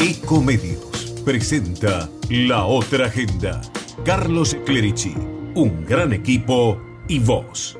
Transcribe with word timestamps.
Ecomedios 0.00 1.12
presenta 1.24 2.08
La 2.30 2.64
Otra 2.64 3.06
Agenda. 3.06 3.60
Carlos 4.04 4.56
Clerici, 4.64 5.12
un 5.56 5.84
gran 5.84 6.12
equipo 6.12 6.80
y 7.08 7.18
vos. 7.18 7.76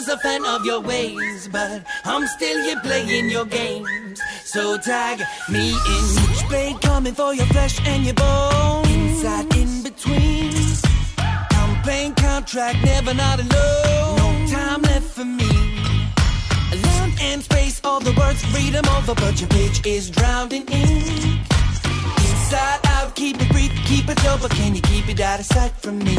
Was 0.00 0.08
a 0.08 0.16
fan 0.16 0.42
of 0.46 0.64
your 0.64 0.80
ways, 0.80 1.46
but 1.48 1.84
I'm 2.06 2.26
still 2.26 2.58
here 2.62 2.80
playing 2.80 3.28
your 3.28 3.44
games. 3.44 4.18
So 4.44 4.78
tag 4.78 5.20
me 5.50 5.72
in. 5.72 6.04
Switchblade 6.16 6.80
coming 6.80 7.12
for 7.12 7.34
your 7.34 7.44
flesh 7.46 7.78
and 7.86 8.04
your 8.06 8.14
bones. 8.14 8.88
Inside, 8.88 9.54
in 9.56 9.82
between. 9.82 10.54
I'm 11.18 11.82
playing 11.82 12.14
contract, 12.14 12.78
never 12.82 13.12
not 13.12 13.40
alone. 13.40 14.16
No 14.16 14.46
time 14.56 14.82
left 14.82 15.10
for 15.16 15.26
me. 15.26 15.52
Land 16.84 17.12
and 17.20 17.42
space, 17.42 17.78
all 17.84 18.00
the 18.00 18.14
words, 18.14 18.42
read 18.54 18.72
them 18.72 18.88
over, 18.96 19.14
but 19.14 19.38
your 19.38 19.50
page 19.50 19.84
is 19.86 20.08
drowning 20.08 20.66
in 20.68 20.88
ink. 20.88 21.40
Inside 22.26 22.80
out, 22.86 23.14
keep 23.14 23.36
it 23.38 23.50
brief, 23.50 23.72
keep 23.84 24.08
it 24.08 24.24
low, 24.24 24.38
but 24.40 24.50
can 24.52 24.74
you 24.74 24.80
keep 24.80 25.10
it 25.10 25.20
out 25.20 25.40
of 25.40 25.46
sight 25.46 25.72
from 25.72 25.98
me? 25.98 26.16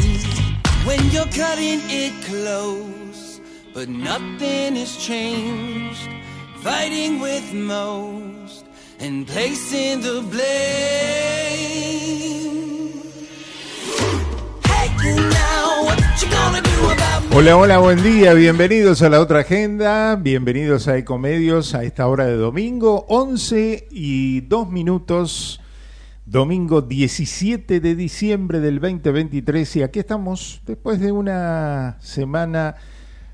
When 0.86 1.02
you're 1.10 1.32
cutting 1.42 1.82
it 1.86 2.14
close, 2.26 3.01
but 3.74 3.88
nothing 3.88 4.76
has 4.76 4.98
changed. 4.98 6.10
Fighting 6.58 7.20
with 7.20 7.54
most 7.54 8.66
and 9.00 9.26
placing 9.26 10.02
the 10.02 10.22
blame. 10.30 10.42
Hey, 14.66 14.90
now 15.06 15.84
what 15.86 16.00
you 16.22 16.30
gonna 16.30 16.62
do 16.62 16.92
about? 16.92 17.24
Hola, 17.34 17.58
hola, 17.58 17.78
buen 17.80 18.04
día, 18.04 18.34
bienvenidos 18.34 19.02
a 19.02 19.10
la 19.10 19.20
otra 19.22 19.40
agenda, 19.40 20.16
bienvenidos 20.18 20.88
a 20.88 20.98
Ecomedios 20.98 21.74
a 21.74 21.84
esta 21.84 22.08
hora 22.08 22.26
de 22.26 22.36
domingo, 22.36 23.06
11 23.08 23.88
y 23.90 24.42
2 24.42 24.70
minutos, 24.70 25.62
domingo 26.26 26.82
17 26.82 27.80
de 27.80 27.96
diciembre 27.96 28.60
del 28.60 28.80
2023 28.80 29.78
y 29.78 29.84
aquí 29.84 30.00
estamos 30.00 30.62
después 30.66 31.00
de 31.00 31.12
una 31.12 31.98
semana 32.02 32.76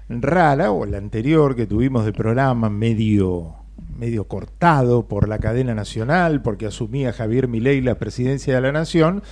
rara 0.09 0.72
o 0.72 0.86
la 0.86 0.97
anterior 0.97 1.55
que 1.55 1.67
tuvimos 1.67 2.05
de 2.05 2.13
programa 2.13 2.69
medio 2.69 3.55
medio 3.97 4.25
cortado 4.25 5.08
por 5.08 5.27
la 5.27 5.39
cadena 5.39 5.73
nacional 5.73 6.41
porque 6.41 6.67
asumía 6.67 7.13
Javier 7.13 7.47
Milei 7.47 7.81
la 7.81 7.95
presidencia 7.95 8.55
de 8.55 8.61
la 8.61 8.72
nación 8.72 9.23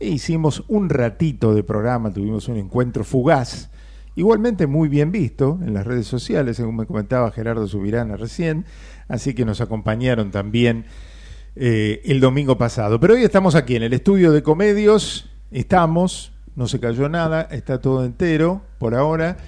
e 0.00 0.08
hicimos 0.08 0.64
un 0.68 0.88
ratito 0.88 1.54
de 1.54 1.62
programa, 1.62 2.12
tuvimos 2.12 2.48
un 2.48 2.56
encuentro 2.56 3.04
fugaz 3.04 3.70
Igualmente 4.14 4.66
muy 4.66 4.88
bien 4.88 5.10
visto 5.10 5.58
en 5.62 5.72
las 5.72 5.86
redes 5.86 6.06
sociales, 6.06 6.58
según 6.58 6.76
me 6.76 6.86
comentaba 6.86 7.30
Gerardo 7.30 7.66
Subirana 7.66 8.16
recién, 8.16 8.66
así 9.08 9.32
que 9.32 9.46
nos 9.46 9.62
acompañaron 9.62 10.30
también 10.30 10.84
eh, 11.56 12.02
el 12.04 12.20
domingo 12.20 12.58
pasado. 12.58 13.00
Pero 13.00 13.14
hoy 13.14 13.24
estamos 13.24 13.54
aquí 13.54 13.74
en 13.74 13.84
el 13.84 13.94
estudio 13.94 14.30
de 14.30 14.42
Comedios, 14.42 15.30
estamos, 15.50 16.32
no 16.56 16.68
se 16.68 16.78
cayó 16.78 17.08
nada, 17.08 17.48
está 17.50 17.80
todo 17.80 18.04
entero 18.04 18.60
por 18.78 18.94
ahora. 18.94 19.38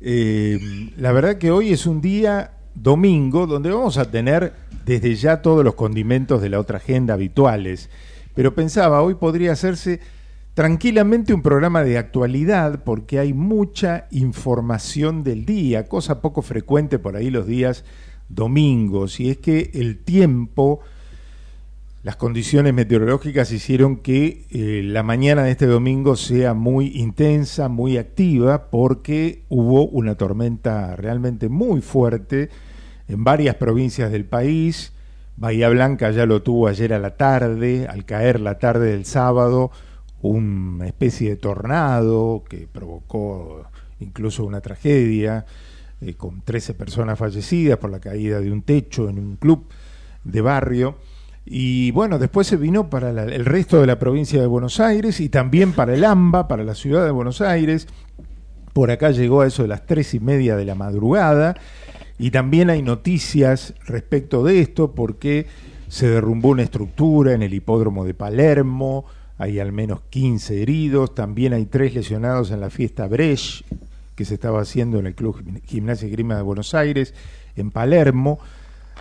Eh, 0.00 0.58
la 0.96 1.12
verdad 1.12 1.38
que 1.38 1.50
hoy 1.50 1.72
es 1.72 1.86
un 1.86 2.00
día 2.00 2.52
domingo 2.74 3.46
donde 3.46 3.70
vamos 3.70 3.98
a 3.98 4.10
tener 4.10 4.54
desde 4.86 5.14
ya 5.14 5.42
todos 5.42 5.64
los 5.64 5.74
condimentos 5.74 6.40
de 6.40 6.48
la 6.48 6.60
otra 6.60 6.78
agenda 6.78 7.14
habituales. 7.14 7.90
Pero 8.34 8.54
pensaba, 8.54 9.02
hoy 9.02 9.14
podría 9.14 9.52
hacerse 9.52 10.00
tranquilamente 10.54 11.34
un 11.34 11.42
programa 11.42 11.84
de 11.84 11.98
actualidad 11.98 12.82
porque 12.84 13.18
hay 13.18 13.32
mucha 13.32 14.06
información 14.10 15.22
del 15.22 15.44
día, 15.44 15.86
cosa 15.86 16.20
poco 16.20 16.42
frecuente 16.42 16.98
por 16.98 17.16
ahí 17.16 17.30
los 17.30 17.46
días 17.46 17.84
domingos, 18.28 19.20
y 19.20 19.30
es 19.30 19.38
que 19.38 19.70
el 19.74 19.98
tiempo, 19.98 20.80
las 22.02 22.16
condiciones 22.16 22.72
meteorológicas 22.72 23.52
hicieron 23.52 23.96
que 23.96 24.46
eh, 24.50 24.82
la 24.82 25.02
mañana 25.02 25.42
de 25.42 25.50
este 25.50 25.66
domingo 25.66 26.16
sea 26.16 26.54
muy 26.54 26.96
intensa, 26.96 27.68
muy 27.68 27.98
activa, 27.98 28.70
porque 28.70 29.44
hubo 29.50 29.86
una 29.86 30.14
tormenta 30.14 30.96
realmente 30.96 31.50
muy 31.50 31.82
fuerte 31.82 32.48
en 33.06 33.22
varias 33.22 33.56
provincias 33.56 34.10
del 34.10 34.24
país. 34.24 34.94
Bahía 35.36 35.68
Blanca 35.68 36.10
ya 36.10 36.24
lo 36.24 36.42
tuvo 36.42 36.68
ayer 36.68 36.94
a 36.94 36.98
la 36.98 37.16
tarde, 37.16 37.86
al 37.86 38.06
caer 38.06 38.40
la 38.40 38.58
tarde 38.58 38.92
del 38.92 39.04
sábado, 39.04 39.70
una 40.22 40.86
especie 40.86 41.30
de 41.30 41.36
tornado 41.36 42.44
que 42.48 42.66
provocó 42.66 43.66
incluso 44.00 44.44
una 44.44 44.62
tragedia, 44.62 45.44
eh, 46.00 46.14
con 46.14 46.40
13 46.40 46.72
personas 46.72 47.18
fallecidas 47.18 47.78
por 47.78 47.90
la 47.90 48.00
caída 48.00 48.40
de 48.40 48.50
un 48.50 48.62
techo 48.62 49.10
en 49.10 49.18
un 49.18 49.36
club 49.36 49.66
de 50.24 50.40
barrio. 50.40 50.96
Y 51.44 51.90
bueno, 51.92 52.18
después 52.18 52.46
se 52.46 52.56
vino 52.56 52.90
para 52.90 53.10
el 53.10 53.44
resto 53.44 53.80
de 53.80 53.86
la 53.86 53.98
provincia 53.98 54.40
de 54.40 54.46
Buenos 54.46 54.78
Aires 54.78 55.20
y 55.20 55.28
también 55.28 55.72
para 55.72 55.94
el 55.94 56.04
AMBA, 56.04 56.46
para 56.48 56.64
la 56.64 56.74
ciudad 56.74 57.04
de 57.04 57.10
Buenos 57.10 57.40
Aires. 57.40 57.88
Por 58.72 58.90
acá 58.90 59.10
llegó 59.10 59.40
a 59.40 59.46
eso 59.46 59.62
de 59.62 59.68
las 59.68 59.86
tres 59.86 60.14
y 60.14 60.20
media 60.20 60.56
de 60.56 60.64
la 60.64 60.74
madrugada. 60.74 61.56
Y 62.18 62.30
también 62.30 62.70
hay 62.70 62.82
noticias 62.82 63.74
respecto 63.86 64.44
de 64.44 64.60
esto 64.60 64.92
porque 64.92 65.46
se 65.88 66.08
derrumbó 66.08 66.50
una 66.50 66.62
estructura 66.62 67.32
en 67.32 67.42
el 67.42 67.54
hipódromo 67.54 68.04
de 68.04 68.14
Palermo, 68.14 69.06
hay 69.38 69.58
al 69.58 69.72
menos 69.72 70.02
15 70.10 70.62
heridos, 70.62 71.14
también 71.14 71.52
hay 71.54 71.64
tres 71.64 71.94
lesionados 71.94 72.50
en 72.52 72.60
la 72.60 72.68
fiesta 72.70 73.08
Brecht 73.08 73.64
que 74.14 74.24
se 74.26 74.34
estaba 74.34 74.60
haciendo 74.60 74.98
en 74.98 75.06
el 75.06 75.14
Club 75.14 75.42
Gim- 75.42 75.62
Gimnasia 75.64 76.06
y 76.06 76.10
Grima 76.10 76.36
de 76.36 76.42
Buenos 76.42 76.74
Aires, 76.74 77.14
en 77.56 77.70
Palermo. 77.70 78.38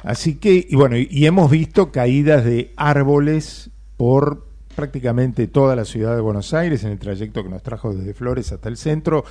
Así 0.03 0.35
que, 0.35 0.65
y 0.69 0.75
bueno, 0.75 0.95
y, 0.97 1.25
hemos 1.25 1.51
visto 1.51 1.91
caídas 1.91 2.45
de 2.45 2.71
árboles 2.77 3.69
por 3.97 4.47
prácticamente 4.75 5.47
toda 5.47 5.75
la 5.75 5.83
ciudad 5.83 6.15
de 6.15 6.21
Buenos 6.21 6.53
Aires 6.53 6.83
en 6.83 6.91
el 6.91 6.99
trayecto 6.99 7.43
que 7.43 7.49
nos 7.49 7.63
trajo 7.63 7.93
desde 7.93 8.13
Flores 8.13 8.51
hasta 8.51 8.69
el 8.69 8.77
centro. 8.77 9.25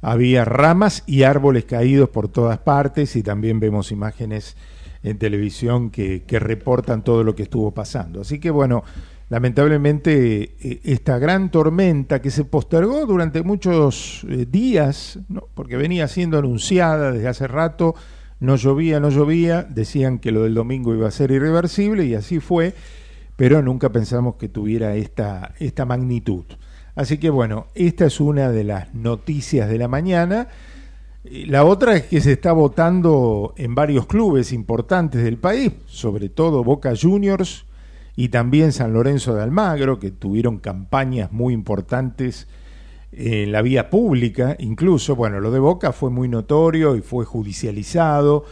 Había 0.00 0.44
ramas 0.44 1.04
y 1.06 1.22
árboles 1.22 1.64
caídos 1.64 2.08
por 2.08 2.26
todas 2.26 2.58
partes 2.58 3.14
y 3.14 3.22
también 3.22 3.60
vemos 3.60 3.92
imágenes 3.92 4.56
en 5.04 5.18
televisión 5.18 5.90
que, 5.90 6.24
reportan 6.28 7.04
todo 7.04 7.22
lo 7.22 7.36
que 7.36 7.44
estuvo 7.44 7.72
pasando. 7.72 8.22
Así 8.22 8.40
que 8.40 8.50
bueno, 8.50 8.82
lamentablemente 9.28 10.56
eh, 10.60 10.80
esta 10.82 11.18
gran 11.18 11.50
tormenta 11.50 12.20
que 12.20 12.30
se 12.30 12.44
postergó 12.44 13.06
durante 13.06 13.42
muchos 13.42 14.24
eh, 14.28 14.46
días, 14.50 15.20
porque 15.54 15.76
venía 15.76 16.08
siendo 16.08 16.38
anunciada 16.38 17.12
desde 17.12 17.28
hace 17.28 17.46
rato, 17.46 17.94
no 18.42 18.56
llovía, 18.56 18.98
no 18.98 19.08
llovía, 19.08 19.62
decían 19.62 20.18
que 20.18 20.32
lo 20.32 20.42
del 20.42 20.54
domingo 20.54 20.92
iba 20.92 21.06
a 21.06 21.12
ser 21.12 21.30
irreversible 21.30 22.04
y 22.06 22.16
así 22.16 22.40
fue, 22.40 22.74
pero 23.36 23.62
nunca 23.62 23.92
pensamos 23.92 24.34
que 24.34 24.48
tuviera 24.48 24.96
esta, 24.96 25.54
esta 25.60 25.84
magnitud. 25.84 26.44
Así 26.96 27.18
que 27.18 27.30
bueno, 27.30 27.68
esta 27.76 28.04
es 28.06 28.18
una 28.18 28.50
de 28.50 28.64
las 28.64 28.92
noticias 28.94 29.68
de 29.68 29.78
la 29.78 29.86
mañana. 29.86 30.48
La 31.22 31.64
otra 31.64 31.94
es 31.94 32.02
que 32.02 32.20
se 32.20 32.32
está 32.32 32.50
votando 32.50 33.54
en 33.56 33.76
varios 33.76 34.06
clubes 34.06 34.52
importantes 34.52 35.22
del 35.22 35.38
país, 35.38 35.74
sobre 35.86 36.28
todo 36.28 36.64
Boca 36.64 36.94
Juniors 37.00 37.64
y 38.16 38.30
también 38.30 38.72
San 38.72 38.92
Lorenzo 38.92 39.36
de 39.36 39.42
Almagro, 39.44 40.00
que 40.00 40.10
tuvieron 40.10 40.58
campañas 40.58 41.30
muy 41.30 41.54
importantes 41.54 42.48
en 43.12 43.52
la 43.52 43.62
vía 43.62 43.90
pública, 43.90 44.56
incluso, 44.58 45.14
bueno, 45.14 45.38
lo 45.40 45.50
de 45.50 45.58
Boca 45.58 45.92
fue 45.92 46.10
muy 46.10 46.28
notorio 46.28 46.96
y 46.96 47.02
fue 47.02 47.24
judicializado, 47.24 48.44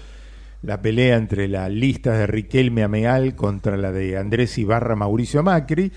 la 0.62 0.82
pelea 0.82 1.16
entre 1.16 1.48
la 1.48 1.69
lista 1.71 2.12
de 2.12 2.27
Riquelme 2.27 2.83
Ameal 2.83 3.34
contra 3.34 3.78
la 3.78 3.92
de 3.92 4.18
Andrés 4.18 4.59
Ibarra 4.59 4.95
Mauricio 4.95 5.42
Macri, 5.42 5.91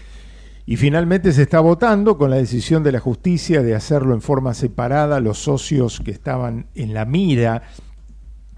y 0.65 0.77
finalmente 0.77 1.33
se 1.33 1.41
está 1.41 1.59
votando 1.59 2.17
con 2.17 2.29
la 2.29 2.37
decisión 2.37 2.83
de 2.83 2.93
la 2.93 3.01
justicia 3.01 3.61
de 3.61 3.75
hacerlo 3.75 4.13
en 4.13 4.21
forma 4.21 4.53
separada. 4.53 5.19
Los 5.19 5.39
socios 5.39 5.99
que 5.99 6.11
estaban 6.11 6.67
en 6.73 6.93
la 6.93 7.03
mira 7.03 7.63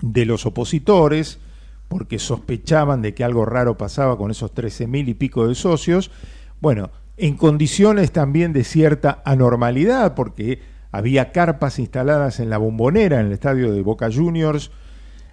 de 0.01 0.25
los 0.25 0.46
opositores, 0.46 1.40
porque 1.88 2.19
sospechaban 2.19 3.01
de 3.01 3.16
que 3.16 3.24
algo 3.24 3.44
raro 3.46 3.75
pasaba 3.78 4.19
con 4.19 4.30
esos 4.30 4.54
13 4.54 4.86
mil 4.86 5.10
y 5.10 5.16
pico 5.16 5.48
de 5.48 5.56
socios. 5.56 6.12
Bueno, 6.62 6.92
en 7.18 7.36
condiciones 7.38 8.12
también 8.12 8.54
de 8.54 8.64
cierta 8.64 9.22
anormalidad, 9.26 10.16
porque 10.16 10.60
había 10.92 11.32
carpas 11.32 11.80
instaladas 11.80 12.40
en 12.40 12.50
la 12.50 12.58
bombonera, 12.58 13.20
en 13.20 13.28
el 13.28 13.34
estadio 13.34 13.72
de 13.72 13.82
Boca 13.82 14.10
Juniors, 14.12 14.72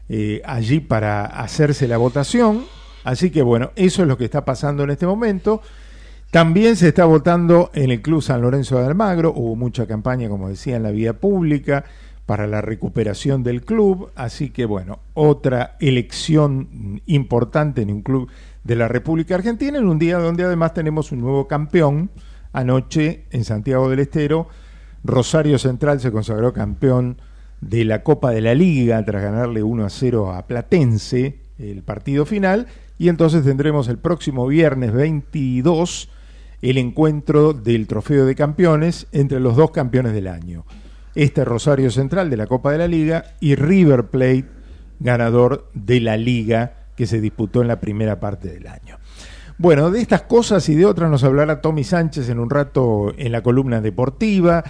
eh, 0.09 0.43
allí 0.45 0.81
para 0.81 1.25
hacerse 1.25 1.89
la 1.89 1.97
votación. 1.97 2.65
Así 3.05 3.31
que 3.31 3.43
bueno, 3.43 3.73
eso 3.77 4.03
es 4.03 4.09
lo 4.09 4.17
que 4.17 4.25
está 4.25 4.45
pasando 4.45 4.85
en 4.85 4.91
este 4.91 5.07
momento. 5.07 5.63
También 6.31 6.77
se 6.77 6.89
está 6.89 7.05
votando 7.05 7.71
en 7.75 7.91
el 7.91 8.01
Club 8.01 8.23
San 8.23 8.41
Lorenzo 8.41 8.79
de 8.79 8.87
Almagro, 8.87 9.33
hubo 9.37 9.55
mucha 9.55 9.87
campaña, 9.87 10.29
como 10.29 10.49
decía, 10.49 10.77
en 10.77 10.83
la 10.83 10.91
vía 10.91 11.13
pública 11.13 11.85
para 12.27 12.47
la 12.47 12.63
recuperación 12.63 13.43
del 13.43 13.63
club, 13.65 14.11
así 14.15 14.51
que 14.51 14.65
bueno, 14.65 15.01
otra 15.13 15.77
elección 15.81 17.03
importante 17.07 17.83
en 17.83 17.91
un 17.91 18.03
club 18.03 18.31
de 18.65 18.77
la 18.77 18.89
República 18.89 19.35
Argentina, 19.35 19.79
en 19.79 19.87
un 19.87 19.99
día 19.99 20.19
donde 20.19 20.45
además 20.45 20.75
tenemos 20.75 21.13
un 21.13 21.21
nuevo 21.21 21.49
campeón. 21.49 22.11
Anoche 22.53 23.25
en 23.31 23.45
Santiago 23.45 23.89
del 23.89 24.01
Estero, 24.01 24.49
Rosario 25.05 25.59
Central 25.59 26.01
se 26.01 26.13
consagró 26.13 26.53
campeón 26.53 27.17
de 27.61 27.85
la 27.85 28.03
Copa 28.03 28.31
de 28.31 28.41
la 28.41 28.55
Liga 28.55 29.05
tras 29.05 29.23
ganarle 29.23 29.63
1 29.63 29.85
a 29.87 29.91
0 29.91 30.33
a 30.33 30.47
Platense 30.47 31.39
el 31.59 31.83
partido 31.83 32.27
final 32.27 32.67
y 32.99 33.09
entonces 33.09 33.45
tendremos 33.45 33.89
el 33.89 33.99
próximo 33.99 34.47
viernes 34.47 34.93
22 34.93 36.09
el 36.61 36.79
encuentro 36.79 37.53
del 37.53 37.87
Trofeo 37.87 38.25
de 38.25 38.35
Campeones 38.35 39.09
entre 39.13 39.41
los 39.41 39.57
dos 39.57 39.73
campeones 39.73 40.13
del 40.13 40.29
año. 40.29 40.65
Este 41.15 41.45
Rosario 41.45 41.91
Central 41.91 42.31
de 42.31 42.37
la 42.37 42.47
Copa 42.47 42.73
de 42.73 42.79
la 42.79 42.89
Liga 42.89 43.25
y 43.41 43.57
River 43.57 44.07
Plate, 44.07 44.47
ganador 45.01 45.69
de 45.75 46.01
la 46.01 46.17
Liga 46.17 46.82
que 46.97 47.07
se 47.07 47.21
disputó 47.21 47.63
en 47.63 47.69
la 47.69 47.81
primera 47.81 48.21
parte 48.21 48.49
del 48.49 48.67
año. 48.67 48.99
Bueno, 49.59 49.91
de 49.91 50.01
estas 50.01 50.23
cosas 50.23 50.69
y 50.69 50.75
de 50.75 50.87
otras 50.87 51.11
nos 51.11 51.25
hablará 51.25 51.61
Tommy 51.61 51.85
Sánchez 51.85 52.29
en 52.29 52.39
un 52.41 52.51
rato 52.51 53.13
en 53.17 53.33
la 53.33 53.43
columna 53.43 53.81
deportiva. 53.81 54.65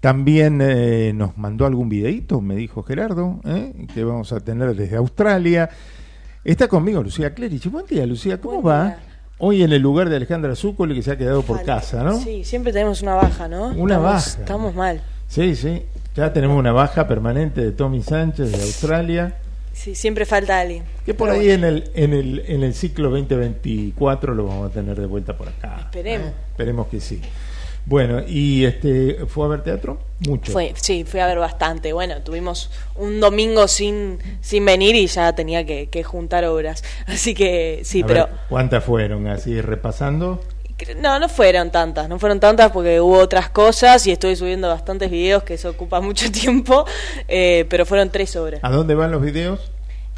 También 0.00 0.60
eh, 0.62 1.12
nos 1.14 1.36
mandó 1.36 1.66
algún 1.66 1.88
videíto, 1.88 2.40
me 2.40 2.54
dijo 2.54 2.82
Gerardo, 2.82 3.40
eh, 3.44 3.86
que 3.92 4.04
vamos 4.04 4.32
a 4.32 4.40
tener 4.40 4.74
desde 4.76 4.96
Australia. 4.96 5.68
Está 6.44 6.68
conmigo 6.68 7.02
Lucía 7.02 7.34
Clerici. 7.34 7.68
Buen 7.68 7.84
día, 7.86 8.06
Lucía, 8.06 8.40
¿cómo 8.40 8.62
va? 8.62 8.96
Hoy 9.38 9.62
en 9.62 9.72
el 9.72 9.82
lugar 9.82 10.08
de 10.08 10.16
Alejandra 10.16 10.54
Zúcoli, 10.56 10.94
que 10.94 11.02
se 11.02 11.12
ha 11.12 11.18
quedado 11.18 11.42
por 11.42 11.62
casa, 11.64 12.02
¿no? 12.02 12.18
Sí, 12.18 12.44
siempre 12.44 12.72
tenemos 12.72 13.02
una 13.02 13.14
baja, 13.14 13.48
¿no? 13.48 13.68
Una 13.68 13.98
baja. 13.98 14.40
Estamos 14.40 14.74
mal. 14.74 15.02
Sí, 15.26 15.54
sí. 15.56 15.82
Ya 16.14 16.32
tenemos 16.32 16.56
una 16.58 16.72
baja 16.72 17.06
permanente 17.06 17.60
de 17.60 17.72
Tommy 17.72 18.02
Sánchez 18.02 18.50
de 18.50 18.62
Australia. 18.62 19.36
Sí, 19.78 19.94
siempre 19.94 20.26
falta 20.26 20.58
alguien. 20.58 20.82
Que 21.06 21.14
por 21.14 21.30
ahí 21.30 21.52
en, 21.52 21.62
el, 21.62 21.88
en, 21.94 22.12
el, 22.12 22.44
en 22.48 22.64
el 22.64 22.74
ciclo 22.74 23.10
2024 23.10 24.34
lo 24.34 24.46
vamos 24.46 24.72
a 24.72 24.74
tener 24.74 24.98
de 24.98 25.06
vuelta 25.06 25.36
por 25.36 25.48
acá. 25.48 25.82
Esperemos. 25.82 26.32
Esperemos 26.50 26.88
que 26.88 26.98
sí. 26.98 27.20
Bueno, 27.86 28.20
¿y 28.26 28.64
este 28.64 29.24
fue 29.28 29.46
a 29.46 29.48
ver 29.50 29.62
teatro? 29.62 30.00
Mucho. 30.26 30.50
Fue, 30.50 30.74
sí, 30.74 31.04
fui 31.04 31.20
a 31.20 31.28
ver 31.28 31.38
bastante. 31.38 31.92
Bueno, 31.92 32.22
tuvimos 32.22 32.72
un 32.96 33.20
domingo 33.20 33.68
sin, 33.68 34.18
sin 34.40 34.64
venir 34.64 34.96
y 34.96 35.06
ya 35.06 35.32
tenía 35.36 35.64
que, 35.64 36.02
juntar 36.02 36.44
obras. 36.46 36.82
Así 37.06 37.32
que 37.32 37.82
sí, 37.84 38.02
pero... 38.02 38.28
¿Cuántas 38.48 38.82
fueron? 38.82 39.28
Así 39.28 39.60
repasando. 39.60 40.40
No, 41.00 41.18
no 41.18 41.28
fueron 41.28 41.70
tantas, 41.70 42.08
no 42.08 42.18
fueron 42.18 42.40
tantas 42.40 42.70
porque 42.70 43.00
hubo 43.00 43.18
otras 43.18 43.50
cosas 43.50 44.06
y 44.06 44.12
estoy 44.12 44.36
subiendo 44.36 44.68
bastantes 44.68 45.10
videos 45.10 45.42
que 45.42 45.54
eso 45.54 45.70
ocupa 45.70 46.00
mucho 46.02 46.30
tiempo, 46.30 46.84
eh, 47.26 47.66
pero 47.68 47.84
fueron 47.84 48.10
tres 48.10 48.34
obras. 48.36 48.60
¿A 48.62 48.70
dónde 48.70 48.94
van 48.94 49.10
los 49.10 49.20
videos? 49.20 49.70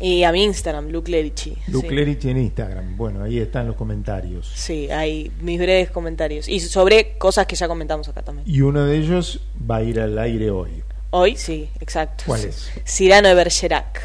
Y 0.02 0.24
a 0.24 0.32
mi 0.32 0.44
Instagram, 0.44 0.88
Luke 0.88 1.10
Lerici. 1.10 1.54
Luke 1.68 1.90
Lerici 1.90 2.30
en 2.30 2.38
Instagram. 2.38 2.96
Bueno, 2.96 3.22
ahí 3.22 3.38
están 3.38 3.66
los 3.66 3.76
comentarios. 3.76 4.50
Sí, 4.54 4.90
hay 4.90 5.30
mis 5.42 5.58
breves 5.58 5.90
comentarios. 5.90 6.48
Y 6.48 6.58
sobre 6.60 7.18
cosas 7.18 7.46
que 7.46 7.54
ya 7.54 7.68
comentamos 7.68 8.08
acá 8.08 8.22
también. 8.22 8.48
Y 8.48 8.62
uno 8.62 8.86
de 8.86 8.96
ellos 8.96 9.40
va 9.70 9.76
a 9.76 9.82
ir 9.82 10.00
al 10.00 10.18
aire 10.18 10.50
hoy. 10.50 10.82
Hoy, 11.10 11.36
sí, 11.36 11.68
exacto. 11.80 12.24
¿Cuál 12.26 12.44
es? 12.44 12.70
Cirano 12.86 13.28
de 13.28 13.34
Bergerac, 13.34 14.00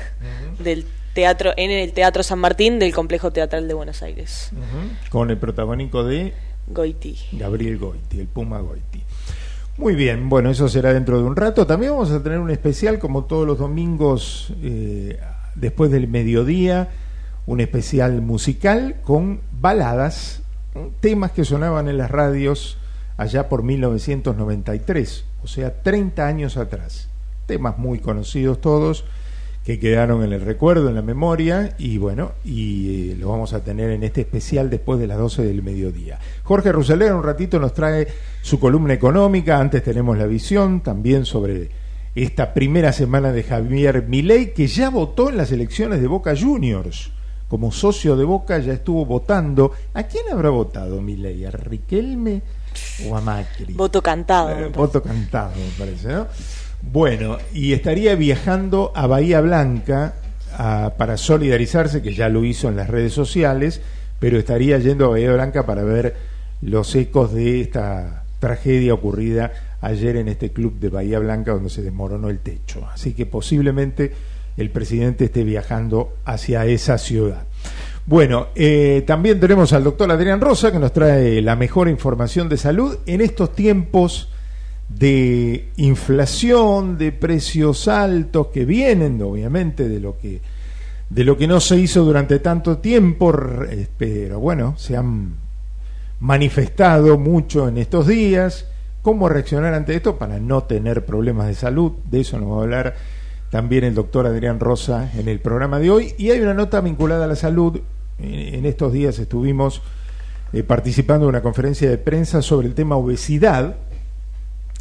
del 0.60 0.86
teatro, 1.16 1.54
en 1.56 1.72
el 1.72 1.94
Teatro 1.94 2.22
San 2.22 2.40
Martín 2.40 2.78
del 2.78 2.94
Complejo 2.94 3.32
Teatral 3.32 3.68
de 3.68 3.74
Buenos 3.74 4.04
Aires. 4.04 4.52
Con 5.10 5.32
el 5.32 5.38
protagónico 5.38 6.04
de... 6.04 6.34
Goiti. 6.68 7.18
Gabriel 7.32 7.78
Goiti, 7.78 8.20
el 8.20 8.28
Puma 8.28 8.60
Goiti. 8.60 9.02
Muy 9.78 9.96
bien, 9.96 10.28
bueno, 10.30 10.52
eso 10.52 10.68
será 10.68 10.94
dentro 10.94 11.18
de 11.18 11.24
un 11.24 11.36
rato. 11.36 11.66
También 11.66 11.94
vamos 11.94 12.12
a 12.12 12.22
tener 12.22 12.40
un 12.40 12.52
especial, 12.52 13.00
como 13.00 13.24
todos 13.24 13.48
los 13.48 13.58
domingos, 13.58 14.54
eh, 14.62 15.18
después 15.56 15.90
del 15.90 16.10
mediodía, 16.10 16.90
un 17.46 17.62
especial 17.62 18.22
musical 18.22 18.98
con 19.04 19.40
baladas, 19.60 20.42
temas 21.00 21.32
que 21.32 21.46
sonaban 21.46 21.88
en 21.88 21.98
las 21.98 22.12
radios 22.12 22.78
allá 23.16 23.48
por 23.48 23.64
1993, 23.64 25.24
o 25.44 25.48
sea, 25.48 25.82
30 25.82 26.28
años 26.28 26.58
atrás. 26.58 27.08
Temas 27.46 27.78
muy 27.78 28.00
conocidos 28.00 28.60
todos, 28.60 29.06
que 29.66 29.80
quedaron 29.80 30.24
en 30.24 30.32
el 30.32 30.42
recuerdo, 30.42 30.90
en 30.90 30.96
la 30.96 31.02
memoria, 31.02 31.74
y 31.80 31.98
bueno, 31.98 32.34
y 32.46 33.12
eh, 33.12 33.16
lo 33.16 33.30
vamos 33.30 33.52
a 33.54 33.64
tener 33.64 33.90
en 33.90 34.04
este 34.04 34.22
especial 34.22 34.70
después 34.70 35.00
de 35.00 35.08
las 35.08 35.18
12 35.18 35.42
del 35.42 35.64
mediodía. 35.64 36.20
Jorge 36.44 36.72
Rusalera 36.72 37.16
un 37.16 37.24
ratito 37.24 37.60
nos 37.60 37.74
trae 37.74 38.08
su 38.44 38.60
columna 38.60 38.94
económica, 38.94 39.60
antes 39.60 39.82
tenemos 39.82 40.20
la 40.20 40.28
visión 40.28 40.82
también 40.82 41.26
sobre 41.26 41.72
esta 42.14 42.54
primera 42.54 42.94
semana 42.94 43.32
de 43.32 43.42
Javier 43.42 44.04
Milei, 44.08 44.54
que 44.54 44.68
ya 44.68 44.92
votó 44.92 45.32
en 45.32 45.38
las 45.38 45.52
elecciones 45.52 46.00
de 46.00 46.08
Boca 46.08 46.36
Juniors. 46.40 47.12
Como 47.48 47.72
socio 47.72 48.16
de 48.16 48.24
Boca 48.24 48.60
ya 48.60 48.74
estuvo 48.74 49.04
votando. 49.06 49.72
¿A 49.96 50.04
quién 50.04 50.26
habrá 50.32 50.50
votado 50.50 51.02
Milei? 51.02 51.44
¿A 51.44 51.52
Riquelme 51.52 52.42
o 53.10 53.18
a 53.18 53.22
Macri? 53.22 53.74
Voto 53.74 54.02
cantado. 54.02 54.52
Eh, 54.52 54.68
voto 54.70 55.02
cantado, 55.02 55.54
me 55.56 55.86
parece, 55.86 56.08
¿no? 56.08 56.28
Bueno, 56.92 57.38
y 57.54 57.74
estaría 57.74 58.16
viajando 58.16 58.92
a 58.96 59.08
Bahía 59.08 59.42
Blanca 59.42 60.14
para 60.98 61.18
solidarizarse, 61.18 62.02
que 62.02 62.14
ya 62.14 62.30
lo 62.30 62.44
hizo 62.46 62.70
en 62.70 62.78
las 62.78 62.90
redes 62.90 63.14
sociales, 63.14 63.82
pero 64.20 64.40
estaría 64.40 64.78
yendo 64.80 65.06
a 65.06 65.10
Bahía 65.10 65.34
Blanca 65.34 65.66
para 65.66 65.84
ver 65.84 66.16
los 66.62 66.96
ecos 66.96 67.34
de 67.34 67.62
esta 67.62 68.24
tragedia 68.40 68.94
ocurrida 68.94 69.52
ayer 69.82 70.16
en 70.18 70.28
este 70.28 70.52
club 70.52 70.80
de 70.80 70.90
Bahía 70.90 71.20
Blanca 71.20 71.52
donde 71.52 71.70
se 71.70 71.82
desmoronó 71.82 72.30
el 72.30 72.40
techo. 72.40 72.88
Así 72.92 73.14
que 73.14 73.26
posiblemente 73.26 74.14
el 74.58 74.70
presidente 74.70 75.26
esté 75.26 75.44
viajando 75.44 76.14
hacia 76.26 76.66
esa 76.66 76.98
ciudad. 76.98 77.44
Bueno, 78.06 78.48
eh, 78.56 79.04
también 79.06 79.40
tenemos 79.40 79.74
al 79.74 79.84
doctor 79.84 80.10
Adrián 80.12 80.40
Rosa 80.40 80.72
que 80.72 80.80
nos 80.80 80.94
trae 80.94 81.42
la 81.42 81.56
mejor 81.56 81.90
información 81.90 82.48
de 82.50 82.58
salud 82.58 83.00
en 83.06 83.22
estos 83.22 83.54
tiempos 83.54 84.30
de 84.90 85.70
inflación, 85.78 86.98
de 86.98 87.12
precios 87.12 87.88
altos 87.88 88.48
que 88.48 88.66
vienen 88.66 89.22
obviamente 89.22 89.90
de 89.90 90.00
lo 90.00 90.18
que 90.18 90.42
de 91.10 91.24
lo 91.24 91.38
que 91.38 91.48
no 91.48 91.60
se 91.60 91.78
hizo 91.78 92.04
durante 92.04 92.40
tanto 92.40 92.80
tiempo, 92.80 93.34
eh, 93.70 93.88
pero 93.98 94.40
bueno, 94.40 94.74
se 94.78 94.98
han 94.98 95.36
manifestado 96.20 97.18
mucho 97.18 97.68
en 97.68 97.78
estos 97.78 98.08
días 98.08 98.66
cómo 99.02 99.30
reaccionar 99.30 99.76
ante 99.76 99.96
esto 99.96 100.18
para 100.18 100.40
no 100.40 100.64
tener 100.64 101.06
problemas 101.06 101.46
de 101.46 101.54
salud. 101.54 101.92
De 102.10 102.22
eso 102.22 102.40
nos 102.40 102.52
va 102.52 102.58
a 102.58 102.64
hablar 102.64 102.96
también 103.52 103.84
el 103.84 103.94
doctor 103.94 104.26
Adrián 104.26 104.60
Rosa 104.60 105.12
en 105.16 105.28
el 105.30 105.40
programa 105.40 105.78
de 105.78 105.92
hoy. 105.92 106.16
Y 106.18 106.32
hay 106.32 106.42
una 106.42 106.56
nota 106.56 106.82
vinculada 106.82 107.26
a 107.26 107.28
la 107.28 107.36
salud. 107.36 107.80
En 108.18 108.66
estos 108.66 108.94
días 108.94 109.20
estuvimos 109.20 109.84
eh, 110.54 110.64
participando 110.64 111.26
en 111.26 111.30
una 111.30 111.44
conferencia 111.44 111.88
de 111.88 112.00
prensa 112.00 112.42
sobre 112.42 112.68
el 112.68 112.74
tema 112.74 112.96
obesidad. 112.96 113.76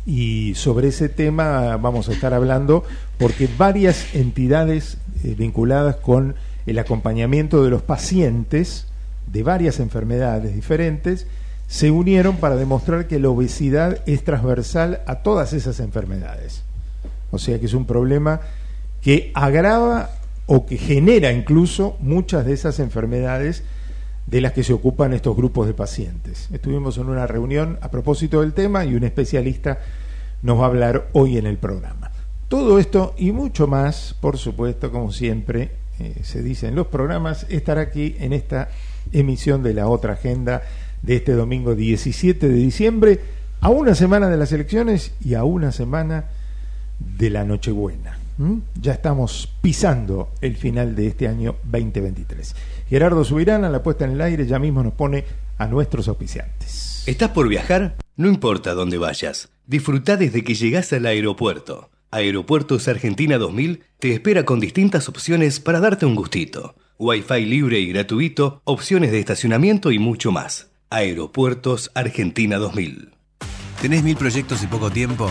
Y 0.07 0.55
sobre 0.55 0.89
ese 0.89 1.09
tema 1.09 1.77
vamos 1.79 2.09
a 2.09 2.13
estar 2.13 2.35
hablando 2.35 2.85
porque 3.19 3.49
varias 3.57 4.15
entidades 4.15 4.99
eh, 5.23 5.35
vinculadas 5.37 5.97
con 5.97 6.35
el 6.67 6.79
acompañamiento 6.79 7.65
de 7.65 7.71
los 7.71 7.83
pacientes 7.83 8.87
de 9.27 9.43
varias 9.43 9.81
enfermedades 9.81 10.55
diferentes 10.55 11.27
se 11.67 11.91
unieron 11.91 12.37
para 12.37 12.57
demostrar 12.57 13.07
que 13.07 13.19
la 13.19 13.31
obesidad 13.31 14.01
es 14.07 14.25
transversal 14.25 15.01
a 15.07 15.17
todas 15.17 15.53
esas 15.53 15.81
enfermedades. 15.81 16.63
O 17.31 17.39
sea 17.39 17.59
que 17.59 17.67
es 17.67 17.75
un 17.75 17.87
problema 17.87 18.41
que 19.01 19.33
agrava 19.35 20.11
o 20.47 20.67
que 20.67 20.77
genera 20.77 21.33
incluso 21.33 21.97
muchas 22.01 22.45
de 22.45 22.53
esas 22.53 22.79
enfermedades 22.79 23.65
de 24.27 24.41
las 24.41 24.53
que 24.53 24.65
se 24.65 24.73
ocupan 24.73 25.13
estos 25.13 25.37
grupos 25.37 25.67
de 25.67 25.75
pacientes. 25.75 26.49
Estuvimos 26.53 26.99
en 26.99 27.09
una 27.09 27.27
reunión 27.27 27.79
a 27.83 27.91
propósito 27.91 28.41
del 28.41 28.53
tema 28.53 28.85
y 28.85 28.95
un 28.95 29.05
especialista 29.05 29.79
nos 30.43 30.59
va 30.59 30.65
a 30.65 30.69
hablar 30.69 31.09
hoy 31.13 31.39
en 31.39 31.47
el 31.47 31.59
programa. 31.59 32.11
Todo 32.49 32.79
esto 32.79 33.15
y 33.17 33.33
mucho 33.33 33.67
más, 33.67 34.15
por 34.21 34.39
supuesto, 34.39 34.91
como 34.91 35.13
siempre 35.13 35.73
eh, 35.99 36.21
se 36.23 36.43
dice 36.43 36.69
en 36.69 36.75
los 36.75 36.89
programas, 36.89 37.47
estará 37.49 37.83
aquí 37.83 38.17
en 38.19 38.33
esta 38.33 38.69
emisión 39.13 39.63
de 39.63 39.75
la 39.75 39.89
otra 39.89 40.15
agenda 40.15 40.63
de 41.03 41.17
este 41.17 41.33
domingo 41.33 41.75
17 41.75 42.49
de 42.49 42.55
diciembre, 42.55 43.21
a 43.61 43.69
una 43.71 43.95
semana 43.95 44.29
de 44.29 44.37
las 44.37 44.53
elecciones 44.53 45.13
y 45.25 45.35
a 45.35 45.45
una 45.45 45.73
semana 45.73 46.27
de 46.99 47.31
la 47.31 47.45
Nochebuena. 47.45 48.19
Ya 48.81 48.95
estamos 48.95 49.53
pisando 49.63 50.31
el 50.41 50.57
final 50.57 50.97
de 50.97 51.07
este 51.07 51.29
año 51.29 51.57
2023. 51.65 52.55
Gerardo 52.89 53.25
Subirán 53.25 53.65
a 53.65 53.71
la 53.71 53.83
puesta 53.83 54.05
en 54.05 54.13
el 54.13 54.21
aire 54.21 54.47
ya 54.47 54.59
mismo 54.59 54.83
nos 54.83 54.95
pone 54.95 55.25
a 55.59 55.67
nuestros 55.67 56.09
auspiciantes. 56.09 57.03
¿Estás 57.07 57.31
por 57.31 57.49
viajar? 57.49 57.97
No 58.17 58.29
importa 58.29 58.75
dónde 58.75 58.99
vayas. 58.99 59.49
Disfruta 59.67 60.17
desde 60.17 60.45
que 60.45 60.55
llegas 60.55 60.93
al 60.93 61.07
aeropuerto. 61.07 61.91
Aeropuertos 62.11 62.87
Argentina 62.87 63.39
2000 63.39 63.83
te 63.99 64.13
espera 64.13 64.45
con 64.45 64.61
distintas 64.61 65.09
opciones 65.09 65.61
para 65.61 65.81
darte 65.81 66.07
un 66.07 66.15
gustito. 66.15 66.77
Wi-Fi 66.99 67.45
libre 67.45 67.81
y 67.81 67.89
gratuito, 67.89 68.63
opciones 68.65 69.11
de 69.11 69.19
estacionamiento 69.19 69.91
y 69.91 69.99
mucho 69.99 70.31
más. 70.31 70.71
Aeropuertos 70.91 71.91
Argentina 71.95 72.59
2000. 72.59 73.11
¿Tenés 73.83 74.05
mil 74.05 74.17
proyectos 74.17 74.63
y 74.63 74.67
poco 74.67 74.91
tiempo? 74.91 75.29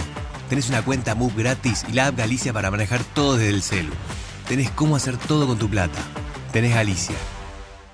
Tenés 0.50 0.70
una 0.70 0.84
cuenta 0.84 1.16
MUB 1.16 1.38
gratis 1.38 1.86
y 1.90 1.94
la 1.94 2.08
app 2.08 2.18
Galicia 2.18 2.52
para 2.52 2.70
manejar 2.70 3.02
todo 3.16 3.38
desde 3.38 3.50
el 3.50 3.62
celu. 3.62 3.94
Tenés 4.48 4.70
cómo 4.72 4.96
hacer 4.96 5.18
todo 5.18 5.48
con 5.48 5.58
tu 5.58 5.70
plata. 5.70 6.02
Tenés 6.52 6.76
Galicia. 6.76 7.16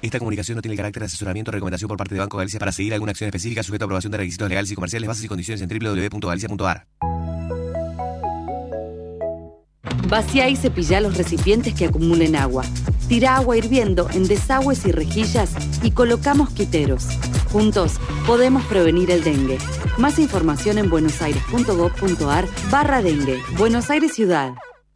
Esta 0.01 0.19
comunicación 0.19 0.55
no 0.55 0.61
tiene 0.61 0.73
el 0.73 0.77
carácter 0.77 1.01
de 1.01 1.07
asesoramiento 1.07 1.51
o 1.51 1.53
recomendación 1.53 1.87
por 1.87 1.97
parte 1.97 2.15
de 2.15 2.21
Banco 2.21 2.37
Galicia 2.37 2.59
para 2.59 2.71
seguir 2.71 2.93
alguna 2.93 3.11
acción 3.11 3.27
específica 3.27 3.63
sujeta 3.63 3.85
a 3.85 3.87
aprobación 3.87 4.11
de 4.11 4.17
requisitos 4.17 4.47
legales 4.47 4.71
y 4.71 4.75
comerciales, 4.75 5.07
bases 5.07 5.23
y 5.25 5.27
condiciones 5.27 5.61
en 5.61 5.69
www.galicia.ar. 5.69 6.85
Vacía 10.07 10.49
y 10.49 10.55
cepilla 10.55 11.01
los 11.01 11.17
recipientes 11.17 11.73
que 11.73 11.85
acumulen 11.85 12.35
agua. 12.35 12.63
Tira 13.07 13.35
agua 13.35 13.57
hirviendo 13.57 14.09
en 14.11 14.27
desagües 14.27 14.85
y 14.85 14.91
rejillas 14.91 15.51
y 15.83 15.91
coloca 15.91 16.33
mosquiteros. 16.33 17.07
Juntos 17.51 17.99
podemos 18.25 18.63
prevenir 18.65 19.11
el 19.11 19.23
dengue. 19.23 19.57
Más 19.97 20.17
información 20.17 20.77
en 20.77 20.89
buenosaires.gov.ar 20.89 22.45
barra 22.71 23.01
dengue. 23.01 23.39
Buenos 23.57 23.89
Aires 23.89 24.13
Ciudad. 24.13 24.53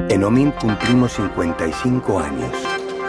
En 0.09 0.23
OMIN 0.23 0.51
cumplimos 0.51 1.13
55 1.13 2.19
años, 2.19 2.51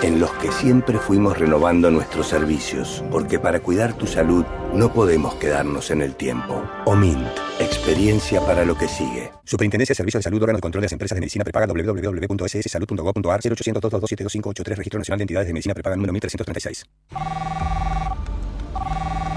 en 0.03 0.21
los 0.21 0.31
que 0.35 0.51
siempre 0.53 0.99
fuimos 0.99 1.39
renovando 1.39 1.91
nuestros 1.91 2.29
servicios, 2.29 3.03
porque 3.11 3.39
para 3.39 3.61
cuidar 3.61 3.95
tu 3.95 4.07
salud 4.07 4.45
no 4.75 4.93
podemos 4.93 5.35
quedarnos 5.37 5.91
en 5.91 6.03
el 6.03 6.15
tiempo. 6.15 6.63
OMINT, 6.85 7.27
experiencia 7.61 8.41
para 8.41 8.65
lo 8.65 8.77
que 8.77 8.89
sigue. 8.89 9.31
Superintendencia 9.45 9.93
de 9.93 9.97
Servicios 9.97 10.21
de 10.21 10.25
Salud, 10.25 10.43
órgano 10.43 10.59
de 10.59 10.63
control 10.63 10.83
de 10.83 10.87
las 10.87 10.93
empresas 10.93 11.17
de 11.17 11.21
medicina 11.21 11.45
prepaga 11.45 11.67
www.sssalud.gov.ar 11.67 13.41
0800 13.41 13.81
227 13.81 14.25
2583 14.25 14.79
Registro 14.79 14.99
Nacional 14.99 15.19
de 15.19 15.23
Entidades 15.23 15.47
de 15.47 15.53
Medicina 15.53 15.75
Prepaga 15.75 15.97
número 15.97 16.13
1336. 16.13 16.85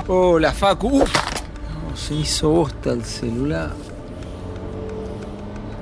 Hola, 0.08 0.54
Facu. 0.54 1.02
Uf, 1.02 1.12
se 1.96 2.14
hizo 2.14 2.50
bosta 2.50 2.92
el 2.92 3.04
celular. 3.04 3.72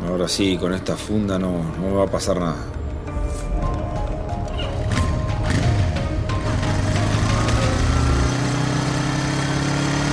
Ahora 0.08 0.28
sí, 0.28 0.58
con 0.58 0.74
esta 0.74 0.96
funda 0.96 1.38
no, 1.40 1.64
no 1.80 1.88
me 1.90 1.94
va 1.94 2.04
a 2.04 2.08
pasar 2.08 2.40
nada. 2.40 2.56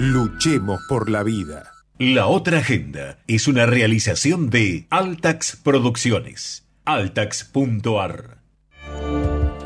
Luchemos 0.00 0.80
por 0.88 1.10
la 1.10 1.24
vida. 1.24 1.72
La 1.98 2.28
otra 2.28 2.58
agenda 2.58 3.18
es 3.26 3.48
una 3.48 3.66
realización 3.66 4.48
de 4.48 4.86
Altax 4.90 5.56
Producciones. 5.56 6.68
Altax.ar. 6.84 8.38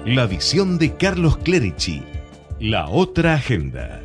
La 0.07 0.25
visión 0.25 0.79
de 0.79 0.97
Carlos 0.97 1.37
Clerici. 1.37 2.03
La 2.59 2.89
otra 2.89 3.35
agenda. 3.35 4.01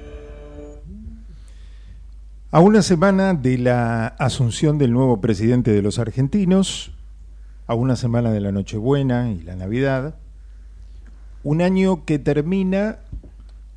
A 2.52 2.60
una 2.60 2.82
semana 2.82 3.34
de 3.34 3.58
la 3.58 4.08
asunción 4.08 4.78
del 4.78 4.92
nuevo 4.92 5.22
presidente 5.22 5.72
de 5.72 5.82
los 5.82 5.98
argentinos, 5.98 6.92
a 7.68 7.74
una 7.74 7.96
semana 7.96 8.32
de 8.32 8.42
la 8.42 8.52
Nochebuena 8.52 9.32
y 9.32 9.44
la 9.44 9.56
Navidad, 9.56 10.16
un 11.46 11.62
año 11.62 12.04
que 12.04 12.20
termina 12.20 12.98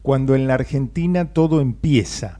cuando 0.02 0.34
en 0.34 0.48
la 0.48 0.54
Argentina 0.54 1.26
todo 1.26 1.60
empieza. 1.60 2.39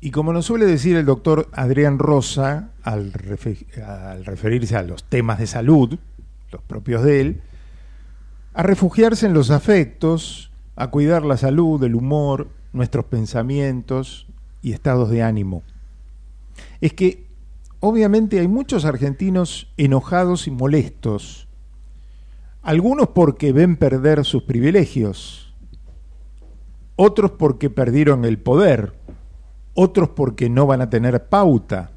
Y 0.00 0.10
como 0.12 0.32
nos 0.32 0.46
suele 0.46 0.66
decir 0.66 0.96
el 0.96 1.06
doctor 1.06 1.48
Adrián 1.52 1.98
Rosa 1.98 2.70
al, 2.82 3.12
refe- 3.12 3.66
al 3.82 4.24
referirse 4.24 4.76
a 4.76 4.82
los 4.82 5.04
temas 5.04 5.38
de 5.38 5.46
salud, 5.46 5.98
los 6.52 6.62
propios 6.62 7.02
de 7.02 7.20
él, 7.20 7.42
a 8.54 8.62
refugiarse 8.62 9.26
en 9.26 9.34
los 9.34 9.50
afectos, 9.50 10.52
a 10.76 10.88
cuidar 10.90 11.24
la 11.24 11.36
salud, 11.36 11.82
el 11.82 11.94
humor, 11.96 12.48
nuestros 12.72 13.06
pensamientos 13.06 14.28
y 14.62 14.72
estados 14.72 15.10
de 15.10 15.22
ánimo. 15.22 15.62
Es 16.80 16.92
que 16.92 17.26
obviamente 17.80 18.38
hay 18.38 18.48
muchos 18.48 18.84
argentinos 18.84 19.72
enojados 19.76 20.46
y 20.46 20.52
molestos, 20.52 21.48
algunos 22.62 23.08
porque 23.08 23.52
ven 23.52 23.76
perder 23.76 24.24
sus 24.24 24.44
privilegios, 24.44 25.54
otros 26.96 27.32
porque 27.32 27.70
perdieron 27.70 28.24
el 28.24 28.38
poder, 28.38 28.94
otros 29.78 30.08
porque 30.08 30.50
no 30.50 30.66
van 30.66 30.80
a 30.80 30.90
tener 30.90 31.28
pauta. 31.28 31.92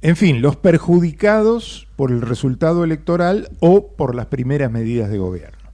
En 0.00 0.16
fin, 0.16 0.40
los 0.40 0.56
perjudicados 0.56 1.86
por 1.96 2.10
el 2.10 2.22
resultado 2.22 2.82
electoral 2.82 3.50
o 3.60 3.88
por 3.88 4.14
las 4.14 4.26
primeras 4.26 4.72
medidas 4.72 5.10
de 5.10 5.18
gobierno. 5.18 5.70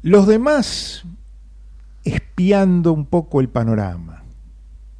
Los 0.00 0.26
demás 0.26 1.04
espiando 2.04 2.94
un 2.94 3.04
poco 3.04 3.42
el 3.42 3.50
panorama, 3.50 4.22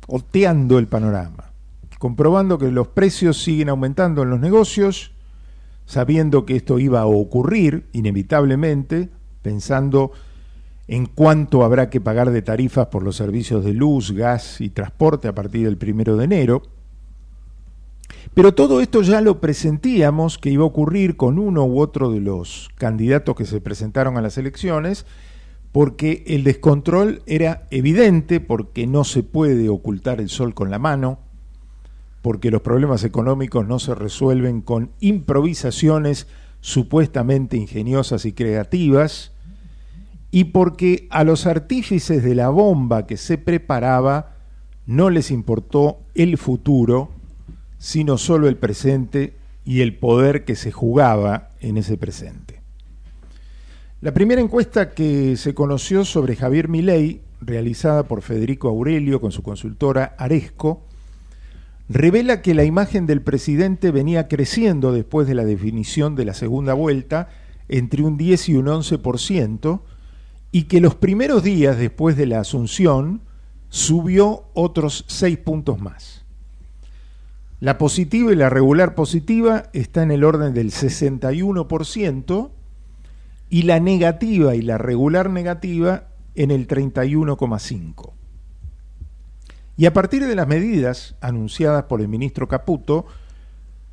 oteando 0.08 0.78
el 0.78 0.86
panorama, 0.86 1.52
comprobando 1.98 2.58
que 2.58 2.70
los 2.70 2.88
precios 2.88 3.42
siguen 3.42 3.70
aumentando 3.70 4.22
en 4.22 4.30
los 4.30 4.40
negocios, 4.40 5.12
sabiendo 5.86 6.44
que 6.44 6.56
esto 6.56 6.78
iba 6.78 7.00
a 7.00 7.06
ocurrir 7.06 7.86
inevitablemente, 7.92 9.08
pensando 9.40 10.12
en 10.88 11.06
cuánto 11.06 11.64
habrá 11.64 11.90
que 11.90 12.00
pagar 12.00 12.30
de 12.30 12.42
tarifas 12.42 12.88
por 12.88 13.02
los 13.02 13.16
servicios 13.16 13.64
de 13.64 13.72
luz, 13.72 14.12
gas 14.12 14.60
y 14.60 14.70
transporte 14.70 15.28
a 15.28 15.34
partir 15.34 15.64
del 15.64 15.76
primero 15.76 16.16
de 16.16 16.24
enero. 16.24 16.62
Pero 18.34 18.54
todo 18.54 18.80
esto 18.80 19.02
ya 19.02 19.20
lo 19.20 19.40
presentíamos 19.40 20.38
que 20.38 20.50
iba 20.50 20.64
a 20.64 20.66
ocurrir 20.66 21.16
con 21.16 21.38
uno 21.38 21.64
u 21.64 21.80
otro 21.80 22.10
de 22.10 22.20
los 22.20 22.70
candidatos 22.76 23.36
que 23.36 23.44
se 23.44 23.60
presentaron 23.60 24.16
a 24.16 24.22
las 24.22 24.38
elecciones, 24.38 25.06
porque 25.70 26.24
el 26.26 26.44
descontrol 26.44 27.22
era 27.26 27.66
evidente, 27.70 28.40
porque 28.40 28.86
no 28.86 29.04
se 29.04 29.22
puede 29.22 29.68
ocultar 29.68 30.20
el 30.20 30.28
sol 30.28 30.54
con 30.54 30.70
la 30.70 30.78
mano, 30.78 31.18
porque 32.22 32.50
los 32.50 32.62
problemas 32.62 33.04
económicos 33.04 33.66
no 33.66 33.78
se 33.78 33.94
resuelven 33.94 34.60
con 34.60 34.90
improvisaciones 35.00 36.26
supuestamente 36.60 37.56
ingeniosas 37.56 38.24
y 38.24 38.32
creativas, 38.32 39.32
y 40.34 40.44
porque 40.44 41.06
a 41.10 41.22
los 41.22 41.46
artífices 41.46 42.24
de 42.24 42.34
la 42.34 42.48
bomba 42.48 43.06
que 43.06 43.18
se 43.18 43.36
preparaba 43.36 44.34
no 44.86 45.10
les 45.10 45.30
importó 45.30 46.00
el 46.14 46.38
futuro, 46.38 47.10
sino 47.78 48.16
solo 48.16 48.48
el 48.48 48.56
presente 48.56 49.34
y 49.64 49.82
el 49.82 49.94
poder 49.94 50.44
que 50.44 50.56
se 50.56 50.72
jugaba 50.72 51.50
en 51.60 51.76
ese 51.76 51.98
presente. 51.98 52.62
La 54.00 54.14
primera 54.14 54.40
encuesta 54.40 54.94
que 54.94 55.36
se 55.36 55.54
conoció 55.54 56.04
sobre 56.04 56.34
Javier 56.34 56.68
Milei, 56.68 57.20
realizada 57.42 58.04
por 58.04 58.22
Federico 58.22 58.68
Aurelio 58.68 59.20
con 59.20 59.32
su 59.32 59.42
consultora 59.42 60.16
Aresco, 60.18 60.82
revela 61.90 62.40
que 62.40 62.54
la 62.54 62.64
imagen 62.64 63.06
del 63.06 63.20
presidente 63.20 63.90
venía 63.90 64.28
creciendo 64.28 64.92
después 64.92 65.28
de 65.28 65.34
la 65.34 65.44
definición 65.44 66.16
de 66.16 66.24
la 66.24 66.34
segunda 66.34 66.72
vuelta 66.72 67.28
entre 67.68 68.02
un 68.02 68.16
10 68.16 68.48
y 68.48 68.54
un 68.54 68.66
11%, 68.66 69.80
y 70.52 70.64
que 70.64 70.80
los 70.80 70.94
primeros 70.94 71.42
días 71.42 71.78
después 71.78 72.16
de 72.16 72.26
la 72.26 72.40
asunción 72.40 73.22
subió 73.70 74.44
otros 74.52 75.06
6 75.08 75.38
puntos 75.38 75.80
más. 75.80 76.24
La 77.58 77.78
positiva 77.78 78.32
y 78.32 78.36
la 78.36 78.50
regular 78.50 78.94
positiva 78.94 79.70
está 79.72 80.02
en 80.02 80.10
el 80.10 80.24
orden 80.24 80.52
del 80.52 80.70
61% 80.70 82.50
y 83.48 83.62
la 83.62 83.80
negativa 83.80 84.54
y 84.54 84.62
la 84.62 84.78
regular 84.78 85.30
negativa 85.30 86.08
en 86.34 86.50
el 86.50 86.66
31,5%. 86.66 88.12
Y 89.76 89.86
a 89.86 89.92
partir 89.92 90.26
de 90.26 90.34
las 90.34 90.48
medidas 90.48 91.16
anunciadas 91.20 91.84
por 91.84 92.00
el 92.00 92.08
ministro 92.08 92.48
Caputo, 92.48 93.06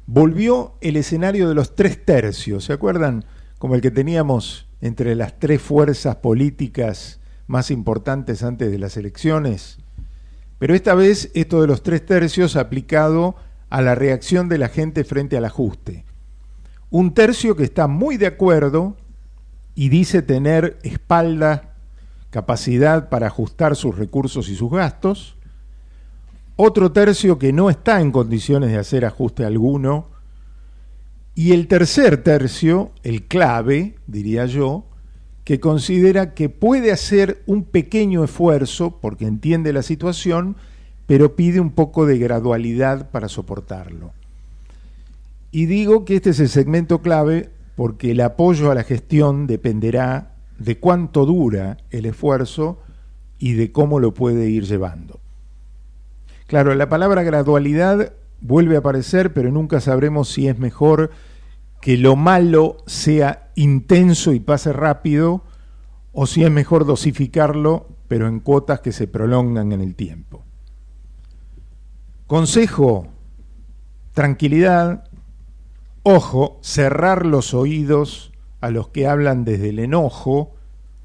volvió 0.07 0.73
el 0.81 0.97
escenario 0.97 1.47
de 1.47 1.55
los 1.55 1.75
tres 1.75 2.03
tercios, 2.03 2.65
¿se 2.65 2.73
acuerdan? 2.73 3.25
Como 3.59 3.75
el 3.75 3.81
que 3.81 3.91
teníamos 3.91 4.68
entre 4.81 5.15
las 5.15 5.39
tres 5.39 5.61
fuerzas 5.61 6.17
políticas 6.17 7.19
más 7.47 7.71
importantes 7.71 8.43
antes 8.43 8.71
de 8.71 8.77
las 8.77 8.95
elecciones. 8.97 9.79
Pero 10.59 10.75
esta 10.75 10.93
vez 10.93 11.31
esto 11.33 11.61
de 11.61 11.67
los 11.67 11.83
tres 11.83 12.05
tercios 12.05 12.55
aplicado 12.55 13.35
a 13.69 13.81
la 13.81 13.95
reacción 13.95 14.49
de 14.49 14.57
la 14.57 14.69
gente 14.69 15.03
frente 15.03 15.37
al 15.37 15.45
ajuste. 15.45 16.05
Un 16.89 17.13
tercio 17.13 17.55
que 17.55 17.63
está 17.63 17.87
muy 17.87 18.17
de 18.17 18.27
acuerdo 18.27 18.97
y 19.75 19.89
dice 19.89 20.21
tener 20.21 20.79
espalda 20.83 21.75
capacidad 22.29 23.09
para 23.09 23.27
ajustar 23.27 23.75
sus 23.75 23.97
recursos 23.97 24.49
y 24.49 24.55
sus 24.55 24.71
gastos, 24.71 25.35
otro 26.55 26.91
tercio 26.91 27.39
que 27.39 27.53
no 27.53 27.69
está 27.69 28.01
en 28.01 28.11
condiciones 28.11 28.71
de 28.71 28.77
hacer 28.77 29.05
ajuste 29.05 29.45
alguno, 29.45 30.07
y 31.35 31.53
el 31.53 31.67
tercer 31.67 32.23
tercio, 32.23 32.91
el 33.03 33.23
clave, 33.23 33.95
diría 34.07 34.45
yo, 34.45 34.85
que 35.43 35.59
considera 35.59 36.33
que 36.33 36.49
puede 36.49 36.91
hacer 36.91 37.41
un 37.47 37.63
pequeño 37.63 38.23
esfuerzo 38.23 38.99
porque 39.01 39.25
entiende 39.25 39.73
la 39.73 39.81
situación, 39.81 40.57
pero 41.05 41.35
pide 41.35 41.59
un 41.59 41.71
poco 41.71 42.05
de 42.05 42.19
gradualidad 42.19 43.09
para 43.09 43.29
soportarlo. 43.29 44.11
Y 45.51 45.65
digo 45.65 46.05
que 46.05 46.17
este 46.17 46.31
es 46.31 46.39
el 46.39 46.49
segmento 46.49 47.01
clave 47.01 47.49
porque 47.75 48.11
el 48.11 48.21
apoyo 48.21 48.69
a 48.69 48.75
la 48.75 48.83
gestión 48.83 49.47
dependerá 49.47 50.35
de 50.59 50.77
cuánto 50.77 51.25
dura 51.25 51.77
el 51.89 52.05
esfuerzo 52.05 52.79
y 53.39 53.53
de 53.53 53.71
cómo 53.71 53.99
lo 53.99 54.13
puede 54.13 54.49
ir 54.49 54.65
llevando. 54.65 55.19
Claro, 56.45 56.75
la 56.75 56.89
palabra 56.89 57.23
gradualidad 57.23 58.13
vuelve 58.41 58.75
a 58.75 58.79
aparecer, 58.79 59.33
pero 59.33 59.51
nunca 59.51 59.79
sabremos 59.79 60.29
si 60.29 60.47
es 60.47 60.57
mejor 60.57 61.11
que 61.81 61.97
lo 61.97 62.15
malo 62.15 62.77
sea 62.85 63.51
intenso 63.55 64.33
y 64.33 64.39
pase 64.39 64.73
rápido, 64.73 65.43
o 66.11 66.25
si 66.25 66.43
es 66.43 66.51
mejor 66.51 66.85
dosificarlo, 66.85 67.87
pero 68.07 68.27
en 68.27 68.39
cuotas 68.39 68.81
que 68.81 68.91
se 68.91 69.07
prolongan 69.07 69.71
en 69.71 69.81
el 69.81 69.95
tiempo. 69.95 70.43
Consejo, 72.27 73.07
tranquilidad, 74.13 75.05
ojo, 76.03 76.59
cerrar 76.61 77.25
los 77.25 77.53
oídos 77.53 78.33
a 78.61 78.69
los 78.69 78.89
que 78.89 79.07
hablan 79.07 79.45
desde 79.45 79.69
el 79.69 79.79
enojo, 79.79 80.55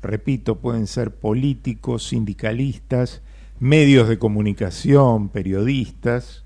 repito, 0.03 0.57
pueden 0.61 0.87
ser 0.87 1.14
políticos, 1.14 2.09
sindicalistas, 2.09 3.23
medios 3.61 4.09
de 4.09 4.19
comunicación, 4.19 5.29
periodistas, 5.29 6.43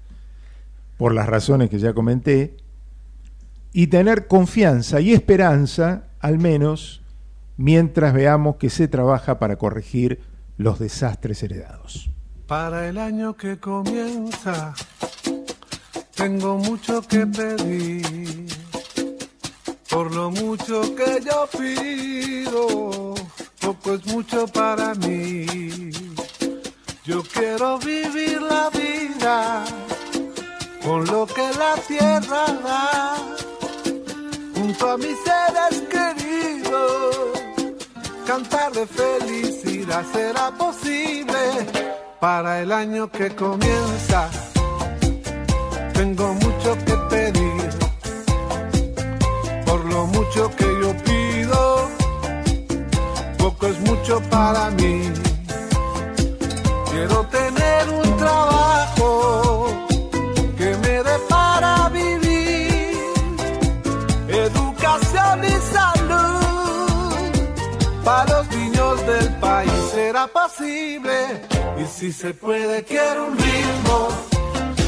por 0.98 1.14
las 1.14 1.26
razones 1.26 1.70
que 1.70 1.78
ya 1.78 1.94
comenté, 1.94 2.56
y 3.72 3.86
tener 3.86 4.26
confianza 4.26 5.00
y 5.00 5.12
esperanza, 5.12 6.08
al 6.20 6.38
menos, 6.38 7.02
mientras 7.56 8.12
veamos 8.12 8.56
que 8.56 8.68
se 8.68 8.88
trabaja 8.88 9.38
para 9.38 9.56
corregir 9.56 10.20
los 10.56 10.78
desastres 10.78 11.42
heredados. 11.42 12.10
Para 12.46 12.88
el 12.88 12.98
año 12.98 13.36
que 13.36 13.58
comienza, 13.58 14.74
tengo 16.16 16.58
mucho 16.58 17.00
que 17.02 17.26
pedir. 17.26 18.46
Por 19.88 20.14
lo 20.14 20.30
mucho 20.30 20.82
que 20.96 21.20
yo 21.24 21.48
pido, 21.58 23.14
poco 23.60 23.94
es 23.94 24.06
mucho 24.06 24.46
para 24.48 24.94
mí. 24.94 25.90
Yo 27.04 27.22
quiero 27.22 27.78
vivir 27.78 28.42
la 28.42 28.68
vida 28.70 29.64
con 30.84 31.04
lo 31.06 31.26
que 31.26 31.50
la 31.58 31.74
tierra 31.86 32.46
da, 32.64 33.16
junto 34.54 34.90
a 34.90 34.96
mis 34.96 35.16
seres 35.26 35.82
queridos, 35.90 37.16
cantar 38.26 38.72
de 38.72 38.86
felicidad 38.86 40.04
será 40.12 40.50
posible 40.52 41.38
para 42.20 42.60
el 42.60 42.72
año 42.72 43.10
que 43.10 43.34
comienza. 43.34 44.28
Tengo 45.92 46.34
mucho 46.34 46.76
que 46.86 46.94
pedir, 47.10 47.68
por 49.66 49.84
lo 49.84 50.06
mucho 50.06 50.50
que 50.56 50.64
yo 50.64 50.94
pido, 51.04 51.88
poco 53.38 53.66
es 53.66 53.80
mucho 53.80 54.20
para 54.30 54.70
mí. 54.70 55.12
Quiero 56.90 57.27
y 71.78 71.86
si 71.86 72.12
se 72.12 72.34
puede, 72.34 72.82
quiero 72.82 73.26
un 73.26 73.38
ritmo 73.38 74.08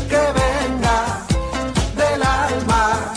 que 0.09 0.17
venga 0.17 1.25
del 1.95 2.21
alma, 2.21 3.13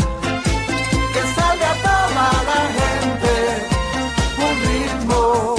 que 1.14 1.22
salga 1.34 1.74
toda 1.82 2.34
la 2.52 2.62
gente, 2.80 3.34
un 4.46 4.56
ritmo 4.70 5.56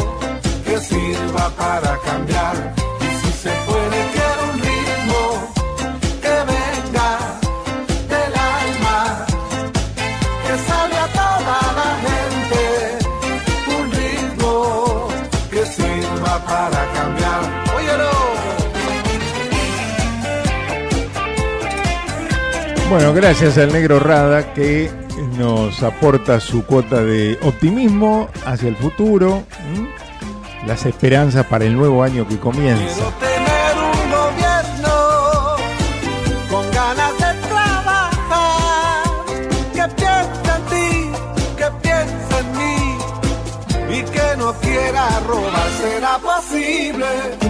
que 0.64 0.78
sirva 0.78 1.50
para 1.56 1.98
cambiar. 2.02 2.73
Bueno, 22.94 23.12
gracias 23.12 23.58
al 23.58 23.72
negro 23.72 23.98
Rada 23.98 24.54
que 24.54 24.88
nos 25.36 25.82
aporta 25.82 26.38
su 26.38 26.64
cuota 26.64 27.02
de 27.02 27.36
optimismo 27.42 28.28
hacia 28.46 28.68
el 28.68 28.76
futuro, 28.76 29.42
las 30.64 30.86
esperanzas 30.86 31.44
para 31.46 31.64
el 31.64 31.74
nuevo 31.74 32.04
año 32.04 32.24
que 32.28 32.38
comienza. 32.38 33.02
posible. 46.22 47.43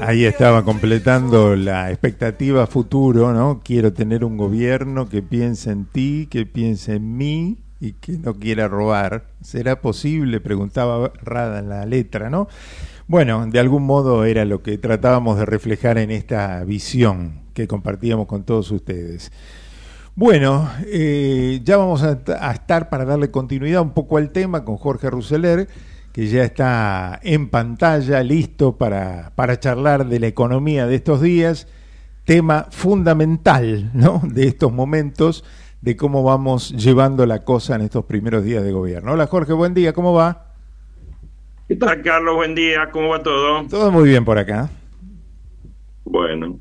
Ahí 0.00 0.24
estaba 0.24 0.64
completando 0.64 1.56
la 1.56 1.90
expectativa 1.90 2.66
futuro, 2.66 3.32
¿no? 3.32 3.60
Quiero 3.64 3.92
tener 3.92 4.24
un 4.24 4.36
gobierno 4.36 5.08
que 5.08 5.22
piense 5.22 5.70
en 5.70 5.86
ti, 5.86 6.28
que 6.30 6.44
piense 6.46 6.96
en 6.96 7.16
mí 7.16 7.58
y 7.80 7.92
que 7.92 8.12
no 8.12 8.34
quiera 8.34 8.68
robar. 8.68 9.28
¿Será 9.40 9.80
posible? 9.80 10.40
Preguntaba 10.40 11.12
Rada 11.22 11.60
en 11.60 11.68
la 11.68 11.86
letra, 11.86 12.28
¿no? 12.28 12.48
Bueno, 13.08 13.46
de 13.46 13.58
algún 13.58 13.84
modo 13.84 14.24
era 14.24 14.44
lo 14.44 14.62
que 14.62 14.78
tratábamos 14.78 15.38
de 15.38 15.46
reflejar 15.46 15.96
en 15.98 16.10
esta 16.10 16.62
visión 16.64 17.40
que 17.54 17.66
compartíamos 17.66 18.26
con 18.26 18.44
todos 18.44 18.70
ustedes. 18.70 19.32
Bueno, 20.14 20.68
eh, 20.86 21.60
ya 21.62 21.76
vamos 21.76 22.02
a, 22.02 22.18
a 22.40 22.52
estar 22.52 22.88
para 22.88 23.04
darle 23.04 23.30
continuidad 23.30 23.82
un 23.82 23.92
poco 23.92 24.16
al 24.16 24.30
tema 24.30 24.64
con 24.64 24.76
Jorge 24.76 25.10
Ruseler, 25.10 25.68
que 26.16 26.28
ya 26.28 26.44
está 26.44 27.20
en 27.22 27.50
pantalla, 27.50 28.22
listo 28.22 28.78
para, 28.78 29.32
para 29.34 29.60
charlar 29.60 30.06
de 30.06 30.18
la 30.18 30.26
economía 30.26 30.86
de 30.86 30.94
estos 30.94 31.20
días, 31.20 31.68
tema 32.24 32.68
fundamental 32.70 33.90
¿no? 33.92 34.22
de 34.24 34.46
estos 34.46 34.72
momentos, 34.72 35.44
de 35.82 35.94
cómo 35.94 36.22
vamos 36.22 36.70
llevando 36.70 37.26
la 37.26 37.44
cosa 37.44 37.74
en 37.74 37.82
estos 37.82 38.06
primeros 38.06 38.44
días 38.44 38.64
de 38.64 38.72
gobierno. 38.72 39.12
Hola 39.12 39.26
Jorge, 39.26 39.52
buen 39.52 39.74
día, 39.74 39.92
¿cómo 39.92 40.14
va? 40.14 40.54
¿Qué 41.68 41.76
tal, 41.76 42.00
Carlos? 42.00 42.34
Buen 42.34 42.54
día, 42.54 42.90
¿cómo 42.90 43.10
va 43.10 43.22
todo? 43.22 43.66
Todo 43.68 43.92
muy 43.92 44.08
bien 44.08 44.24
por 44.24 44.38
acá. 44.38 44.70
Bueno. 46.06 46.58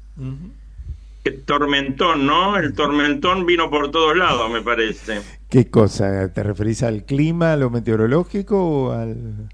Tormentón, 1.46 2.26
¿no? 2.26 2.58
El 2.58 2.74
tormentón 2.74 3.46
vino 3.46 3.70
por 3.70 3.89
todos 3.89 4.18
lados, 4.18 4.52
me 4.52 4.62
parece. 4.62 5.22
¿Qué 5.56 5.70
cosa? 5.70 6.34
¿Te 6.34 6.44
referís 6.44 6.84
al 6.84 7.06
clima, 7.06 7.54
a 7.54 7.56
lo 7.56 7.70
meteorológico 7.70 8.58
o 8.58 8.91
al...? 8.91 9.48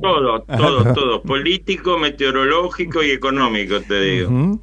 Todo, 0.00 0.42
todo, 0.42 0.94
todo. 0.94 1.22
Político, 1.22 1.98
meteorológico 1.98 3.02
y 3.02 3.10
económico, 3.10 3.80
te 3.80 4.00
digo. 4.00 4.60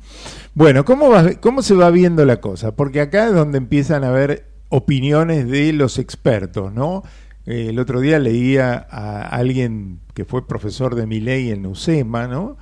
Bueno, 0.54 0.86
¿cómo, 0.86 1.10
va, 1.10 1.34
¿cómo 1.42 1.64
se 1.64 1.74
va 1.74 1.92
viendo 1.92 2.24
la 2.24 2.40
cosa? 2.40 2.78
Porque 2.78 3.02
acá 3.02 3.28
es 3.28 3.34
donde 3.34 3.58
empiezan 3.58 4.06
a 4.06 4.08
haber 4.08 4.46
opiniones 4.70 5.50
de 5.50 5.74
los 5.74 6.00
expertos, 6.00 6.72
¿no? 6.72 7.04
Eh, 7.46 7.68
el 7.72 7.80
otro 7.80 8.00
día 8.00 8.18
leía 8.18 8.88
a 8.90 9.24
alguien 9.24 10.00
que 10.14 10.24
fue 10.24 10.48
profesor 10.48 10.96
de 10.96 11.08
mi 11.08 11.20
ley 11.20 11.52
en 11.52 11.66
UCEMA, 11.66 12.28
¿no? 12.28 12.56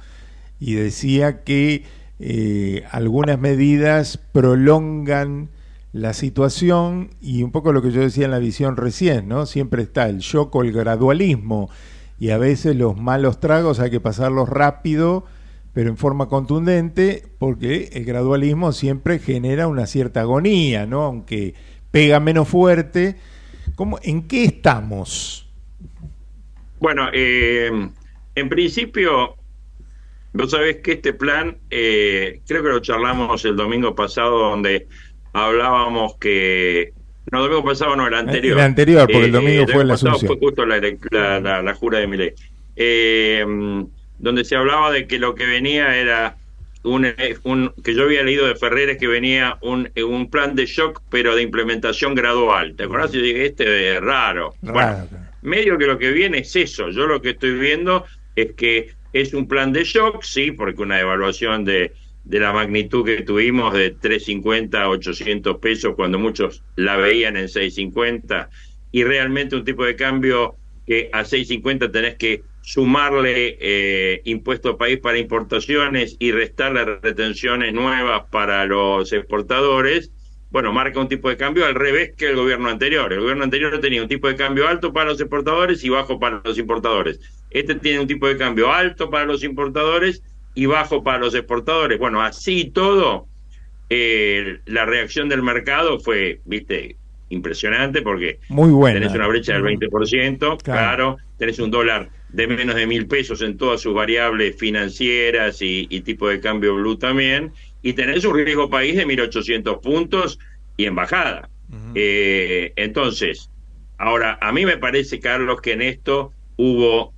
Y 0.60 0.74
decía 0.74 1.44
que 1.44 1.84
eh, 2.18 2.84
algunas 2.90 3.38
medidas 3.38 4.18
prolongan 4.18 5.50
la 5.94 6.14
situación 6.14 7.12
y 7.22 7.44
un 7.44 7.52
poco 7.52 7.72
lo 7.72 7.82
que 7.82 7.92
yo 7.92 8.02
decía 8.02 8.26
en 8.26 8.32
la 8.32 8.40
visión 8.40 8.78
recién, 8.78 9.28
¿no? 9.28 9.46
Siempre 9.46 9.84
está 9.84 10.10
el 10.10 10.18
shock 10.20 10.54
o 10.56 10.64
el 10.64 10.74
gradualismo 10.74 11.70
y 12.20 12.32
a 12.32 12.38
veces 12.38 12.76
los 12.76 12.98
malos 12.98 13.40
tragos 13.40 13.80
hay 13.80 13.92
que 13.92 14.00
pasarlos 14.00 14.50
rápido, 14.50 15.26
pero 15.72 15.90
en 15.90 15.98
forma 15.98 16.28
contundente, 16.28 17.24
porque 17.38 17.90
el 17.94 18.06
gradualismo 18.06 18.72
siempre 18.72 19.20
genera 19.20 19.68
una 19.68 19.86
cierta 19.86 20.22
agonía, 20.22 20.86
¿no? 20.88 21.04
Aunque 21.04 21.54
pega 21.92 22.20
menos 22.20 22.48
fuerte. 22.48 23.18
¿Cómo, 23.76 24.00
¿En 24.02 24.28
qué 24.28 24.46
estamos? 24.46 25.48
Bueno, 26.80 27.10
eh, 27.14 27.72
En 28.36 28.50
principio, 28.50 29.36
vos 30.34 30.52
sabés 30.52 30.78
que 30.78 30.94
este 30.94 31.14
plan, 31.14 31.58
eh, 31.70 32.42
creo 32.48 32.64
que 32.64 32.70
lo 32.70 32.80
charlamos 32.80 33.46
el 33.46 33.56
domingo 33.56 33.94
pasado, 33.94 34.50
donde 34.50 34.88
hablábamos 35.34 36.16
que. 36.18 36.94
No, 37.32 37.40
el 37.40 37.50
domingo 37.50 37.66
pasado 37.70 37.96
no, 37.96 38.08
el 38.08 38.14
anterior. 38.14 38.58
El 38.60 38.64
anterior, 38.66 39.08
porque 39.12 39.26
el 39.26 39.32
domingo 39.32 39.68
fue 39.68 39.84
la 39.86 39.94
pasado 39.96 40.12
asunción. 40.12 40.38
Fue 40.38 40.48
justo 40.48 40.66
la, 40.66 40.80
la, 41.12 41.40
la- 41.40 41.62
la 41.62 41.74
jura 41.74 42.00
de 42.00 42.08
Milei. 42.08 42.34
Eh, 42.76 43.46
donde 44.20 44.44
se 44.46 44.56
hablaba 44.56 44.92
de 44.92 45.08
que 45.08 45.20
lo 45.20 45.36
que 45.36 45.46
venía 45.46 45.96
era 45.98 46.38
un, 46.84 47.06
eh, 47.06 47.38
un- 47.44 47.74
que 47.84 47.94
yo 47.96 48.04
había 48.04 48.24
leído 48.24 48.46
de 48.48 48.56
Ferreres 48.56 48.98
que 48.98 49.08
venía 49.08 49.58
un, 49.62 49.90
eh, 49.96 50.04
un 50.04 50.30
plan 50.30 50.56
de 50.56 50.66
shock 50.66 51.02
pero 51.10 51.36
de 51.36 51.42
implementación 51.42 52.14
gradual. 52.14 52.76
¿Te 52.76 52.84
acordás? 52.84 53.14
Y 53.14 53.18
yo 53.18 53.24
dije, 53.24 53.46
este 53.46 53.96
es 53.96 54.02
raro. 54.02 54.54
Bueno, 54.62 54.80
Raro. 54.80 55.08
medio 55.42 55.78
que 55.78 55.86
lo 55.88 55.98
que 55.98 56.12
viene 56.12 56.40
es 56.40 56.56
eso. 56.56 56.90
Yo 56.90 57.08
lo 57.08 57.22
que 57.22 57.32
estoy 57.32 57.54
viendo 57.54 58.06
es 58.36 58.52
que 58.54 58.92
es 59.14 59.34
un 59.34 59.48
plan 59.48 59.72
de 59.72 59.84
shock, 59.86 60.24
sí, 60.24 60.52
porque 60.52 60.82
una 60.82 61.00
evaluación 61.00 61.64
de, 61.66 61.94
de 62.24 62.40
la 62.40 62.54
magnitud 62.54 63.06
que 63.06 63.22
tuvimos 63.22 63.74
de 63.74 63.92
350 63.92 64.82
a 64.82 64.90
800 64.90 65.58
pesos 65.58 65.96
cuando 65.96 66.20
muchos 66.20 66.64
la 66.76 66.96
veían 66.98 67.36
en 67.36 67.50
650 67.50 68.50
y 68.92 69.04
realmente 69.04 69.56
un 69.56 69.66
tipo 69.66 69.84
de 69.84 69.96
cambio 69.96 70.56
que 70.86 71.10
a 71.12 71.26
650 71.26 71.92
tenés 71.92 72.16
que 72.16 72.44
sumarle 72.62 73.58
eh, 73.60 74.22
impuesto 74.24 74.78
país 74.78 75.00
para 75.00 75.18
importaciones 75.18 76.16
y 76.20 76.32
restarle 76.32 76.86
retenciones 76.86 77.74
nuevas 77.74 78.24
para 78.32 78.66
los 78.66 79.12
exportadores, 79.12 80.12
bueno, 80.50 80.72
marca 80.72 81.00
un 81.00 81.10
tipo 81.10 81.30
de 81.30 81.36
cambio 81.36 81.66
al 81.66 81.76
revés 81.76 82.14
que 82.16 82.30
el 82.30 82.36
gobierno 82.36 82.70
anterior. 82.70 83.12
El 83.12 83.22
gobierno 83.22 83.44
anterior 83.44 83.80
tenía 83.82 84.02
un 84.02 84.08
tipo 84.08 84.28
de 84.28 84.36
cambio 84.36 84.68
alto 84.68 84.94
para 84.94 85.10
los 85.10 85.20
exportadores 85.20 85.84
y 85.84 85.90
bajo 85.90 86.20
para 86.20 86.42
los 86.44 86.58
importadores. 86.58 87.20
Este 87.50 87.76
tiene 87.76 88.00
un 88.00 88.08
tipo 88.08 88.28
de 88.28 88.38
cambio 88.38 88.72
alto 88.72 89.10
para 89.10 89.26
los 89.26 89.44
importadores 89.44 90.24
y 90.56 90.66
bajo 90.66 91.04
para 91.04 91.20
los 91.20 91.36
exportadores. 91.36 92.00
Bueno, 92.00 92.22
así 92.22 92.66
todo, 92.66 93.28
eh, 93.90 94.60
la 94.66 94.86
reacción 94.86 95.30
del 95.30 95.42
mercado 95.42 96.00
fue, 96.00 96.42
viste, 96.46 96.96
impresionante 97.30 98.02
porque 98.02 98.40
Muy 98.50 98.72
buena. 98.72 99.00
tenés 99.00 99.14
una 99.16 99.28
brecha 99.28 99.54
del 99.54 99.64
20%, 99.64 100.58
claro, 100.62 101.18
tenés 101.38 101.60
un 101.60 101.72
dólar 101.72 102.10
de 102.30 102.48
menos 102.48 102.76
de 102.76 102.88
mil 102.88 103.08
pesos 103.08 103.42
en 103.42 103.58
todas 103.58 103.82
sus 103.82 103.94
variables 103.94 104.56
financieras 104.58 105.62
y, 105.62 105.88
y 105.90 106.02
tipo 106.02 106.28
de 106.30 106.40
cambio 106.40 106.76
blue 106.76 106.98
también, 106.98 107.54
y 107.82 107.94
tenés 107.94 108.26
un 108.26 108.36
riesgo 108.36 108.70
país 108.70 108.96
de 108.96 109.06
1.800 109.06 109.82
puntos 109.82 110.40
y 110.78 110.86
en 110.86 110.96
bajada. 110.96 111.50
Eh, 111.96 112.72
entonces, 112.76 113.50
ahora, 113.98 114.38
a 114.42 114.52
mí 114.52 114.66
me 114.66 114.78
parece, 114.78 115.20
Carlos, 115.20 115.62
que 115.62 115.74
en 115.74 115.82
esto 115.82 116.32
hubo, 116.56 117.14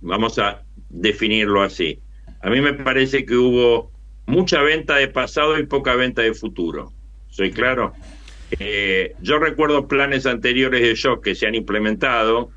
vamos 0.00 0.38
a 0.38 0.62
definirlo 0.88 1.62
así, 1.62 1.98
a 2.44 2.50
mí 2.50 2.60
me 2.60 2.74
parece 2.74 3.24
que 3.24 3.34
hubo 3.36 3.90
mucha 4.26 4.60
venta 4.62 4.96
de 4.96 5.08
pasado 5.08 5.58
y 5.58 5.66
poca 5.66 5.94
venta 5.96 6.20
de 6.22 6.34
futuro. 6.34 6.92
¿Soy 7.26 7.50
claro? 7.52 7.94
Eh, 8.58 9.14
yo 9.18 9.38
recuerdo 9.38 9.88
planes 9.88 10.26
anteriores 10.26 10.82
de 10.82 10.94
shock 10.94 11.24
que 11.24 11.34
se 11.34 11.46
han 11.46 11.54
implementado, 11.54 12.50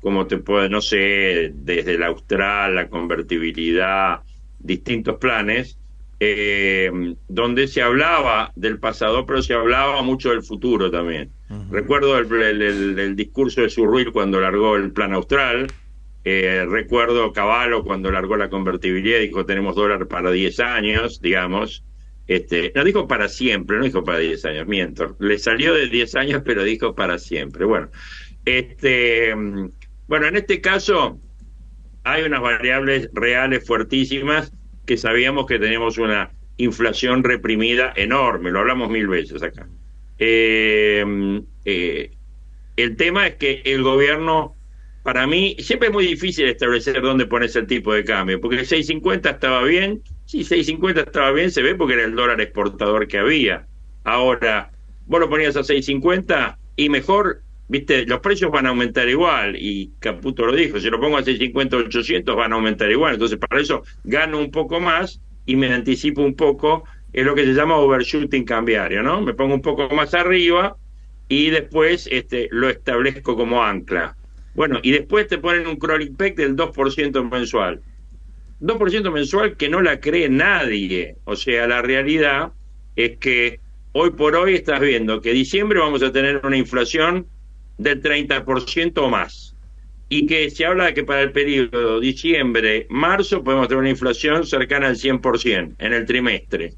como 0.00 0.26
te 0.26 0.38
puede, 0.38 0.68
no 0.70 0.80
sé, 0.80 1.50
desde 1.54 1.98
la 1.98 2.06
austral, 2.06 2.74
la 2.74 2.88
convertibilidad, 2.88 4.20
distintos 4.58 5.16
planes, 5.18 5.78
eh, 6.20 6.90
donde 7.28 7.68
se 7.68 7.82
hablaba 7.82 8.50
del 8.54 8.78
pasado, 8.78 9.26
pero 9.26 9.42
se 9.42 9.52
hablaba 9.52 10.00
mucho 10.02 10.30
del 10.30 10.42
futuro 10.42 10.90
también. 10.90 11.30
Recuerdo 11.70 12.16
el, 12.18 12.32
el- 12.42 12.62
el- 12.62 12.98
el 12.98 13.14
discurso 13.16 13.60
de 13.60 13.68
Surruil 13.68 14.10
cuando 14.10 14.40
largó 14.40 14.76
el 14.76 14.90
plan 14.92 15.12
austral, 15.12 15.66
eh, 16.24 16.66
recuerdo 16.68 17.32
Caballo 17.32 17.84
cuando 17.84 18.10
largó 18.10 18.36
la 18.36 18.50
convertibilidad, 18.50 19.20
dijo 19.20 19.44
tenemos 19.44 19.76
dólar 19.76 20.08
para 20.08 20.30
10 20.30 20.60
años, 20.60 21.20
digamos. 21.20 21.84
Este, 22.26 22.72
no 22.74 22.84
dijo 22.84 23.06
para 23.06 23.28
siempre, 23.28 23.76
no 23.76 23.84
dijo 23.84 24.02
para 24.02 24.18
10 24.18 24.44
años, 24.46 24.66
miento. 24.66 25.16
Le 25.20 25.38
salió 25.38 25.74
de 25.74 25.88
10 25.88 26.14
años, 26.14 26.42
pero 26.44 26.62
dijo 26.62 26.94
para 26.94 27.18
siempre. 27.18 27.66
Bueno, 27.66 27.90
este, 28.44 29.34
bueno, 30.06 30.26
en 30.26 30.36
este 30.36 30.60
caso 30.60 31.18
hay 32.04 32.22
unas 32.22 32.40
variables 32.40 33.10
reales 33.12 33.66
fuertísimas 33.66 34.52
que 34.86 34.96
sabíamos 34.96 35.46
que 35.46 35.58
teníamos 35.58 35.98
una 35.98 36.30
inflación 36.56 37.24
reprimida 37.24 37.92
enorme, 37.96 38.50
lo 38.50 38.60
hablamos 38.60 38.90
mil 38.90 39.08
veces 39.08 39.42
acá. 39.42 39.66
Eh, 40.18 41.42
eh, 41.64 42.10
el 42.76 42.96
tema 42.96 43.26
es 43.26 43.34
que 43.36 43.62
el 43.64 43.82
gobierno, 43.82 44.56
para 45.04 45.26
mí, 45.26 45.54
siempre 45.58 45.88
es 45.88 45.94
muy 45.94 46.06
difícil 46.06 46.46
establecer 46.46 47.02
dónde 47.02 47.26
pones 47.26 47.54
el 47.56 47.66
tipo 47.66 47.92
de 47.92 48.04
cambio, 48.04 48.40
porque 48.40 48.56
el 48.56 48.66
650 48.66 49.28
estaba 49.28 49.62
bien, 49.62 50.00
sí, 50.24 50.44
650 50.44 51.02
estaba 51.02 51.30
bien, 51.30 51.50
se 51.50 51.60
ve 51.60 51.74
porque 51.74 51.92
era 51.92 52.04
el 52.04 52.14
dólar 52.14 52.40
exportador 52.40 53.06
que 53.06 53.18
había. 53.18 53.66
Ahora, 54.04 54.70
vos 55.04 55.20
lo 55.20 55.28
ponías 55.28 55.56
a 55.56 55.62
650 55.62 56.58
y 56.76 56.88
mejor, 56.88 57.42
viste, 57.68 58.06
los 58.06 58.20
precios 58.20 58.50
van 58.50 58.64
a 58.64 58.70
aumentar 58.70 59.06
igual, 59.06 59.56
y 59.56 59.92
Caputo 59.98 60.46
lo 60.46 60.52
dijo, 60.54 60.80
si 60.80 60.88
lo 60.88 60.98
pongo 60.98 61.18
a 61.18 61.22
650 61.22 61.76
800 61.76 62.34
van 62.34 62.52
a 62.52 62.56
aumentar 62.56 62.90
igual, 62.90 63.12
entonces 63.12 63.38
para 63.38 63.60
eso 63.60 63.82
gano 64.04 64.38
un 64.38 64.50
poco 64.50 64.80
más 64.80 65.20
y 65.44 65.56
me 65.56 65.70
anticipo 65.70 66.22
un 66.22 66.34
poco, 66.34 66.84
es 67.12 67.26
lo 67.26 67.34
que 67.34 67.44
se 67.44 67.52
llama 67.52 67.76
overshooting 67.76 68.46
cambiario, 68.46 69.02
¿no? 69.02 69.20
Me 69.20 69.34
pongo 69.34 69.52
un 69.52 69.60
poco 69.60 69.94
más 69.94 70.14
arriba 70.14 70.78
y 71.28 71.50
después 71.50 72.08
este, 72.10 72.48
lo 72.50 72.70
establezco 72.70 73.36
como 73.36 73.62
ancla. 73.62 74.16
Bueno, 74.54 74.78
y 74.82 74.92
después 74.92 75.26
te 75.26 75.38
ponen 75.38 75.66
un 75.66 75.76
crawling 75.76 76.16
peg 76.16 76.36
del 76.36 76.56
2% 76.56 77.30
mensual. 77.30 77.82
2% 78.60 79.12
mensual 79.12 79.56
que 79.56 79.68
no 79.68 79.82
la 79.82 80.00
cree 80.00 80.28
nadie. 80.28 81.16
O 81.24 81.36
sea, 81.36 81.66
la 81.66 81.82
realidad 81.82 82.52
es 82.96 83.18
que 83.18 83.60
hoy 83.92 84.10
por 84.10 84.36
hoy 84.36 84.54
estás 84.54 84.80
viendo 84.80 85.20
que 85.20 85.32
diciembre 85.32 85.80
vamos 85.80 86.02
a 86.02 86.12
tener 86.12 86.40
una 86.44 86.56
inflación 86.56 87.26
del 87.78 88.00
30% 88.00 88.98
o 88.98 89.10
más. 89.10 89.56
Y 90.08 90.26
que 90.26 90.50
se 90.50 90.66
habla 90.66 90.86
de 90.86 90.94
que 90.94 91.04
para 91.04 91.22
el 91.22 91.32
periodo 91.32 91.98
diciembre-marzo 91.98 93.42
podemos 93.42 93.68
tener 93.68 93.80
una 93.80 93.90
inflación 93.90 94.46
cercana 94.46 94.88
al 94.88 94.96
100% 94.96 95.74
en 95.78 95.92
el 95.92 96.04
trimestre. 96.04 96.74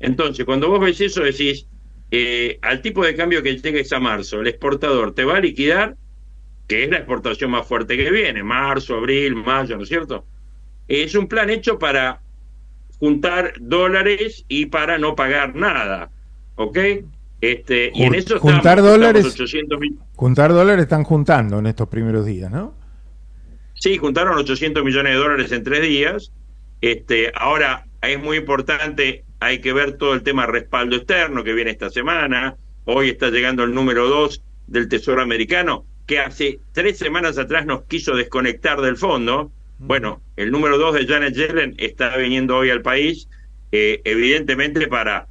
Entonces, 0.00 0.44
cuando 0.46 0.68
vos 0.68 0.80
ves 0.80 1.00
eso, 1.00 1.22
decís, 1.22 1.66
eh, 2.10 2.58
al 2.62 2.80
tipo 2.80 3.04
de 3.04 3.14
cambio 3.14 3.42
que 3.42 3.56
llegues 3.56 3.92
a 3.92 4.00
marzo, 4.00 4.40
el 4.40 4.46
exportador 4.46 5.14
te 5.14 5.24
va 5.24 5.36
a 5.36 5.40
liquidar, 5.40 5.96
que 6.72 6.84
es 6.84 6.90
la 6.90 6.96
exportación 6.96 7.50
más 7.50 7.66
fuerte 7.66 7.98
que 7.98 8.10
viene, 8.10 8.42
marzo, 8.42 8.96
abril, 8.96 9.34
mayo, 9.34 9.76
¿no 9.76 9.82
es 9.82 9.88
cierto? 9.90 10.24
Es 10.88 11.14
un 11.14 11.28
plan 11.28 11.50
hecho 11.50 11.78
para 11.78 12.22
juntar 12.98 13.52
dólares 13.60 14.44
y 14.48 14.66
para 14.66 14.96
no 14.96 15.14
pagar 15.14 15.54
nada, 15.54 16.10
¿ok? 16.54 16.78
Este, 17.42 17.90
y 17.94 18.04
en 18.04 18.14
eso 18.14 18.38
juntar 18.38 18.78
estamos, 18.78 18.90
dólares- 18.92 19.26
estamos 19.26 19.34
800 19.50 19.80
mil- 19.80 19.98
Juntar 20.16 20.52
dólares 20.52 20.84
están 20.84 21.04
juntando 21.04 21.58
en 21.58 21.66
estos 21.66 21.88
primeros 21.88 22.24
días, 22.24 22.50
¿no? 22.50 22.74
Sí, 23.74 23.98
juntaron 23.98 24.38
800 24.38 24.82
millones 24.82 25.12
de 25.12 25.18
dólares 25.18 25.52
en 25.52 25.64
tres 25.64 25.82
días. 25.82 26.32
Este, 26.80 27.32
ahora 27.34 27.84
es 28.00 28.18
muy 28.18 28.38
importante, 28.38 29.24
hay 29.40 29.60
que 29.60 29.72
ver 29.74 29.98
todo 29.98 30.14
el 30.14 30.22
tema 30.22 30.46
respaldo 30.46 30.96
externo 30.96 31.44
que 31.44 31.52
viene 31.52 31.72
esta 31.72 31.90
semana. 31.90 32.56
Hoy 32.84 33.10
está 33.10 33.28
llegando 33.28 33.62
el 33.64 33.74
número 33.74 34.08
dos 34.08 34.42
del 34.68 34.88
Tesoro 34.88 35.20
americano, 35.20 35.84
que 36.12 36.18
hace 36.18 36.60
tres 36.72 36.98
semanas 36.98 37.38
atrás 37.38 37.64
nos 37.64 37.84
quiso 37.84 38.14
desconectar 38.14 38.82
del 38.82 38.98
fondo. 38.98 39.50
Bueno, 39.78 40.20
el 40.36 40.50
número 40.50 40.76
dos 40.76 40.94
de 40.94 41.06
Janet 41.06 41.32
Yellen 41.32 41.74
está 41.78 42.14
viniendo 42.18 42.54
hoy 42.54 42.68
al 42.68 42.82
país, 42.82 43.30
eh, 43.72 44.02
evidentemente 44.04 44.88
para 44.88 45.28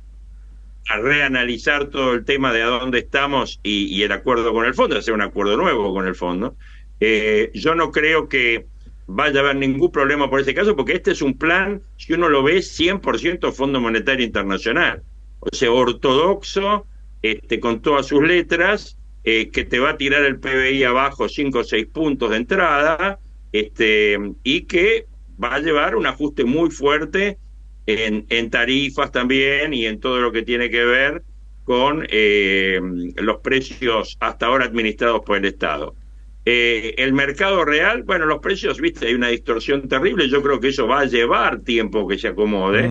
a 0.89 0.97
reanalizar 0.97 1.91
todo 1.91 2.13
el 2.13 2.25
tema 2.25 2.51
de 2.51 2.63
a 2.63 2.65
dónde 2.65 2.97
estamos 2.97 3.59
y, 3.61 3.95
y 3.95 4.01
el 4.01 4.11
acuerdo 4.11 4.51
con 4.53 4.65
el 4.65 4.73
fondo, 4.73 4.97
hacer 4.97 5.13
un 5.13 5.21
acuerdo 5.21 5.55
nuevo 5.55 5.93
con 5.93 6.07
el 6.07 6.15
fondo. 6.15 6.55
Eh, 6.99 7.51
yo 7.53 7.75
no 7.75 7.91
creo 7.91 8.27
que 8.27 8.65
vaya 9.05 9.41
a 9.41 9.43
haber 9.43 9.57
ningún 9.57 9.91
problema 9.91 10.31
por 10.31 10.39
ese 10.39 10.55
caso, 10.55 10.75
porque 10.75 10.93
este 10.93 11.11
es 11.11 11.21
un 11.21 11.37
plan, 11.37 11.83
si 11.97 12.13
uno 12.13 12.27
lo 12.27 12.41
ve, 12.41 12.57
100% 12.57 13.51
Fondo 13.51 13.79
Monetario 13.79 14.25
Internacional. 14.25 15.03
O 15.41 15.55
sea, 15.55 15.71
ortodoxo, 15.71 16.87
este, 17.21 17.59
con 17.59 17.83
todas 17.83 18.07
sus 18.07 18.23
letras, 18.23 18.97
eh, 19.23 19.49
que 19.49 19.65
te 19.65 19.79
va 19.79 19.91
a 19.91 19.97
tirar 19.97 20.23
el 20.23 20.39
PBI 20.39 20.83
abajo 20.83 21.29
5 21.29 21.59
o 21.59 21.63
6 21.63 21.87
puntos 21.87 22.31
de 22.31 22.37
entrada, 22.37 23.19
este, 23.51 24.17
y 24.43 24.61
que 24.61 25.05
va 25.41 25.55
a 25.55 25.59
llevar 25.59 25.95
un 25.95 26.07
ajuste 26.07 26.43
muy 26.43 26.71
fuerte 26.71 27.37
en, 27.85 28.25
en 28.29 28.49
tarifas 28.49 29.11
también 29.11 29.73
y 29.73 29.85
en 29.85 29.99
todo 29.99 30.19
lo 30.21 30.31
que 30.31 30.43
tiene 30.43 30.69
que 30.69 30.83
ver 30.85 31.23
con 31.63 32.05
eh, 32.09 32.79
los 33.17 33.37
precios 33.41 34.17
hasta 34.19 34.47
ahora 34.47 34.65
administrados 34.65 35.21
por 35.25 35.37
el 35.37 35.45
Estado. 35.45 35.95
Eh, 36.43 36.95
el 36.97 37.13
mercado 37.13 37.63
real, 37.63 38.01
bueno, 38.03 38.25
los 38.25 38.39
precios, 38.39 38.81
viste, 38.81 39.07
hay 39.07 39.13
una 39.13 39.27
distorsión 39.27 39.87
terrible, 39.87 40.27
yo 40.27 40.41
creo 40.41 40.59
que 40.59 40.69
eso 40.69 40.87
va 40.87 41.01
a 41.01 41.05
llevar 41.05 41.61
tiempo 41.61 42.07
que 42.07 42.17
se 42.17 42.29
acomode. 42.29 42.89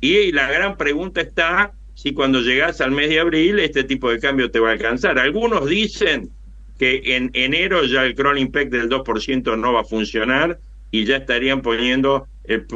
Y 0.00 0.32
la 0.32 0.50
gran 0.50 0.76
pregunta 0.76 1.20
está 1.20 1.72
si 2.02 2.12
cuando 2.14 2.40
llegas 2.40 2.80
al 2.80 2.90
mes 2.90 3.10
de 3.10 3.20
abril 3.20 3.60
este 3.60 3.84
tipo 3.84 4.10
de 4.10 4.18
cambio 4.18 4.50
te 4.50 4.58
va 4.58 4.70
a 4.70 4.72
alcanzar. 4.72 5.20
Algunos 5.20 5.66
dicen 5.68 6.30
que 6.76 7.00
en 7.04 7.30
enero 7.32 7.84
ya 7.84 8.04
el 8.04 8.16
peg 8.16 8.70
del 8.70 8.88
2% 8.88 9.56
no 9.56 9.72
va 9.72 9.82
a 9.82 9.84
funcionar 9.84 10.58
y 10.90 11.04
ya 11.04 11.18
estarían 11.18 11.62
poniendo 11.62 12.26
el 12.42 12.66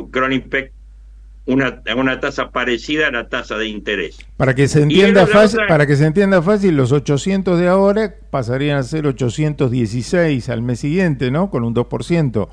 peg 0.48 0.70
una, 1.44 1.82
una 1.96 2.20
tasa 2.20 2.52
parecida 2.52 3.08
a 3.08 3.10
la 3.10 3.28
tasa 3.28 3.58
de 3.58 3.66
interés. 3.66 4.16
Para 4.36 4.54
que 4.54 4.68
se 4.68 4.82
entienda 4.82 5.26
fácil, 5.26 5.60
para 5.66 5.88
que 5.88 5.96
se 5.96 6.06
entienda 6.06 6.40
fácil, 6.40 6.76
los 6.76 6.92
800 6.92 7.58
de 7.58 7.66
ahora 7.66 8.14
pasarían 8.30 8.78
a 8.78 8.84
ser 8.84 9.08
816 9.08 10.48
al 10.48 10.62
mes 10.62 10.78
siguiente, 10.78 11.32
¿no? 11.32 11.50
Con 11.50 11.64
un 11.64 11.74
2%. 11.74 12.48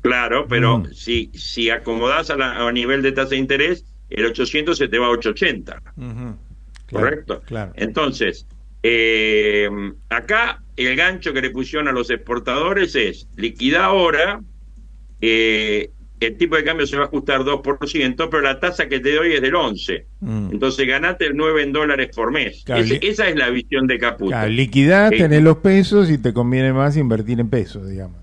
Claro, 0.00 0.46
pero 0.48 0.78
mm. 0.78 0.92
si, 0.92 1.30
si 1.34 1.70
acomodás 1.70 2.30
a, 2.30 2.66
a, 2.66 2.72
nivel 2.72 3.02
de 3.02 3.12
tasa 3.12 3.30
de 3.30 3.36
interés, 3.36 3.84
el 4.16 4.26
800 4.26 4.76
se 4.76 4.88
te 4.88 4.98
va 4.98 5.06
a 5.06 5.10
880. 5.10 5.82
¿Correcto? 6.90 7.42
Claro. 7.46 7.72
Entonces, 7.76 8.46
eh, 8.82 9.68
acá 10.08 10.62
el 10.76 10.96
gancho 10.96 11.32
que 11.32 11.40
le 11.40 11.50
pusieron 11.50 11.88
a 11.88 11.92
los 11.92 12.10
exportadores 12.10 12.94
es 12.96 13.28
liquida 13.36 13.84
ahora, 13.84 14.40
eh, 15.20 15.90
el 16.20 16.36
tipo 16.36 16.56
de 16.56 16.64
cambio 16.64 16.86
se 16.86 16.96
va 16.96 17.04
a 17.04 17.06
ajustar 17.06 17.40
2%, 17.40 18.28
pero 18.30 18.42
la 18.42 18.60
tasa 18.60 18.88
que 18.88 19.00
te 19.00 19.14
doy 19.14 19.32
es 19.32 19.42
del 19.42 19.54
11%. 19.54 20.04
Mm. 20.20 20.50
Entonces 20.52 20.86
ganate 20.86 21.30
9 21.32 21.62
en 21.62 21.72
dólares 21.72 22.10
por 22.14 22.30
mes. 22.30 22.64
esa 22.66 23.28
es 23.28 23.36
la 23.36 23.50
visión 23.50 23.86
de 23.86 23.98
Caputo. 23.98 24.30
Claro, 24.30 24.48
liquidar, 24.50 25.10
tenés 25.10 25.42
los 25.42 25.58
pesos 25.58 26.10
y 26.10 26.18
te 26.18 26.32
conviene 26.32 26.72
más 26.72 26.96
invertir 26.96 27.40
en 27.40 27.50
pesos, 27.50 27.88
digamos. 27.88 28.21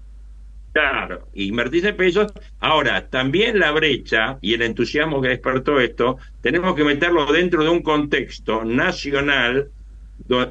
Claro, 0.79 1.27
invertir 1.33 1.85
en 1.85 1.97
pesos. 1.97 2.31
Ahora, 2.61 3.09
también 3.09 3.59
la 3.59 3.71
brecha 3.71 4.37
y 4.39 4.53
el 4.53 4.61
entusiasmo 4.61 5.21
que 5.21 5.27
despertó 5.27 5.77
esto, 5.81 6.17
tenemos 6.39 6.73
que 6.73 6.85
meterlo 6.85 7.25
dentro 7.33 7.65
de 7.65 7.69
un 7.69 7.81
contexto 7.81 8.63
nacional 8.63 9.71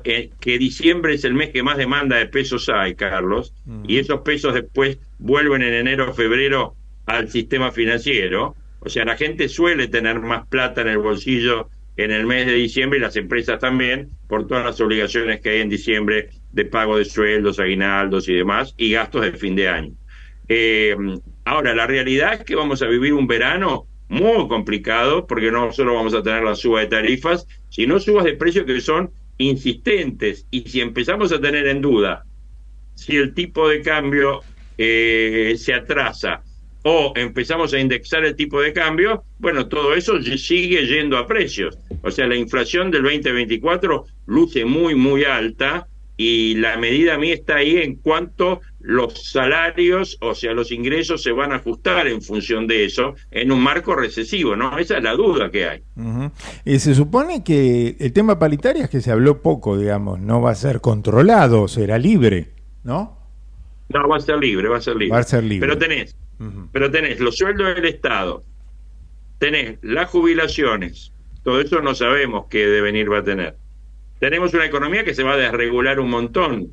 eh, 0.04 0.30
que 0.38 0.58
diciembre 0.58 1.14
es 1.14 1.24
el 1.24 1.32
mes 1.32 1.48
que 1.48 1.62
más 1.62 1.78
demanda 1.78 2.16
de 2.16 2.26
pesos 2.26 2.68
hay, 2.68 2.94
Carlos, 2.94 3.54
y 3.86 3.96
esos 3.96 4.20
pesos 4.20 4.52
después 4.52 4.98
vuelven 5.18 5.62
en 5.62 5.72
enero 5.72 6.10
o 6.10 6.12
febrero 6.12 6.74
al 7.06 7.30
sistema 7.30 7.72
financiero. 7.72 8.54
O 8.80 8.90
sea, 8.90 9.06
la 9.06 9.16
gente 9.16 9.48
suele 9.48 9.88
tener 9.88 10.20
más 10.20 10.46
plata 10.46 10.82
en 10.82 10.88
el 10.88 10.98
bolsillo 10.98 11.70
en 11.96 12.10
el 12.10 12.26
mes 12.26 12.44
de 12.44 12.52
diciembre 12.52 12.98
y 12.98 13.02
las 13.02 13.16
empresas 13.16 13.58
también 13.58 14.10
por 14.28 14.46
todas 14.46 14.64
las 14.66 14.80
obligaciones 14.82 15.40
que 15.40 15.50
hay 15.50 15.60
en 15.62 15.70
diciembre 15.70 16.28
de 16.52 16.66
pago 16.66 16.98
de 16.98 17.06
sueldos, 17.06 17.58
aguinaldos 17.58 18.28
y 18.28 18.34
demás 18.34 18.74
y 18.76 18.92
gastos 18.92 19.22
de 19.22 19.32
fin 19.32 19.56
de 19.56 19.68
año. 19.68 19.94
Eh, 20.48 20.96
ahora, 21.44 21.74
la 21.74 21.86
realidad 21.86 22.34
es 22.34 22.44
que 22.44 22.56
vamos 22.56 22.82
a 22.82 22.86
vivir 22.86 23.12
un 23.12 23.26
verano 23.26 23.86
muy 24.08 24.48
complicado 24.48 25.26
porque 25.26 25.50
no 25.50 25.72
solo 25.72 25.94
vamos 25.94 26.14
a 26.14 26.22
tener 26.22 26.42
la 26.42 26.54
suba 26.54 26.80
de 26.80 26.86
tarifas, 26.86 27.46
sino 27.68 28.00
subas 28.00 28.24
de 28.24 28.34
precios 28.34 28.64
que 28.64 28.80
son 28.80 29.10
insistentes. 29.36 30.46
Y 30.50 30.62
si 30.68 30.80
empezamos 30.80 31.32
a 31.32 31.40
tener 31.40 31.66
en 31.66 31.80
duda 31.80 32.24
si 32.94 33.16
el 33.16 33.32
tipo 33.32 33.68
de 33.68 33.80
cambio 33.80 34.40
eh, 34.76 35.54
se 35.56 35.72
atrasa 35.72 36.42
o 36.82 37.12
empezamos 37.16 37.72
a 37.74 37.78
indexar 37.78 38.24
el 38.24 38.34
tipo 38.34 38.60
de 38.60 38.72
cambio, 38.72 39.24
bueno, 39.38 39.68
todo 39.68 39.94
eso 39.94 40.20
sigue 40.22 40.86
yendo 40.86 41.16
a 41.16 41.26
precios. 41.26 41.78
O 42.02 42.10
sea, 42.10 42.26
la 42.26 42.36
inflación 42.36 42.90
del 42.90 43.02
2024 43.02 44.06
luce 44.26 44.64
muy, 44.64 44.94
muy 44.94 45.24
alta 45.24 45.86
y 46.16 46.54
la 46.56 46.76
medida 46.76 47.14
a 47.14 47.18
mí 47.18 47.30
está 47.30 47.56
ahí 47.56 47.76
en 47.76 47.96
cuanto 47.96 48.60
los 48.80 49.30
salarios, 49.30 50.18
o 50.20 50.34
sea, 50.34 50.52
los 50.52 50.70
ingresos 50.70 51.22
se 51.22 51.32
van 51.32 51.52
a 51.52 51.56
ajustar 51.56 52.06
en 52.06 52.22
función 52.22 52.66
de 52.66 52.84
eso 52.84 53.14
en 53.30 53.50
un 53.50 53.60
marco 53.60 53.94
recesivo, 53.94 54.54
¿no? 54.54 54.78
Esa 54.78 54.98
es 54.98 55.02
la 55.02 55.14
duda 55.14 55.50
que 55.50 55.68
hay. 55.68 55.82
y 56.64 56.78
se 56.78 56.94
supone 56.94 57.42
que 57.42 57.96
el 57.98 58.12
tema 58.12 58.38
paritario 58.38 58.84
es 58.84 58.90
que 58.90 59.00
se 59.00 59.10
habló 59.10 59.42
poco, 59.42 59.76
digamos, 59.76 60.20
no 60.20 60.40
va 60.40 60.52
a 60.52 60.54
ser 60.54 60.80
controlado, 60.80 61.66
será 61.68 61.98
libre, 61.98 62.52
¿no? 62.84 63.18
No, 63.88 64.08
va 64.08 64.18
a 64.18 64.20
ser 64.20 64.38
libre, 64.38 64.68
va 64.68 64.76
a 64.76 64.80
ser 64.80 64.96
libre. 64.96 65.14
Va 65.14 65.20
a 65.20 65.24
ser 65.24 65.42
libre. 65.42 65.66
Pero 65.66 65.78
tenés 65.78 66.14
pero 66.72 66.90
tenés 66.90 67.18
los 67.20 67.36
sueldos 67.36 67.74
del 67.74 67.84
Estado, 67.84 68.44
tenés 69.38 69.78
las 69.82 70.08
jubilaciones, 70.08 71.12
todo 71.42 71.60
eso 71.60 71.80
no 71.80 71.94
sabemos 71.94 72.46
qué 72.48 72.66
devenir 72.66 73.10
va 73.12 73.18
a 73.18 73.24
tener. 73.24 73.56
Tenemos 74.20 74.54
una 74.54 74.66
economía 74.66 75.04
que 75.04 75.14
se 75.14 75.22
va 75.22 75.34
a 75.34 75.36
desregular 75.36 76.00
un 76.00 76.10
montón, 76.10 76.68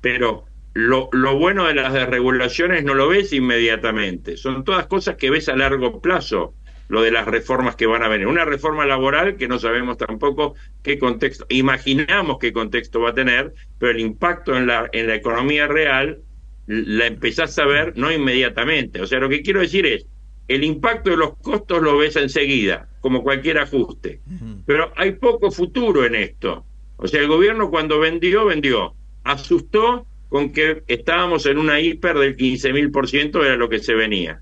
pero 0.00 0.44
lo, 0.78 1.08
lo 1.10 1.36
bueno 1.36 1.66
de 1.66 1.74
las 1.74 1.92
desregulaciones 1.92 2.84
no 2.84 2.94
lo 2.94 3.08
ves 3.08 3.32
inmediatamente, 3.32 4.36
son 4.36 4.62
todas 4.62 4.86
cosas 4.86 5.16
que 5.16 5.28
ves 5.28 5.48
a 5.48 5.56
largo 5.56 6.00
plazo 6.00 6.54
lo 6.86 7.02
de 7.02 7.10
las 7.10 7.26
reformas 7.26 7.74
que 7.74 7.86
van 7.86 8.04
a 8.04 8.08
venir. 8.08 8.28
Una 8.28 8.44
reforma 8.44 8.86
laboral 8.86 9.36
que 9.36 9.48
no 9.48 9.58
sabemos 9.58 9.98
tampoco 9.98 10.54
qué 10.84 10.96
contexto, 10.98 11.44
imaginamos 11.48 12.38
qué 12.38 12.52
contexto 12.52 13.00
va 13.00 13.10
a 13.10 13.14
tener, 13.14 13.52
pero 13.78 13.90
el 13.90 13.98
impacto 13.98 14.56
en 14.56 14.68
la, 14.68 14.88
en 14.92 15.08
la 15.08 15.16
economía 15.16 15.66
real 15.66 16.20
la 16.68 17.06
empezás 17.06 17.58
a 17.58 17.66
ver 17.66 17.94
no 17.96 18.12
inmediatamente. 18.12 19.02
O 19.02 19.06
sea, 19.06 19.18
lo 19.18 19.28
que 19.28 19.42
quiero 19.42 19.60
decir 19.60 19.84
es, 19.84 20.06
el 20.46 20.62
impacto 20.62 21.10
de 21.10 21.16
los 21.16 21.36
costos 21.38 21.82
lo 21.82 21.98
ves 21.98 22.14
enseguida, 22.14 22.88
como 23.00 23.24
cualquier 23.24 23.58
ajuste. 23.58 24.20
Pero 24.64 24.92
hay 24.96 25.12
poco 25.12 25.50
futuro 25.50 26.06
en 26.06 26.14
esto. 26.14 26.64
O 26.96 27.08
sea, 27.08 27.20
el 27.20 27.26
gobierno 27.26 27.68
cuando 27.68 27.98
vendió, 27.98 28.46
vendió. 28.46 28.94
Asustó 29.24 30.06
con 30.28 30.52
que 30.52 30.82
estábamos 30.86 31.46
en 31.46 31.58
una 31.58 31.80
hiper 31.80 32.18
del 32.18 32.36
15.000%, 32.36 33.44
era 33.44 33.56
lo 33.56 33.68
que 33.68 33.78
se 33.78 33.94
venía. 33.94 34.40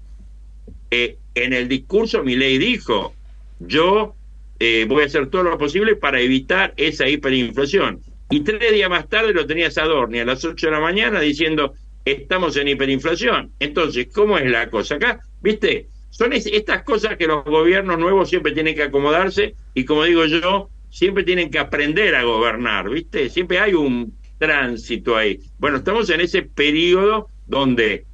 Eh, 0.91 1.19
en 1.35 1.53
el 1.53 1.69
discurso 1.69 2.23
mi 2.23 2.37
ley 2.37 2.59
dijo, 2.59 3.15
yo 3.61 4.15
eh, 4.59 4.87
voy 4.89 5.03
a 5.03 5.07
hacer 5.07 5.29
todo 5.29 5.45
lo 5.45 5.59
posible 5.59 5.97
para 5.97 6.21
evitar 6.21 6.75
esa 6.77 7.09
hiperinflación. 7.09 8.01
Y 8.31 8.41
tres 8.41 8.73
días 8.73 8.91
más 8.91 9.09
tarde 9.09 9.33
lo 9.33 9.47
tenía 9.47 9.71
Sadorni 9.71 10.19
a 10.19 10.25
las 10.25 10.45
8 10.45 10.67
de 10.67 10.73
la 10.73 10.81
mañana 10.81 11.21
diciendo, 11.21 11.75
estamos 12.05 12.57
en 12.57 12.69
hiperinflación. 12.69 13.53
Entonces, 13.61 14.09
¿cómo 14.13 14.39
es 14.39 14.51
la 14.51 14.69
cosa 14.71 14.97
acá? 14.97 15.21
¿Viste? 15.41 15.89
Son 16.11 16.33
estas 16.33 16.83
cosas 16.83 17.17
que 17.17 17.27
los 17.27 17.45
gobiernos 17.45 17.99
nuevos 17.99 18.31
siempre 18.31 18.53
tienen 18.53 18.75
que 18.75 18.85
acomodarse 18.85 19.55
y 19.75 19.85
como 19.85 20.05
digo 20.05 20.25
yo, 20.25 20.71
siempre 20.89 21.25
tienen 21.25 21.51
que 21.51 21.59
aprender 21.59 22.15
a 22.15 22.23
gobernar, 22.23 22.89
¿viste? 22.89 23.29
Siempre 23.29 23.59
hay 23.59 23.75
un 23.75 24.16
tránsito 24.39 25.17
ahí. 25.17 25.41
Bueno, 25.59 25.79
estamos 25.79 26.11
en 26.11 26.21
ese 26.21 26.43
periodo 26.43 27.29
donde 27.47 28.07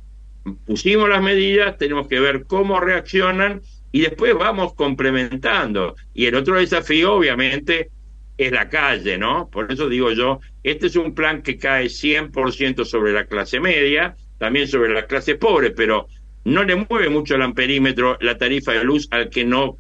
pusimos 0.67 1.09
las 1.09 1.23
medidas, 1.23 1.79
tenemos 1.79 2.09
que 2.09 2.21
ver 2.21 2.45
cómo 2.45 2.81
reaccionan 2.81 3.63
y 3.93 4.01
después 4.01 4.35
vamos 4.35 4.75
complementando. 4.75 5.97
Y 6.15 6.27
el 6.27 6.35
otro 6.35 6.57
desafío, 6.57 7.15
obviamente, 7.15 7.91
es 8.39 8.53
la 8.53 8.69
calle, 8.69 9.19
¿no? 9.19 9.49
Por 9.51 9.71
eso 9.71 9.89
digo 9.89 10.13
yo, 10.13 10.41
este 10.63 10.87
es 10.87 10.97
un 10.97 11.15
plan 11.15 11.43
que 11.43 11.59
cae 11.59 11.87
100% 11.87 12.85
sobre 12.85 13.13
la 13.13 13.27
clase 13.27 13.61
media, 13.61 14.17
también 14.39 14.67
sobre 14.67 14.93
la 14.93 15.07
clase 15.07 15.37
pobre, 15.37 15.71
pero 15.71 16.09
no 16.45 16.65
le 16.65 16.75
mueve 16.75 17.09
mucho 17.09 17.35
el 17.35 17.43
amperímetro 17.43 18.19
la 18.21 18.37
tarifa 18.39 18.73
de 18.73 18.85
luz 18.85 19.07
al 19.11 19.29
que 19.29 19.45
no 19.45 19.79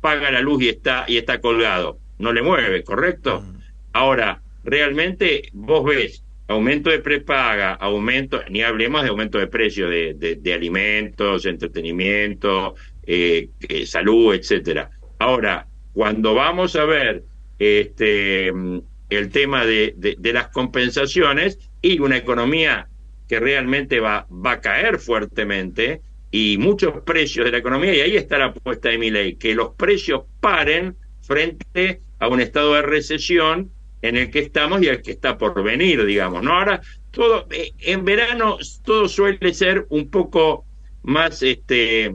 paga 0.00 0.30
la 0.30 0.40
luz 0.40 0.62
y 0.62 0.68
está 0.68 1.04
y 1.06 1.16
está 1.16 1.40
colgado. 1.40 1.98
No 2.18 2.32
le 2.32 2.42
mueve, 2.42 2.82
¿correcto? 2.84 3.40
Mm. 3.40 3.58
Ahora, 3.94 4.42
realmente 4.64 5.48
vos 5.52 5.84
ves 5.84 6.24
aumento 6.48 6.90
de 6.90 6.98
prepaga, 6.98 7.72
aumento, 7.74 8.42
ni 8.50 8.62
hablemos 8.62 9.02
de 9.02 9.08
aumento 9.08 9.38
de 9.38 9.46
precio 9.46 9.88
de, 9.88 10.14
de, 10.14 10.54
alimentos, 10.54 11.46
entretenimiento, 11.46 12.74
eh, 13.06 13.48
eh, 13.68 13.86
salud, 13.86 14.34
etcétera. 14.34 14.90
Ahora, 15.18 15.66
cuando 15.92 16.34
vamos 16.34 16.76
a 16.76 16.84
ver 16.84 17.24
este, 17.58 18.48
el 18.48 19.28
tema 19.30 19.64
de, 19.64 19.94
de, 19.96 20.32
las 20.32 20.48
compensaciones 20.48 21.58
y 21.80 22.00
una 22.00 22.16
economía 22.16 22.88
que 23.28 23.40
realmente 23.40 24.00
va, 24.00 24.26
va 24.30 24.52
a 24.52 24.60
caer 24.60 24.98
fuertemente 24.98 26.02
y 26.30 26.56
muchos 26.58 27.02
precios 27.02 27.44
de 27.44 27.52
la 27.52 27.58
economía, 27.58 27.94
y 27.94 28.00
ahí 28.00 28.16
está 28.16 28.38
la 28.38 28.46
apuesta 28.46 28.88
de 28.88 28.98
mi 28.98 29.10
ley, 29.10 29.36
que 29.36 29.54
los 29.54 29.74
precios 29.74 30.22
paren 30.40 30.96
frente 31.20 32.00
a 32.18 32.28
un 32.28 32.40
estado 32.40 32.74
de 32.74 32.82
recesión 32.82 33.70
en 34.02 34.16
el 34.16 34.30
que 34.30 34.40
estamos 34.40 34.82
y 34.82 34.88
el 34.88 35.00
que 35.00 35.12
está 35.12 35.38
por 35.38 35.62
venir, 35.62 36.04
digamos, 36.04 36.42
¿no? 36.42 36.52
Ahora, 36.52 36.80
todo, 37.10 37.46
eh, 37.50 37.72
en 37.78 38.04
verano 38.04 38.58
todo 38.84 39.08
suele 39.08 39.54
ser 39.54 39.86
un 39.90 40.10
poco 40.10 40.66
más, 41.02 41.42
este, 41.42 42.12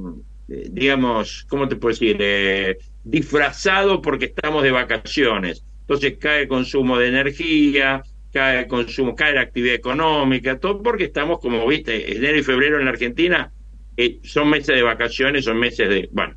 digamos, 0.47 1.45
¿cómo 1.50 1.67
te 1.67 1.76
puedo 1.76 1.93
decir? 1.93 2.17
Eh, 2.19 2.78
disfrazado 3.04 4.02
porque 4.02 4.26
estamos 4.26 4.63
de 4.63 4.71
vacaciones. 4.71 5.63
Entonces 5.82 6.17
cae 6.19 6.43
el 6.43 6.47
consumo 6.47 6.97
de 6.97 7.08
energía, 7.08 8.04
cae 8.34 8.60
el 8.60 8.67
consumo, 8.67 9.15
cae 9.15 9.34
la 9.34 9.41
actividad 9.41 9.76
económica, 9.76 10.60
todo 10.60 10.84
porque 10.84 11.06
estamos, 11.06 11.39
como 11.39 11.65
viste, 11.65 12.15
enero 12.15 12.38
y 12.38 12.43
febrero 12.43 12.80
en 12.80 12.86
la 12.86 12.91
Argentina 12.91 13.52
eh, 13.95 14.19
son 14.23 14.50
meses 14.50 14.76
de 14.76 14.84
vacaciones, 14.84 15.45
son 15.45 15.58
meses 15.58 15.89
de, 15.89 16.08
bueno, 16.12 16.36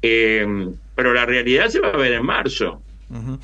eh, 0.00 0.46
pero 0.94 1.12
la 1.12 1.26
realidad 1.26 1.68
se 1.68 1.80
va 1.80 1.88
a 1.88 1.96
ver 1.96 2.12
en 2.12 2.24
marzo. 2.24 2.82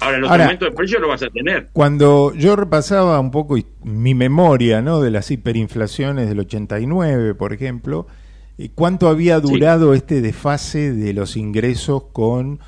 Ahora, 0.01 0.19
los 0.19 0.31
aumentos 0.31 0.69
de 0.69 0.75
precios 0.77 1.01
lo 1.01 1.09
vas 1.09 1.23
a 1.23 1.31
tener. 1.31 1.71
Cuando 1.73 2.33
yo 2.35 2.55
repasaba 2.55 3.19
un 3.19 3.31
poco 3.31 3.57
mi 3.83 4.15
memoria 4.15 4.81
¿no? 4.81 5.01
de 5.01 5.11
las 5.11 5.31
hiperinflaciones 5.31 6.29
del 6.29 6.41
89, 6.41 7.35
por 7.35 7.53
ejemplo, 7.53 8.07
¿Cuánto 8.75 9.09
había 9.09 9.39
durado 9.39 9.93
este 9.93 10.23
desfase 10.23 10.93
de 10.93 11.13
los 11.13 11.37
ingresos 11.37 12.05
con, 12.13 12.59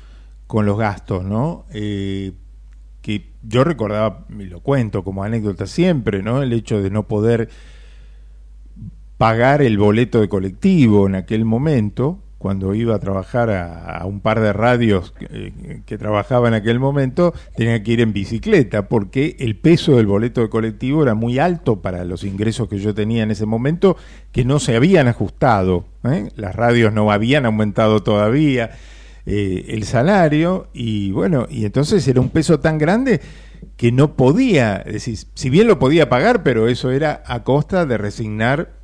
con 0.45 0.67
los 0.67 0.77
gastos, 0.77 1.25
no? 1.25 1.65
Eh, 1.73 2.33
que 3.01 3.31
yo 3.41 3.63
recordaba, 3.63 4.27
y 4.37 4.43
lo 4.43 4.59
cuento 4.59 5.03
como 5.03 5.23
anécdota 5.23 5.65
siempre, 5.65 6.21
¿no? 6.21 6.43
El 6.43 6.53
hecho 6.53 6.79
de 6.83 6.91
no 6.91 7.07
poder 7.07 7.49
pagar 9.17 9.63
el 9.63 9.79
boleto 9.79 10.21
de 10.21 10.29
colectivo 10.29 11.07
en 11.07 11.15
aquel 11.15 11.43
momento, 11.43 12.19
cuando 12.39 12.73
iba 12.73 12.95
a 12.95 12.99
trabajar 12.99 13.49
a, 13.49 14.03
un 14.05 14.21
par 14.21 14.39
de 14.39 14.53
radios 14.53 15.11
que, 15.11 15.81
que, 15.85 15.97
trabajaba 15.97 16.47
en 16.47 16.53
aquel 16.53 16.79
momento, 16.79 17.33
tenía 17.55 17.83
que 17.83 17.91
ir 17.91 18.01
en 18.01 18.13
bicicleta, 18.13 18.87
porque 18.87 19.35
el 19.39 19.57
peso 19.57 19.97
del 19.97 20.07
boleto 20.07 20.39
de 20.39 20.49
colectivo 20.49 21.03
era 21.03 21.15
muy 21.15 21.37
alto 21.37 21.81
para 21.81 22.05
los 22.05 22.23
ingresos 22.23 22.69
que 22.69 22.79
yo 22.79 22.95
tenía 22.95 23.23
en 23.23 23.31
ese 23.31 23.45
momento, 23.45 23.97
que 24.31 24.45
no 24.45 24.59
se 24.59 24.77
habían 24.77 25.09
ajustado. 25.09 25.83
¿eh? 26.05 26.29
Las 26.37 26.55
radios 26.55 26.93
no 26.93 27.11
habían 27.11 27.45
aumentado 27.45 28.03
todavía 28.03 28.71
eh, 29.25 29.65
el 29.67 29.83
salario, 29.83 30.69
y 30.71 31.11
bueno, 31.11 31.45
y 31.49 31.65
entonces 31.65 32.07
era 32.07 32.21
un 32.21 32.29
peso 32.29 32.61
tan 32.61 32.77
grande 32.77 33.19
que 33.75 33.91
no 33.91 34.15
podía, 34.15 34.85
si 34.97 35.49
bien 35.49 35.67
lo 35.67 35.77
podía 35.77 36.07
pagar, 36.07 36.41
pero 36.41 36.69
eso 36.69 36.89
era 36.91 37.21
a 37.25 37.43
costa 37.43 37.85
de 37.85 37.97
resignar 37.97 38.78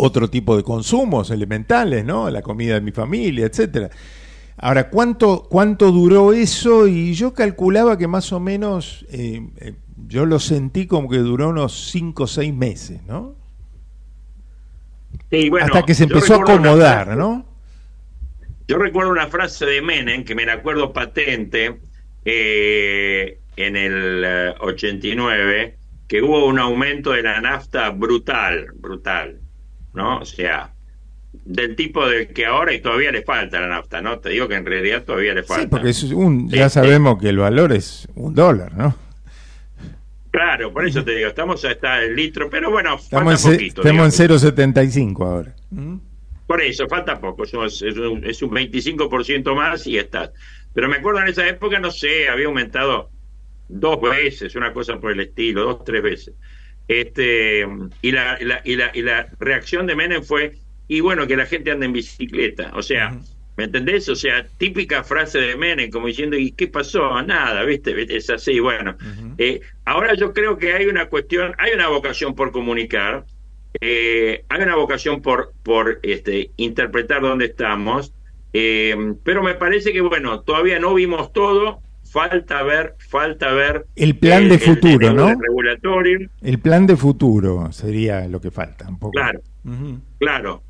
otro 0.00 0.28
tipo 0.28 0.56
de 0.56 0.62
consumos 0.62 1.30
elementales, 1.30 2.04
¿no? 2.04 2.30
La 2.30 2.42
comida 2.42 2.74
de 2.74 2.80
mi 2.80 2.90
familia, 2.90 3.46
etcétera. 3.46 3.90
Ahora, 4.56 4.88
¿cuánto, 4.88 5.46
¿cuánto 5.48 5.92
duró 5.92 6.32
eso? 6.32 6.86
Y 6.86 7.12
yo 7.14 7.34
calculaba 7.34 7.98
que 7.98 8.06
más 8.06 8.32
o 8.32 8.40
menos, 8.40 9.06
eh, 9.10 9.42
eh, 9.58 9.74
yo 10.06 10.26
lo 10.26 10.38
sentí 10.38 10.86
como 10.86 11.08
que 11.08 11.18
duró 11.18 11.50
unos 11.50 11.90
5 11.90 12.24
o 12.24 12.26
6 12.26 12.54
meses, 12.54 13.02
¿no? 13.06 13.34
Hasta 15.60 15.82
que 15.84 15.94
se 15.94 16.04
empezó 16.04 16.34
a 16.34 16.38
acomodar, 16.38 17.16
¿no? 17.16 17.46
Yo 18.66 18.78
recuerdo 18.78 19.10
una 19.10 19.26
frase 19.26 19.66
de 19.66 19.82
Menem, 19.82 20.24
que 20.24 20.34
me 20.34 20.46
la 20.46 20.54
acuerdo 20.54 20.92
patente, 20.92 21.78
eh, 22.24 23.38
en 23.56 23.76
el 23.76 24.54
89, 24.60 25.76
que 26.08 26.22
hubo 26.22 26.46
un 26.46 26.58
aumento 26.58 27.12
de 27.12 27.22
la 27.22 27.40
nafta 27.40 27.90
brutal, 27.90 28.66
brutal. 28.74 29.40
¿No? 29.92 30.18
O 30.18 30.24
sea, 30.24 30.72
del 31.32 31.76
tipo 31.76 32.06
de 32.08 32.28
que 32.28 32.46
ahora 32.46 32.72
y 32.72 32.80
todavía 32.80 33.12
le 33.12 33.22
falta 33.22 33.60
la 33.60 33.68
nafta, 33.68 34.00
¿no? 34.00 34.18
Te 34.18 34.30
digo 34.30 34.48
que 34.48 34.54
en 34.56 34.66
realidad 34.66 35.04
todavía 35.04 35.34
le 35.34 35.42
falta. 35.42 35.62
Sí, 35.62 35.68
porque 35.68 35.90
es 35.90 36.02
un, 36.04 36.50
ya 36.50 36.68
sabemos 36.68 37.20
que 37.20 37.28
el 37.28 37.38
valor 37.38 37.72
es 37.72 38.08
un 38.14 38.34
dólar, 38.34 38.74
¿no? 38.74 38.96
Claro, 40.30 40.72
por 40.72 40.86
eso 40.86 41.04
te 41.04 41.16
digo, 41.16 41.28
estamos 41.28 41.64
hasta 41.64 42.02
el 42.02 42.14
litro, 42.14 42.48
pero 42.48 42.70
bueno, 42.70 42.96
estamos 42.96 43.42
falta 43.42 43.48
en, 43.48 43.54
poquito. 43.54 43.82
Estamos 43.82 44.20
en 44.20 44.28
0,75 44.28 45.26
ahora. 45.26 45.54
Por 46.46 46.62
eso, 46.62 46.88
falta 46.88 47.20
poco, 47.20 47.44
es 47.44 47.54
un, 47.54 48.24
es 48.24 48.42
un 48.42 48.50
25% 48.50 49.54
más 49.54 49.86
y 49.86 49.98
está. 49.98 50.32
Pero 50.72 50.88
me 50.88 50.96
acuerdo 50.96 51.20
en 51.20 51.28
esa 51.28 51.48
época, 51.48 51.80
no 51.80 51.90
sé, 51.90 52.28
había 52.28 52.46
aumentado 52.46 53.10
dos 53.68 54.00
veces, 54.00 54.54
una 54.54 54.72
cosa 54.72 54.98
por 54.98 55.12
el 55.12 55.20
estilo, 55.20 55.64
dos, 55.64 55.84
tres 55.84 56.02
veces. 56.02 56.34
Este, 56.90 57.64
y, 58.02 58.10
la, 58.10 58.36
y, 58.40 58.74
la, 58.74 58.90
y, 58.92 59.02
la, 59.02 59.28
reacción 59.38 59.86
de 59.86 59.94
Menem 59.94 60.24
fue, 60.24 60.56
y 60.88 60.98
bueno, 60.98 61.24
que 61.28 61.36
la 61.36 61.46
gente 61.46 61.70
ande 61.70 61.86
en 61.86 61.92
bicicleta. 61.92 62.72
O 62.74 62.82
sea, 62.82 63.16
¿me 63.56 63.64
entendés? 63.64 64.08
O 64.08 64.16
sea, 64.16 64.44
típica 64.58 65.04
frase 65.04 65.38
de 65.38 65.54
Menem, 65.54 65.88
como 65.88 66.08
diciendo, 66.08 66.36
¿y 66.36 66.50
qué 66.50 66.66
pasó? 66.66 67.22
Nada, 67.22 67.62
¿viste? 67.62 67.94
Es 68.16 68.28
así, 68.28 68.58
bueno. 68.58 68.96
Eh, 69.38 69.60
ahora 69.84 70.14
yo 70.14 70.32
creo 70.32 70.58
que 70.58 70.72
hay 70.72 70.86
una 70.86 71.06
cuestión, 71.06 71.54
hay 71.58 71.74
una 71.74 71.86
vocación 71.86 72.34
por 72.34 72.50
comunicar, 72.50 73.24
eh, 73.80 74.44
hay 74.48 74.62
una 74.62 74.74
vocación 74.74 75.22
por, 75.22 75.52
por 75.62 76.00
este, 76.02 76.50
interpretar 76.56 77.22
dónde 77.22 77.44
estamos, 77.44 78.12
eh, 78.52 79.14
pero 79.22 79.44
me 79.44 79.54
parece 79.54 79.92
que, 79.92 80.00
bueno, 80.00 80.40
todavía 80.40 80.80
no 80.80 80.92
vimos 80.94 81.32
todo, 81.32 81.82
falta 82.10 82.62
ver, 82.62 82.96
falta 82.98 83.52
ver 83.52 83.86
el 83.94 84.16
plan 84.16 84.48
de 84.48 84.58
futuro, 84.58 85.12
¿no? 85.12 85.28
regulatorio. 85.28 86.28
El 86.42 86.58
plan 86.58 86.86
de 86.86 86.96
futuro 86.96 87.70
sería 87.72 88.26
lo 88.26 88.40
que 88.40 88.50
falta, 88.50 88.88
un 88.88 88.98
poco. 88.98 89.12
Claro, 89.12 89.40
claro. 90.18 90.62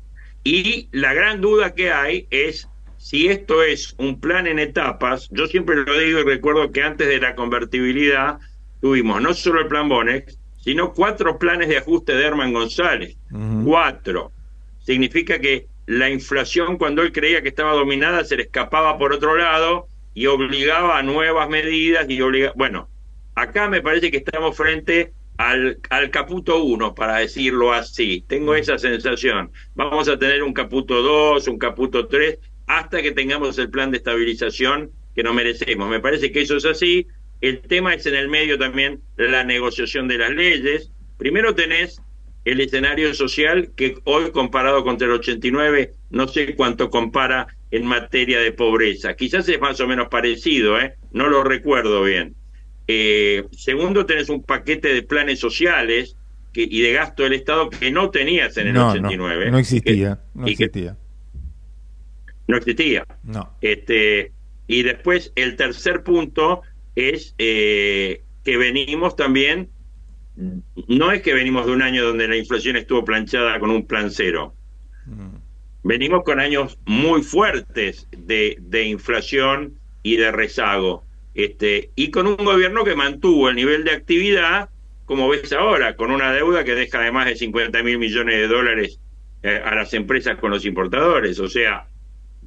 Y 0.43 0.87
la 0.91 1.13
gran 1.13 1.41
duda 1.41 1.73
que 1.73 1.91
hay 1.91 2.27
es 2.29 2.67
si 2.97 3.27
esto 3.27 3.63
es 3.63 3.95
un 3.97 4.19
plan 4.19 4.45
en 4.45 4.59
etapas. 4.59 5.29
Yo 5.31 5.47
siempre 5.47 5.75
lo 5.75 5.97
digo 5.97 6.19
y 6.19 6.23
recuerdo 6.23 6.71
que 6.71 6.83
antes 6.83 7.07
de 7.07 7.19
la 7.19 7.35
convertibilidad 7.35 8.39
tuvimos 8.79 9.21
no 9.21 9.33
solo 9.33 9.61
el 9.61 9.67
plan 9.67 9.89
Bonex, 9.89 10.37
sino 10.59 10.93
cuatro 10.93 11.39
planes 11.39 11.69
de 11.69 11.77
ajuste 11.77 12.13
de 12.13 12.23
Herman 12.23 12.53
González. 12.53 13.17
Cuatro. 13.65 14.31
Significa 14.79 15.39
que 15.39 15.65
la 15.87 16.09
inflación, 16.09 16.77
cuando 16.77 17.01
él 17.01 17.11
creía 17.11 17.41
que 17.41 17.49
estaba 17.49 17.73
dominada, 17.73 18.23
se 18.23 18.37
le 18.37 18.43
escapaba 18.43 18.97
por 18.97 19.13
otro 19.13 19.35
lado 19.35 19.87
y 20.13 20.25
obligaba 20.27 20.97
a 20.97 21.03
nuevas 21.03 21.49
medidas 21.49 22.09
y 22.09 22.21
obliga 22.21 22.53
bueno, 22.55 22.89
acá 23.35 23.69
me 23.69 23.81
parece 23.81 24.11
que 24.11 24.17
estamos 24.17 24.55
frente 24.55 25.13
al, 25.37 25.79
al 25.89 26.11
Caputo 26.11 26.63
1, 26.63 26.93
para 26.93 27.17
decirlo 27.17 27.73
así. 27.73 28.23
Tengo 28.27 28.53
esa 28.55 28.77
sensación. 28.77 29.51
Vamos 29.75 30.07
a 30.07 30.19
tener 30.19 30.43
un 30.43 30.53
Caputo 30.53 31.01
2, 31.01 31.47
un 31.47 31.57
Caputo 31.57 32.07
3, 32.07 32.37
hasta 32.67 33.01
que 33.01 33.11
tengamos 33.11 33.57
el 33.57 33.69
plan 33.69 33.91
de 33.91 33.97
estabilización 33.97 34.91
que 35.15 35.23
nos 35.23 35.33
merecemos. 35.33 35.89
Me 35.89 35.99
parece 35.99 36.31
que 36.31 36.41
eso 36.41 36.57
es 36.57 36.65
así. 36.65 37.07
El 37.41 37.61
tema 37.61 37.93
es 37.93 38.05
en 38.05 38.15
el 38.15 38.29
medio 38.29 38.57
también 38.59 39.01
la 39.17 39.43
negociación 39.43 40.07
de 40.07 40.19
las 40.19 40.29
leyes. 40.31 40.91
Primero 41.17 41.55
tenés 41.55 42.01
el 42.45 42.59
escenario 42.59 43.13
social 43.13 43.71
que 43.75 43.97
hoy 44.03 44.31
comparado 44.31 44.83
contra 44.83 45.07
el 45.07 45.13
89 45.13 45.93
no 46.09 46.27
sé 46.27 46.55
cuánto 46.55 46.89
compara 46.89 47.47
en 47.71 47.85
materia 47.85 48.39
de 48.39 48.51
pobreza. 48.51 49.15
Quizás 49.15 49.47
es 49.47 49.59
más 49.59 49.79
o 49.79 49.87
menos 49.87 50.09
parecido, 50.09 50.79
¿eh? 50.79 50.95
no 51.13 51.29
lo 51.29 51.43
recuerdo 51.43 52.03
bien. 52.03 52.35
Eh, 52.87 53.45
segundo, 53.51 54.05
tenés 54.05 54.29
un 54.29 54.43
paquete 54.43 54.93
de 54.93 55.03
planes 55.03 55.39
sociales 55.39 56.17
que, 56.51 56.67
y 56.69 56.81
de 56.81 56.91
gasto 56.91 57.23
del 57.23 57.33
Estado 57.33 57.69
que 57.69 57.89
no 57.91 58.11
tenías 58.11 58.57
en 58.57 58.67
el 58.67 58.77
89. 58.77 59.51
No, 59.51 59.57
existía, 59.57 60.19
no 60.33 60.47
existía. 60.47 60.97
no 62.47 62.57
existía. 62.57 63.05
No. 63.23 63.55
Este, 63.61 64.33
y 64.67 64.83
después 64.83 65.31
el 65.35 65.55
tercer 65.55 66.03
punto 66.03 66.63
es 66.95 67.33
eh, 67.37 68.23
que 68.43 68.57
venimos 68.57 69.15
también, 69.15 69.69
no 70.87 71.11
es 71.13 71.21
que 71.21 71.33
venimos 71.33 71.67
de 71.67 71.71
un 71.71 71.81
año 71.81 72.03
donde 72.03 72.27
la 72.27 72.35
inflación 72.35 72.75
estuvo 72.75 73.05
planchada 73.05 73.57
con 73.59 73.69
un 73.69 73.85
plan 73.85 74.11
cero. 74.11 74.55
Mm 75.05 75.40
venimos 75.83 76.23
con 76.23 76.39
años 76.39 76.77
muy 76.85 77.23
fuertes 77.23 78.07
de, 78.11 78.57
de 78.59 78.83
inflación 78.85 79.75
y 80.03 80.17
de 80.17 80.31
rezago. 80.31 81.03
Este, 81.33 81.91
y 81.95 82.11
con 82.11 82.27
un 82.27 82.35
gobierno 82.35 82.83
que 82.83 82.95
mantuvo 82.95 83.49
el 83.49 83.55
nivel 83.55 83.83
de 83.83 83.91
actividad, 83.91 84.69
como 85.05 85.29
ves 85.29 85.51
ahora, 85.53 85.95
con 85.95 86.11
una 86.11 86.33
deuda 86.33 86.63
que 86.63 86.75
deja 86.75 86.99
de 87.01 87.11
más 87.11 87.25
de 87.25 87.35
50 87.35 87.83
mil 87.83 87.97
millones 87.97 88.35
de 88.35 88.47
dólares 88.47 88.99
eh, 89.43 89.61
a 89.63 89.75
las 89.75 89.93
empresas 89.93 90.37
con 90.37 90.51
los 90.51 90.65
importadores, 90.65 91.39
o 91.39 91.49
sea, 91.49 91.87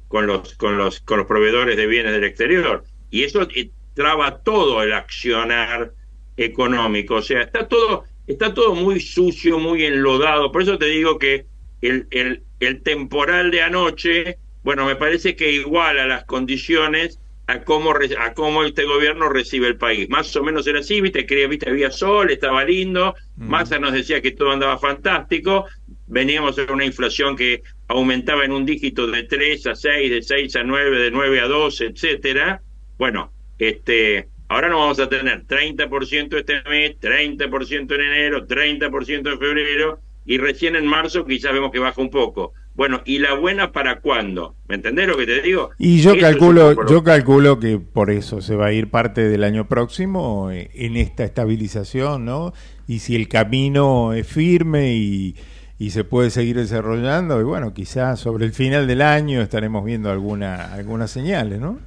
con 0.07 0.27
los, 0.27 0.55
con 0.55 0.77
los, 0.77 0.99
con 1.01 1.17
los 1.17 1.27
proveedores 1.27 1.77
de 1.77 1.87
bienes 1.87 2.13
del 2.13 2.23
exterior. 2.23 2.83
Y 3.09 3.23
eso 3.23 3.47
eh, 3.55 3.69
traba 3.93 4.39
todo 4.39 4.81
el 4.83 4.93
accionar 4.93 5.91
económico. 6.37 7.15
O 7.15 7.21
sea, 7.21 7.41
está 7.41 7.67
todo, 7.67 8.03
está 8.27 8.53
todo 8.53 8.75
muy 8.75 8.99
sucio, 8.99 9.59
muy 9.59 9.83
enlodado. 9.83 10.51
Por 10.51 10.61
eso 10.61 10.77
te 10.77 10.85
digo 10.85 11.17
que 11.17 11.45
el, 11.81 12.07
el, 12.11 12.43
el 12.59 12.81
temporal 12.81 13.51
de 13.51 13.61
anoche, 13.61 14.37
bueno, 14.63 14.85
me 14.85 14.95
parece 14.95 15.35
que 15.35 15.51
iguala 15.51 16.07
las 16.07 16.25
condiciones 16.25 17.19
a 17.47 17.63
cómo, 17.63 17.93
a 17.93 18.33
cómo 18.33 18.63
este 18.63 18.85
gobierno 18.85 19.29
recibe 19.29 19.67
el 19.67 19.77
país. 19.77 20.09
Más 20.09 20.35
o 20.35 20.43
menos 20.43 20.65
era 20.65 20.79
así, 20.79 21.01
viste, 21.01 21.25
creía, 21.25 21.47
viste, 21.47 21.69
había 21.69 21.91
sol, 21.91 22.31
estaba 22.31 22.63
lindo, 22.63 23.15
mm. 23.35 23.47
Massa 23.47 23.77
nos 23.77 23.93
decía 23.93 24.21
que 24.21 24.31
todo 24.31 24.51
andaba 24.51 24.79
fantástico, 24.79 25.65
veníamos 26.07 26.55
de 26.55 26.63
una 26.63 26.85
inflación 26.85 27.35
que 27.35 27.61
aumentaba 27.87 28.45
en 28.45 28.51
un 28.51 28.65
dígito 28.65 29.07
de 29.07 29.23
3 29.23 29.67
a 29.67 29.75
6, 29.75 30.09
de 30.09 30.21
6 30.21 30.55
a 30.55 30.63
9, 30.63 30.99
de 30.99 31.11
9 31.11 31.39
a 31.39 31.47
12, 31.47 31.85
etcétera. 31.85 32.61
Bueno, 32.97 33.31
este, 33.59 34.27
ahora 34.47 34.69
no 34.69 34.79
vamos 34.79 34.99
a 34.99 35.09
tener 35.09 35.45
30% 35.45 36.37
este 36.37 36.63
mes, 36.67 36.99
30% 36.99 37.95
en 37.95 38.01
enero, 38.01 38.47
30% 38.47 39.31
en 39.31 39.39
febrero, 39.39 39.99
y 40.25 40.37
recién 40.37 40.75
en 40.75 40.87
marzo 40.87 41.25
quizás 41.25 41.53
vemos 41.53 41.71
que 41.71 41.79
baja 41.79 42.01
un 42.01 42.09
poco. 42.09 42.53
Bueno, 42.73 43.01
¿y 43.05 43.19
la 43.19 43.35
buena 43.35 43.71
para 43.71 44.01
cuándo? 44.01 44.55
¿Me 44.67 44.75
entendés 44.75 45.07
lo 45.07 45.15
que 45.17 45.25
te 45.25 45.41
digo? 45.41 45.69
Y 45.77 46.01
yo 46.01 46.17
calculo, 46.19 46.85
yo 46.87 47.03
calculo 47.03 47.57
que 47.59 47.79
por 47.79 48.09
eso 48.09 48.41
se 48.41 48.55
va 48.55 48.67
a 48.67 48.73
ir 48.73 48.89
parte 48.89 49.29
del 49.29 49.45
año 49.45 49.69
próximo 49.69 50.51
eh, 50.51 50.71
en 50.73 50.97
esta 50.97 51.23
estabilización, 51.23 52.25
¿no? 52.25 52.53
Y 52.85 52.99
si 52.99 53.15
el 53.15 53.29
camino 53.29 54.11
es 54.13 54.27
firme 54.27 54.93
y, 54.93 55.35
y 55.79 55.91
se 55.91 56.03
puede 56.03 56.31
seguir 56.31 56.57
desarrollando, 56.57 57.39
y 57.39 57.43
bueno, 57.43 57.73
quizás 57.73 58.19
sobre 58.19 58.45
el 58.45 58.51
final 58.51 58.87
del 58.87 59.01
año 59.01 59.41
estaremos 59.41 59.85
viendo 59.85 60.11
alguna, 60.11 60.73
algunas 60.73 61.11
señales, 61.11 61.59
¿no? 61.61 61.79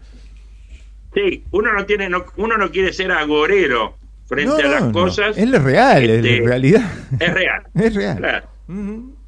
Sí, 1.14 1.44
uno 1.50 1.72
no 1.72 1.84
tiene, 1.84 2.08
no, 2.08 2.24
uno 2.36 2.56
no 2.56 2.70
quiere 2.70 2.92
ser 2.92 3.12
agorero, 3.12 3.96
frente 4.28 4.62
a 4.62 4.68
las 4.68 4.92
cosas. 4.92 5.36
Es 5.36 5.50
real, 5.62 6.04
es 6.04 6.24
este, 6.24 6.46
realidad. 6.46 6.92
Es 7.18 7.34
real. 7.34 7.62
es 7.74 7.94
real. 7.94 8.44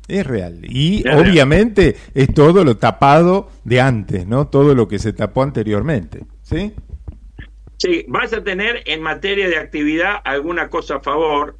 Es 0.06 0.26
real. 0.26 0.60
Y 0.62 1.08
obviamente 1.08 1.96
es 2.14 2.32
todo 2.34 2.64
lo 2.64 2.76
tapado 2.76 3.50
de 3.64 3.80
antes, 3.80 4.26
¿no? 4.26 4.48
Todo 4.48 4.74
lo 4.74 4.88
que 4.88 4.98
se 4.98 5.12
tapó 5.12 5.42
anteriormente. 5.42 6.20
¿Sí? 6.42 6.72
Sí, 7.78 8.04
vas 8.08 8.32
a 8.34 8.44
tener 8.44 8.82
en 8.86 9.00
materia 9.00 9.48
de 9.48 9.56
actividad 9.56 10.16
alguna 10.24 10.68
cosa 10.68 10.96
a 10.96 11.00
favor, 11.00 11.56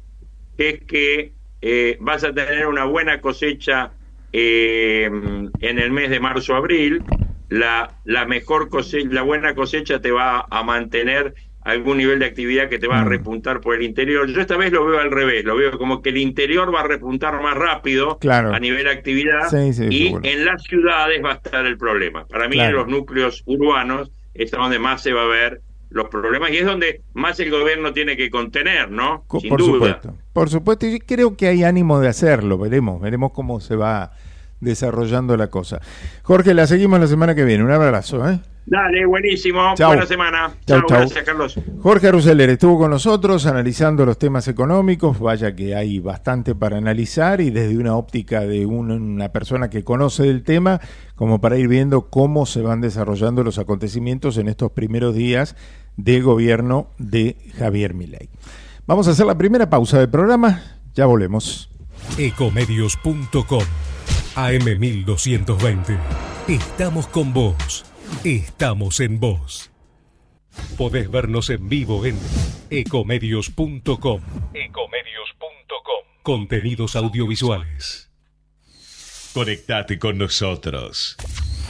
que 0.55 0.69
es 0.69 0.83
que 0.83 1.33
eh, 1.61 1.97
vas 1.99 2.23
a 2.23 2.33
tener 2.33 2.67
una 2.67 2.85
buena 2.85 3.21
cosecha 3.21 3.91
eh, 4.31 5.05
en 5.05 5.79
el 5.79 5.91
mes 5.91 6.09
de 6.09 6.19
marzo-abril. 6.19 7.03
La, 7.49 7.97
la 8.05 8.25
mejor 8.25 8.69
cosecha, 8.69 9.09
la 9.11 9.23
buena 9.23 9.55
cosecha 9.55 9.99
te 9.99 10.11
va 10.11 10.45
a 10.49 10.63
mantener 10.63 11.33
algún 11.63 11.97
nivel 11.97 12.19
de 12.19 12.25
actividad 12.25 12.69
que 12.69 12.79
te 12.79 12.87
va 12.87 12.99
a 12.99 13.05
Mm. 13.05 13.09
repuntar 13.09 13.61
por 13.61 13.75
el 13.75 13.83
interior. 13.83 14.27
Yo 14.27 14.41
esta 14.41 14.57
vez 14.57 14.71
lo 14.71 14.85
veo 14.85 14.99
al 14.99 15.11
revés, 15.11 15.43
lo 15.45 15.55
veo 15.55 15.77
como 15.77 16.01
que 16.01 16.09
el 16.09 16.17
interior 16.17 16.73
va 16.73 16.81
a 16.81 16.87
repuntar 16.87 17.39
más 17.41 17.55
rápido 17.55 18.17
Claro. 18.19 18.53
a 18.53 18.59
nivel 18.59 18.83
de 18.85 18.91
actividad 18.91 19.49
Sí, 19.49 19.73
sí, 19.73 19.85
y 19.89 20.03
seguro. 20.05 20.21
en 20.25 20.45
las 20.45 20.63
ciudades 20.63 21.21
va 21.23 21.31
a 21.31 21.35
estar 21.35 21.65
el 21.65 21.77
problema. 21.77 22.25
Para 22.25 22.47
mí 22.47 22.55
Claro. 22.55 22.69
en 22.69 22.75
los 22.77 22.87
núcleos 22.87 23.43
urbanos 23.45 24.11
es 24.33 24.49
donde 24.51 24.79
más 24.79 25.01
se 25.03 25.13
va 25.13 25.23
a 25.23 25.27
ver 25.27 25.61
los 25.91 26.07
problemas 26.09 26.51
y 26.51 26.57
es 26.57 26.65
donde 26.65 27.01
más 27.13 27.37
el 27.41 27.51
gobierno 27.51 27.91
tiene 27.91 28.15
que 28.15 28.29
contener, 28.29 28.89
¿no? 28.89 29.25
Sin 29.39 29.49
por 29.49 29.59
duda. 29.59 29.73
supuesto. 29.73 30.15
Por 30.31 30.49
supuesto, 30.49 30.87
y 30.87 30.99
creo 30.99 31.35
que 31.35 31.47
hay 31.47 31.63
ánimo 31.63 31.99
de 31.99 32.07
hacerlo. 32.07 32.57
Veremos, 32.57 33.01
veremos 33.01 33.33
cómo 33.33 33.59
se 33.59 33.75
va 33.75 34.13
desarrollando 34.61 35.35
la 35.37 35.47
cosa. 35.47 35.81
Jorge, 36.23 36.53
la 36.53 36.65
seguimos 36.65 36.99
la 36.99 37.07
semana 37.07 37.35
que 37.35 37.43
viene. 37.43 37.63
Un 37.63 37.71
abrazo, 37.71 38.27
¿eh? 38.29 38.39
Dale, 38.65 39.05
buenísimo. 39.05 39.73
Chau. 39.75 39.89
Buena 39.89 40.05
semana. 40.05 40.51
Chau, 40.65 40.83
gracias, 40.87 41.23
Carlos. 41.25 41.55
Jorge 41.81 42.07
Aruseler 42.07 42.49
estuvo 42.51 42.77
con 42.77 42.91
nosotros 42.91 43.45
analizando 43.47 44.05
los 44.05 44.17
temas 44.19 44.47
económicos, 44.47 45.19
vaya 45.19 45.55
que 45.55 45.75
hay 45.75 45.99
bastante 45.99 46.53
para 46.55 46.77
analizar 46.77 47.41
y 47.41 47.49
desde 47.49 47.77
una 47.77 47.95
óptica 47.95 48.41
de 48.41 48.65
un- 48.67 48.91
una 48.91 49.29
persona 49.29 49.69
que 49.69 49.83
conoce 49.83 50.23
del 50.23 50.43
tema, 50.43 50.79
como 51.15 51.41
para 51.41 51.57
ir 51.57 51.67
viendo 51.67 52.09
cómo 52.09 52.45
se 52.45 52.61
van 52.61 52.81
desarrollando 52.81 53.43
los 53.43 53.57
acontecimientos 53.57 54.37
en 54.37 54.47
estos 54.47 54.71
primeros 54.71 55.15
días 55.15 55.55
de 55.97 56.21
gobierno 56.21 56.87
de 56.99 57.35
Javier 57.57 57.93
Milei. 57.95 58.29
Vamos 58.87 59.07
a 59.07 59.11
hacer 59.11 59.25
la 59.25 59.37
primera 59.37 59.69
pausa 59.69 59.97
del 59.99 60.09
programa, 60.09 60.61
ya 60.93 61.07
volvemos. 61.07 61.69
Ecomedios.com 62.17 63.63
AM1220. 64.35 65.97
Estamos 66.47 67.07
con 67.07 67.33
vos. 67.33 67.85
Estamos 68.23 68.99
en 68.99 69.19
vos. 69.19 69.71
Podés 70.77 71.09
vernos 71.09 71.49
en 71.49 71.69
vivo 71.69 72.05
en 72.05 72.15
ecomedios.com. 72.69 74.21
Ecomedios.com. 74.53 76.05
Contenidos 76.21 76.95
audiovisuales. 76.95 78.11
Conectate 79.33 79.97
con 79.97 80.19
nosotros. 80.19 81.17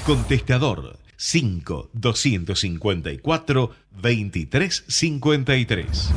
Contestador 0.06 1.00
5 1.16 1.92
254 1.94 3.72
2353. 3.92 6.12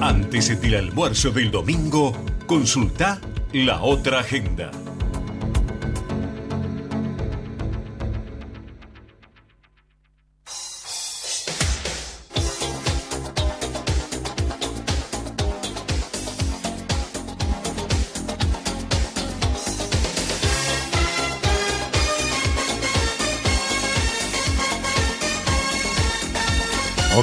Antes 0.00 0.60
del 0.60 0.74
almuerzo 0.76 1.32
del 1.32 1.50
domingo, 1.50 2.12
consulta 2.46 3.20
la 3.52 3.82
otra 3.82 4.20
agenda. 4.20 4.70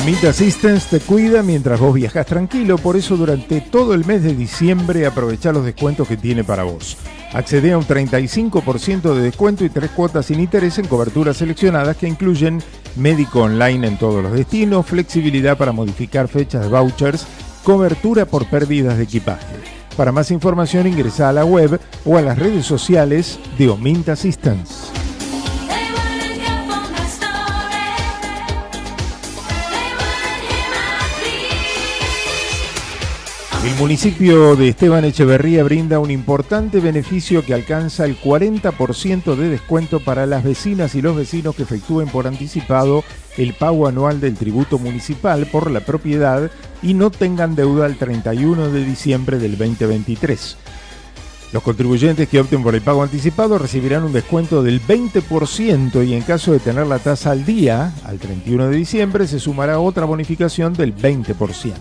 Omit 0.01 0.23
Assistance 0.23 0.87
te 0.89 1.05
cuida 1.05 1.43
mientras 1.43 1.79
vos 1.79 1.93
viajas 1.93 2.25
tranquilo, 2.25 2.79
por 2.79 2.97
eso 2.97 3.17
durante 3.17 3.61
todo 3.61 3.93
el 3.93 4.03
mes 4.03 4.23
de 4.23 4.33
diciembre 4.33 5.05
aprovecha 5.05 5.51
los 5.51 5.63
descuentos 5.63 6.07
que 6.07 6.17
tiene 6.17 6.43
para 6.43 6.63
vos. 6.63 6.97
Accede 7.33 7.71
a 7.71 7.77
un 7.77 7.85
35% 7.85 9.13
de 9.13 9.21
descuento 9.21 9.63
y 9.63 9.69
tres 9.69 9.91
cuotas 9.91 10.25
sin 10.25 10.39
interés 10.39 10.79
en 10.79 10.87
coberturas 10.87 11.37
seleccionadas 11.37 11.97
que 11.97 12.07
incluyen 12.07 12.63
médico 12.95 13.43
online 13.43 13.87
en 13.87 13.99
todos 13.99 14.23
los 14.23 14.33
destinos, 14.33 14.87
flexibilidad 14.87 15.55
para 15.55 15.71
modificar 15.71 16.27
fechas 16.27 16.63
de 16.63 16.69
vouchers, 16.69 17.27
cobertura 17.63 18.25
por 18.25 18.47
pérdidas 18.47 18.97
de 18.97 19.03
equipaje. 19.03 19.55
Para 19.95 20.11
más 20.11 20.31
información 20.31 20.87
ingresa 20.87 21.29
a 21.29 21.33
la 21.33 21.45
web 21.45 21.79
o 22.05 22.17
a 22.17 22.21
las 22.23 22.39
redes 22.39 22.65
sociales 22.65 23.39
de 23.59 23.69
Omint 23.69 24.09
Assistance. 24.09 24.91
El 33.63 33.75
municipio 33.75 34.55
de 34.55 34.69
Esteban 34.69 35.05
Echeverría 35.05 35.63
brinda 35.63 35.99
un 35.99 36.09
importante 36.09 36.79
beneficio 36.79 37.45
que 37.45 37.53
alcanza 37.53 38.05
el 38.05 38.19
40% 38.19 39.35
de 39.35 39.49
descuento 39.49 39.99
para 39.99 40.25
las 40.25 40.43
vecinas 40.43 40.95
y 40.95 41.03
los 41.03 41.15
vecinos 41.15 41.55
que 41.55 41.61
efectúen 41.61 42.07
por 42.07 42.25
anticipado 42.25 43.03
el 43.37 43.53
pago 43.53 43.87
anual 43.87 44.19
del 44.19 44.33
tributo 44.33 44.79
municipal 44.79 45.45
por 45.45 45.69
la 45.69 45.81
propiedad 45.81 46.49
y 46.81 46.95
no 46.95 47.11
tengan 47.11 47.53
deuda 47.53 47.85
al 47.85 47.97
31 47.97 48.69
de 48.69 48.83
diciembre 48.83 49.37
del 49.37 49.59
2023. 49.59 50.57
Los 51.53 51.61
contribuyentes 51.61 52.29
que 52.29 52.39
opten 52.39 52.63
por 52.63 52.73
el 52.73 52.81
pago 52.81 53.03
anticipado 53.03 53.59
recibirán 53.59 54.03
un 54.03 54.13
descuento 54.13 54.63
del 54.63 54.81
20% 54.81 56.07
y 56.07 56.15
en 56.15 56.23
caso 56.23 56.51
de 56.51 56.59
tener 56.59 56.87
la 56.87 56.97
tasa 56.97 57.29
al 57.29 57.45
día, 57.45 57.93
al 58.05 58.17
31 58.17 58.69
de 58.69 58.75
diciembre, 58.75 59.27
se 59.27 59.39
sumará 59.39 59.79
otra 59.79 60.05
bonificación 60.05 60.73
del 60.73 60.95
20%. 60.95 61.73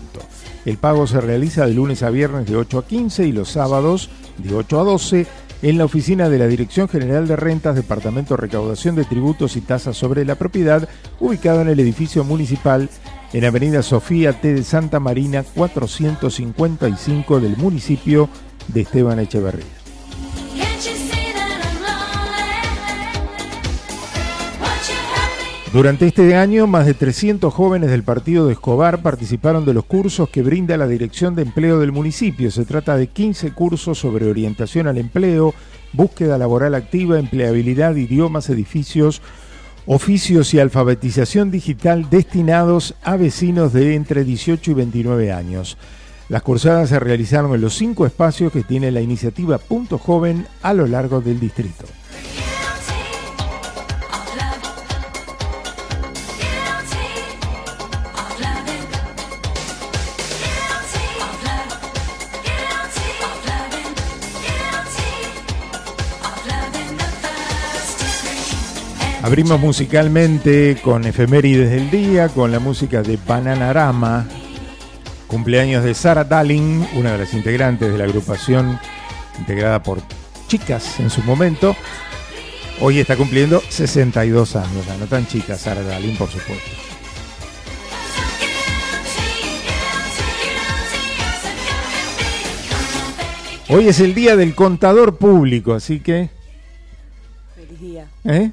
El 0.65 0.77
pago 0.77 1.07
se 1.07 1.19
realiza 1.21 1.65
de 1.65 1.73
lunes 1.73 2.03
a 2.03 2.09
viernes 2.09 2.45
de 2.45 2.55
8 2.55 2.79
a 2.79 2.85
15 2.85 3.25
y 3.25 3.31
los 3.31 3.49
sábados 3.49 4.09
de 4.37 4.53
8 4.53 4.79
a 4.79 4.83
12 4.83 5.27
en 5.63 5.77
la 5.77 5.85
oficina 5.85 6.29
de 6.29 6.39
la 6.39 6.47
Dirección 6.47 6.87
General 6.87 7.27
de 7.27 7.35
Rentas, 7.35 7.75
Departamento 7.75 8.35
de 8.35 8.41
Recaudación 8.41 8.95
de 8.95 9.05
Tributos 9.05 9.55
y 9.55 9.61
Tasas 9.61 9.95
sobre 9.95 10.25
la 10.25 10.35
Propiedad, 10.35 10.87
ubicado 11.19 11.61
en 11.61 11.69
el 11.69 11.79
edificio 11.79 12.23
municipal 12.23 12.89
en 13.33 13.45
Avenida 13.45 13.83
Sofía 13.83 14.33
T 14.33 14.53
de 14.53 14.63
Santa 14.63 14.99
Marina 14.99 15.43
455 15.43 17.39
del 17.39 17.57
municipio 17.57 18.29
de 18.67 18.81
Esteban 18.81 19.19
Echeverría. 19.19 19.80
Durante 25.73 26.05
este 26.05 26.35
año, 26.35 26.67
más 26.67 26.85
de 26.85 26.93
300 26.93 27.53
jóvenes 27.53 27.91
del 27.91 28.03
partido 28.03 28.45
de 28.45 28.53
Escobar 28.53 29.01
participaron 29.01 29.63
de 29.63 29.73
los 29.73 29.85
cursos 29.85 30.27
que 30.27 30.41
brinda 30.41 30.75
la 30.75 30.85
Dirección 30.85 31.33
de 31.33 31.43
Empleo 31.43 31.79
del 31.79 31.93
municipio. 31.93 32.51
Se 32.51 32.65
trata 32.65 32.97
de 32.97 33.07
15 33.07 33.53
cursos 33.53 33.97
sobre 33.97 34.29
orientación 34.29 34.87
al 34.87 34.97
empleo, 34.97 35.53
búsqueda 35.93 36.37
laboral 36.37 36.75
activa, 36.75 37.19
empleabilidad, 37.19 37.95
idiomas, 37.95 38.49
edificios, 38.49 39.21
oficios 39.85 40.53
y 40.53 40.59
alfabetización 40.59 41.51
digital 41.51 42.09
destinados 42.09 42.95
a 43.01 43.15
vecinos 43.15 43.71
de 43.71 43.95
entre 43.95 44.25
18 44.25 44.71
y 44.71 44.73
29 44.73 45.31
años. 45.31 45.77
Las 46.27 46.41
cursadas 46.41 46.89
se 46.89 46.99
realizaron 46.99 47.55
en 47.55 47.61
los 47.61 47.75
cinco 47.75 48.05
espacios 48.05 48.51
que 48.51 48.63
tiene 48.63 48.91
la 48.91 48.99
iniciativa 48.99 49.57
Punto 49.57 49.97
Joven 49.97 50.45
a 50.63 50.73
lo 50.73 50.85
largo 50.85 51.21
del 51.21 51.39
distrito. 51.39 51.85
Abrimos 69.23 69.59
musicalmente 69.59 70.77
con 70.83 71.05
efemérides 71.05 71.69
del 71.69 71.91
día, 71.91 72.27
con 72.29 72.51
la 72.51 72.59
música 72.59 73.03
de 73.03 73.19
Bananarama, 73.23 74.27
cumpleaños 75.27 75.83
de 75.83 75.93
Sarah 75.93 76.23
Darling, 76.23 76.83
una 76.95 77.11
de 77.11 77.19
las 77.19 77.33
integrantes 77.35 77.91
de 77.91 77.97
la 77.99 78.05
agrupación 78.05 78.79
integrada 79.37 79.83
por 79.83 80.01
chicas 80.47 80.99
en 80.99 81.11
su 81.11 81.21
momento. 81.21 81.75
Hoy 82.79 82.99
está 82.99 83.15
cumpliendo 83.15 83.61
62 83.69 84.55
años, 84.55 84.87
ya 84.87 84.97
no 84.97 85.05
tan 85.05 85.27
chica 85.27 85.55
Sarah 85.55 85.83
Darling, 85.83 86.15
por 86.15 86.27
supuesto. 86.27 86.71
Hoy 93.69 93.87
es 93.87 93.99
el 93.99 94.15
día 94.15 94.35
del 94.35 94.55
contador 94.55 95.17
público, 95.17 95.73
así 95.73 95.99
que... 95.99 96.31
Feliz 97.55 97.79
día. 97.79 98.07
¿Eh? 98.25 98.51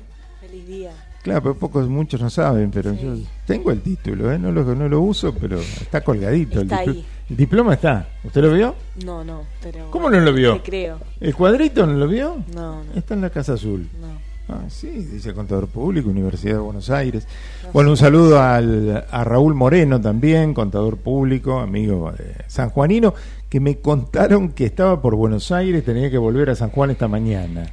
Feliz 0.48 0.66
día. 0.66 0.90
Claro, 1.22 1.42
pero 1.42 1.54
pocos, 1.56 1.88
muchos 1.88 2.20
no 2.22 2.30
saben, 2.30 2.70
pero 2.70 2.94
yo 2.94 3.16
tengo 3.46 3.70
el 3.70 3.82
título, 3.82 4.32
¿eh? 4.32 4.38
no, 4.38 4.50
lo, 4.50 4.64
no 4.74 4.88
lo 4.88 5.00
uso, 5.00 5.34
pero 5.34 5.58
está 5.58 6.00
colgadito. 6.00 6.62
Está 6.62 6.82
el, 6.84 6.90
ahí. 6.90 7.06
el 7.28 7.36
diploma 7.36 7.74
está. 7.74 8.08
¿Usted 8.24 8.40
lo 8.40 8.52
vio? 8.54 8.74
No, 9.04 9.22
no, 9.24 9.42
pero. 9.62 9.90
¿Cómo 9.90 10.08
no 10.08 10.18
lo 10.20 10.32
vio? 10.32 10.54
Te 10.54 10.62
creo. 10.62 10.98
¿El 11.20 11.34
cuadrito 11.34 11.86
no 11.86 11.94
lo 11.94 12.08
vio? 12.08 12.36
No, 12.54 12.82
no. 12.82 12.92
Está 12.94 13.14
en 13.14 13.20
la 13.20 13.30
Casa 13.30 13.54
Azul. 13.54 13.88
No. 14.00 14.28
Ah, 14.50 14.64
sí, 14.68 14.88
dice 14.88 15.34
contador 15.34 15.68
público, 15.68 16.08
Universidad 16.08 16.54
de 16.54 16.60
Buenos 16.60 16.88
Aires. 16.88 17.26
Bueno, 17.74 17.90
un 17.90 17.98
saludo 17.98 18.40
al, 18.40 19.04
a 19.10 19.24
Raúl 19.24 19.54
Moreno 19.54 20.00
también, 20.00 20.54
contador 20.54 20.96
público, 20.96 21.58
amigo 21.58 22.10
de 22.12 22.34
San 22.46 22.70
Juanino, 22.70 23.12
que 23.50 23.60
me 23.60 23.76
contaron 23.76 24.52
que 24.52 24.64
estaba 24.64 25.02
por 25.02 25.14
Buenos 25.16 25.52
Aires, 25.52 25.84
tenía 25.84 26.10
que 26.10 26.16
volver 26.16 26.48
a 26.48 26.54
San 26.54 26.70
Juan 26.70 26.90
esta 26.90 27.08
mañana. 27.08 27.66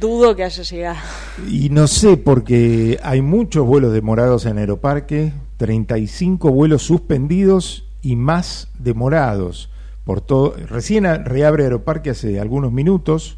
Dudo 0.00 0.34
que 0.34 0.44
haya 0.44 0.62
llegado. 0.62 0.98
Y 1.46 1.68
no 1.68 1.86
sé, 1.86 2.16
porque 2.16 2.98
hay 3.02 3.20
muchos 3.20 3.66
vuelos 3.66 3.92
demorados 3.92 4.46
en 4.46 4.56
Aeroparque, 4.56 5.32
35 5.58 6.50
vuelos 6.50 6.82
suspendidos 6.82 7.84
y 8.00 8.16
más 8.16 8.68
demorados. 8.78 9.70
Por 10.04 10.22
todo, 10.22 10.54
recién 10.68 11.04
reabre 11.26 11.64
Aeroparque 11.64 12.10
hace 12.10 12.40
algunos 12.40 12.72
minutos 12.72 13.36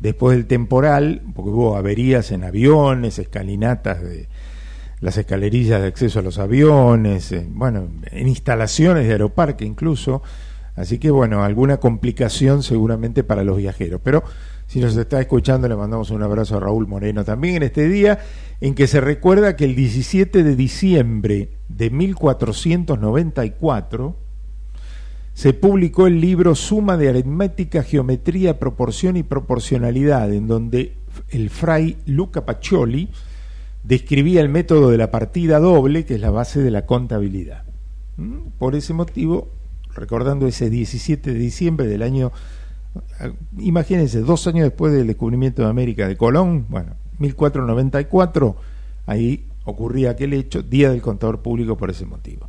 después 0.00 0.36
del 0.36 0.46
temporal, 0.46 1.22
porque 1.34 1.50
hubo 1.50 1.76
averías 1.76 2.32
en 2.32 2.44
aviones, 2.44 3.18
escalinatas 3.18 4.02
de 4.02 4.28
las 5.00 5.16
escalerillas 5.16 5.80
de 5.80 5.88
acceso 5.88 6.18
a 6.18 6.22
los 6.22 6.38
aviones, 6.38 7.34
bueno, 7.50 7.88
en 8.10 8.28
instalaciones 8.28 9.06
de 9.06 9.12
aeroparque 9.12 9.64
incluso, 9.64 10.22
así 10.76 10.98
que 10.98 11.10
bueno, 11.10 11.42
alguna 11.42 11.78
complicación 11.78 12.62
seguramente 12.62 13.24
para 13.24 13.44
los 13.44 13.56
viajeros, 13.56 14.00
pero 14.02 14.24
si 14.70 14.78
nos 14.78 14.96
está 14.96 15.20
escuchando 15.20 15.66
le 15.66 15.74
mandamos 15.74 16.12
un 16.12 16.22
abrazo 16.22 16.56
a 16.56 16.60
Raúl 16.60 16.86
Moreno 16.86 17.24
también 17.24 17.56
en 17.56 17.64
este 17.64 17.88
día 17.88 18.20
en 18.60 18.76
que 18.76 18.86
se 18.86 19.00
recuerda 19.00 19.56
que 19.56 19.64
el 19.64 19.74
17 19.74 20.44
de 20.44 20.54
diciembre 20.54 21.48
de 21.68 21.90
1494 21.90 24.14
se 25.34 25.54
publicó 25.54 26.06
el 26.06 26.20
libro 26.20 26.54
Suma 26.54 26.96
de 26.96 27.08
Aritmética, 27.08 27.82
Geometría, 27.82 28.60
Proporción 28.60 29.16
y 29.16 29.24
Proporcionalidad, 29.24 30.32
en 30.32 30.46
donde 30.46 30.92
el 31.30 31.50
fray 31.50 31.96
Luca 32.06 32.46
Pacioli 32.46 33.08
describía 33.82 34.40
el 34.40 34.50
método 34.50 34.90
de 34.90 34.98
la 34.98 35.10
partida 35.10 35.58
doble, 35.58 36.04
que 36.04 36.14
es 36.14 36.20
la 36.20 36.30
base 36.30 36.60
de 36.60 36.70
la 36.70 36.86
contabilidad. 36.86 37.64
¿Mm? 38.18 38.50
Por 38.56 38.76
ese 38.76 38.94
motivo, 38.94 39.48
recordando 39.96 40.46
ese 40.46 40.70
17 40.70 41.32
de 41.32 41.38
diciembre 41.38 41.88
del 41.88 42.02
año, 42.02 42.30
imagínense, 43.58 44.20
dos 44.20 44.46
años 44.46 44.64
después 44.64 44.92
del 44.92 45.06
descubrimiento 45.06 45.62
de 45.62 45.68
América 45.68 46.08
de 46.08 46.16
Colón, 46.16 46.66
bueno, 46.68 46.94
1494, 47.18 48.56
ahí 49.06 49.46
ocurría 49.64 50.10
aquel 50.10 50.32
hecho, 50.32 50.62
Día 50.62 50.90
del 50.90 51.02
Contador 51.02 51.40
Público 51.40 51.76
por 51.76 51.90
ese 51.90 52.06
motivo. 52.06 52.48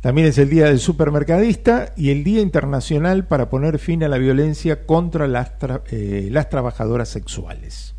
También 0.00 0.26
es 0.26 0.38
el 0.38 0.48
Día 0.48 0.66
del 0.66 0.80
Supermercadista 0.80 1.92
y 1.96 2.10
el 2.10 2.24
Día 2.24 2.40
Internacional 2.40 3.26
para 3.26 3.48
poner 3.48 3.78
fin 3.78 4.02
a 4.02 4.08
la 4.08 4.18
violencia 4.18 4.84
contra 4.84 5.28
las, 5.28 5.52
eh, 5.90 6.44
trabajadoras 6.50 7.08
sexuales. 7.08 7.94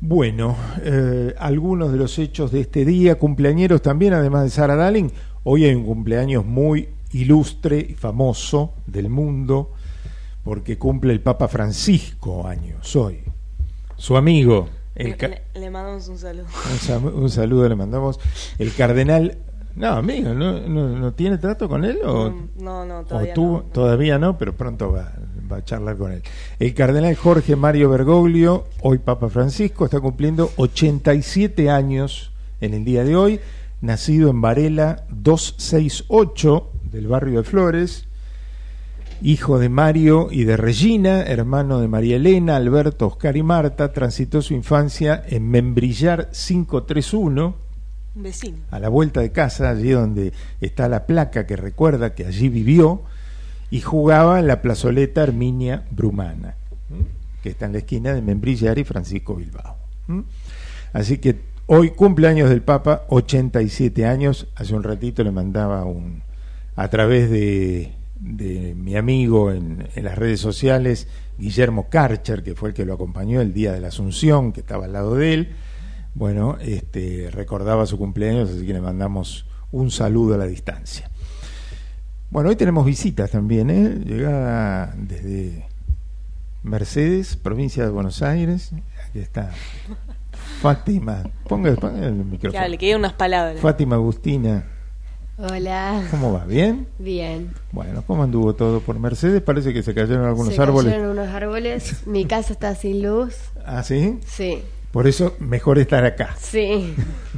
Bueno, 0.00 0.56
eh, 0.82 1.34
algunos 1.38 1.92
de 1.92 1.98
los 1.98 2.18
hechos 2.18 2.52
de 2.52 2.60
este 2.60 2.84
día, 2.84 3.18
cumpleañeros 3.18 3.82
también, 3.82 4.12
además 4.12 4.44
de 4.44 4.50
Sara 4.50 4.76
Dalin, 4.76 5.10
hoy 5.44 5.64
hay 5.64 5.74
un 5.74 5.84
cumpleaños 5.84 6.44
muy 6.44 6.90
ilustre 7.12 7.84
y 7.88 7.94
famoso 7.94 8.74
del 8.86 9.08
mundo, 9.08 9.72
porque 10.48 10.78
cumple 10.78 11.12
el 11.12 11.20
Papa 11.20 11.46
Francisco 11.46 12.46
años 12.46 12.96
hoy. 12.96 13.18
Su 13.98 14.16
amigo. 14.16 14.70
El 14.94 15.14
le, 15.52 15.68
mandamos 15.68 16.08
un 16.08 16.16
saludo. 16.16 16.46
un 17.14 17.28
saludo 17.28 17.68
le 17.68 17.76
mandamos. 17.76 18.18
El 18.58 18.72
cardenal 18.72 19.36
no, 19.76 19.88
amigo, 19.88 20.32
¿no, 20.32 20.58
no, 20.58 21.12
tiene 21.12 21.36
trato 21.36 21.68
con 21.68 21.84
él? 21.84 21.98
O, 22.02 22.30
no, 22.60 22.86
no, 22.86 23.04
todavía, 23.04 23.34
no, 23.36 23.64
todavía 23.70 24.18
no, 24.18 24.38
pero 24.38 24.54
pronto 24.54 24.90
va, 24.90 25.12
va, 25.52 25.58
a 25.58 25.64
charlar 25.66 25.98
con 25.98 26.12
él. 26.12 26.22
El 26.58 26.72
cardenal 26.72 27.14
Jorge 27.14 27.54
Mario 27.54 27.90
Bergoglio, 27.90 28.64
hoy 28.80 28.96
Papa 28.96 29.28
Francisco, 29.28 29.84
está 29.84 30.00
cumpliendo 30.00 30.50
87 30.56 31.68
años 31.68 32.32
en 32.62 32.72
el 32.72 32.86
día 32.86 33.04
de 33.04 33.16
hoy, 33.16 33.40
nacido 33.82 34.30
en 34.30 34.40
Varela 34.40 35.04
268 35.10 36.70
del 36.84 37.06
barrio 37.06 37.42
de 37.42 37.44
Flores, 37.44 38.07
hijo 39.22 39.58
de 39.58 39.68
Mario 39.68 40.28
y 40.30 40.44
de 40.44 40.56
Regina, 40.56 41.22
hermano 41.22 41.80
de 41.80 41.88
María 41.88 42.16
Elena, 42.16 42.56
Alberto, 42.56 43.06
Oscar 43.06 43.36
y 43.36 43.42
Marta, 43.42 43.92
transitó 43.92 44.42
su 44.42 44.54
infancia 44.54 45.22
en 45.26 45.50
Membrillar 45.50 46.30
531 46.30 47.68
a 48.70 48.80
la 48.80 48.88
vuelta 48.88 49.20
de 49.20 49.30
casa, 49.30 49.70
allí 49.70 49.90
donde 49.90 50.32
está 50.60 50.88
la 50.88 51.06
placa 51.06 51.46
que 51.46 51.56
recuerda 51.56 52.14
que 52.14 52.26
allí 52.26 52.48
vivió, 52.48 53.02
y 53.70 53.80
jugaba 53.80 54.38
en 54.38 54.46
la 54.46 54.62
plazoleta 54.62 55.22
Herminia 55.22 55.84
Brumana, 55.90 56.54
que 57.42 57.50
está 57.50 57.66
en 57.66 57.72
la 57.72 57.78
esquina 57.78 58.14
de 58.14 58.22
Membrillar 58.22 58.78
y 58.78 58.84
Francisco 58.84 59.36
Bilbao. 59.36 59.76
Así 60.92 61.18
que 61.18 61.38
hoy 61.66 61.90
cumpleaños 61.90 62.48
del 62.48 62.62
Papa, 62.62 63.04
87 63.08 64.06
años. 64.06 64.48
Hace 64.56 64.74
un 64.74 64.82
ratito 64.82 65.22
le 65.22 65.30
mandaba 65.30 65.84
un, 65.84 66.22
a 66.76 66.88
través 66.88 67.30
de, 67.30 67.92
de 68.20 68.74
mi 68.74 68.96
amigo 68.96 69.52
en, 69.52 69.88
en, 69.94 70.04
las 70.04 70.18
redes 70.18 70.40
sociales, 70.40 71.08
Guillermo 71.38 71.88
Karcher, 71.88 72.42
que 72.42 72.54
fue 72.54 72.70
el 72.70 72.74
que 72.74 72.84
lo 72.84 72.94
acompañó 72.94 73.40
el 73.40 73.52
día 73.52 73.72
de 73.72 73.80
la 73.80 73.88
Asunción, 73.88 74.52
que 74.52 74.60
estaba 74.60 74.86
al 74.86 74.92
lado 74.92 75.14
de 75.14 75.34
él 75.34 75.48
bueno, 76.18 76.56
este, 76.60 77.30
recordaba 77.30 77.86
su 77.86 77.96
cumpleaños, 77.96 78.50
así 78.50 78.66
que 78.66 78.72
le 78.72 78.80
mandamos 78.80 79.46
un 79.70 79.92
saludo 79.92 80.34
a 80.34 80.38
la 80.38 80.46
distancia. 80.46 81.08
Bueno, 82.30 82.48
hoy 82.48 82.56
tenemos 82.56 82.84
visitas 82.84 83.30
también, 83.30 83.70
¿eh? 83.70 84.00
llegada 84.04 84.92
desde 84.96 85.68
Mercedes, 86.64 87.36
provincia 87.36 87.84
de 87.84 87.90
Buenos 87.90 88.20
Aires. 88.22 88.72
Aquí 89.08 89.20
está 89.20 89.52
Fátima. 90.60 91.22
Ponga, 91.48 91.70
el 91.70 92.24
micrófono. 92.24 92.66
Le 92.66 92.96
unas 92.96 93.12
palabras. 93.12 93.60
Fátima 93.60 93.94
Agustina. 93.94 94.64
Hola. 95.40 96.04
¿Cómo 96.10 96.32
va? 96.32 96.44
¿Bien? 96.46 96.88
Bien. 96.98 97.52
Bueno, 97.70 98.02
¿cómo 98.04 98.24
anduvo 98.24 98.56
todo 98.56 98.80
por 98.80 98.98
Mercedes? 98.98 99.40
Parece 99.40 99.72
que 99.72 99.84
se 99.84 99.94
cayeron 99.94 100.26
algunos 100.26 100.52
se 100.52 100.60
árboles. 100.60 100.90
Se 100.92 100.98
cayeron 100.98 101.16
unos 101.16 101.32
árboles. 101.32 102.06
Mi 102.08 102.24
casa 102.24 102.52
está 102.52 102.74
sin 102.74 103.04
luz. 103.04 103.36
¿Ah, 103.64 103.84
sí? 103.84 104.18
Sí. 104.26 104.62
Por 104.90 105.06
eso 105.06 105.36
mejor 105.38 105.78
estar 105.78 106.04
acá. 106.04 106.34
Sí. 106.40 106.92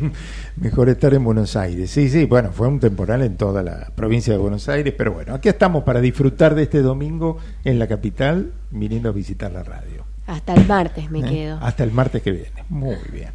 mejor 0.57 0.88
estar 0.88 1.12
en 1.12 1.24
Buenos 1.24 1.57
Aires. 1.57 1.90
Sí, 1.90 2.09
sí, 2.09 2.24
bueno, 2.24 2.53
fue 2.53 2.68
un 2.68 2.80
temporal 2.80 3.20
en 3.20 3.36
toda 3.36 3.62
la 3.62 3.92
provincia 3.94 4.32
de 4.32 4.38
Buenos 4.38 4.66
Aires, 4.70 4.94
pero 4.96 5.12
bueno, 5.12 5.34
aquí 5.34 5.51
estamos 5.51 5.84
para 5.84 6.01
disfrutar 6.01 6.55
de 6.55 6.62
este 6.62 6.80
domingo 6.80 7.36
en 7.64 7.78
la 7.78 7.86
capital, 7.86 8.55
viniendo 8.70 9.11
a 9.11 9.12
visitar 9.12 9.53
la 9.53 9.62
radio. 9.62 10.07
Hasta 10.26 10.55
el 10.55 10.66
martes 10.66 11.11
me 11.11 11.20
¿Eh? 11.20 11.24
quedo. 11.28 11.59
Hasta 11.61 11.84
el 11.84 11.92
martes 11.92 12.22
que 12.22 12.30
viene. 12.30 12.64
Muy 12.70 12.96
bien. 13.12 13.28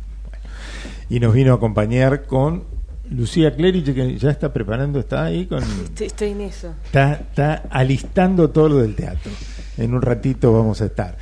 Y 1.07 1.19
nos 1.19 1.35
vino 1.35 1.51
a 1.51 1.57
acompañar 1.57 2.23
con 2.23 2.74
Lucía 3.09 3.55
Clerici, 3.55 3.93
que 3.93 4.17
ya 4.17 4.31
está 4.31 4.51
preparando, 4.51 4.99
está 4.99 5.25
ahí 5.25 5.45
con... 5.45 5.63
Estoy 5.99 6.29
en 6.29 6.41
eso. 6.41 6.73
Está, 6.85 7.13
está 7.13 7.63
alistando 7.69 8.49
todo 8.49 8.69
lo 8.69 8.77
del 8.77 8.95
teatro. 8.95 9.31
En 9.77 9.93
un 9.93 10.01
ratito 10.01 10.53
vamos 10.53 10.81
a 10.81 10.85
estar. 10.85 11.17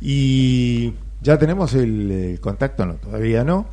Y 0.00 0.92
ya 1.22 1.38
tenemos 1.38 1.74
el, 1.74 2.38
contacto, 2.40 2.86
no, 2.86 2.94
todavía 2.94 3.44
no. 3.44 3.66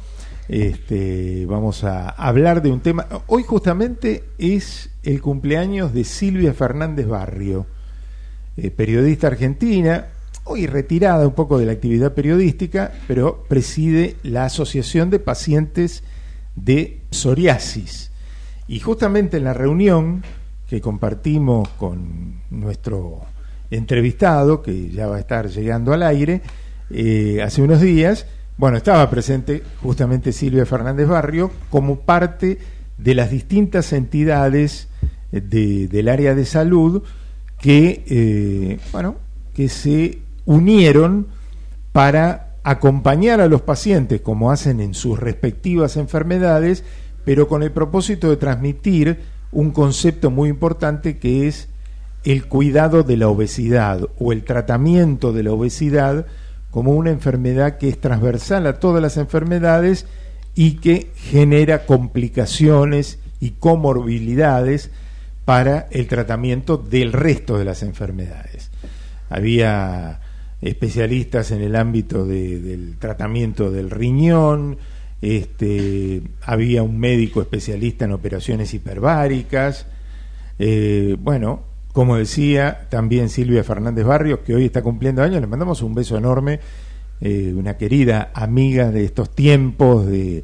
Este, 0.47 1.45
vamos 1.45 1.83
a 1.83 2.09
hablar 2.09 2.61
de 2.61 2.71
un 2.71 2.81
tema. 2.81 3.07
Hoy 3.27 3.43
justamente 3.43 4.23
es 4.37 4.89
el 5.03 5.21
cumpleaños 5.21 5.93
de 5.93 6.03
Silvia 6.03 6.53
Fernández 6.53 7.07
Barrio, 7.07 7.65
eh, 8.57 8.71
periodista 8.71 9.27
argentina, 9.27 10.07
hoy 10.43 10.67
retirada 10.67 11.27
un 11.27 11.33
poco 11.33 11.57
de 11.57 11.65
la 11.65 11.71
actividad 11.71 12.13
periodística, 12.13 12.91
pero 13.07 13.45
preside 13.47 14.17
la 14.23 14.45
Asociación 14.45 15.09
de 15.09 15.19
Pacientes 15.19 16.03
de 16.55 17.01
Psoriasis. 17.09 18.11
Y 18.67 18.79
justamente 18.79 19.37
en 19.37 19.43
la 19.43 19.53
reunión 19.53 20.23
que 20.67 20.81
compartimos 20.81 21.69
con 21.69 22.41
nuestro 22.49 23.21
entrevistado, 23.69 24.61
que 24.61 24.89
ya 24.89 25.07
va 25.07 25.17
a 25.17 25.19
estar 25.19 25.49
llegando 25.49 25.93
al 25.93 26.03
aire, 26.03 26.41
eh, 26.89 27.41
hace 27.43 27.61
unos 27.61 27.81
días, 27.81 28.25
bueno, 28.57 28.77
estaba 28.77 29.09
presente 29.09 29.63
justamente 29.81 30.31
Silvia 30.31 30.65
Fernández 30.65 31.07
Barrio 31.07 31.51
como 31.69 32.01
parte 32.01 32.59
de 32.97 33.15
las 33.15 33.31
distintas 33.31 33.91
entidades 33.93 34.87
de, 35.31 35.87
del 35.87 36.07
área 36.07 36.35
de 36.35 36.45
salud 36.45 37.03
que, 37.59 38.03
eh, 38.07 38.79
bueno, 38.91 39.15
que 39.53 39.69
se 39.69 40.19
unieron 40.45 41.27
para 41.91 42.52
acompañar 42.63 43.41
a 43.41 43.47
los 43.47 43.61
pacientes 43.61 44.21
como 44.21 44.51
hacen 44.51 44.79
en 44.79 44.93
sus 44.93 45.19
respectivas 45.19 45.97
enfermedades, 45.97 46.83
pero 47.25 47.47
con 47.47 47.63
el 47.63 47.71
propósito 47.71 48.29
de 48.29 48.37
transmitir 48.37 49.19
un 49.51 49.71
concepto 49.71 50.31
muy 50.31 50.49
importante 50.49 51.17
que 51.17 51.47
es 51.47 51.69
el 52.23 52.45
cuidado 52.47 53.03
de 53.03 53.17
la 53.17 53.27
obesidad 53.27 54.07
o 54.17 54.31
el 54.31 54.43
tratamiento 54.43 55.33
de 55.33 55.43
la 55.43 55.51
obesidad 55.51 56.25
como 56.71 56.93
una 56.93 57.11
enfermedad 57.11 57.77
que 57.77 57.89
es 57.89 57.99
transversal 57.99 58.65
a 58.65 58.79
todas 58.79 59.01
las 59.01 59.17
enfermedades 59.17 60.07
y 60.55 60.75
que 60.75 61.11
genera 61.15 61.85
complicaciones 61.85 63.19
y 63.39 63.51
comorbilidades 63.51 64.89
para 65.45 65.87
el 65.91 66.07
tratamiento 66.07 66.77
del 66.77 67.11
resto 67.11 67.57
de 67.57 67.65
las 67.65 67.83
enfermedades. 67.83 68.71
Había 69.29 70.21
especialistas 70.63 71.51
en 71.51 71.61
el 71.61 71.75
ámbito 71.75 72.25
de- 72.25 72.59
del 72.59 72.95
tratamiento 72.97 73.69
del 73.71 73.89
riñón, 73.89 74.77
este, 75.21 76.21
había 76.41 76.83
un 76.83 76.97
médico 76.99 77.41
especialista 77.41 78.05
en 78.05 78.11
operaciones 78.11 78.73
hiperbáricas, 78.73 79.85
eh, 80.59 81.15
bueno, 81.19 81.61
como 81.93 82.17
decía 82.17 82.87
también 82.89 83.29
Silvia 83.29 83.63
Fernández 83.63 84.05
Barrios, 84.05 84.39
que 84.39 84.55
hoy 84.55 84.65
está 84.65 84.81
cumpliendo 84.81 85.21
años, 85.21 85.39
le 85.41 85.47
mandamos 85.47 85.81
un 85.81 85.93
beso 85.95 86.17
enorme, 86.17 86.59
eh, 87.21 87.53
una 87.55 87.77
querida 87.77 88.31
amiga 88.33 88.91
de 88.91 89.05
estos 89.05 89.29
tiempos, 89.33 90.05
de, 90.07 90.43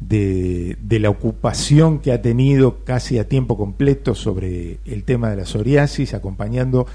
de, 0.00 0.76
de 0.82 0.98
la 0.98 1.08
ocupación 1.08 2.00
que 2.00 2.12
ha 2.12 2.20
tenido 2.20 2.84
casi 2.84 3.18
a 3.18 3.28
tiempo 3.28 3.56
completo 3.56 4.14
sobre 4.14 4.78
el 4.84 5.04
tema 5.04 5.30
de 5.30 5.36
la 5.36 5.46
psoriasis, 5.46 6.12
acompañando 6.14 6.86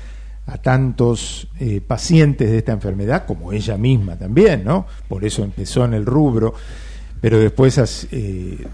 a 0.48 0.58
tantos 0.58 1.50
eh, 1.60 1.82
pacientes 1.86 2.50
de 2.50 2.60
esta 2.60 2.72
enfermedad, 2.72 3.26
como 3.26 3.52
ella 3.52 3.78
misma 3.78 4.18
también, 4.18 4.64
¿no? 4.64 4.88
Por 5.10 5.26
eso 5.26 5.44
empezó 5.44 5.84
en 5.84 5.94
el 5.94 6.06
rubro, 6.06 6.54
pero 7.20 7.38
después 7.38 8.08
eh, 8.12 8.66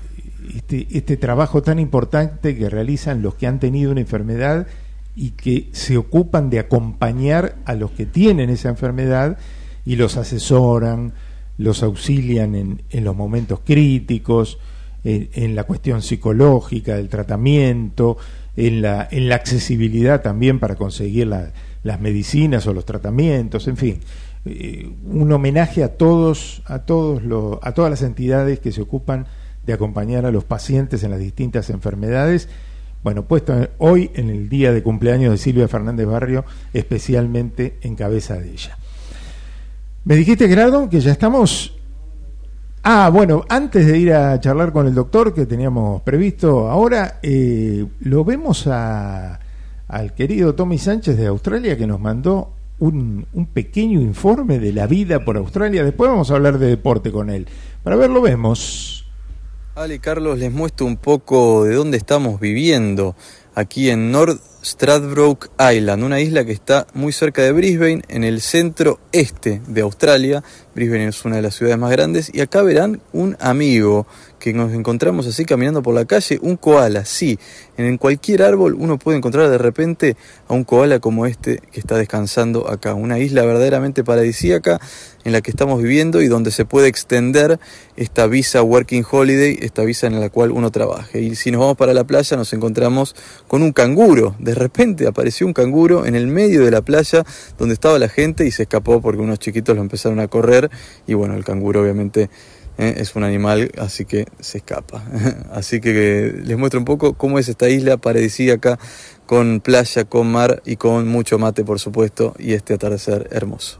este, 0.56 0.88
este 0.92 1.18
trabajo 1.18 1.64
tan 1.64 1.80
importante 1.80 2.56
que 2.56 2.70
realizan 2.70 3.24
los 3.24 3.34
que 3.36 3.48
han 3.48 3.60
tenido 3.60 3.92
una 3.92 4.02
enfermedad 4.02 4.68
y 5.16 5.32
que 5.32 5.70
se 5.72 5.98
ocupan 5.98 6.52
de 6.52 6.60
acompañar 6.60 7.56
a 7.66 7.74
los 7.74 7.90
que 7.92 8.06
tienen 8.06 8.52
esa 8.52 8.70
enfermedad 8.70 9.38
y 9.84 9.96
los 9.96 10.16
asesoran, 10.18 11.14
los 11.58 11.82
auxilian 11.82 12.56
en, 12.56 13.04
los 13.04 13.16
momentos 13.16 13.62
críticos, 13.64 14.60
en 15.04 15.54
la 15.54 15.66
cuestión 15.66 16.02
psicológica 16.02 16.96
del 16.96 17.10
tratamiento, 17.10 18.18
en 18.56 18.82
la, 18.82 19.08
en 19.12 19.30
la 19.30 19.36
accesibilidad 19.36 20.22
también 20.22 20.60
para 20.60 20.76
conseguir 20.76 21.28
la- 21.28 21.52
las 21.84 22.00
medicinas 22.00 22.66
o 22.68 22.74
los 22.74 22.86
tratamientos, 22.86 23.68
en 23.68 23.76
fin, 23.78 24.00
eh, 24.46 24.90
un 25.06 25.32
homenaje 25.32 25.84
a 25.84 25.90
todos, 25.98 26.62
a 26.66 26.80
todos 26.80 27.24
los, 27.24 27.58
a 27.62 27.74
todas 27.74 27.90
las 27.92 28.02
entidades 28.04 28.60
que 28.60 28.72
se 28.72 28.82
ocupan 28.82 29.26
de 29.66 29.74
acompañar 29.74 30.26
a 30.26 30.32
los 30.32 30.44
pacientes 30.44 31.04
en 31.04 31.12
las 31.12 31.20
distintas 31.20 31.70
enfermedades. 31.70 32.48
Bueno, 33.04 33.24
puesto 33.26 33.68
hoy 33.80 34.12
en 34.14 34.30
el 34.30 34.48
día 34.48 34.72
de 34.72 34.82
cumpleaños 34.82 35.32
de 35.32 35.38
Silvia 35.38 35.68
Fernández 35.68 36.06
Barrio, 36.08 36.46
especialmente 36.74 37.78
en 37.82 37.96
cabeza 37.96 38.36
de 38.36 38.52
ella. 38.52 38.78
Me 40.06 40.16
dijiste, 40.16 40.48
Gerardo, 40.48 40.90
que 40.90 41.00
ya 41.02 41.12
estamos. 41.12 41.76
Ah, 42.86 43.10
bueno, 43.10 43.46
antes 43.48 43.88
de 43.88 43.98
ir 43.98 44.12
a 44.12 44.38
charlar 44.42 44.74
con 44.74 44.88
el 44.88 44.94
doctor 44.94 45.34
que 45.34 45.46
teníamos 45.46 46.02
previsto 46.02 46.70
ahora, 46.70 47.20
eh, 47.24 47.86
lo 48.02 48.26
vemos 48.26 48.68
a, 48.68 49.40
al 49.88 50.14
querido 50.14 50.54
Tommy 50.54 50.78
Sánchez 50.78 51.16
de 51.16 51.28
Australia 51.28 51.78
que 51.78 51.88
nos 51.88 52.02
mandó 52.02 52.52
un, 52.80 53.26
pequeño 53.54 54.02
informe 54.02 54.60
de 54.60 54.74
la 54.74 54.86
vida 54.86 55.24
por 55.24 55.38
Australia. 55.38 55.86
Después 55.86 56.10
vamos 56.10 56.30
a 56.30 56.34
hablar 56.34 56.58
de 56.58 56.68
deporte 56.68 57.10
con 57.10 57.30
él. 57.30 57.48
Para 57.84 57.96
ver, 57.96 58.10
lo 58.10 58.22
vemos. 58.22 59.06
Ale 59.76 60.00
Carlos, 60.00 60.38
les 60.38 60.52
muestro 60.52 60.86
un 60.86 60.98
poco 60.98 61.64
de 61.64 61.76
dónde 61.76 61.96
estamos 61.96 62.42
viviendo, 62.42 63.16
aquí 63.56 63.92
en 63.92 64.12
North 64.12 64.42
Stradbroke 64.64 65.50
Island, 65.60 66.04
una 66.04 66.20
isla 66.22 66.46
que 66.46 66.54
está 66.54 66.88
muy 66.94 67.12
cerca 67.12 67.42
de 67.42 67.52
Brisbane, 67.52 68.02
en 68.08 68.24
el 68.24 68.42
centro 68.42 69.00
este 69.12 69.62
de 69.68 69.82
Australia. 69.82 70.44
Brisbane 70.74 71.08
es 71.08 71.26
una 71.26 71.36
de 71.36 71.42
las 71.42 71.56
ciudades 71.56 71.78
más 71.78 71.92
grandes 71.92 72.32
y 72.34 72.42
acá 72.42 72.62
verán 72.62 73.02
un 73.12 73.36
amigo 73.40 74.08
que 74.44 74.52
nos 74.52 74.74
encontramos 74.74 75.26
así 75.26 75.46
caminando 75.46 75.82
por 75.82 75.96
la 75.96 76.04
calle, 76.04 76.38
un 76.42 76.58
koala, 76.58 77.06
sí, 77.06 77.40
en 77.78 77.98
cualquier 77.98 78.44
árbol 78.44 78.76
uno 78.78 79.00
puede 79.00 79.18
encontrar 79.18 79.50
de 79.50 79.58
repente 79.58 80.18
a 80.50 80.54
un 80.54 80.66
koala 80.66 81.00
como 81.00 81.26
este 81.26 81.62
que 81.72 81.80
está 81.80 81.96
descansando 81.96 82.70
acá, 82.70 82.94
una 82.94 83.20
isla 83.20 83.46
verdaderamente 83.46 84.04
paradisíaca 84.04 84.82
en 85.24 85.32
la 85.32 85.40
que 85.40 85.50
estamos 85.50 85.82
viviendo 85.82 86.22
y 86.22 86.28
donde 86.28 86.52
se 86.52 86.66
puede 86.66 86.90
extender 86.90 87.58
esta 87.96 88.28
visa 88.28 88.62
Working 88.62 89.06
Holiday, 89.10 89.60
esta 89.62 89.84
visa 89.86 90.08
en 90.08 90.20
la 90.20 90.30
cual 90.30 90.52
uno 90.52 90.72
trabaja. 90.72 91.18
Y 91.18 91.36
si 91.36 91.50
nos 91.50 91.62
vamos 91.62 91.78
para 91.78 91.94
la 91.94 92.04
playa 92.04 92.36
nos 92.36 92.52
encontramos 92.52 93.16
con 93.48 93.62
un 93.62 93.72
canguro. 93.72 94.36
De 94.40 94.56
repente 94.56 95.08
apareció 95.08 95.48
un 95.48 95.54
canguro 95.54 96.06
en 96.06 96.16
el 96.16 96.28
medio 96.28 96.66
de 96.66 96.72
la 96.72 96.82
playa 96.82 97.24
donde 97.58 97.76
estaba 97.76 97.98
la 97.98 98.10
gente 98.10 98.46
y 98.46 98.52
se 98.52 98.64
escapó 98.64 99.00
porque 99.00 99.22
unos 99.22 99.40
chiquitos 99.40 99.74
lo 99.74 99.82
empezaron 99.82 100.20
a 100.20 100.28
correr 100.28 100.70
y 101.08 101.14
bueno, 101.14 101.36
el 101.36 101.46
canguro 101.46 101.82
obviamente 101.82 102.30
eh, 102.78 102.96
es 102.98 103.16
un 103.16 103.24
animal, 103.24 103.72
así 103.78 104.06
que 104.06 104.26
se 104.40 104.60
escapa. 104.60 105.04
así 105.52 105.80
que 105.80 106.42
les 106.44 106.58
muestro 106.58 106.80
un 106.80 106.86
poco 106.86 107.14
cómo 107.14 107.40
es 107.40 107.50
esta 107.50 107.70
isla 107.70 107.98
paradisíaca 107.98 108.80
con 109.26 109.60
playa, 109.60 110.06
con 110.06 110.32
mar 110.32 110.62
y 110.66 110.76
con 110.76 111.08
mucho 111.08 111.38
mate, 111.40 111.64
por 111.64 111.80
supuesto, 111.80 112.36
y 112.40 112.54
este 112.54 112.74
atardecer 112.74 113.28
hermoso. 113.32 113.80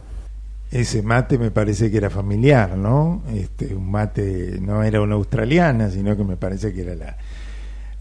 Ese 0.72 1.04
mate 1.04 1.38
me 1.38 1.52
parece 1.52 1.92
que 1.92 1.98
era 1.98 2.10
familiar, 2.10 2.78
¿no? 2.78 3.22
Este, 3.34 3.76
un 3.76 3.92
mate 3.92 4.58
no 4.60 4.84
era 4.84 5.02
una 5.02 5.16
australiana, 5.16 5.92
sino 5.92 6.18
que 6.18 6.24
me 6.24 6.36
parece 6.36 6.74
que 6.74 6.82
era 6.82 6.96
la, 6.96 7.18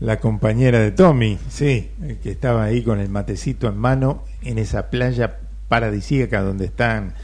la 0.00 0.18
compañera 0.18 0.78
de 0.78 0.90
Tommy, 0.90 1.38
sí, 1.48 1.90
que 2.22 2.30
estaba 2.30 2.64
ahí 2.64 2.82
con 2.82 2.98
el 2.98 3.08
matecito 3.08 3.68
en 3.68 3.76
mano 3.76 4.24
en 4.42 4.58
esa 4.58 4.90
playa 4.90 5.38
paradisíaca 5.68 6.42
donde 6.42 6.64
están 6.64 7.14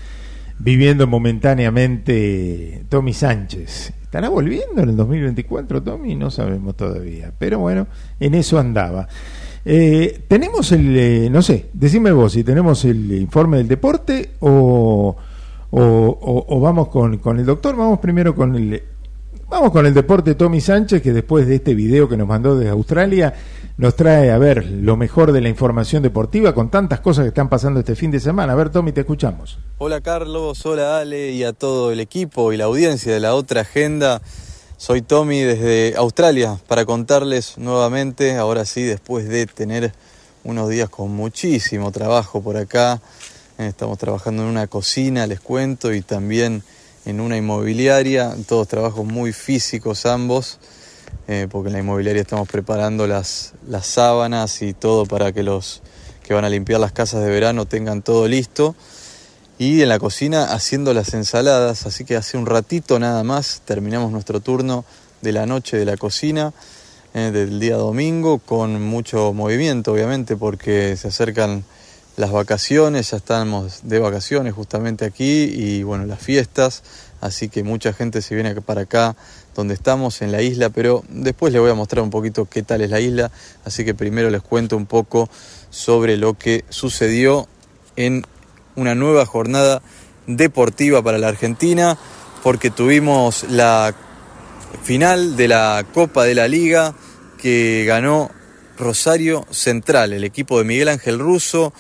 viviendo 0.59 1.07
momentáneamente 1.07 2.85
Tommy 2.89 3.13
Sánchez. 3.13 3.93
¿Estará 4.03 4.29
volviendo 4.29 4.83
en 4.83 4.89
el 4.91 4.97
2024 4.97 5.83
Tommy? 5.83 6.15
No 6.15 6.31
sabemos 6.31 6.77
todavía, 6.77 7.33
pero 7.39 7.59
bueno, 7.59 7.87
en 8.19 8.35
eso 8.35 8.59
andaba. 8.59 9.07
Eh, 9.65 10.25
tenemos 10.29 10.73
el, 10.73 10.97
eh, 10.97 11.29
no 11.31 11.43
sé, 11.43 11.67
decime 11.75 12.11
vos 12.13 12.33
si 12.33 12.43
tenemos 12.43 12.85
el 12.87 13.13
informe 13.13 13.59
del 13.59 13.69
deporte 13.69 14.31
o, 14.41 15.15
o, 15.71 16.61
vamos 16.61 16.89
con, 16.89 17.19
con 17.19 17.39
el 17.39 17.45
doctor. 17.45 17.77
Vamos 17.77 17.99
primero 17.99 18.35
con 18.35 18.57
el, 18.57 18.83
vamos 19.49 19.73
con 19.73 19.87
el 19.87 19.95
deporte 19.95 20.35
Tommy 20.35 20.61
Sánchez 20.61 21.03
que 21.03 21.13
después 21.13 21.47
de 21.47 21.57
este 21.57 21.75
video 21.75 22.09
que 22.09 22.17
nos 22.17 22.29
mandó 22.29 22.57
desde 22.57 22.71
Australia 22.71 23.35
nos 23.77 23.97
trae 23.97 24.31
a 24.31 24.39
ver 24.39 24.67
lo 24.67 24.97
mejor 24.97 25.33
de 25.33 25.41
la 25.41 25.49
información 25.49 26.03
deportiva 26.03 26.55
con 26.55 26.71
tantas 26.71 27.01
cosas 27.01 27.25
que 27.25 27.29
están 27.29 27.49
pasando 27.49 27.81
este 27.81 27.95
fin 27.95 28.11
de 28.11 28.21
semana. 28.21 28.53
A 28.53 28.57
ver 28.57 28.71
Tommy, 28.71 28.93
te 28.93 29.01
escuchamos. 29.01 29.59
Hola 29.79 30.01
Carlos, 30.01 30.67
hola 30.67 30.99
Ale 30.99 31.31
y 31.31 31.45
a 31.45 31.53
todo 31.53 31.93
el 31.93 32.01
equipo 32.01 32.53
y 32.53 32.57
la 32.57 32.65
audiencia 32.65 33.13
de 33.13 33.21
la 33.21 33.35
otra 33.35 33.63
agenda. 33.63 34.21
Soy 34.77 35.03
Tommy 35.03 35.41
desde 35.41 35.97
Australia 35.97 36.59
para 36.69 36.85
contarles 36.85 37.59
nuevamente, 37.59 38.37
ahora 38.37 38.65
sí, 38.65 38.83
después 38.83 39.29
de 39.29 39.47
tener 39.47 39.93
unos 40.45 40.69
días 40.69 40.89
con 40.89 41.11
muchísimo 41.11 41.91
trabajo 41.91 42.41
por 42.43 42.57
acá. 42.57 43.01
Estamos 43.59 43.99
trabajando 43.99 44.45
en 44.45 44.49
una 44.49 44.69
cocina, 44.69 45.27
les 45.27 45.41
cuento, 45.41 45.93
y 45.93 46.01
también 46.01 46.63
en 47.09 47.21
una 47.21 47.39
inmobiliaria, 47.39 48.37
todos 48.47 48.69
trabajos 48.69 49.07
muy 49.07 49.33
físicos 49.33 50.05
ambos, 50.05 50.59
eh, 51.27 51.49
porque 51.51 51.69
en 51.69 51.73
la 51.73 51.79
inmobiliaria 51.79 52.21
estamos 52.21 52.47
preparando 52.47 53.07
las, 53.07 53.55
las 53.67 53.87
sábanas 53.87 54.61
y 54.61 54.75
todo 54.75 55.07
para 55.07 55.33
que 55.33 55.43
los 55.43 55.81
que 56.23 56.35
van 56.35 56.45
a 56.45 56.51
limpiar 56.51 56.81
las 56.81 56.93
casas 56.93 57.25
de 57.25 57.31
verano 57.31 57.65
tengan 57.65 58.03
todo 58.03 58.29
listo. 58.29 58.77
Y 59.59 59.81
en 59.81 59.89
la 59.89 59.99
cocina 59.99 60.53
haciendo 60.53 60.93
las 60.93 61.15
ensaladas, 61.15 61.87
así 61.87 62.05
que 62.05 62.15
hace 62.15 62.37
un 62.37 62.45
ratito 62.45 62.99
nada 62.99 63.25
más 63.25 63.63
terminamos 63.65 64.13
nuestro 64.13 64.41
turno 64.41 64.85
de 65.23 65.33
la 65.33 65.47
noche 65.47 65.79
de 65.79 65.87
la 65.87 65.97
cocina 65.97 66.53
eh, 67.15 67.31
del 67.33 67.59
día 67.59 67.77
domingo 67.77 68.39
con 68.39 68.83
mucho 68.83 69.33
movimiento 69.33 69.93
obviamente 69.93 70.37
porque 70.37 70.97
se 70.97 71.09
acercan 71.09 71.65
las 72.19 72.33
vacaciones, 72.33 73.13
ya 73.13 73.17
estamos 73.19 73.81
de 73.85 74.01
vacaciones 74.01 74.53
justamente 74.53 75.05
aquí 75.05 75.45
y 75.45 75.85
bueno, 75.85 76.05
las 76.05 76.19
fiestas, 76.19 76.83
así 77.21 77.49
que 77.49 77.63
mucha 77.63 77.93
gente 77.93 78.23
se 78.23 78.35
viene 78.35 78.61
para 78.61 78.83
acá 78.83 79.15
donde 79.55 79.75
estamos 79.75 80.21
en 80.21 80.33
la 80.33 80.43
isla, 80.43 80.69
pero 80.69 81.05
después 81.09 81.53
les 81.53 81.63
voy 81.63 81.71
a 81.71 81.75
mostrar 81.75 82.03
un 82.03 82.11
poquito 82.11 82.47
qué 82.47 82.65
tal 82.65 82.81
es 82.81 82.91
la 82.91 82.99
isla, 82.99 83.31
así 83.65 83.85
que 83.85 83.95
primero 83.95 84.31
les 84.31 84.43
cuento 84.43 84.77
un 84.77 84.87
poco 84.87 85.31
sobre 85.71 86.17
lo 86.17 86.37
que 86.37 86.65
sucedió 86.71 87.47
en 87.95 88.25
una 88.75 88.97
nueva 88.97 89.25
jornada 89.25 89.81
deportiva 90.27 91.03
para 91.03 91.19
la 91.19 91.29
Argentina, 91.29 91.97
porque 92.43 92.71
tuvimos 92.71 93.45
la 93.49 93.95
final 94.83 95.37
de 95.37 95.47
la 95.47 95.87
Copa 95.95 96.25
de 96.25 96.35
la 96.35 96.49
Liga 96.49 96.95
que 97.41 97.85
ganó 97.87 98.33
Rosario 98.77 99.47
Central, 99.51 100.13
el 100.13 100.25
equipo 100.25 100.59
de 100.59 100.65
Miguel 100.65 100.89
Ángel 100.89 101.21
Russo, 101.21 101.73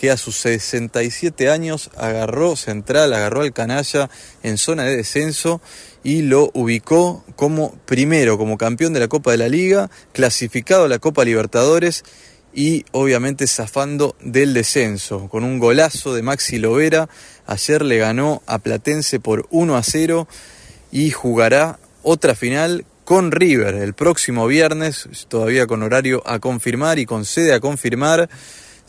que 0.00 0.10
a 0.10 0.16
sus 0.16 0.36
67 0.38 1.50
años 1.50 1.90
agarró 1.94 2.56
Central, 2.56 3.12
agarró 3.12 3.42
al 3.42 3.52
canalla 3.52 4.08
en 4.42 4.56
zona 4.56 4.84
de 4.84 4.96
descenso 4.96 5.60
y 6.02 6.22
lo 6.22 6.50
ubicó 6.54 7.22
como 7.36 7.74
primero, 7.84 8.38
como 8.38 8.56
campeón 8.56 8.94
de 8.94 9.00
la 9.00 9.08
Copa 9.08 9.32
de 9.32 9.36
la 9.36 9.50
Liga, 9.50 9.90
clasificado 10.12 10.84
a 10.84 10.88
la 10.88 11.00
Copa 11.00 11.26
Libertadores 11.26 12.02
y 12.54 12.86
obviamente 12.92 13.46
zafando 13.46 14.16
del 14.22 14.54
descenso. 14.54 15.28
Con 15.28 15.44
un 15.44 15.58
golazo 15.58 16.14
de 16.14 16.22
Maxi 16.22 16.58
Lovera, 16.58 17.10
ayer 17.46 17.82
le 17.84 17.98
ganó 17.98 18.42
a 18.46 18.58
Platense 18.58 19.20
por 19.20 19.46
1 19.50 19.76
a 19.76 19.82
0 19.82 20.26
y 20.92 21.10
jugará 21.10 21.78
otra 22.02 22.34
final 22.34 22.86
con 23.04 23.32
River 23.32 23.74
el 23.74 23.92
próximo 23.92 24.46
viernes, 24.46 25.10
todavía 25.28 25.66
con 25.66 25.82
horario 25.82 26.22
a 26.24 26.38
confirmar 26.38 26.98
y 26.98 27.04
con 27.04 27.26
sede 27.26 27.52
a 27.52 27.60
confirmar. 27.60 28.30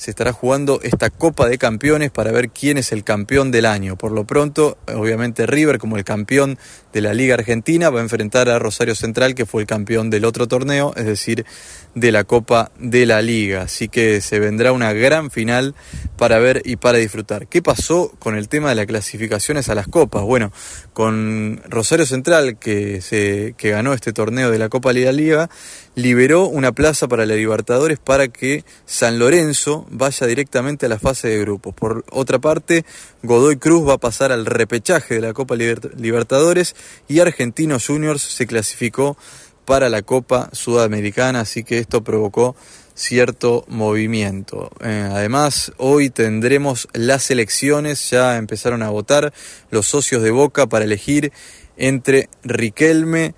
Se 0.02 0.10
estará 0.10 0.34
jugando 0.34 0.80
esta 0.82 1.12
Copa 1.12 1.47
de 1.47 1.60
Campeones 1.60 2.10
para 2.10 2.32
ver 2.32 2.49
quién 2.49 2.80
es 2.80 2.91
el 2.91 3.04
campeón 3.04 3.52
del 3.52 3.68
año. 3.68 3.97
Por 3.97 4.12
lo 4.12 4.26
pronto, 4.26 4.80
obviamente 4.88 5.45
River 5.45 5.78
como 5.78 5.95
el 5.95 6.04
campeón 6.04 6.58
de 6.91 7.02
la 7.02 7.14
Liga 7.14 7.36
Argentina 7.36 7.91
va 7.91 7.99
a 7.99 8.02
enfrentar 8.02 8.49
a 8.49 8.58
Rosario 8.58 8.95
Central 8.95 9.36
que 9.36 9.45
fue 9.45 9.62
el 9.62 9.68
campeón 9.68 10.10
del 10.10 10.26
otro 10.26 10.47
torneo, 10.47 10.91
es 10.95 11.06
decir, 11.06 11.45
de 11.93 12.12
la 12.12 12.24
Copa 12.24 12.72
de 12.80 13.06
la 13.06 13.22
Liga. 13.22 13.62
Así 13.62 13.89
que 13.89 14.22
se 14.22 14.39
vendrá 14.39 14.72
una 14.72 14.91
gran 14.91 15.30
final 15.30 15.76
para 16.18 16.39
ver 16.39 16.64
y 16.66 16.78
para 16.78 16.97
disfrutar. 16.97 17.45
¿Qué 17.45 17.62
pasó 17.62 18.12
con 18.18 18.36
el 18.36 18.49
tema 18.49 18.70
de 18.70 18.76
las 18.76 18.88
clasificaciones 18.88 19.70
a 19.70 19.76
las 19.76 19.88
copas? 19.88 20.24
Bueno, 20.24 20.52
con 20.93 21.62
Rosario 21.70 22.08
Central 22.08 22.58
que, 22.58 23.02
se, 23.02 23.54
que 23.56 23.70
ganó 23.70 23.93
este 23.93 24.14
torneo 24.14 24.49
de 24.49 24.58
la 24.58 24.68
Copa 24.68 24.93
de 24.93 25.06
la 25.06 25.12
Liga, 25.12 25.47
liberó 25.96 26.48
una 26.48 26.72
plaza 26.72 27.08
para 27.08 27.26
la 27.26 27.36
Libertadores 27.36 28.00
para 28.00 28.28
que 28.28 28.64
San 28.86 29.20
Lorenzo 29.20 29.86
vaya 29.89 30.28
directamente 30.28 30.86
a 30.86 30.89
la 30.89 31.00
fase 31.00 31.28
de 31.28 31.39
grupos. 31.39 31.74
Por 31.74 32.06
otra 32.12 32.39
parte, 32.39 32.86
Godoy 33.24 33.58
Cruz 33.58 33.88
va 33.88 33.94
a 33.94 33.98
pasar 33.98 34.32
al 34.32 34.46
repechaje 34.46 35.16
de 35.16 35.22
la 35.22 35.34
Copa 35.34 35.56
Libertadores 35.56 36.76
y 37.08 37.20
Argentinos 37.20 37.88
Juniors 37.88 38.22
se 38.22 38.48
clasificó 38.48 39.18
para 39.66 39.89
la 39.89 40.02
Copa 40.02 40.50
Sudamericana, 40.54 41.42
así 41.42 41.64
que 41.64 41.78
esto 41.78 42.04
provocó 42.04 42.56
cierto 42.94 43.66
movimiento. 43.68 44.72
Eh, 44.82 45.10
además, 45.12 45.72
hoy 45.78 46.10
tendremos 46.10 46.88
las 46.94 47.32
elecciones, 47.32 48.10
ya 48.10 48.38
empezaron 48.38 48.84
a 48.84 48.89
votar 48.89 49.34
los 49.70 49.88
socios 49.88 50.24
de 50.24 50.32
Boca 50.32 50.68
para 50.68 50.86
elegir 50.86 51.32
entre 51.78 52.30
Riquelme 52.44 53.34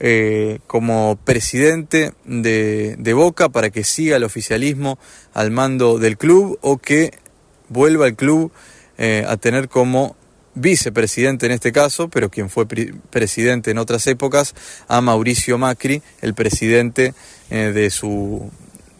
eh, 0.00 0.60
como 0.66 1.18
presidente 1.24 2.12
de, 2.24 2.96
de 2.98 3.12
Boca 3.14 3.48
para 3.48 3.70
que 3.70 3.84
siga 3.84 4.16
el 4.16 4.24
oficialismo 4.24 4.98
al 5.34 5.50
mando 5.50 5.98
del 5.98 6.16
club 6.16 6.58
o 6.62 6.78
que 6.78 7.12
vuelva 7.68 8.06
el 8.06 8.14
club 8.14 8.52
eh, 8.96 9.24
a 9.28 9.36
tener 9.36 9.68
como 9.68 10.16
vicepresidente 10.54 11.46
en 11.46 11.52
este 11.52 11.72
caso, 11.72 12.08
pero 12.08 12.30
quien 12.30 12.50
fue 12.50 12.66
presidente 12.66 13.70
en 13.70 13.78
otras 13.78 14.06
épocas, 14.06 14.54
a 14.88 15.00
Mauricio 15.00 15.56
Macri, 15.56 16.02
el 16.20 16.34
presidente 16.34 17.14
eh, 17.50 17.72
de, 17.72 17.90
su, 17.90 18.50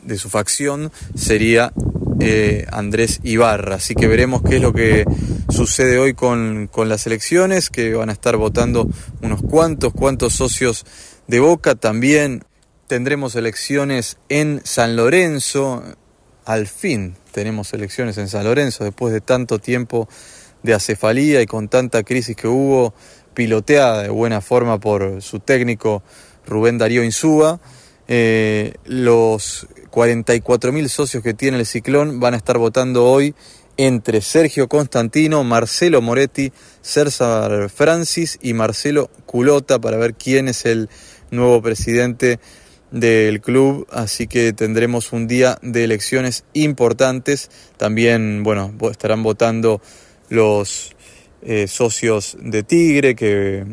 de 0.03 0.19
su 0.19 0.29
facción, 0.29 0.93
sería 1.15 1.73
eh, 2.21 2.67
Andrés 2.71 3.21
Ibarra. 3.23 3.77
Así 3.77 3.95
que 3.95 4.09
veremos 4.09 4.43
qué 4.43 4.57
es 4.57 4.63
lo 4.63 4.73
que 4.73 5.05
sucede 5.49 5.99
hoy 5.99 6.15
con, 6.15 6.69
con 6.69 6.89
las 6.89 7.07
elecciones, 7.07 7.71
que 7.71 7.95
van 7.95 8.11
a 8.11 8.13
estar 8.13 8.37
votando 8.37 8.89
unos 9.23 9.43
cuantos, 9.43 9.93
cuantos 9.93 10.35
socios 10.35 10.85
de 11.27 11.41
Boca. 11.41 11.75
También 11.75 12.45
tendremos 12.87 13.37
elecciones 13.37 14.19
en 14.29 14.61
San 14.65 14.97
Lorenzo. 14.97 15.83
Al 16.45 16.67
fin 16.67 17.15
tenemos 17.33 17.73
elecciones 17.73 18.19
en 18.19 18.29
San 18.29 18.45
Lorenzo 18.45 18.83
después 18.83 19.13
de 19.13 19.21
tanto 19.21 19.59
tiempo 19.59 20.09
de 20.63 20.75
acefalía 20.75 21.41
y 21.41 21.47
con 21.47 21.69
tanta 21.69 22.03
crisis 22.03 22.35
que 22.35 22.49
hubo, 22.49 22.95
piloteada 23.35 24.03
de 24.03 24.09
buena 24.09 24.41
forma 24.41 24.81
por 24.81 25.23
su 25.23 25.39
técnico 25.39 26.03
Rubén 26.47 26.79
Darío 26.79 27.05
Insúa. 27.05 27.61
Eh, 28.11 28.73
los 28.85 29.67
44.000 29.91 30.89
socios 30.89 31.23
que 31.23 31.35
tiene 31.35 31.59
el 31.59 31.67
Ciclón 31.67 32.21
van 32.21 32.33
a 32.33 32.39
estar 32.39 32.57
votando 32.57 33.05
hoy 33.05 33.35
entre 33.77 34.23
Sergio 34.23 34.67
Constantino, 34.67 35.45
Marcelo 35.45 36.01
Moretti, 36.01 36.53
César 36.81 37.69
Francis 37.69 38.39
y 38.43 38.55
Marcelo 38.55 39.11
Culota 39.27 39.79
para 39.79 39.99
ver 39.99 40.15
quién 40.15 40.49
es 40.49 40.65
el 40.65 40.89
nuevo 41.31 41.63
presidente 41.63 42.41
del 42.91 43.41
club, 43.41 43.87
así 43.91 44.27
que 44.27 44.53
tendremos 44.53 45.13
un 45.13 45.29
día 45.29 45.59
de 45.63 45.85
elecciones 45.85 46.45
importantes. 46.55 47.51
También, 47.77 48.43
bueno, 48.43 48.73
estarán 48.91 49.23
votando 49.23 49.81
los 50.31 50.97
eh, 51.43 51.69
socios 51.69 52.37
de 52.41 52.63
Tigre 52.63 53.15
que 53.15 53.65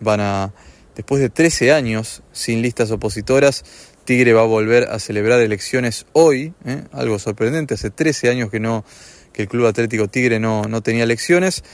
van 0.00 0.20
a, 0.20 0.52
después 0.94 1.20
de 1.20 1.28
13 1.28 1.72
años 1.72 2.22
sin 2.32 2.62
listas 2.62 2.90
opositoras, 2.90 3.64
Tigre 4.04 4.32
va 4.32 4.42
a 4.42 4.46
volver 4.46 4.84
a 4.84 4.98
celebrar 4.98 5.40
elecciones 5.40 6.06
hoy, 6.12 6.52
¿eh? 6.64 6.84
algo 6.92 7.18
sorprendente, 7.18 7.74
hace 7.74 7.90
13 7.90 8.30
años 8.30 8.50
que 8.50 8.60
no 8.60 8.84
que 9.32 9.42
el 9.42 9.48
Club 9.48 9.66
Atlético 9.66 10.08
Tigre 10.08 10.38
no, 10.38 10.62
no 10.62 10.80
tenía 10.80 11.02
elecciones. 11.04 11.64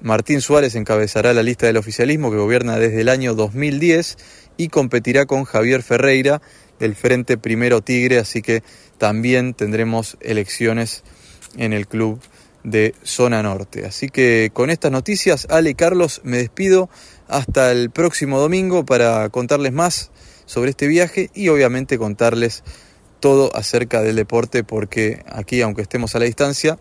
Martín 0.00 0.40
Suárez 0.40 0.76
encabezará 0.76 1.34
la 1.34 1.42
lista 1.42 1.66
del 1.66 1.76
oficialismo 1.76 2.30
que 2.30 2.36
gobierna 2.36 2.78
desde 2.78 3.00
el 3.00 3.08
año 3.08 3.34
2010 3.34 4.16
y 4.56 4.68
competirá 4.68 5.26
con 5.26 5.44
Javier 5.44 5.82
Ferreira 5.82 6.40
del 6.78 6.94
Frente 6.94 7.36
Primero 7.36 7.80
Tigre, 7.80 8.18
así 8.18 8.40
que 8.40 8.62
también 8.98 9.54
tendremos 9.54 10.16
elecciones 10.20 11.02
en 11.56 11.72
el 11.72 11.88
club 11.88 12.20
de 12.62 12.94
Zona 13.02 13.42
Norte. 13.42 13.84
Así 13.84 14.08
que 14.08 14.50
con 14.52 14.70
estas 14.70 14.92
noticias, 14.92 15.46
Ale 15.50 15.74
Carlos, 15.74 16.20
me 16.22 16.38
despido 16.38 16.88
hasta 17.28 17.72
el 17.72 17.90
próximo 17.90 18.40
domingo 18.40 18.84
para 18.84 19.28
contarles 19.28 19.72
más 19.72 20.10
sobre 20.46 20.70
este 20.70 20.86
viaje 20.86 21.30
y 21.34 21.48
obviamente 21.48 21.98
contarles 21.98 22.64
todo 23.20 23.54
acerca 23.54 24.02
del 24.02 24.16
deporte 24.16 24.64
porque 24.64 25.22
aquí, 25.30 25.60
aunque 25.60 25.82
estemos 25.82 26.14
a 26.14 26.18
la 26.18 26.24
distancia, 26.24 26.78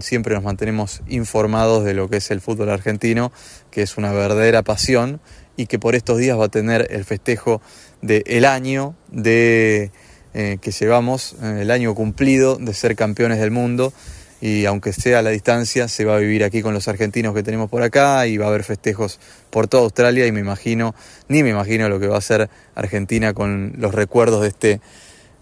siempre 0.00 0.34
nos 0.34 0.42
mantenemos 0.42 1.00
informados 1.08 1.84
de 1.84 1.94
lo 1.94 2.10
que 2.10 2.18
es 2.18 2.30
el 2.30 2.40
fútbol 2.40 2.68
argentino, 2.70 3.32
que 3.70 3.82
es 3.82 3.96
una 3.96 4.12
verdadera 4.12 4.62
pasión 4.62 5.20
y 5.56 5.66
que 5.66 5.78
por 5.78 5.94
estos 5.94 6.18
días 6.18 6.38
va 6.38 6.46
a 6.46 6.50
tener 6.50 6.88
el 6.90 7.04
festejo 7.04 7.62
del 8.02 8.22
el 8.26 8.44
año 8.44 8.94
de, 9.10 9.90
eh, 10.34 10.58
que 10.60 10.70
llevamos, 10.70 11.34
eh, 11.42 11.60
el 11.62 11.70
año 11.70 11.94
cumplido 11.94 12.56
de 12.56 12.74
ser 12.74 12.94
campeones 12.94 13.38
del 13.38 13.50
mundo 13.50 13.92
y 14.40 14.66
aunque 14.66 14.92
sea 14.92 15.18
a 15.18 15.22
la 15.22 15.30
distancia, 15.30 15.88
se 15.88 16.04
va 16.04 16.16
a 16.16 16.18
vivir 16.18 16.44
aquí 16.44 16.62
con 16.62 16.74
los 16.74 16.86
argentinos 16.88 17.34
que 17.34 17.42
tenemos 17.42 17.68
por 17.68 17.82
acá 17.82 18.26
y 18.26 18.36
va 18.36 18.46
a 18.46 18.48
haber 18.48 18.64
festejos 18.64 19.18
por 19.50 19.66
toda 19.66 19.84
Australia 19.84 20.26
y 20.26 20.32
me 20.32 20.40
imagino, 20.40 20.94
ni 21.28 21.42
me 21.42 21.50
imagino 21.50 21.88
lo 21.88 21.98
que 21.98 22.06
va 22.06 22.16
a 22.16 22.18
hacer 22.18 22.48
Argentina 22.74 23.34
con 23.34 23.74
los 23.78 23.94
recuerdos 23.94 24.42
de 24.42 24.48
este 24.48 24.80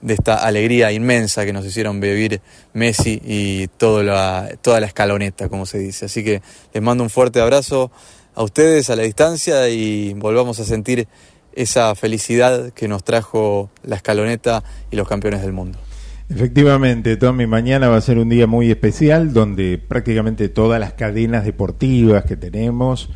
de 0.03 0.15
esta 0.15 0.37
alegría 0.37 0.93
inmensa 0.93 1.45
que 1.45 1.53
nos 1.53 1.65
hicieron 1.65 2.01
vivir 2.01 2.41
Messi 2.75 3.21
y 3.25 3.67
toda 3.67 4.03
la, 4.03 4.49
toda 4.61 4.79
la 4.79 4.87
escaloneta, 4.87 5.49
como 5.49 5.67
se 5.67 5.79
dice. 5.79 6.05
Así 6.05 6.23
que 6.23 6.43
les 6.73 6.83
mando 6.83 7.03
un 7.03 7.11
fuerte 7.11 7.41
abrazo 7.41 7.91
a 8.35 8.43
ustedes 8.43 8.91
a 8.91 8.97
la 8.97 9.03
distancia 9.03 9.69
y 9.69 10.13
volvamos 10.15 10.61
a 10.61 10.65
sentir 10.65 11.09
esa 11.55 11.95
felicidad 11.95 12.73
que 12.73 12.87
nos 12.87 13.03
trajo 13.03 13.71
la 13.83 13.97
escaloneta 13.97 14.63
y 14.91 14.97
los 14.97 15.09
campeones 15.09 15.41
del 15.41 15.53
mundo. 15.53 15.79
Efectivamente, 16.29 17.17
Tommy, 17.17 17.47
mañana 17.47 17.89
va 17.89 17.97
a 17.97 18.01
ser 18.01 18.19
un 18.19 18.29
día 18.29 18.49
muy 18.49 18.69
especial 18.69 19.33
donde 19.33 19.79
prácticamente 19.79 20.49
todas 20.49 20.81
las 20.81 20.93
cadenas 20.95 21.45
deportivas 21.45 22.25
que 22.25 22.37
tenemos, 22.37 23.11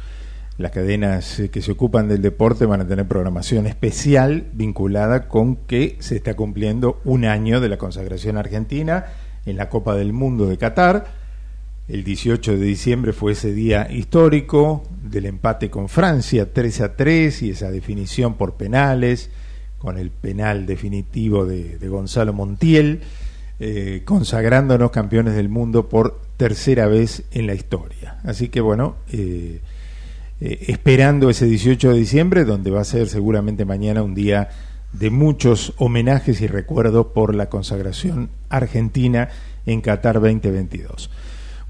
las 0.58 0.70
cadenas 0.70 1.40
eh, 1.40 1.48
que 1.48 1.60
se 1.60 1.72
ocupan 1.72 2.06
del 2.06 2.22
deporte 2.22 2.66
van 2.66 2.82
a 2.82 2.86
tener 2.86 3.08
programación 3.08 3.66
especial 3.66 4.46
vinculada 4.52 5.26
con 5.26 5.56
que 5.56 5.96
se 5.98 6.14
está 6.14 6.34
cumpliendo 6.34 7.00
un 7.04 7.24
año 7.24 7.60
de 7.60 7.68
la 7.68 7.78
consagración 7.78 8.36
argentina 8.36 9.06
en 9.44 9.56
la 9.56 9.68
Copa 9.68 9.96
del 9.96 10.12
Mundo 10.12 10.46
de 10.46 10.56
Qatar. 10.56 11.06
El 11.88 12.04
18 12.04 12.58
de 12.58 12.64
diciembre 12.64 13.12
fue 13.12 13.32
ese 13.32 13.52
día 13.52 13.90
histórico 13.90 14.84
del 15.02 15.26
empate 15.26 15.68
con 15.68 15.88
Francia 15.88 16.52
3 16.52 16.80
a 16.82 16.94
3 16.94 17.42
y 17.42 17.50
esa 17.50 17.72
definición 17.72 18.34
por 18.34 18.54
penales 18.54 19.30
con 19.80 19.96
el 19.98 20.10
penal 20.10 20.66
definitivo 20.66 21.46
de, 21.46 21.78
Gonzalo 21.88 22.32
Montiel, 22.34 23.00
eh, 23.58 24.02
consagrándonos 24.04 24.90
campeones 24.90 25.34
del 25.34 25.48
mundo 25.48 25.88
por 25.88 26.20
tercera 26.36 26.86
vez 26.86 27.24
en 27.32 27.46
la 27.46 27.54
historia. 27.54 28.18
Así 28.22 28.48
que 28.48 28.60
bueno, 28.60 28.96
eh, 29.10 29.60
eh, 30.40 30.64
esperando 30.68 31.30
ese 31.30 31.46
18 31.46 31.92
de 31.92 31.98
diciembre, 31.98 32.44
donde 32.44 32.70
va 32.70 32.82
a 32.82 32.84
ser 32.84 33.08
seguramente 33.08 33.64
mañana 33.64 34.02
un 34.02 34.14
día 34.14 34.50
de 34.92 35.08
muchos 35.08 35.72
homenajes 35.78 36.42
y 36.42 36.46
recuerdos 36.46 37.06
por 37.14 37.34
la 37.34 37.48
consagración 37.48 38.28
argentina 38.50 39.30
en 39.64 39.80
Qatar 39.80 40.16
2022. 40.16 41.10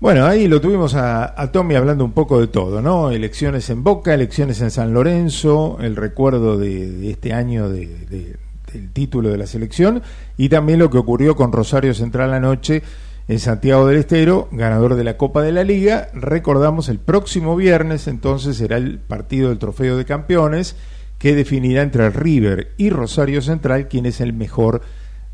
Bueno, 0.01 0.25
ahí 0.25 0.49
lo 0.49 0.63
tuvimos 0.63 0.95
a, 0.95 1.51
Tommy 1.53 1.75
hablando 1.75 2.07
un 2.07 2.13
poco 2.13 2.41
de 2.41 2.47
todo, 2.47 2.81
¿no? 2.81 3.11
Elecciones 3.11 3.69
en 3.69 3.85
Boca, 3.85 4.15
elecciones 4.15 4.63
en 4.63 4.71
San 4.71 4.95
Lorenzo, 4.95 5.77
el 5.83 5.95
recuerdo 5.95 6.57
de, 6.57 7.11
este 7.11 7.35
año 7.35 7.69
de, 7.69 8.39
del 8.73 8.93
título 8.95 9.29
de 9.29 9.37
la 9.37 9.47
selección 9.47 10.03
y 10.39 10.49
también 10.49 10.79
lo 10.79 10.89
que 10.89 10.97
ocurrió 10.97 11.37
con 11.37 11.53
Rosario 11.53 11.93
Central 11.93 12.33
anoche 12.33 12.83
en 13.29 13.39
Santiago 13.41 13.87
del 13.87 13.99
Estero, 13.99 14.49
ganador 14.53 14.95
de 14.95 15.05
la 15.05 15.19
Copa 15.19 15.43
de 15.43 15.53
la 15.53 15.65
Liga. 15.65 16.09
Recordamos 16.15 16.89
el 16.89 16.99
próximo 16.99 17.55
viernes, 17.55 18.09
entonces 18.09 18.57
será 18.57 18.79
el 18.79 19.01
partido 19.01 19.51
del 19.51 19.59
Trofeo 19.59 19.99
de 19.99 20.07
Campeones 20.07 20.77
que 21.19 21.35
definirá 21.35 21.83
entre 21.83 22.09
River 22.09 22.73
y 22.79 22.89
Rosario 22.89 23.43
Central 23.43 23.89
quién 23.89 24.07
es 24.07 24.23
el 24.23 24.33
mejor 24.33 24.81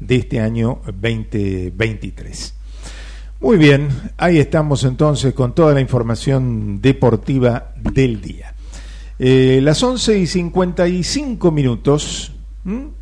de 0.00 0.16
este 0.16 0.40
año 0.40 0.80
2023. 0.86 2.56
Muy 3.38 3.58
bien, 3.58 3.88
ahí 4.16 4.38
estamos 4.38 4.82
entonces 4.84 5.34
con 5.34 5.54
toda 5.54 5.74
la 5.74 5.82
información 5.82 6.80
deportiva 6.80 7.74
del 7.76 8.22
día. 8.22 8.54
Eh, 9.18 9.60
las 9.62 9.82
11 9.82 10.18
y 10.18 10.26
55 10.26 11.50
minutos. 11.52 12.32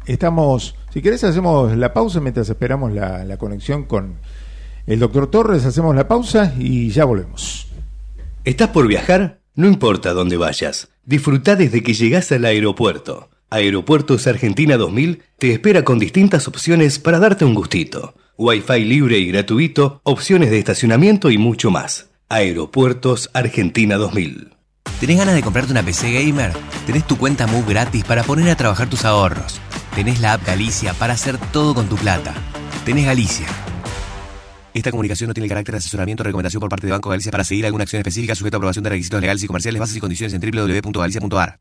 Estamos, 0.06 0.74
si 0.92 1.00
querés 1.00 1.22
hacemos 1.22 1.76
la 1.76 1.94
pausa 1.94 2.20
mientras 2.20 2.48
esperamos 2.50 2.92
la, 2.92 3.24
la 3.24 3.36
conexión 3.36 3.84
con 3.84 4.16
el 4.86 4.98
doctor 4.98 5.30
Torres, 5.30 5.64
hacemos 5.64 5.94
la 5.94 6.08
pausa 6.08 6.52
y 6.58 6.90
ya 6.90 7.04
volvemos. 7.04 7.68
¿Estás 8.44 8.70
por 8.70 8.88
viajar? 8.88 9.38
No 9.54 9.68
importa 9.68 10.12
dónde 10.12 10.36
vayas, 10.36 10.88
disfruta 11.06 11.54
desde 11.54 11.82
que 11.82 11.94
llegás 11.94 12.32
al 12.32 12.44
aeropuerto. 12.44 13.30
Aeropuertos 13.50 14.26
Argentina 14.26 14.76
2000 14.76 15.22
te 15.38 15.52
espera 15.52 15.84
con 15.84 16.00
distintas 16.00 16.48
opciones 16.48 16.98
para 16.98 17.20
darte 17.20 17.44
un 17.44 17.54
gustito. 17.54 18.14
Wi-Fi 18.36 18.84
libre 18.84 19.18
y 19.18 19.28
gratuito, 19.28 20.00
opciones 20.02 20.50
de 20.50 20.58
estacionamiento 20.58 21.30
y 21.30 21.38
mucho 21.38 21.70
más. 21.70 22.10
Aeropuertos 22.28 23.30
Argentina 23.32 23.96
2000. 23.96 24.50
¿Tenés 24.98 25.18
ganas 25.18 25.34
de 25.36 25.42
comprarte 25.42 25.70
una 25.70 25.84
PC 25.84 26.12
gamer? 26.12 26.52
Tenés 26.84 27.06
tu 27.06 27.16
cuenta 27.16 27.46
Move 27.46 27.66
gratis 27.68 28.02
para 28.04 28.24
poner 28.24 28.50
a 28.50 28.56
trabajar 28.56 28.90
tus 28.90 29.04
ahorros. 29.04 29.60
Tenés 29.94 30.20
la 30.20 30.32
app 30.32 30.46
Galicia 30.46 30.94
para 30.94 31.14
hacer 31.14 31.38
todo 31.52 31.74
con 31.74 31.88
tu 31.88 31.94
plata. 31.94 32.34
Tenés 32.84 33.06
Galicia. 33.06 33.46
Esta 34.72 34.90
comunicación 34.90 35.28
no 35.28 35.34
tiene 35.34 35.48
carácter 35.48 35.74
de 35.74 35.78
asesoramiento 35.78 36.22
o 36.22 36.24
recomendación 36.24 36.58
por 36.58 36.70
parte 36.70 36.88
de 36.88 36.92
Banco 36.92 37.10
Galicia 37.10 37.30
para 37.30 37.44
seguir 37.44 37.66
alguna 37.66 37.84
acción 37.84 38.00
específica 38.00 38.34
sujeta 38.34 38.56
a 38.56 38.58
aprobación 38.58 38.82
de 38.82 38.90
requisitos 38.90 39.20
legales 39.20 39.44
y 39.44 39.46
comerciales, 39.46 39.78
bases 39.78 39.96
y 39.96 40.00
condiciones 40.00 40.34
en 40.34 40.40
www.galicia.ar. 40.40 41.60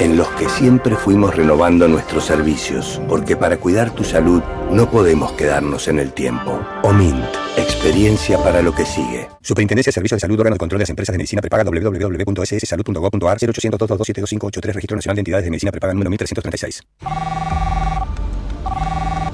en 0.00 0.16
los 0.16 0.28
que 0.28 0.48
siempre 0.48 0.96
fuimos 0.96 1.34
renovando 1.34 1.86
nuestros 1.88 2.24
servicios, 2.24 3.00
porque 3.08 3.36
para 3.36 3.58
cuidar 3.58 3.94
tu 3.94 4.04
salud 4.04 4.42
no 4.70 4.90
podemos 4.90 5.32
quedarnos 5.32 5.88
en 5.88 5.98
el 5.98 6.12
tiempo. 6.12 6.60
OMINT, 6.82 7.24
experiencia 7.56 8.38
para 8.38 8.62
lo 8.62 8.74
que 8.74 8.84
sigue. 8.84 9.28
Superintendencia 9.42 9.90
de 9.90 9.94
Servicios 9.94 10.16
de 10.16 10.20
Salud, 10.20 10.40
órgano 10.40 10.54
de 10.54 10.58
control 10.58 10.78
de 10.78 10.82
las 10.82 10.90
empresas 10.90 11.12
de 11.12 11.18
medicina 11.18 11.40
prepaga 11.42 11.64
www.sssalud.gov.ar 11.64 13.38
0800-227-2583 13.38 14.72
Registro 14.72 14.96
Nacional 14.96 15.16
de 15.16 15.20
Entidades 15.20 15.44
de 15.44 15.50
Medicina 15.50 15.72
Prepaga 15.72 15.92
número 15.92 16.10
1336. 16.10 16.82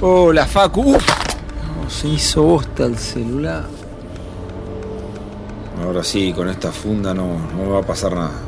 Hola, 0.01 0.47
Facu. 0.47 0.97
Uf, 0.97 1.09
no, 1.83 1.91
se 1.91 2.09
hizo 2.09 2.43
bosta 2.43 2.85
el 2.85 2.97
celular. 2.97 3.65
Ahora 5.83 6.03
sí, 6.03 6.33
con 6.33 6.49
esta 6.49 6.73
funda 6.73 7.15
no, 7.15 7.39
no 7.57 7.65
me 7.65 7.69
va 7.69 7.79
a 7.81 7.83
pasar 7.83 8.13
nada. 8.13 8.48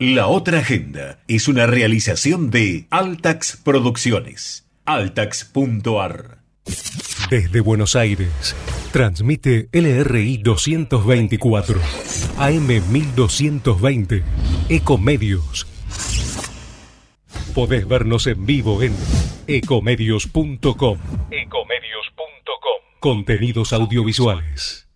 La 0.00 0.28
otra 0.28 0.60
agenda 0.60 1.18
es 1.26 1.48
una 1.48 1.66
realización 1.66 2.50
de 2.50 2.86
Altax 2.88 3.56
Producciones. 3.64 4.64
Altax.ar 4.84 6.38
Desde 7.28 7.58
Buenos 7.58 7.96
Aires, 7.96 8.54
transmite 8.92 9.68
LRI 9.72 10.38
224, 10.38 11.80
AM 12.38 12.68
1220, 12.92 14.22
Ecomedios. 14.68 15.66
Podés 17.52 17.88
vernos 17.88 18.28
en 18.28 18.46
vivo 18.46 18.80
en 18.84 18.94
ecomedios.com. 19.48 20.98
Ecomedios.com. 21.32 22.82
Contenidos 23.00 23.72
audiovisuales. 23.72 24.86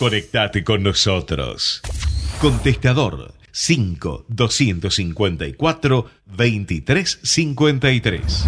Conectate 0.00 0.64
con 0.64 0.82
nosotros. 0.82 1.82
Contestador 2.40 3.35
5 3.58 4.26
254 4.28 6.10
2353. 6.26 8.46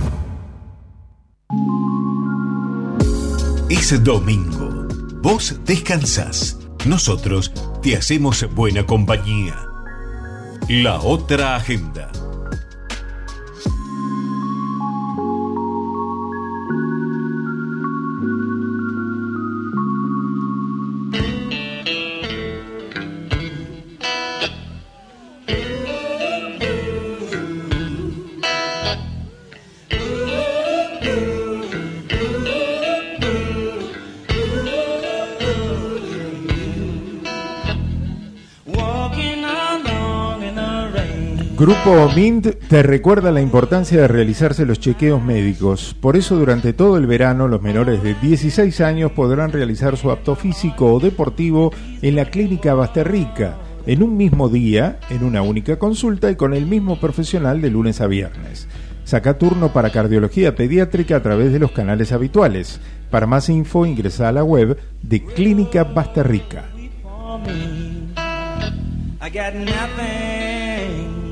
Es 3.70 4.04
domingo. 4.04 4.86
Vos 5.22 5.59
descansás. 5.64 6.59
Nosotros 6.84 7.54
te 7.82 7.96
hacemos 7.96 8.46
buena 8.54 8.84
compañía. 8.84 9.56
La 10.68 11.00
otra 11.00 11.56
agenda. 11.56 12.12
Grupo 41.59 42.09
Mint 42.14 42.46
te 42.68 42.84
recuerda 42.84 43.32
la 43.32 43.40
importancia 43.40 44.00
de 44.00 44.06
realizarse 44.06 44.64
los 44.64 44.78
chequeos 44.78 45.20
médicos. 45.20 45.96
Por 46.00 46.16
eso 46.16 46.36
durante 46.36 46.72
todo 46.72 46.96
el 46.98 47.09
verano 47.09 47.48
los 47.48 47.61
menores 47.61 48.00
de 48.00 48.14
16 48.14 48.80
años 48.80 49.11
podrán 49.11 49.50
realizar 49.50 49.96
su 49.96 50.12
apto 50.12 50.36
físico 50.36 50.94
o 50.94 51.00
deportivo 51.00 51.72
en 52.00 52.14
la 52.14 52.26
clínica 52.26 52.74
Basterrica, 52.74 53.56
en 53.86 54.04
un 54.04 54.16
mismo 54.16 54.48
día, 54.48 55.00
en 55.11 55.24
una 55.24 55.42
única 55.42 55.80
consulta 55.80 56.30
y 56.30 56.36
con 56.36 56.54
el 56.54 56.64
mismo 56.64 57.00
profesional 57.00 57.61
de 57.61 57.70
lunes 57.70 58.00
a 58.00 58.06
viernes. 58.06 58.68
Saca 59.02 59.36
turno 59.36 59.72
para 59.72 59.90
cardiología 59.90 60.54
pediátrica 60.54 61.16
a 61.16 61.22
través 61.24 61.52
de 61.52 61.59
los 61.59 61.72
canales 61.72 62.12
habituales. 62.12 62.80
Para 63.11 63.26
más 63.26 63.48
info 63.48 63.84
ingresa 63.84 64.28
a 64.28 64.32
la 64.32 64.44
web 64.44 64.78
de 65.02 65.24
Clínica 65.24 65.82
Basterrica. 65.82 66.66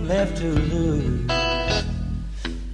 Left 0.07 0.39
to 0.39 0.49
lose. 0.49 1.27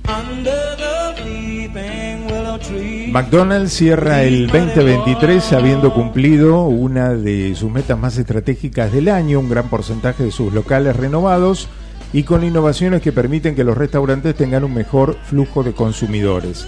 Under 0.04 0.76
the 0.76 1.14
weeping 1.24 2.26
willow 2.26 2.58
tree. 2.58 3.10
McDonald's 3.10 3.72
cierra 3.72 4.22
el 4.22 4.48
2023 4.48 5.52
habiendo 5.52 5.94
cumplido 5.94 6.64
una 6.64 7.14
de 7.14 7.54
sus 7.54 7.70
metas 7.70 7.98
más 7.98 8.18
estratégicas 8.18 8.92
del 8.92 9.08
año, 9.08 9.40
un 9.40 9.48
gran 9.48 9.70
porcentaje 9.70 10.24
de 10.24 10.30
sus 10.30 10.52
locales 10.52 10.94
renovados 10.96 11.68
y 12.12 12.24
con 12.24 12.44
innovaciones 12.44 13.00
que 13.00 13.12
permiten 13.12 13.54
que 13.54 13.64
los 13.64 13.78
restaurantes 13.78 14.34
tengan 14.34 14.64
un 14.64 14.74
mejor 14.74 15.16
flujo 15.24 15.62
de 15.62 15.72
consumidores. 15.72 16.66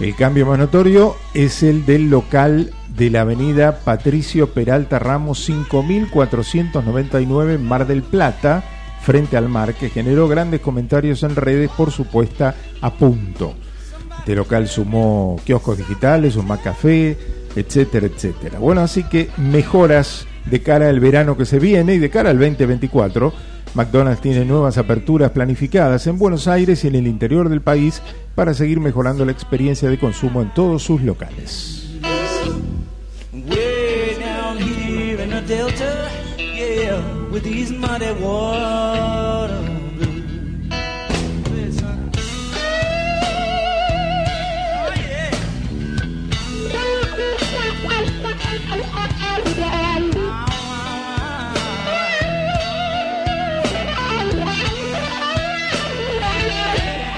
El 0.00 0.16
cambio 0.16 0.44
más 0.44 0.58
notorio 0.58 1.14
es 1.32 1.62
el 1.62 1.86
del 1.86 2.10
local 2.10 2.72
de 2.94 3.08
la 3.10 3.22
avenida 3.22 3.78
Patricio 3.78 4.52
Peralta 4.52 4.98
Ramos 4.98 5.42
5499 5.44 7.56
Mar 7.58 7.86
del 7.86 8.02
Plata, 8.02 8.64
frente 9.04 9.36
al 9.36 9.48
mar, 9.48 9.74
que 9.74 9.90
generó 9.90 10.26
grandes 10.26 10.60
comentarios 10.60 11.22
en 11.22 11.36
redes 11.36 11.70
por 11.76 11.90
su 11.90 12.06
puesta 12.06 12.54
a 12.80 12.92
punto. 12.92 13.54
Este 14.18 14.34
local 14.34 14.66
sumó 14.66 15.38
kioscos 15.44 15.78
digitales, 15.78 16.36
un 16.36 16.48
café, 16.56 17.16
etcétera, 17.54 18.06
etcétera. 18.06 18.58
Bueno, 18.58 18.80
así 18.80 19.04
que 19.04 19.28
mejoras 19.36 20.26
de 20.46 20.62
cara 20.62 20.88
al 20.88 21.00
verano 21.00 21.36
que 21.36 21.44
se 21.44 21.58
viene 21.58 21.94
y 21.94 21.98
de 21.98 22.10
cara 22.10 22.30
al 22.30 22.38
2024. 22.38 23.32
McDonald's 23.74 24.22
tiene 24.22 24.44
nuevas 24.44 24.78
aperturas 24.78 25.32
planificadas 25.32 26.06
en 26.06 26.18
Buenos 26.18 26.48
Aires 26.48 26.84
y 26.84 26.88
en 26.88 26.94
el 26.94 27.06
interior 27.06 27.48
del 27.48 27.60
país 27.60 28.00
para 28.34 28.54
seguir 28.54 28.80
mejorando 28.80 29.24
la 29.24 29.32
experiencia 29.32 29.90
de 29.90 29.98
consumo 29.98 30.40
en 30.42 30.54
todos 30.54 30.82
sus 30.82 31.02
locales. 31.02 31.83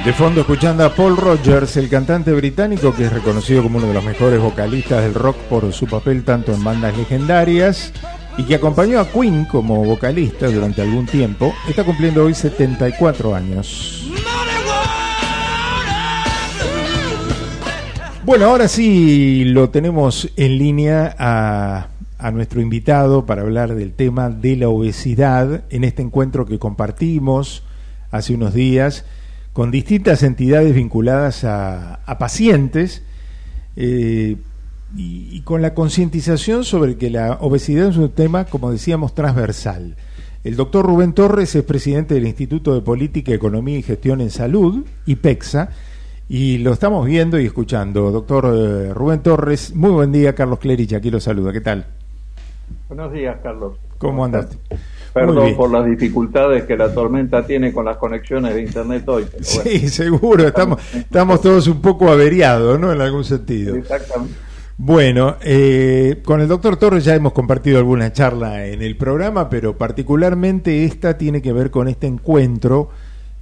De 0.07 0.13
fondo 0.13 0.41
escuchando 0.41 0.85
a 0.85 0.95
Paul 0.95 1.17
Rogers, 1.19 1.77
el 1.77 1.91
cantante 1.91 2.33
británico 2.33 2.95
que 2.95 3.05
es 3.05 3.13
reconocido 3.13 3.65
como 3.65 3.79
uno 3.79 3.89
de 3.89 3.95
los 3.95 4.05
mejores 4.05 4.41
vocalistas 4.41 5.03
del 5.03 5.13
rock 5.13 5.37
por 5.51 5.71
su 5.75 5.87
papel 5.87 6.25
tanto 6.25 6.55
en 6.55 6.65
bandas 6.65 6.97
legendarias 6.97 7.93
y 8.39 8.45
que 8.45 8.55
acompañó 8.55 9.01
a 9.01 9.09
Queen 9.09 9.45
como 9.47 9.85
vocalista 9.85 10.49
durante 10.49 10.83
algún 10.83 11.07
tiempo, 11.07 11.55
está 11.69 11.85
cumpliendo 11.85 12.25
hoy 12.25 12.35
74 12.35 13.35
años. 13.35 14.11
Bueno, 18.25 18.47
ahora 18.47 18.69
sí 18.69 19.45
lo 19.45 19.71
tenemos 19.71 20.31
en 20.37 20.59
línea 20.59 21.15
a, 21.19 21.89
a 22.19 22.31
nuestro 22.33 22.61
invitado 22.61 23.25
para 23.25 23.43
hablar 23.43 23.75
del 23.75 23.93
tema 23.93 24.31
de 24.31 24.57
la 24.57 24.69
obesidad 24.69 25.63
en 25.71 25.85
este 25.85 26.03
encuentro 26.03 26.45
que 26.45 26.59
compartimos 26.59 27.63
hace 28.11 28.35
unos 28.35 28.53
días 28.53 29.05
con 29.53 29.71
distintas 29.71 30.23
entidades 30.23 30.75
vinculadas 30.75 31.45
a, 31.45 31.95
a 32.05 32.19
pacientes 32.19 33.03
eh, 33.77 34.37
y, 34.95 35.29
y 35.33 35.41
con 35.41 35.63
la 35.63 35.75
concientización 35.75 36.65
sobre 36.65 36.97
que 36.97 37.11
la 37.11 37.39
obesidad 37.41 37.89
es 37.89 37.97
un 37.97 38.11
tema, 38.11 38.45
como 38.45 38.71
decíamos, 38.71 39.15
transversal. 39.15 39.97
El 40.47 40.55
doctor 40.55 40.87
Rubén 40.87 41.13
Torres 41.13 41.57
es 41.57 41.65
presidente 41.65 42.15
del 42.15 42.25
Instituto 42.25 42.73
de 42.73 42.81
Política, 42.81 43.33
Economía 43.33 43.79
y 43.79 43.83
Gestión 43.83 44.21
en 44.21 44.31
Salud, 44.31 44.85
IPEXA, 45.07 45.71
y 46.29 46.59
lo 46.59 46.73
estamos 46.73 47.05
viendo 47.05 47.41
y 47.41 47.47
escuchando. 47.47 48.13
Doctor 48.13 48.47
eh, 48.55 48.95
Rubén 48.95 49.25
Torres, 49.25 49.75
muy 49.75 49.91
buen 49.91 50.13
día, 50.13 50.37
Carlos 50.37 50.61
Clerich, 50.61 50.93
aquí 50.93 51.11
lo 51.11 51.19
saluda. 51.19 51.53
¿Qué 51.53 51.61
tal? 51.61 51.87
Buenos 52.87 53.13
días, 53.13 53.39
Carlos. 53.43 53.75
¿Cómo 53.99 54.25
andaste? 54.25 54.57
Perdón 55.13 55.57
por 55.57 55.73
las 55.73 55.85
dificultades 55.85 56.63
que 56.63 56.77
la 56.77 56.95
tormenta 56.95 57.45
tiene 57.45 57.73
con 57.73 57.85
las 57.85 57.97
conexiones 57.97 58.55
de 58.55 58.63
internet 58.63 59.03
hoy. 59.09 59.25
bueno. 59.25 59.45
Sí, 59.47 59.89
seguro, 59.89 60.47
estamos, 60.47 60.81
estamos 60.95 61.41
todos 61.41 61.67
un 61.67 61.81
poco 61.81 62.09
averiados, 62.09 62.79
¿no? 62.79 62.93
En 62.93 63.01
algún 63.01 63.25
sentido. 63.25 63.75
Exactamente. 63.75 64.46
Bueno, 64.79 65.37
eh, 65.41 66.21
con 66.23 66.43
el 66.43 66.49
doctor 66.49 66.77
Torres 66.77 67.03
ya 67.05 67.15
hemos 67.15 67.33
compartido 67.33 67.79
alguna 67.79 68.13
charla 68.13 68.67
en 68.67 68.83
el 68.83 68.95
programa, 68.99 69.49
pero 69.49 69.79
particularmente 69.79 70.85
esta 70.85 71.17
tiene 71.17 71.41
que 71.41 71.55
ver 71.55 71.71
con 71.71 71.89
este 71.89 72.07
encuentro 72.07 72.91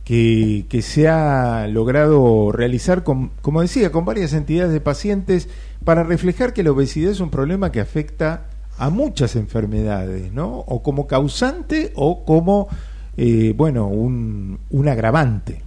que, 0.05 0.65
se 0.81 1.09
ha 1.09 1.67
logrado 1.67 2.53
realizar, 2.53 3.03
con, 3.03 3.31
como 3.43 3.63
decía, 3.63 3.91
con 3.91 4.05
varias 4.05 4.33
entidades 4.33 4.73
de 4.73 4.81
pacientes 4.81 5.49
para 5.85 6.05
reflejar 6.05 6.53
que 6.53 6.63
la 6.63 6.71
obesidad 6.71 7.11
es 7.11 7.19
un 7.19 7.31
problema 7.31 7.73
que 7.73 7.81
afecta 7.81 8.47
a 8.79 8.91
muchas 8.91 9.35
enfermedades, 9.35 10.33
¿no? 10.33 10.59
O 10.69 10.85
como 10.85 11.09
causante 11.09 11.93
o 11.97 12.25
como, 12.25 12.69
eh, 13.17 13.55
bueno, 13.57 13.89
un, 13.89 14.61
un 14.71 14.89
agravante. 14.89 15.63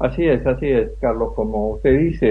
Así 0.00 0.24
es, 0.26 0.46
así 0.46 0.66
es, 0.66 0.92
Carlos. 1.00 1.34
Como 1.36 1.72
usted 1.72 1.98
dice, 1.98 2.26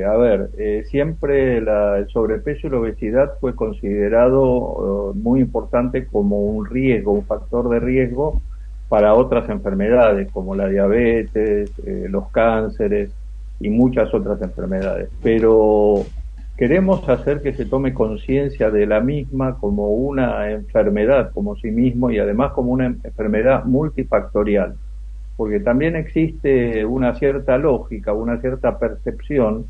eh, 0.00 0.04
a 0.04 0.16
ver, 0.16 0.50
eh, 0.56 0.84
siempre 0.86 1.60
la- 1.60 1.98
el 1.98 2.08
sobrepeso 2.08 2.68
y 2.68 2.70
la 2.70 2.78
obesidad 2.78 3.32
fue 3.40 3.56
considerado 3.56 5.10
eh, 5.12 5.18
muy 5.18 5.40
importante 5.40 6.06
como 6.06 6.38
un 6.42 6.66
riesgo, 6.66 7.12
un 7.12 7.26
factor 7.26 7.68
de 7.68 7.80
riesgo 7.80 8.44
para 8.88 9.14
otras 9.14 9.48
enfermedades 9.50 10.30
como 10.30 10.54
la 10.54 10.68
diabetes, 10.68 11.72
eh, 11.84 12.06
los 12.08 12.30
cánceres 12.30 13.16
y 13.58 13.70
muchas 13.70 14.14
otras 14.14 14.40
enfermedades. 14.42 15.10
Pero 15.20 16.12
queremos 16.56 17.08
hacer 17.08 17.42
que 17.42 17.54
se 17.54 17.66
tome 17.66 17.92
conciencia 17.92 18.70
de 18.70 18.86
la 18.86 19.00
misma 19.00 19.58
como 19.58 19.88
una 19.94 20.48
enfermedad, 20.52 21.32
como 21.32 21.56
sí 21.56 21.70
mismo 21.72 22.10
y 22.12 22.18
además 22.20 22.52
como 22.52 22.70
una 22.72 22.86
enfermedad 22.86 23.64
multifactorial 23.64 24.78
porque 25.36 25.60
también 25.60 25.96
existe 25.96 26.84
una 26.84 27.14
cierta 27.16 27.58
lógica, 27.58 28.12
una 28.12 28.40
cierta 28.40 28.78
percepción 28.78 29.66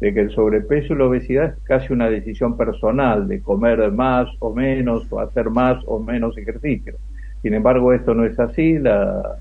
de 0.00 0.12
que 0.12 0.20
el 0.20 0.30
sobrepeso 0.30 0.92
y 0.92 0.96
la 0.96 1.06
obesidad 1.06 1.44
es 1.46 1.62
casi 1.64 1.92
una 1.92 2.10
decisión 2.10 2.56
personal 2.56 3.28
de 3.28 3.40
comer 3.40 3.90
más 3.92 4.28
o 4.40 4.52
menos 4.52 5.06
o 5.10 5.20
hacer 5.20 5.50
más 5.50 5.82
o 5.86 6.00
menos 6.00 6.36
ejercicio. 6.36 6.94
Sin 7.42 7.54
embargo, 7.54 7.92
esto 7.92 8.14
no 8.14 8.24
es 8.24 8.38
así. 8.40 8.78
La, 8.78 9.38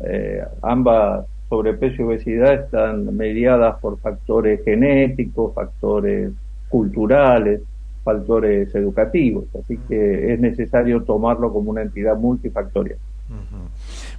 eh, 0.00 0.44
ambas 0.62 1.26
sobrepeso 1.48 2.02
y 2.02 2.04
obesidad 2.04 2.54
están 2.54 3.16
mediadas 3.16 3.78
por 3.80 3.98
factores 3.98 4.62
genéticos, 4.64 5.54
factores 5.54 6.32
culturales, 6.68 7.62
factores 8.04 8.74
educativos. 8.74 9.44
Así 9.58 9.78
que 9.88 10.32
es 10.32 10.40
necesario 10.40 11.02
tomarlo 11.02 11.52
como 11.52 11.70
una 11.70 11.82
entidad 11.82 12.16
multifactorial. 12.16 12.98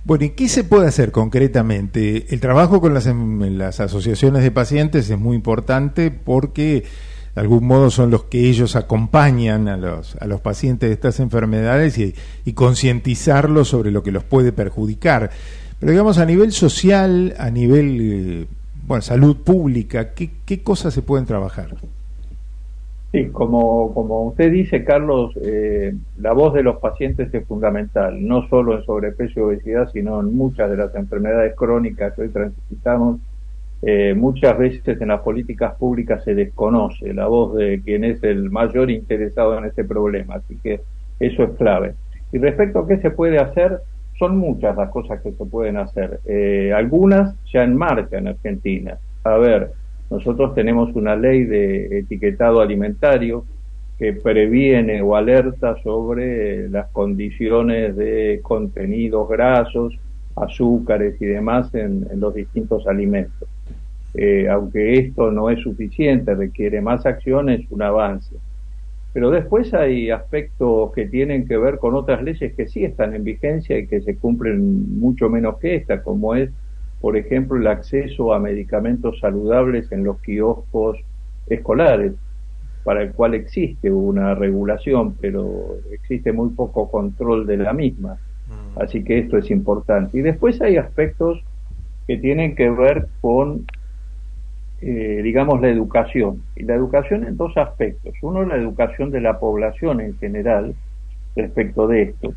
Bueno, 0.05 0.25
¿y 0.25 0.29
qué 0.29 0.47
se 0.47 0.63
puede 0.63 0.87
hacer 0.87 1.11
concretamente? 1.11 2.27
El 2.33 2.39
trabajo 2.39 2.81
con 2.81 2.93
las, 2.93 3.05
em- 3.05 3.57
las 3.57 3.79
asociaciones 3.79 4.43
de 4.43 4.51
pacientes 4.51 5.09
es 5.09 5.19
muy 5.19 5.35
importante 5.35 6.09
porque 6.09 6.85
de 7.35 7.41
algún 7.41 7.65
modo 7.65 7.91
son 7.91 8.09
los 8.09 8.23
que 8.23 8.49
ellos 8.49 8.75
acompañan 8.75 9.67
a 9.67 9.77
los, 9.77 10.15
a 10.15 10.25
los 10.25 10.41
pacientes 10.41 10.89
de 10.89 10.93
estas 10.93 11.19
enfermedades 11.19 11.97
y, 11.97 12.15
concientizarlos 12.53 13.67
sobre 13.67 13.91
lo 13.91 14.01
que 14.01 14.11
los 14.11 14.23
puede 14.23 14.51
perjudicar. 14.51 15.29
Pero 15.79 15.91
digamos, 15.91 16.17
a 16.17 16.25
nivel 16.25 16.51
social, 16.51 17.35
a 17.37 17.49
nivel, 17.51 17.97
eh, 18.01 18.47
bueno, 18.87 19.01
salud 19.03 19.37
pública, 19.37 20.13
¿qué, 20.13 20.31
qué 20.45 20.63
cosas 20.63 20.93
se 20.93 21.03
pueden 21.03 21.27
trabajar? 21.27 21.75
Sí, 23.11 23.27
como, 23.29 23.91
como 23.95 24.27
usted 24.27 24.51
dice, 24.51 24.83
Carlos, 24.83 25.33
eh, 25.41 25.95
la 26.19 26.31
voz 26.33 26.53
de 26.53 26.61
los 26.61 26.77
pacientes 26.77 27.33
es 27.33 27.43
fundamental, 27.47 28.23
no 28.27 28.47
solo 28.49 28.77
en 28.77 28.83
sobrepeso 28.83 29.39
y 29.39 29.43
obesidad, 29.43 29.89
sino 29.91 30.19
en 30.19 30.35
muchas 30.35 30.69
de 30.69 30.77
las 30.77 30.93
enfermedades 30.93 31.55
crónicas 31.55 32.13
que 32.13 32.21
hoy 32.21 32.29
transitamos. 32.29 33.19
Eh, 33.81 34.13
muchas 34.15 34.57
veces 34.59 35.01
en 35.01 35.07
las 35.07 35.21
políticas 35.21 35.73
públicas 35.75 36.23
se 36.23 36.35
desconoce 36.35 37.13
la 37.13 37.27
voz 37.27 37.55
de 37.55 37.81
quien 37.81 38.03
es 38.03 38.21
el 38.23 38.51
mayor 38.51 38.91
interesado 38.91 39.57
en 39.57 39.65
este 39.65 39.85
problema, 39.85 40.35
así 40.35 40.59
que 40.61 40.81
eso 41.19 41.43
es 41.43 41.51
clave. 41.57 41.95
Y 42.31 42.37
respecto 42.37 42.79
a 42.79 42.87
qué 42.87 42.97
se 42.97 43.09
puede 43.09 43.39
hacer, 43.39 43.79
son 44.19 44.37
muchas 44.37 44.75
las 44.75 44.89
cosas 44.91 45.19
que 45.21 45.31
se 45.31 45.45
pueden 45.45 45.77
hacer. 45.77 46.19
Eh, 46.25 46.73
algunas 46.75 47.33
ya 47.51 47.63
en 47.63 47.75
marcha 47.75 48.19
en 48.19 48.27
Argentina. 48.27 48.99
A 49.23 49.37
ver, 49.37 49.71
nosotros 50.09 50.55
tenemos 50.55 50.95
una 50.95 51.15
ley 51.15 51.43
de 51.43 51.99
etiquetado 51.99 52.61
alimentario 52.61 53.45
que 53.97 54.13
previene 54.13 55.01
o 55.01 55.15
alerta 55.15 55.75
sobre 55.83 56.69
las 56.69 56.89
condiciones 56.89 57.95
de 57.95 58.39
contenidos 58.41 59.27
grasos, 59.29 59.93
azúcares 60.35 61.21
y 61.21 61.25
demás 61.25 61.73
en, 61.75 62.07
los 62.15 62.33
distintos 62.33 62.87
alimentos. 62.87 63.47
Eh, 64.15 64.47
aunque 64.49 64.93
esto 64.95 65.31
no 65.31 65.49
es 65.49 65.59
suficiente, 65.59 66.33
requiere 66.33 66.81
más 66.81 67.05
acción, 67.05 67.49
es 67.49 67.69
un 67.69 67.81
avance. 67.81 68.35
Pero 69.11 69.31
después 69.31 69.73
hay 69.73 70.11
aspectos 70.11 70.93
que 70.93 71.07
tienen 71.07 71.47
que 71.47 71.57
ver 71.57 71.77
con 71.77 71.95
otras 71.95 72.23
leyes 72.23 72.53
que 72.53 72.67
sí 72.67 72.85
están 72.85 73.13
en 73.15 73.23
vigencia 73.23 73.77
y 73.77 73.85
que 73.85 74.01
se 74.01 74.15
cumplen 74.15 74.99
mucho 74.99 75.29
menos 75.29 75.57
que 75.59 75.75
esta, 75.75 76.01
como 76.01 76.35
es 76.35 76.49
por 77.01 77.15
ejemplo, 77.15 77.57
el 77.57 77.67
acceso 77.67 78.33
a 78.33 78.39
medicamentos 78.39 79.19
saludables 79.19 79.91
en 79.91 80.03
los 80.03 80.19
kioscos 80.21 80.97
escolares, 81.47 82.13
para 82.83 83.03
el 83.03 83.11
cual 83.11 83.33
existe 83.35 83.91
una 83.91 84.35
regulación, 84.35 85.15
pero 85.19 85.77
existe 85.91 86.31
muy 86.33 86.49
poco 86.49 86.89
control 86.89 87.45
de 87.45 87.57
la 87.57 87.73
misma. 87.73 88.17
Así 88.75 89.03
que 89.03 89.19
esto 89.19 89.37
es 89.37 89.51
importante. 89.51 90.17
Y 90.17 90.21
después 90.21 90.61
hay 90.61 90.77
aspectos 90.77 91.43
que 92.07 92.17
tienen 92.17 92.55
que 92.55 92.69
ver 92.69 93.07
con, 93.21 93.65
eh, 94.81 95.21
digamos, 95.23 95.61
la 95.61 95.69
educación. 95.69 96.41
Y 96.55 96.63
la 96.63 96.75
educación 96.75 97.25
en 97.25 97.37
dos 97.37 97.55
aspectos. 97.57 98.13
Uno, 98.21 98.43
la 98.43 98.55
educación 98.55 99.11
de 99.11 99.21
la 99.21 99.39
población 99.39 100.01
en 100.01 100.17
general 100.17 100.73
respecto 101.35 101.87
de 101.87 102.01
esto. 102.03 102.33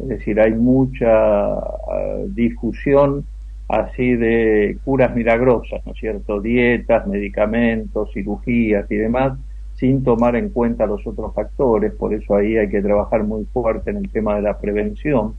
Es 0.00 0.08
decir, 0.08 0.40
hay 0.40 0.52
mucha 0.52 1.54
uh, 1.56 2.28
difusión 2.28 3.24
así 3.68 4.14
de 4.14 4.78
curas 4.84 5.14
milagrosas, 5.14 5.84
¿no 5.86 5.92
es 5.92 5.98
cierto? 5.98 6.40
Dietas, 6.40 7.06
medicamentos, 7.06 8.10
cirugías 8.12 8.90
y 8.90 8.96
demás, 8.96 9.38
sin 9.74 10.04
tomar 10.04 10.36
en 10.36 10.50
cuenta 10.50 10.86
los 10.86 11.06
otros 11.06 11.34
factores, 11.34 11.92
por 11.92 12.14
eso 12.14 12.36
ahí 12.36 12.56
hay 12.56 12.68
que 12.68 12.82
trabajar 12.82 13.24
muy 13.24 13.44
fuerte 13.46 13.90
en 13.90 13.98
el 13.98 14.10
tema 14.10 14.36
de 14.36 14.42
la 14.42 14.58
prevención. 14.58 15.34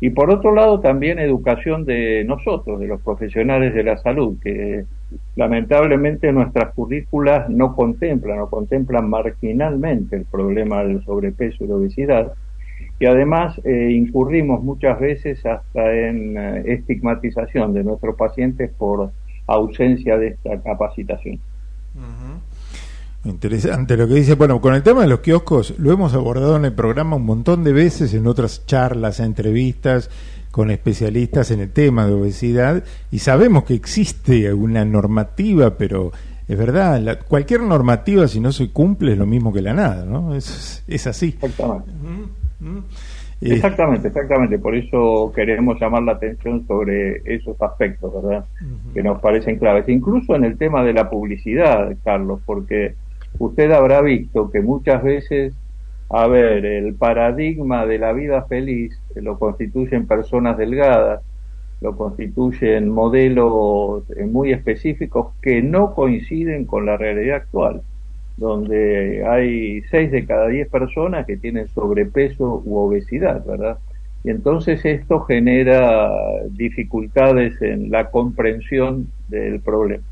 Y 0.00 0.10
por 0.10 0.30
otro 0.30 0.52
lado 0.52 0.80
también 0.80 1.20
educación 1.20 1.84
de 1.84 2.24
nosotros, 2.24 2.80
de 2.80 2.88
los 2.88 3.00
profesionales 3.02 3.72
de 3.72 3.84
la 3.84 3.98
salud, 3.98 4.36
que 4.42 4.84
lamentablemente 5.36 6.32
nuestras 6.32 6.74
currículas 6.74 7.48
no 7.48 7.76
contemplan 7.76 8.40
o 8.40 8.50
contemplan 8.50 9.08
marginalmente 9.08 10.16
el 10.16 10.24
problema 10.24 10.82
del 10.82 11.04
sobrepeso 11.04 11.64
y 11.64 11.68
la 11.68 11.76
obesidad, 11.76 12.32
y 13.02 13.06
además 13.06 13.60
eh, 13.64 13.90
incurrimos 13.92 14.62
muchas 14.62 15.00
veces 15.00 15.44
hasta 15.44 15.92
en 15.92 16.36
eh, 16.36 16.62
estigmatización 16.66 17.74
de 17.74 17.82
nuestros 17.82 18.14
pacientes 18.14 18.70
por 18.78 19.10
ausencia 19.48 20.16
de 20.16 20.28
esta 20.28 20.60
capacitación. 20.62 21.40
Interesante 23.24 23.96
lo 23.96 24.06
que 24.06 24.14
dice. 24.14 24.34
Bueno, 24.36 24.60
con 24.60 24.74
el 24.74 24.84
tema 24.84 25.02
de 25.02 25.08
los 25.08 25.18
kioscos 25.20 25.74
lo 25.78 25.92
hemos 25.92 26.14
abordado 26.14 26.56
en 26.56 26.64
el 26.64 26.72
programa 26.72 27.16
un 27.16 27.24
montón 27.26 27.64
de 27.64 27.72
veces, 27.72 28.14
en 28.14 28.26
otras 28.28 28.66
charlas, 28.66 29.18
entrevistas 29.18 30.08
con 30.52 30.70
especialistas 30.70 31.50
en 31.50 31.58
el 31.60 31.70
tema 31.70 32.06
de 32.06 32.12
obesidad 32.12 32.84
y 33.10 33.18
sabemos 33.18 33.64
que 33.64 33.74
existe 33.74 34.52
una 34.52 34.84
normativa, 34.84 35.76
pero 35.76 36.12
es 36.46 36.58
verdad, 36.58 37.00
la- 37.00 37.18
cualquier 37.18 37.62
normativa 37.62 38.28
si 38.28 38.38
no 38.38 38.52
se 38.52 38.70
cumple 38.70 39.12
es 39.12 39.18
lo 39.18 39.26
mismo 39.26 39.52
que 39.52 39.62
la 39.62 39.72
nada, 39.74 40.04
¿no? 40.04 40.34
Es, 40.36 40.84
es 40.86 41.06
así. 41.08 41.36
Exactamente. 41.40 41.90
Exactamente, 43.40 44.08
exactamente. 44.08 44.58
Por 44.58 44.76
eso 44.76 45.32
queremos 45.34 45.80
llamar 45.80 46.04
la 46.04 46.12
atención 46.12 46.64
sobre 46.66 47.22
esos 47.24 47.60
aspectos, 47.60 48.12
¿verdad? 48.14 48.44
Que 48.94 49.02
nos 49.02 49.20
parecen 49.20 49.58
claves. 49.58 49.88
Incluso 49.88 50.36
en 50.36 50.44
el 50.44 50.56
tema 50.56 50.84
de 50.84 50.92
la 50.92 51.10
publicidad, 51.10 51.96
Carlos, 52.04 52.40
porque 52.46 52.94
usted 53.38 53.70
habrá 53.72 54.00
visto 54.00 54.50
que 54.50 54.60
muchas 54.60 55.02
veces, 55.02 55.54
a 56.08 56.26
ver, 56.28 56.64
el 56.64 56.94
paradigma 56.94 57.84
de 57.84 57.98
la 57.98 58.12
vida 58.12 58.42
feliz 58.42 58.96
eh, 59.16 59.22
lo 59.22 59.38
constituyen 59.38 60.06
personas 60.06 60.56
delgadas, 60.56 61.22
lo 61.80 61.96
constituyen 61.96 62.88
modelos 62.90 64.04
eh, 64.16 64.24
muy 64.24 64.52
específicos 64.52 65.32
que 65.42 65.62
no 65.62 65.94
coinciden 65.94 66.64
con 66.64 66.86
la 66.86 66.96
realidad 66.96 67.38
actual 67.38 67.82
donde 68.36 69.24
hay 69.26 69.82
6 69.90 70.10
de 70.10 70.26
cada 70.26 70.48
10 70.48 70.68
personas 70.68 71.26
que 71.26 71.36
tienen 71.36 71.68
sobrepeso 71.68 72.62
u 72.64 72.76
obesidad, 72.78 73.44
¿verdad? 73.44 73.78
Y 74.24 74.30
entonces 74.30 74.84
esto 74.84 75.20
genera 75.20 76.10
dificultades 76.50 77.60
en 77.60 77.90
la 77.90 78.10
comprensión 78.10 79.08
del 79.28 79.60
problema. 79.60 80.04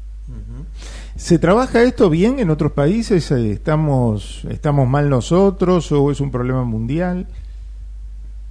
¿Se 1.17 1.39
trabaja 1.39 1.83
esto 1.83 2.09
bien 2.09 2.39
en 2.39 2.51
otros 2.51 2.73
países? 2.73 3.31
Eh, 3.31 3.53
¿Estamos, 3.53 4.45
¿Estamos 4.49 4.89
mal 4.89 5.11
nosotros 5.11 5.91
o 5.93 6.11
es 6.11 6.21
un 6.21 6.31
problema 6.31 6.65
mundial? 6.65 7.27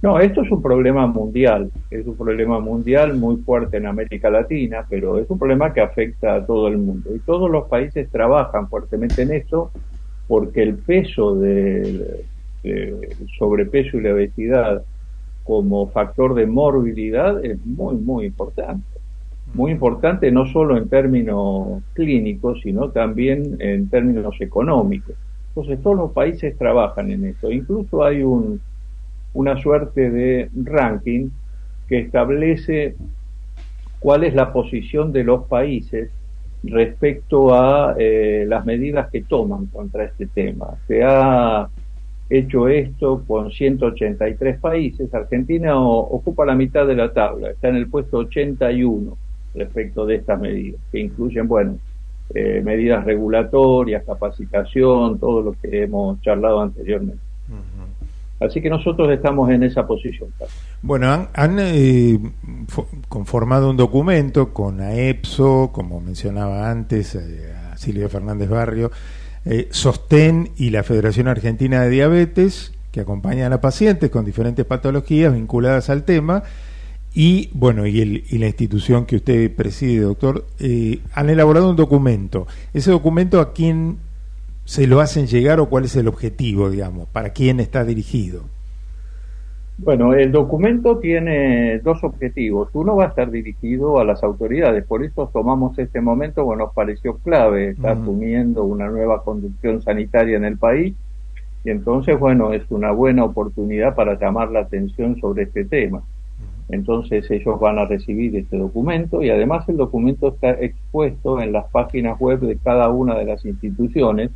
No, 0.02 0.18
esto 0.18 0.42
es 0.42 0.50
un 0.50 0.62
problema 0.62 1.06
mundial, 1.06 1.70
es 1.90 2.06
un 2.06 2.16
problema 2.16 2.58
mundial 2.58 3.18
muy 3.18 3.36
fuerte 3.36 3.76
en 3.76 3.86
América 3.86 4.30
Latina, 4.30 4.86
pero 4.88 5.18
es 5.18 5.28
un 5.28 5.38
problema 5.38 5.74
que 5.74 5.82
afecta 5.82 6.36
a 6.36 6.46
todo 6.46 6.68
el 6.68 6.78
mundo. 6.78 7.14
Y 7.14 7.18
todos 7.18 7.50
los 7.50 7.68
países 7.68 8.08
trabajan 8.10 8.68
fuertemente 8.68 9.22
en 9.22 9.32
esto 9.32 9.70
porque 10.26 10.62
el 10.62 10.76
peso 10.76 11.34
del 11.34 12.06
sobrepeso 13.38 13.98
y 13.98 14.00
la 14.00 14.14
obesidad 14.14 14.84
como 15.44 15.88
factor 15.88 16.34
de 16.34 16.46
morbilidad 16.46 17.44
es 17.44 17.58
muy, 17.66 17.96
muy 17.96 18.26
importante. 18.26 18.86
Muy 19.52 19.72
importante 19.72 20.30
no 20.30 20.46
solo 20.46 20.78
en 20.78 20.88
términos 20.88 21.82
clínicos, 21.92 22.60
sino 22.62 22.90
también 22.90 23.56
en 23.58 23.90
términos 23.90 24.36
económicos. 24.40 25.16
Entonces 25.48 25.82
todos 25.82 25.96
los 25.96 26.12
países 26.12 26.56
trabajan 26.56 27.10
en 27.10 27.26
esto. 27.26 27.50
Incluso 27.50 28.04
hay 28.04 28.22
un, 28.22 28.60
una 29.34 29.60
suerte 29.60 30.10
de 30.10 30.50
ranking 30.64 31.28
que 31.88 32.00
establece 32.00 32.96
cuál 33.98 34.24
es 34.24 34.34
la 34.34 34.52
posición 34.52 35.12
de 35.12 35.24
los 35.24 35.46
países 35.46 36.10
respecto 36.62 37.54
a 37.54 37.94
eh, 37.98 38.44
las 38.46 38.66
medidas 38.66 39.10
que 39.10 39.22
toman 39.22 39.66
contra 39.66 40.04
este 40.04 40.26
tema. 40.26 40.76
Se 40.86 41.02
ha 41.02 41.68
hecho 42.28 42.68
esto 42.68 43.24
con 43.26 43.50
183 43.50 44.60
países. 44.60 45.12
Argentina 45.12 45.80
ocupa 45.80 46.44
la 46.44 46.54
mitad 46.54 46.86
de 46.86 46.94
la 46.94 47.12
tabla, 47.12 47.50
está 47.50 47.68
en 47.68 47.76
el 47.76 47.88
puesto 47.88 48.18
81 48.18 49.16
respecto 49.54 50.06
de 50.06 50.16
estas 50.16 50.40
medidas, 50.40 50.80
que 50.92 51.00
incluyen, 51.00 51.48
bueno, 51.48 51.78
eh, 52.32 52.62
medidas 52.64 53.04
regulatorias, 53.04 54.04
capacitación, 54.04 55.18
todo 55.18 55.42
lo 55.42 55.52
que 55.60 55.82
hemos 55.82 56.20
charlado 56.20 56.60
anteriormente. 56.60 57.20
Así 58.40 58.60
que 58.62 58.70
nosotros 58.70 59.10
estamos 59.10 59.50
en 59.50 59.62
esa 59.62 59.86
posición. 59.86 60.30
Bueno, 60.82 61.28
han, 61.34 61.58
eh, 61.60 62.18
fo- 62.66 62.86
conformado 63.08 63.68
un 63.68 63.76
documento 63.76 64.52
con 64.54 64.80
AEPSO, 64.80 65.70
como 65.72 66.00
mencionaba 66.00 66.70
antes, 66.70 67.14
eh, 67.14 67.52
a 67.72 67.76
Silvia 67.76 68.08
Fernández 68.08 68.48
Barrio, 68.48 68.90
eh, 69.44 69.68
Sostén 69.70 70.50
y 70.56 70.70
la 70.70 70.82
Federación 70.82 71.28
Argentina 71.28 71.82
de 71.82 71.90
Diabetes, 71.90 72.72
que 72.92 73.00
acompañan 73.00 73.52
a 73.52 73.60
pacientes 73.60 74.10
con 74.10 74.24
diferentes 74.24 74.64
patologías 74.64 75.32
vinculadas 75.34 75.90
al 75.90 76.04
tema, 76.04 76.42
y 77.12 77.50
bueno, 77.52 77.86
y, 77.86 78.00
el- 78.00 78.24
y 78.30 78.38
la 78.38 78.46
institución 78.46 79.04
que 79.04 79.16
usted 79.16 79.54
preside, 79.54 80.00
doctor, 80.00 80.46
eh, 80.60 81.00
han 81.12 81.28
elaborado 81.28 81.68
un 81.68 81.76
documento. 81.76 82.46
Ese 82.72 82.90
documento 82.90 83.40
a 83.40 83.52
quién 83.52 83.98
se 84.70 84.86
lo 84.86 85.00
hacen 85.00 85.26
llegar 85.26 85.58
o 85.58 85.68
cuál 85.68 85.86
es 85.86 85.96
el 85.96 86.06
objetivo, 86.06 86.70
digamos, 86.70 87.08
para 87.08 87.30
quién 87.30 87.58
está 87.58 87.82
dirigido. 87.82 88.42
Bueno, 89.78 90.14
el 90.14 90.30
documento 90.30 90.98
tiene 90.98 91.80
dos 91.80 92.04
objetivos. 92.04 92.68
Uno 92.74 92.94
va 92.94 93.06
a 93.06 93.08
estar 93.08 93.32
dirigido 93.32 93.98
a 93.98 94.04
las 94.04 94.22
autoridades, 94.22 94.84
por 94.84 95.02
eso 95.02 95.28
tomamos 95.32 95.76
este 95.76 96.00
momento, 96.00 96.44
bueno, 96.44 96.66
nos 96.66 96.72
pareció 96.72 97.16
clave, 97.16 97.70
está 97.70 97.90
asumiendo 97.90 98.62
una 98.62 98.88
nueva 98.88 99.24
conducción 99.24 99.82
sanitaria 99.82 100.36
en 100.36 100.44
el 100.44 100.56
país, 100.56 100.94
y 101.64 101.70
entonces, 101.70 102.16
bueno, 102.16 102.52
es 102.52 102.62
una 102.70 102.92
buena 102.92 103.24
oportunidad 103.24 103.96
para 103.96 104.20
llamar 104.20 104.52
la 104.52 104.60
atención 104.60 105.18
sobre 105.20 105.42
este 105.42 105.64
tema. 105.64 106.00
Entonces 106.68 107.28
ellos 107.28 107.58
van 107.58 107.80
a 107.80 107.86
recibir 107.86 108.36
este 108.36 108.56
documento 108.56 109.20
y 109.20 109.30
además 109.30 109.68
el 109.68 109.78
documento 109.78 110.28
está 110.28 110.50
expuesto 110.52 111.40
en 111.40 111.50
las 111.50 111.66
páginas 111.72 112.20
web 112.20 112.38
de 112.38 112.56
cada 112.56 112.88
una 112.90 113.18
de 113.18 113.24
las 113.24 113.44
instituciones 113.44 114.30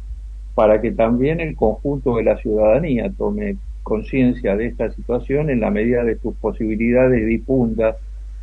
para 0.54 0.80
que 0.80 0.92
también 0.92 1.40
el 1.40 1.56
conjunto 1.56 2.16
de 2.16 2.24
la 2.24 2.36
ciudadanía 2.38 3.10
tome 3.16 3.56
conciencia 3.82 4.56
de 4.56 4.66
esta 4.66 4.90
situación 4.92 5.50
en 5.50 5.60
la 5.60 5.70
medida 5.70 6.04
de 6.04 6.18
sus 6.18 6.34
posibilidades 6.36 7.26
difunda 7.26 7.96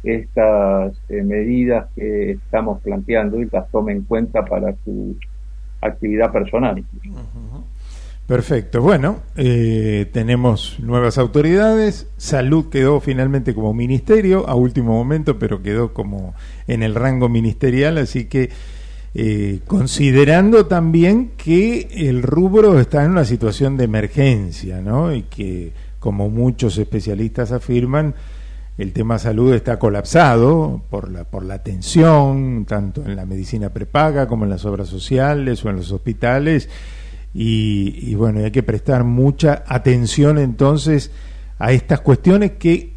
estas 0.04 0.94
eh, 1.10 1.22
medidas 1.24 1.88
que 1.96 2.32
estamos 2.32 2.82
planteando 2.82 3.42
y 3.42 3.48
las 3.52 3.70
tome 3.70 3.92
en 3.92 4.04
cuenta 4.04 4.46
para 4.46 4.74
su 4.84 5.16
actividad 5.82 6.32
personal. 6.32 6.84
Perfecto. 8.28 8.82
Bueno, 8.82 9.18
eh, 9.36 10.10
tenemos 10.14 10.80
nuevas 10.80 11.18
autoridades. 11.18 12.10
Salud 12.18 12.70
quedó 12.70 13.00
finalmente 13.00 13.54
como 13.54 13.74
ministerio 13.74 14.48
a 14.48 14.56
último 14.56 14.94
momento, 14.94 15.38
pero 15.38 15.62
quedó 15.62 15.94
como 15.94 16.34
en 16.68 16.82
el 16.82 16.96
rango 16.96 17.30
ministerial, 17.30 17.98
así 17.98 18.26
que 18.26 18.50
eh, 19.14 19.60
considerando 19.68 20.68
también 20.68 21.32
que 21.36 21.90
el 21.92 22.24
rubro 22.24 22.80
está 22.80 23.04
en 23.04 23.12
una 23.12 23.26
situación 23.26 23.76
de 23.76 23.84
emergencia, 23.84 24.82
¿no? 24.82 25.14
Y 25.14 25.24
que, 25.24 25.74
como 26.00 26.30
muchos 26.30 26.78
especialistas 26.78 27.52
afirman, 27.52 28.16
el 28.78 28.94
tema 28.94 29.20
salud 29.20 29.54
está 29.54 29.78
colapsado 29.78 30.82
por 30.90 31.12
la, 31.12 31.26
por 31.26 31.44
la 31.44 31.56
atención, 31.56 32.66
tanto 32.66 33.04
en 33.06 33.16
la 33.16 33.26
medicina 33.26 33.70
prepaga 33.70 34.28
como 34.28 34.46
en 34.46 34.50
las 34.50 34.66
obras 34.66 34.88
sociales 34.88 35.64
o 35.66 35.70
en 35.70 35.76
los 35.76 35.92
hospitales. 35.92 36.70
Y, 37.34 37.96
y 38.02 38.16
bueno, 38.16 38.40
hay 38.40 38.52
que 38.52 38.64
prestar 38.64 39.04
mucha 39.04 39.64
atención 39.68 40.38
entonces 40.38 41.12
a 41.60 41.74
estas 41.74 42.00
cuestiones 42.00 42.54
que 42.54 42.94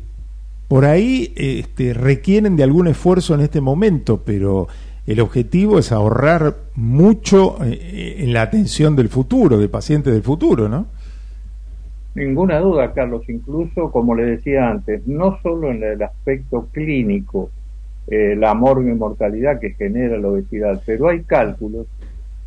por 0.68 0.84
ahí 0.84 1.32
este, 1.36 1.92
requieren 1.92 2.56
de 2.56 2.62
algún 2.62 2.86
esfuerzo 2.88 3.34
en 3.34 3.42
este 3.42 3.60
momento, 3.60 4.22
pero 4.24 4.68
el 5.06 5.20
objetivo 5.20 5.78
es 5.78 5.92
ahorrar 5.92 6.54
mucho 6.74 7.62
eh, 7.64 8.16
en 8.18 8.32
la 8.32 8.42
atención 8.42 8.96
del 8.96 9.08
futuro, 9.08 9.58
de 9.58 9.68
pacientes 9.68 10.12
del 10.12 10.22
futuro, 10.22 10.68
¿no? 10.68 10.86
Ninguna 12.14 12.60
duda, 12.60 12.92
Carlos, 12.92 13.28
incluso 13.28 13.90
como 13.90 14.14
le 14.14 14.24
decía 14.24 14.70
antes, 14.70 15.06
no 15.06 15.38
solo 15.42 15.72
en 15.72 15.82
el 15.82 16.02
aspecto 16.02 16.68
clínico, 16.72 17.50
eh, 18.06 18.36
la 18.36 18.54
morgue 18.54 18.94
mortalidad 18.94 19.58
que 19.58 19.72
genera 19.72 20.16
la 20.18 20.28
obesidad, 20.28 20.80
pero 20.86 21.08
hay 21.08 21.22
cálculos, 21.22 21.86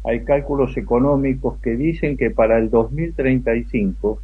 hay 0.05 0.21
cálculos 0.21 0.77
económicos 0.77 1.59
que 1.59 1.75
dicen 1.75 2.15
que 2.15 2.31
para 2.31 2.57
el 2.57 2.69
2035 2.69 4.19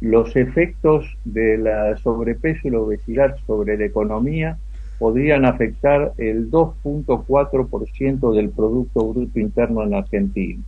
los 0.00 0.36
efectos 0.36 1.06
de 1.24 1.56
la 1.56 1.96
sobrepeso 1.96 2.68
y 2.68 2.70
la 2.70 2.80
obesidad 2.80 3.36
sobre 3.46 3.78
la 3.78 3.86
economía 3.86 4.58
podrían 4.98 5.44
afectar 5.44 6.12
el 6.16 6.50
2.4% 6.50 8.34
del 8.34 8.50
Producto 8.50 9.08
Bruto 9.08 9.38
Interno 9.38 9.82
en 9.82 9.94
Argentina. 9.94 10.62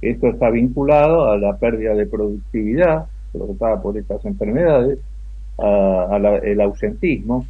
Esto 0.00 0.28
está 0.28 0.50
vinculado 0.50 1.30
a 1.30 1.36
la 1.36 1.56
pérdida 1.58 1.94
de 1.94 2.06
productividad 2.06 3.06
provocada 3.32 3.80
por 3.80 3.96
estas 3.96 4.24
enfermedades, 4.24 4.98
al 5.58 6.60
ausentismo 6.60 7.46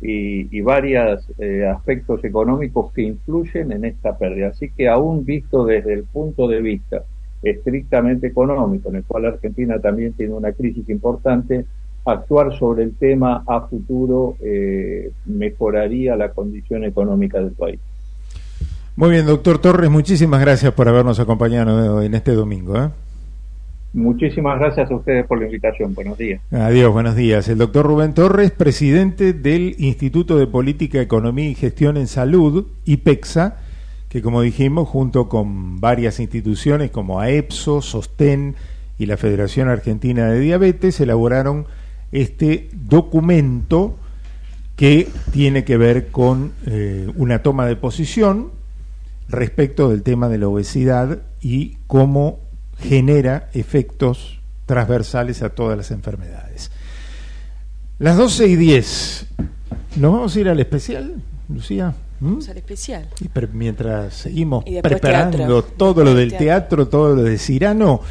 y, 0.00 0.56
y 0.56 0.60
varios 0.60 1.26
eh, 1.38 1.66
aspectos 1.66 2.22
económicos 2.24 2.92
que 2.92 3.02
influyen 3.02 3.72
en 3.72 3.86
esta 3.86 4.16
pérdida. 4.18 4.48
Así 4.48 4.70
que 4.70 4.88
aún 4.88 5.24
visto 5.24 5.64
desde 5.64 5.94
el 5.94 6.04
punto 6.04 6.48
de 6.48 6.60
vista 6.60 7.04
estrictamente 7.42 8.26
económico, 8.26 8.90
en 8.90 8.96
el 8.96 9.04
cual 9.04 9.26
Argentina 9.26 9.78
también 9.78 10.12
tiene 10.12 10.34
una 10.34 10.52
crisis 10.52 10.88
importante, 10.88 11.64
actuar 12.06 12.56
sobre 12.58 12.84
el 12.84 12.96
tema 12.96 13.42
a 13.46 13.62
futuro 13.62 14.36
eh, 14.40 15.10
mejoraría 15.24 16.16
la 16.16 16.30
condición 16.30 16.84
económica 16.84 17.40
del 17.40 17.52
país. 17.52 17.80
Muy 18.94 19.10
bien, 19.10 19.26
doctor 19.26 19.58
Torres, 19.58 19.90
muchísimas 19.90 20.40
gracias 20.40 20.72
por 20.72 20.88
habernos 20.88 21.20
acompañado 21.20 22.00
en 22.00 22.14
este 22.14 22.32
domingo. 22.32 22.76
¿eh? 22.78 22.88
Muchísimas 23.92 24.58
gracias 24.58 24.90
a 24.90 24.94
ustedes 24.94 25.26
por 25.26 25.38
la 25.38 25.46
invitación. 25.46 25.94
Buenos 25.94 26.16
días. 26.16 26.40
Adiós, 26.50 26.92
buenos 26.92 27.16
días. 27.16 27.48
El 27.48 27.58
doctor 27.58 27.86
Rubén 27.86 28.14
Torres, 28.14 28.50
presidente 28.52 29.32
del 29.32 29.74
Instituto 29.78 30.38
de 30.38 30.46
Política, 30.46 31.00
Economía 31.00 31.48
y 31.48 31.54
Gestión 31.54 31.96
en 31.96 32.06
Salud, 32.06 32.66
IPEXA, 32.84 33.56
que 34.08 34.22
como 34.22 34.42
dijimos, 34.42 34.88
junto 34.88 35.28
con 35.28 35.80
varias 35.80 36.20
instituciones 36.20 36.90
como 36.90 37.20
AEPSO, 37.20 37.82
SOSTEN 37.82 38.54
y 38.98 39.06
la 39.06 39.16
Federación 39.16 39.68
Argentina 39.68 40.30
de 40.30 40.40
Diabetes, 40.40 41.00
elaboraron 41.00 41.66
este 42.12 42.68
documento 42.72 43.96
que 44.76 45.08
tiene 45.32 45.64
que 45.64 45.76
ver 45.76 46.08
con 46.08 46.52
eh, 46.66 47.10
una 47.16 47.42
toma 47.42 47.66
de 47.66 47.76
posición 47.76 48.50
respecto 49.28 49.90
del 49.90 50.02
tema 50.02 50.28
de 50.28 50.38
la 50.38 50.48
obesidad 50.48 51.22
y 51.40 51.78
cómo 51.86 52.40
genera 52.78 53.48
efectos 53.54 54.38
transversales 54.66 55.42
a 55.42 55.50
todas 55.50 55.76
las 55.76 55.90
enfermedades. 55.90 56.70
Las 57.98 58.16
12 58.16 58.46
y 58.48 58.56
10. 58.56 59.26
¿Nos 59.96 60.12
vamos 60.12 60.36
a 60.36 60.40
ir 60.40 60.48
al 60.48 60.60
especial, 60.60 61.14
Lucía? 61.48 61.94
¿Mm? 62.20 62.26
Vamos 62.26 62.48
al 62.48 62.58
especial. 62.58 63.08
Y 63.20 63.30
mientras 63.52 64.14
seguimos 64.14 64.64
Y 64.66 64.80
preparando 64.82 65.38
teatro. 65.38 65.62
todo 65.76 66.04
lo 66.04 66.14
del 66.14 66.36
teatro, 66.36 66.88
todo 66.88 67.16
lo 67.16 67.22
de 67.22 67.38
Cirano, 67.38 68.02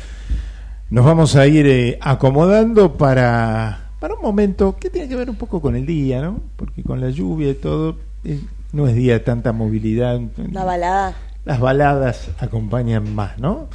nos 0.90 1.06
vamos 1.06 1.36
a 1.36 1.46
ir 1.46 1.68
eh, 1.68 1.98
acomodando 2.02 2.94
para, 2.94 3.85
para 4.06 4.14
un 4.14 4.22
momento 4.22 4.78
que 4.80 4.92
tiene 4.92 5.10
que 5.10 5.16
ver 5.16 5.32
un 5.32 5.36
poco 5.36 5.60
con 5.60 5.76
el 5.76 5.88
día, 5.88 6.22
¿no? 6.22 6.40
Porque 6.58 6.84
con 6.84 7.02
la 7.02 7.10
lluvia 7.10 7.50
y 7.50 7.56
todo, 7.56 7.96
eh, 8.24 8.40
no 8.72 8.88
es 8.88 8.94
día 8.94 9.14
de 9.14 9.20
tanta 9.22 9.52
movilidad. 9.52 10.22
La 10.52 10.64
balada. 10.64 11.16
Las 11.44 11.60
baladas 11.60 12.30
acompañan 12.38 13.16
más, 13.16 13.40
¿no? 13.40 13.68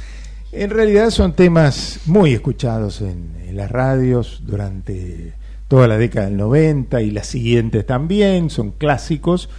En 0.53 0.69
realidad 0.69 1.09
son 1.09 1.33
temas 1.33 1.99
muy 2.05 2.31
escuchados 2.31 3.01
en, 3.01 3.31
en 3.45 3.57
las 3.57 3.69
radios 3.69 4.43
durante 4.45 5.33
toda 5.67 5.85
la 5.89 5.97
década 5.97 6.27
del 6.27 6.37
90 6.37 7.01
y 7.01 7.11
las 7.11 7.27
siguientes 7.27 7.85
también, 7.85 8.49
son 8.49 8.71
clásicos 8.71 9.49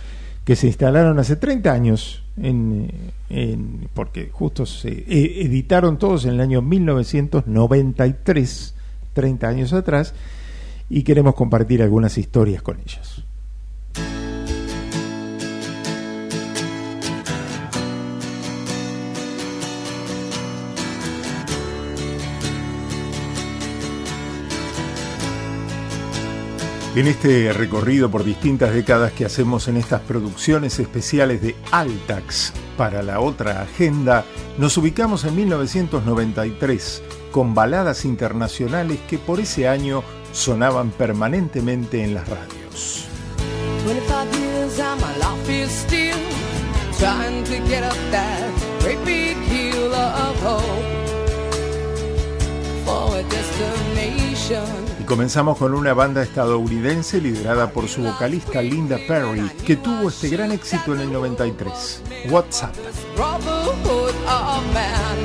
que 0.46 0.56
se 0.56 0.68
instalaron 0.68 1.18
hace 1.18 1.36
30 1.36 1.70
años, 1.70 2.22
en, 2.40 2.90
en- 3.28 3.90
porque 3.92 4.30
justo 4.32 4.64
se 4.64 4.88
eh, 4.88 5.42
editaron 5.44 5.98
todos 5.98 6.24
en 6.24 6.30
el 6.32 6.40
año 6.40 6.62
1993, 6.62 8.74
30 9.12 9.48
años 9.48 9.74
atrás, 9.74 10.14
y 10.94 11.04
queremos 11.04 11.34
compartir 11.34 11.82
algunas 11.82 12.18
historias 12.18 12.60
con 12.60 12.78
ellos. 12.78 13.24
En 26.94 27.06
este 27.06 27.54
recorrido 27.54 28.10
por 28.10 28.22
distintas 28.22 28.74
décadas 28.74 29.12
que 29.12 29.24
hacemos 29.24 29.68
en 29.68 29.78
estas 29.78 30.02
producciones 30.02 30.78
especiales 30.78 31.40
de 31.40 31.56
Altax 31.70 32.52
para 32.76 33.02
la 33.02 33.20
otra 33.20 33.62
agenda, 33.62 34.26
nos 34.58 34.76
ubicamos 34.76 35.24
en 35.24 35.36
1993 35.36 37.02
con 37.30 37.54
baladas 37.54 38.04
internacionales 38.04 38.98
que 39.08 39.16
por 39.16 39.40
ese 39.40 39.68
año 39.68 40.04
sonaban 40.32 40.90
permanentemente 40.90 42.02
en 42.02 42.14
las 42.14 42.28
radios. 42.28 43.06
25 43.84 44.38
years 44.38 44.80
and 44.80 45.00
my 45.00 45.16
life 45.18 45.50
is 45.50 45.70
still 45.70 46.18
trying 46.98 47.44
to 47.44 47.58
get 47.68 47.82
up 47.84 47.96
that 48.10 48.50
great 48.80 49.04
big 49.04 49.36
hill 49.48 49.92
of 49.92 50.42
hope 50.42 50.62
for 52.84 53.16
a 53.16 53.22
destination. 53.24 54.62
Y 55.00 55.04
comenzamos 55.04 55.58
con 55.58 55.74
una 55.74 55.94
banda 55.94 56.22
estadounidense 56.22 57.20
liderada 57.20 57.70
por 57.72 57.88
su 57.88 58.02
vocalista 58.02 58.62
Linda 58.62 58.98
Perry, 59.08 59.50
que 59.66 59.76
tuvo 59.76 60.08
este 60.08 60.28
gran 60.28 60.52
éxito 60.52 60.94
en 60.94 61.00
el 61.00 61.12
93, 61.12 62.02
WhatsApp. 62.30 62.74
Brotherhood 63.16 64.14
of 64.26 64.64
man, 64.72 65.18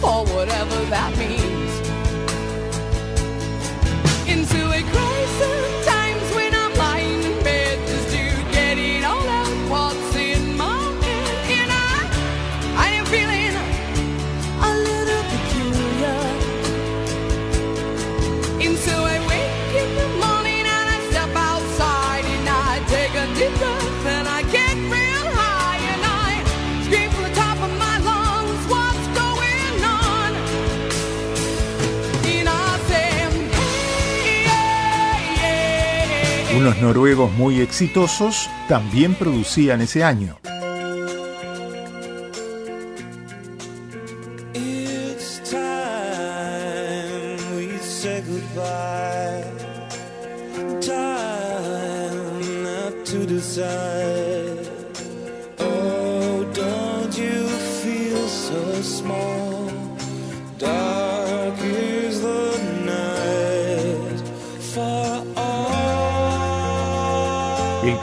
for 0.00 0.24
whatever 0.34 0.88
that 0.90 1.14
means. 1.18 1.63
Unos 36.64 36.80
noruegos 36.80 37.30
muy 37.32 37.60
exitosos 37.60 38.48
también 38.68 39.14
producían 39.14 39.82
ese 39.82 40.02
año. 40.02 40.38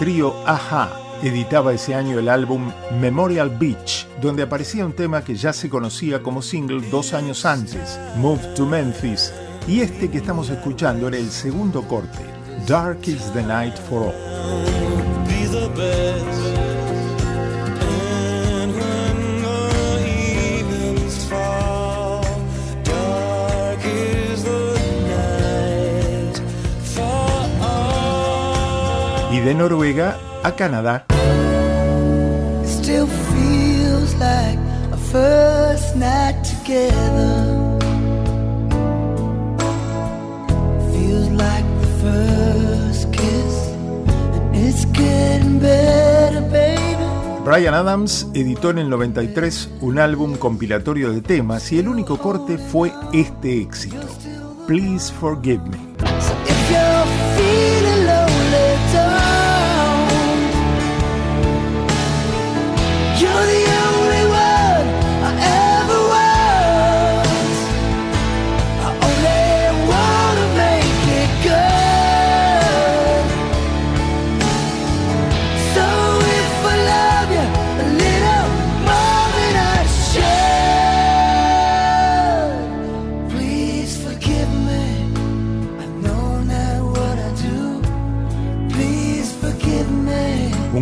Trío 0.02 0.34
Aja 0.48 0.90
editaba 1.22 1.74
ese 1.74 1.94
año 1.94 2.18
el 2.18 2.28
álbum 2.28 2.72
Memorial 3.00 3.52
Beach, 3.52 4.08
donde 4.20 4.42
aparecía 4.42 4.84
un 4.84 4.94
tema 4.94 5.24
que 5.24 5.36
ya 5.36 5.54
se 5.54 5.70
conocía 5.70 6.24
como 6.24 6.42
single 6.42 6.82
dos 6.90 7.14
años 7.14 7.46
antes, 7.46 8.00
Move 8.18 8.42
to 8.56 8.66
Memphis, 8.66 9.32
y 9.68 9.82
este 9.82 10.10
que 10.10 10.18
estamos 10.18 10.50
escuchando 10.50 11.08
era 11.08 11.18
el 11.18 11.30
segundo 11.30 11.84
corte, 11.84 12.26
Dark 12.68 13.02
is 13.06 13.32
the 13.34 13.44
Night 13.44 13.76
for 13.78 14.02
All. 14.08 14.16
Y 29.42 29.44
de 29.44 29.56
Noruega 29.56 30.20
a 30.44 30.52
Canadá, 30.52 31.06
still 32.64 33.08
feels 33.08 34.14
like 34.20 34.60
a 34.92 34.98
first 34.98 35.96
night 35.96 36.36
together. 36.44 37.80
Feels 40.92 41.30
like 41.32 41.66
the 41.82 41.88
first 42.04 43.12
kiss, 43.12 43.74
and 44.54 44.56
it's 44.56 44.86
getting 44.94 45.60
better, 45.60 46.42
baby. 46.52 47.42
Brian 47.44 47.74
Adams 47.74 48.28
editó 48.36 48.70
en 48.70 48.78
el 48.78 48.90
93 48.92 49.72
un 49.82 49.98
álbum 49.98 50.36
compilatorio 50.38 51.12
de 51.12 51.22
temas 51.22 51.72
y 51.72 51.80
el 51.80 51.88
único 51.88 52.20
corte 52.20 52.60
fue 52.60 52.92
este 53.12 53.60
éxito, 53.60 54.08
Please 54.68 55.12
Forgive 55.12 55.64
Me. 55.68 55.91
You're 63.22 63.51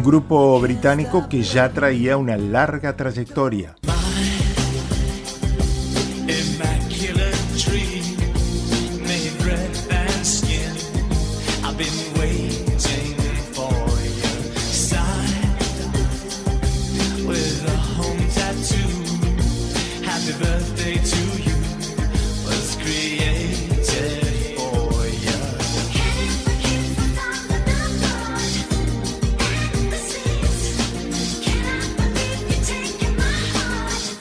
grupo 0.09 0.59
británico 0.59 1.29
que 1.29 1.43
ya 1.43 1.69
traía 1.69 2.17
una 2.17 2.35
larga 2.35 2.95
trayectoria. 2.95 3.78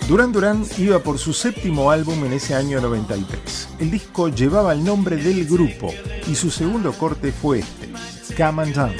Duran 0.08 0.32
Duran 0.32 0.64
iba 0.78 1.00
por 1.00 1.18
su 1.18 1.34
séptimo 1.34 1.90
álbum 1.90 2.24
en 2.24 2.32
ese 2.32 2.54
año 2.54 2.80
93. 2.80 3.68
El 3.78 3.90
disco 3.90 4.30
llevaba 4.30 4.72
el 4.72 4.82
nombre 4.82 5.18
del 5.18 5.44
grupo 5.44 5.92
y 6.26 6.34
su 6.34 6.50
segundo 6.50 6.94
corte 6.94 7.30
fue 7.30 7.58
este, 7.58 8.34
Come 8.34 8.62
and 8.62 8.74
Down. 8.74 8.92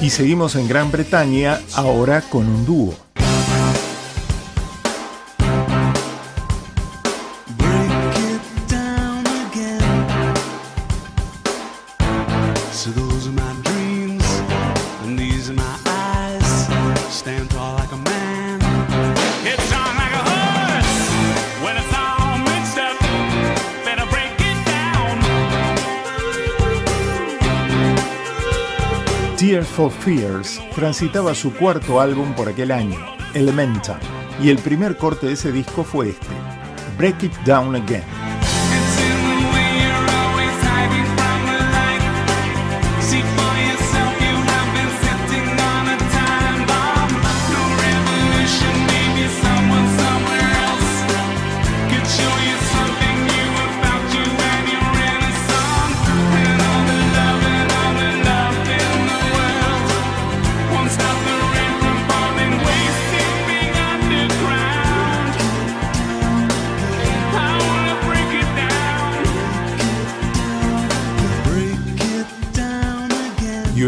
Y 0.00 0.10
seguimos 0.10 0.54
en 0.54 0.68
Gran 0.68 0.92
Bretaña 0.92 1.60
ahora 1.74 2.20
con 2.20 2.46
un 2.46 2.64
dúo. 2.64 3.05
For 29.76 29.92
Fears 29.92 30.58
transitaba 30.74 31.34
su 31.34 31.52
cuarto 31.52 32.00
álbum 32.00 32.32
por 32.32 32.48
aquel 32.48 32.72
año, 32.72 32.96
Elemental, 33.34 34.00
y 34.42 34.48
el 34.48 34.56
primer 34.56 34.96
corte 34.96 35.26
de 35.26 35.34
ese 35.34 35.52
disco 35.52 35.84
fue 35.84 36.08
este, 36.08 36.34
Break 36.96 37.24
It 37.24 37.34
Down 37.44 37.76
Again. 37.76 38.15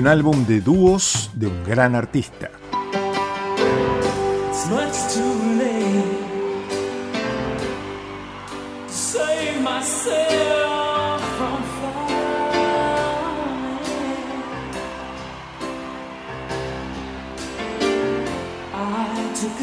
Un 0.09 0.13
álbum 0.13 0.47
de 0.47 0.63
dúos 0.63 1.29
de 1.35 1.49
un 1.49 1.65
gran 1.65 1.95
artista. 1.95 2.51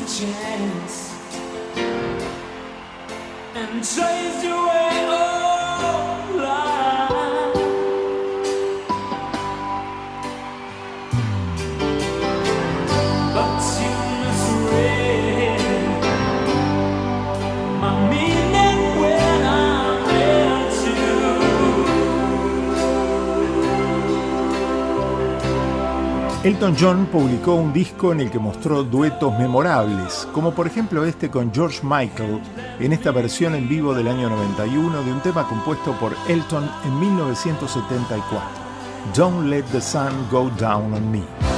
Chance 0.08 1.12
and 3.56 3.84
chased 3.84 4.44
you 4.46 4.54
away. 4.54 4.95
Elton 26.46 26.76
John 26.80 27.08
publicó 27.08 27.56
un 27.56 27.74
disco 27.74 28.12
en 28.12 28.22
el 28.22 28.30
que 28.30 28.38
mostró 28.38 28.84
duetos 28.84 29.36
memorables, 29.40 30.28
como 30.32 30.54
por 30.54 30.68
ejemplo 30.68 31.04
este 31.04 31.32
con 31.32 31.52
George 31.52 31.80
Michael, 31.82 32.40
en 32.80 32.94
esta 32.94 33.10
versión 33.10 33.56
en 33.56 33.68
vivo 33.68 33.96
del 33.96 34.08
año 34.08 34.30
91 34.30 35.02
de 35.02 35.12
un 35.12 35.22
tema 35.22 35.48
compuesto 35.48 35.94
por 35.94 36.16
Elton 36.28 36.70
en 36.86 37.00
1974, 37.00 38.48
Don't 39.16 39.48
Let 39.48 39.64
the 39.72 39.82
Sun 39.82 40.28
Go 40.30 40.52
Down 40.60 40.94
on 40.94 41.12
Me. 41.12 41.55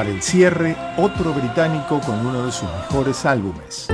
Para 0.00 0.12
el 0.12 0.22
cierre, 0.22 0.74
otro 0.96 1.34
británico 1.34 2.00
con 2.00 2.26
uno 2.26 2.46
de 2.46 2.52
sus 2.52 2.66
mejores 2.72 3.26
álbumes. 3.26 3.86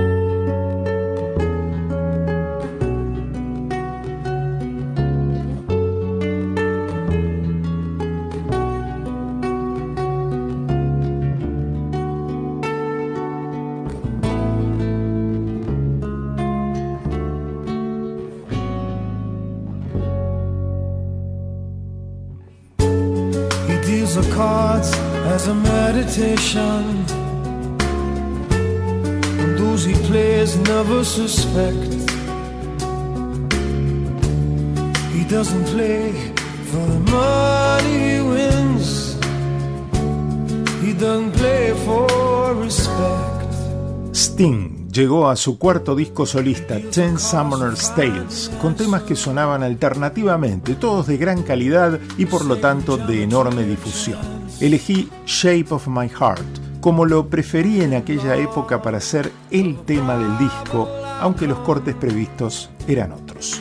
Llegó 44.97 45.28
a 45.28 45.36
su 45.36 45.59
cuarto 45.59 45.94
disco 45.94 46.24
solista, 46.24 46.78
Ten 46.90 47.18
Summoner's 47.18 47.94
Tales, 47.94 48.51
con 48.62 48.74
temas 48.74 49.02
que 49.02 49.14
sonaban 49.14 49.62
alternativamente, 49.62 50.74
todos 50.74 51.06
de 51.06 51.18
gran 51.18 51.43
calidad 51.43 52.01
y 52.16 52.24
por 52.24 52.47
lo 52.47 52.56
tanto 52.56 52.97
de 52.97 53.23
enorme 53.23 53.64
difusión. 53.64 54.18
Elegí 54.59 55.10
Shape 55.27 55.66
of 55.68 55.86
My 55.86 56.09
Heart, 56.09 56.81
como 56.81 57.05
lo 57.05 57.28
preferí 57.28 57.82
en 57.82 57.93
aquella 57.93 58.36
época 58.36 58.81
para 58.81 58.98
ser 59.01 59.31
el 59.51 59.77
tema 59.85 60.16
del 60.16 60.39
disco, 60.39 60.89
aunque 61.20 61.47
los 61.47 61.59
cortes 61.59 61.94
previstos 61.94 62.70
eran 62.89 63.12
otros. 63.12 63.60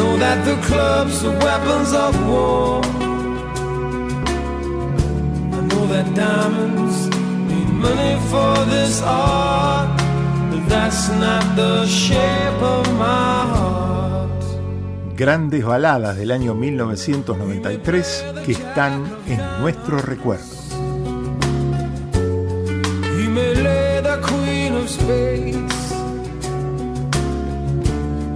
I 0.00 0.02
know 0.02 0.16
that 0.16 0.44
the 0.46 0.56
clubs 0.66 1.24
are 1.26 1.38
weapons 1.44 1.92
of 1.92 2.14
war. 2.26 2.80
know 5.68 5.86
that 5.92 6.08
diamonds 6.14 7.08
need 7.50 7.68
money 7.68 8.16
for 8.30 8.54
this 8.72 9.02
art, 9.04 10.00
but 10.50 10.66
that's 10.70 11.10
not 11.20 11.44
the 11.54 11.84
shape 11.86 12.62
of 12.62 12.90
my 12.94 13.44
heart. 13.52 14.44
Grandes 15.18 15.66
baladas 15.66 16.16
del 16.16 16.30
año 16.30 16.54
1993 16.54 18.24
que 18.46 18.52
están 18.52 19.04
en 19.26 19.40
nuestro 19.60 19.98
recuerdo. 19.98 20.60
Space. 24.86 25.92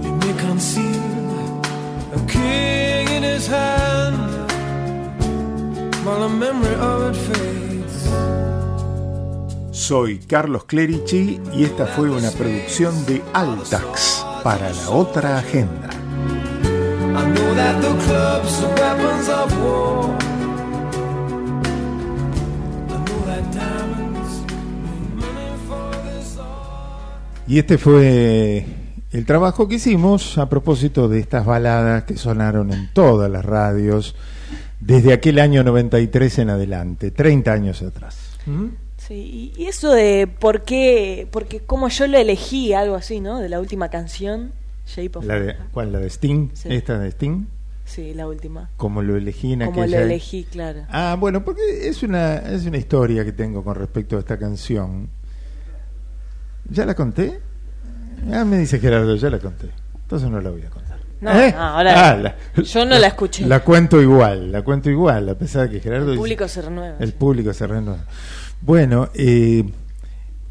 He 0.03 0.11
may 0.11 0.33
conceal 0.39 0.84
Soy 9.71 10.19
Carlos 10.19 10.65
Clerici 10.65 11.41
y 11.51 11.63
esta 11.63 11.87
fue 11.87 12.11
una 12.11 12.29
producción 12.29 13.05
de 13.07 13.23
Altax 13.33 14.23
para 14.43 14.69
la 14.71 14.89
otra 14.91 15.39
agenda. 15.39 15.89
Y 27.47 27.57
este 27.57 27.79
fue 27.79 28.65
el 29.11 29.25
trabajo 29.25 29.67
que 29.67 29.75
hicimos 29.75 30.37
a 30.37 30.49
propósito 30.49 31.07
de 31.07 31.19
estas 31.19 31.47
baladas 31.47 32.03
que 32.03 32.15
sonaron 32.15 32.71
en 32.71 32.93
todas 32.93 33.31
las 33.31 33.43
radios 33.43 34.15
desde 34.85 35.13
aquel 35.13 35.39
año 35.39 35.63
93 35.63 36.39
en 36.39 36.49
adelante, 36.51 37.11
30 37.11 37.51
años 37.51 37.81
atrás. 37.81 38.37
Sí, 38.97 39.51
y 39.57 39.63
y 39.63 39.65
eso 39.65 39.91
de 39.91 40.27
por 40.27 40.63
qué, 40.63 41.27
porque 41.31 41.59
como 41.59 41.89
yo 41.89 42.07
lo 42.07 42.17
elegí, 42.17 42.73
algo 42.73 42.95
así, 42.95 43.19
¿no? 43.19 43.39
De 43.39 43.49
la 43.49 43.59
última 43.59 43.89
canción, 43.89 44.51
Shape 44.85 45.17
of 45.17 45.25
La 45.25 45.39
de, 45.39 45.55
¿Cuál? 45.71 45.91
¿La 45.91 45.99
de 45.99 46.07
Sting? 46.07 46.49
Sí. 46.53 46.69
¿Esta 46.71 46.99
de 46.99 47.09
Sting? 47.09 47.45
Sí, 47.85 48.13
la 48.13 48.27
última. 48.27 48.69
Como 48.77 49.01
lo 49.01 49.15
elegí 49.15 49.53
en 49.53 49.65
Como 49.65 49.81
aquella... 49.81 49.99
lo 49.99 50.05
elegí, 50.05 50.43
claro. 50.43 50.85
Ah, 50.89 51.15
bueno, 51.19 51.43
porque 51.43 51.87
es 51.87 52.01
una, 52.01 52.37
es 52.37 52.65
una 52.65 52.77
historia 52.77 53.23
que 53.23 53.31
tengo 53.31 53.63
con 53.63 53.75
respecto 53.75 54.17
a 54.17 54.19
esta 54.19 54.37
canción. 54.37 55.09
¿Ya 56.69 56.85
la 56.85 56.95
conté? 56.95 57.39
Ah, 58.31 58.43
me 58.43 58.57
dice 58.57 58.79
Gerardo, 58.79 59.15
ya 59.15 59.29
la 59.29 59.39
conté. 59.39 59.69
Entonces 60.01 60.29
no 60.29 60.41
la 60.41 60.49
voy 60.49 60.63
a 60.63 60.69
contar. 60.69 60.94
No, 61.33 61.41
¿Eh? 61.41 61.51
no, 61.51 61.61
ahora 61.61 62.09
Ah, 62.11 62.15
la- 62.17 62.35
yo 62.63 62.85
no 62.85 62.97
la 62.97 63.07
escuché. 63.07 63.45
La 63.45 63.61
cuento 63.61 64.01
igual, 64.01 64.51
la 64.51 64.61
cuento 64.61 64.89
igual, 64.89 65.27
a 65.29 65.35
pesar 65.35 65.67
de 65.69 65.75
que 65.75 65.79
Gerardo... 65.81 66.05
El 66.05 66.11
dice- 66.11 66.19
público 66.19 66.47
se 66.47 66.61
renueva. 66.61 66.95
El 66.99 67.13
público 67.13 67.53
se 67.53 67.67
renueva. 67.67 68.05
Bueno, 68.61 69.09
eh, 69.13 69.63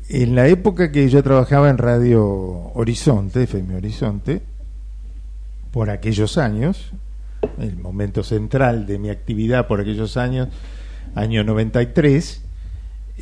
en 0.09 0.35
la 0.35 0.47
época 0.49 0.93
que 0.93 1.09
yo 1.09 1.23
trabajaba 1.23 1.71
en 1.71 1.79
Radio 1.79 2.23
Horizonte, 2.75 3.45
FM 3.45 3.77
Horizonte, 3.77 4.43
por 5.71 5.91
aquellos 5.91 6.39
años, 6.39 6.93
el 7.59 7.77
momento 7.77 8.23
central 8.23 8.87
de 8.87 8.99
mi 8.99 9.11
actividad 9.11 9.67
por 9.67 9.81
aquellos 9.81 10.17
años, 10.17 10.49
año 11.15 11.43
93, 11.45 12.43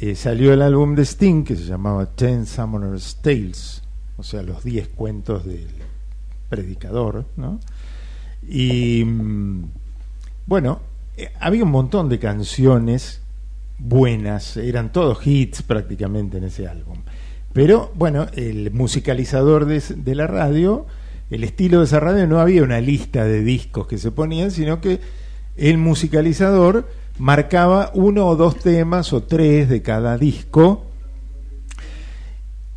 eh, 0.00 0.14
salió 0.14 0.52
el 0.52 0.62
álbum 0.62 0.94
de 0.94 1.02
Sting 1.04 1.44
que 1.44 1.56
se 1.56 1.64
llamaba 1.64 2.06
Ten 2.06 2.46
Summoner's 2.46 3.16
Tales, 3.22 3.82
o 4.16 4.22
sea, 4.22 4.42
los 4.42 4.62
10 4.64 4.88
cuentos 4.88 5.44
del 5.44 5.68
predicador, 6.52 7.24
¿no? 7.38 7.60
Y 8.46 9.02
mm, 9.06 9.64
bueno, 10.44 10.80
eh, 11.16 11.30
había 11.40 11.64
un 11.64 11.70
montón 11.70 12.10
de 12.10 12.18
canciones 12.18 13.22
buenas, 13.78 14.58
eran 14.58 14.92
todos 14.92 15.26
hits 15.26 15.62
prácticamente 15.62 16.36
en 16.36 16.44
ese 16.44 16.68
álbum. 16.68 16.98
Pero 17.54 17.90
bueno, 17.94 18.26
el 18.34 18.70
musicalizador 18.70 19.64
de, 19.64 19.82
de 19.96 20.14
la 20.14 20.26
radio, 20.26 20.84
el 21.30 21.42
estilo 21.42 21.78
de 21.78 21.86
esa 21.86 22.00
radio 22.00 22.26
no 22.26 22.38
había 22.38 22.62
una 22.62 22.82
lista 22.82 23.24
de 23.24 23.42
discos 23.42 23.86
que 23.86 23.96
se 23.96 24.10
ponían, 24.10 24.50
sino 24.50 24.82
que 24.82 25.00
el 25.56 25.78
musicalizador 25.78 26.86
marcaba 27.18 27.92
uno 27.94 28.26
o 28.26 28.36
dos 28.36 28.58
temas 28.58 29.14
o 29.14 29.22
tres 29.22 29.70
de 29.70 29.80
cada 29.80 30.18
disco. 30.18 30.84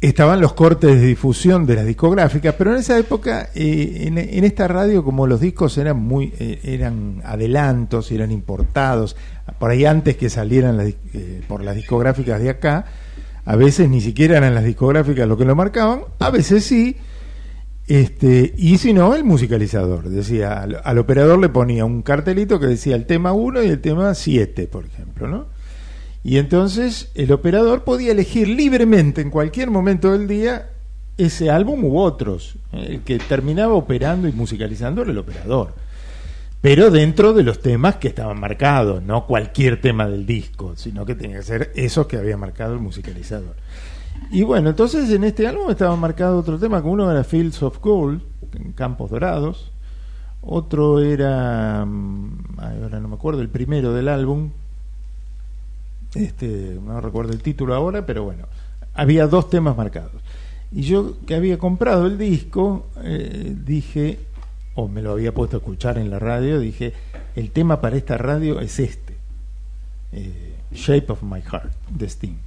Estaban 0.06 0.40
los 0.40 0.54
cortes 0.54 1.02
de 1.02 1.08
difusión 1.08 1.66
de 1.66 1.74
las 1.78 1.86
discográficas, 1.88 2.54
pero 2.56 2.72
en 2.72 2.78
esa 2.78 2.96
época, 2.96 3.50
eh, 3.56 4.04
en, 4.06 4.44
esta 4.44 4.68
radio, 4.68 5.04
como 5.04 5.26
los 5.26 5.40
discos 5.40 5.80
eran 5.80 5.98
muy, 5.98 6.32
eh, 6.38 6.60
eran 6.64 7.24
adelantos, 7.26 8.12
eran 8.12 8.32
importados, 8.32 9.16
por 9.58 9.72
ahí 9.72 9.84
antes 9.84 10.16
que 10.16 10.30
salieran 10.30 10.78
las 10.78 10.90
eh, 11.16 11.42
por 11.48 11.64
las 11.64 11.76
discográficas 11.76 12.40
de 12.40 12.52
acá, 12.52 12.86
a 13.46 13.56
veces 13.56 13.90
ni 13.90 14.00
siquiera 14.00 14.38
eran 14.38 14.54
las 14.54 14.64
discográficas 14.64 15.28
lo 15.28 15.38
que 15.38 15.46
lo 15.46 15.56
marcaban, 15.56 16.02
a 16.20 16.30
veces 16.30 16.64
sí, 16.64 16.98
este, 17.88 18.54
y 18.56 18.78
si 18.78 18.94
no, 18.94 19.16
el 19.16 19.24
musicalizador. 19.24 20.10
Decía, 20.10 20.62
al, 20.62 20.82
al 20.84 20.98
operador 21.00 21.40
le 21.40 21.50
ponía 21.50 21.84
un 21.84 22.04
cartelito 22.04 22.60
que 22.60 22.68
decía 22.68 22.96
el 22.96 23.08
tema 23.08 23.34
1 23.34 23.64
y 23.64 23.70
el 23.70 23.82
tema 23.82 24.14
7, 24.14 24.68
por 24.68 24.86
ejemplo, 24.86 25.28
¿no? 25.28 25.55
Y 26.26 26.40
entonces 26.40 27.12
el 27.14 27.32
operador 27.32 27.84
podía 27.84 28.12
elegir 28.12 28.48
libremente 28.48 29.22
en 29.22 29.30
cualquier 29.30 29.70
momento 29.70 30.12
del 30.12 30.28
día 30.28 30.72
ese 31.20 31.52
álbum 31.52 31.86
u 31.86 32.00
otros. 32.00 32.56
El 32.72 33.02
que 33.02 33.20
terminaba 33.20 33.76
operando 33.76 34.28
y 34.28 34.32
musicalizando 34.32 35.04
era 35.04 35.12
el 35.12 35.20
operador. 35.20 35.76
Pero 36.62 36.90
dentro 36.90 37.32
de 37.34 37.44
los 37.44 37.60
temas 37.60 37.98
que 37.98 38.08
estaban 38.08 38.40
marcados, 38.40 39.04
no 39.04 39.28
cualquier 39.28 39.80
tema 39.80 40.08
del 40.08 40.26
disco, 40.26 40.74
sino 40.76 41.06
que 41.06 41.14
tenía 41.14 41.38
que 41.38 41.44
ser 41.44 41.72
esos 41.76 42.08
que 42.08 42.18
había 42.18 42.38
marcado 42.38 42.74
el 42.74 42.80
musicalizador. 42.80 43.56
Y 44.32 44.42
bueno, 44.42 44.72
entonces 44.72 45.08
en 45.12 45.26
este 45.26 45.46
álbum 45.46 45.70
estaba 45.70 45.96
marcado 45.96 46.40
otro 46.40 46.58
tema, 46.58 46.82
que 46.82 46.88
uno 46.88 47.12
era 47.12 47.24
Fields 47.24 47.62
of 47.62 47.80
Gold, 47.82 48.24
en 48.56 48.72
Campos 48.72 49.12
Dorados, 49.12 49.72
otro 50.42 51.02
era, 51.02 51.86
mm, 51.86 52.58
ahora 52.58 53.00
no 53.00 53.10
me 53.10 53.16
acuerdo, 53.16 53.42
el 53.42 53.50
primero 53.50 53.94
del 53.94 54.08
álbum, 54.08 54.50
este, 56.16 56.80
no 56.84 57.00
recuerdo 57.02 57.34
el 57.34 57.42
título 57.42 57.76
ahora, 57.76 58.06
pero 58.06 58.24
bueno, 58.24 58.48
había 58.94 59.28
dos 59.28 59.50
temas 59.50 59.78
marcados. 59.78 60.22
Y 60.72 60.82
yo 60.82 61.18
que 61.26 61.36
había 61.36 61.58
comprado 61.58 62.08
el 62.08 62.18
disco, 62.18 62.88
eh, 63.04 63.56
dije, 63.66 64.20
o 64.76 64.88
me 64.88 65.02
lo 65.02 65.12
había 65.12 65.34
puesto 65.34 65.58
a 65.58 65.60
escuchar 65.60 65.98
en 65.98 66.10
la 66.10 66.20
radio, 66.20 66.60
dije, 66.60 66.94
el 67.36 67.52
tema 67.52 67.82
para 67.82 67.98
esta 67.98 68.18
radio 68.18 68.60
es 68.60 68.80
este, 68.80 69.16
eh, 70.12 70.54
Shape 70.74 71.12
of 71.12 71.24
My 71.24 71.42
Heart, 71.42 71.72
de 71.90 72.06
Sting. 72.06 72.38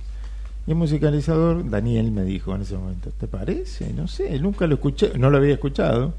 Y 0.66 0.70
el 0.70 0.76
musicalizador, 0.76 1.68
Daniel, 1.70 2.10
me 2.10 2.24
dijo 2.24 2.54
en 2.54 2.62
ese 2.62 2.76
momento, 2.76 3.10
¿te 3.18 3.26
parece? 3.26 3.92
No 3.94 4.06
sé, 4.06 4.38
nunca 4.38 4.66
lo 4.66 4.74
escuché, 4.74 5.12
no 5.18 5.30
lo 5.30 5.38
había 5.38 5.54
escuchado. 5.54 6.12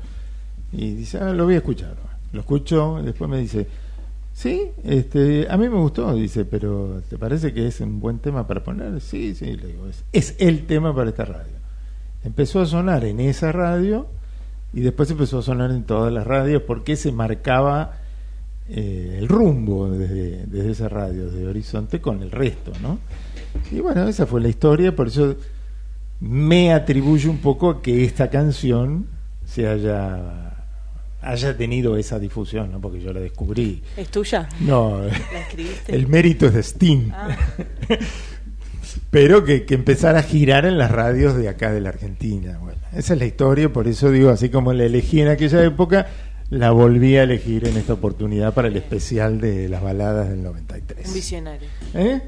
Y 0.72 0.92
dice, 0.96 1.20
ah, 1.20 1.34
lo 1.34 1.46
voy 1.46 1.54
a 1.56 1.58
escuchar. 1.58 1.96
Lo 2.32 2.40
escucho, 2.40 3.00
después 3.04 3.30
me 3.30 3.38
dice, 3.38 3.68
sí, 4.40 4.72
este, 4.84 5.48
a 5.50 5.58
mí 5.58 5.68
me 5.68 5.76
gustó, 5.76 6.16
dice, 6.16 6.46
pero 6.46 7.02
¿te 7.10 7.18
parece 7.18 7.54
que 7.54 7.68
es 7.68 7.82
un 7.82 8.00
buen 8.00 8.20
tema 8.20 8.48
para 8.48 8.64
poner? 8.64 9.02
Sí, 9.02 9.36
sí, 9.36 9.58
le 9.58 9.68
digo, 9.68 9.88
es, 9.88 10.06
es 10.14 10.36
el 10.40 10.66
tema 10.66 10.96
para 10.96 11.10
esta 11.10 11.26
radio. 11.26 11.60
Empezó 12.24 12.62
a 12.62 12.66
sonar 12.66 13.04
en 13.04 13.20
esa 13.20 13.52
radio 13.52 14.08
y 14.74 14.82
después 14.82 15.12
empezó 15.12 15.40
a 15.40 15.42
sonar 15.42 15.72
en 15.72 15.84
todas 15.84 16.14
las 16.14 16.26
radios 16.26 16.64
porque 16.64 16.96
se 16.96 17.12
marcaba 17.12 17.98
eh, 18.70 19.18
el 19.20 19.28
rumbo 19.28 19.90
desde, 19.90 20.46
desde 20.46 20.72
esa 20.72 20.90
radio, 20.90 21.30
de 21.30 21.48
Horizonte, 21.48 22.00
con 22.00 22.22
el 22.22 22.32
resto, 22.32 22.72
¿no? 22.82 23.00
Y 23.72 23.80
bueno, 23.80 24.08
esa 24.08 24.26
fue 24.26 24.42
la 24.42 24.48
historia, 24.48 24.96
por 24.96 25.08
eso 25.08 25.36
me 26.20 26.74
atribuyo 26.74 27.32
un 27.32 27.40
poco 27.40 27.70
a 27.70 27.82
que 27.82 28.06
esta 28.06 28.30
canción 28.30 29.08
se 29.44 29.68
haya 29.68 30.49
haya 31.22 31.56
tenido 31.58 31.98
esa 31.98 32.20
difusión, 32.20 32.72
¿no? 32.72 32.80
Porque 32.80 33.02
yo 33.02 33.12
la 33.14 33.20
descubrí. 33.20 33.82
¿Es 33.98 34.10
tuya? 34.10 34.48
No, 34.62 35.02
¿La 35.02 35.40
escribiste? 35.42 35.96
el 35.96 36.08
mérito 36.08 36.48
es 36.48 36.54
de 36.54 36.64
Sting. 36.64 37.12
Ah. 37.14 37.38
Pero 39.12 39.44
que, 39.44 39.66
que 39.66 39.74
empezara 39.76 40.20
a 40.20 40.24
girar 40.24 40.66
en 40.66 40.78
las 40.78 40.92
radios 40.92 41.36
de 41.36 41.50
acá 41.50 41.72
de 41.72 41.82
la 41.82 41.90
Argentina. 41.90 42.58
Bueno, 42.60 42.80
esa 42.94 43.14
es 43.14 43.20
la 43.20 43.26
historia, 43.26 43.72
por 43.72 43.88
eso 43.88 44.12
digo, 44.12 44.30
así 44.30 44.50
como 44.50 44.72
la 44.74 44.84
elegí 44.86 45.22
en 45.22 45.30
aquella 45.30 45.64
época, 45.64 46.08
la 46.50 46.72
volví 46.72 47.16
a 47.18 47.24
elegir 47.24 47.68
en 47.68 47.78
esta 47.78 47.94
oportunidad 47.94 48.54
para 48.54 48.68
el 48.68 48.78
especial 48.78 49.40
de 49.40 49.70
las 49.70 49.82
baladas 49.82 50.30
del 50.30 50.44
93. 50.44 51.08
Un 51.08 51.14
visionario. 51.14 51.68
¿Eh? 51.94 52.22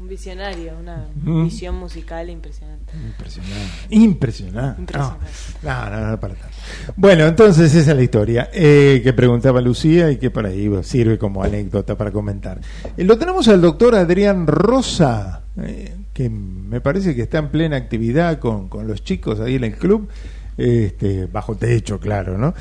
Un 0.00 0.08
visionario, 0.08 0.72
una 0.80 1.04
Mm. 1.24 1.44
visión 1.44 1.74
musical 1.76 2.30
impresionante. 2.30 2.92
Impresionante. 2.96 3.54
Impresionante. 3.90 4.80
Impresionante. 4.80 5.28
No, 5.62 5.90
no, 5.90 6.10
no, 6.10 6.20
para 6.20 6.34
tanto. 6.34 6.56
Bueno, 6.96 7.26
entonces 7.26 7.74
esa 7.74 7.90
es 7.90 7.96
la 7.96 8.02
historia 8.02 8.48
eh, 8.52 9.02
que 9.04 9.12
preguntaba 9.12 9.60
Lucía 9.60 10.10
y 10.10 10.16
que 10.16 10.30
por 10.30 10.46
ahí 10.46 10.68
bueno, 10.68 10.82
sirve 10.82 11.18
como 11.18 11.42
anécdota 11.44 11.98
para 11.98 12.10
comentar. 12.10 12.60
Eh, 12.96 13.04
lo 13.04 13.18
tenemos 13.18 13.46
al 13.48 13.60
doctor 13.60 13.94
Adrián 13.94 14.46
Rosa, 14.46 15.42
eh, 15.58 15.94
que 16.14 16.30
me 16.30 16.80
parece 16.80 17.14
que 17.14 17.22
está 17.22 17.38
en 17.38 17.48
plena 17.50 17.76
actividad 17.76 18.38
con, 18.38 18.68
con 18.70 18.86
los 18.86 19.04
chicos 19.04 19.38
ahí 19.38 19.56
en 19.56 19.64
el 19.64 19.74
club, 19.76 20.08
este, 20.56 21.26
bajo 21.26 21.56
techo, 21.56 22.00
claro, 22.00 22.38
¿no? 22.38 22.54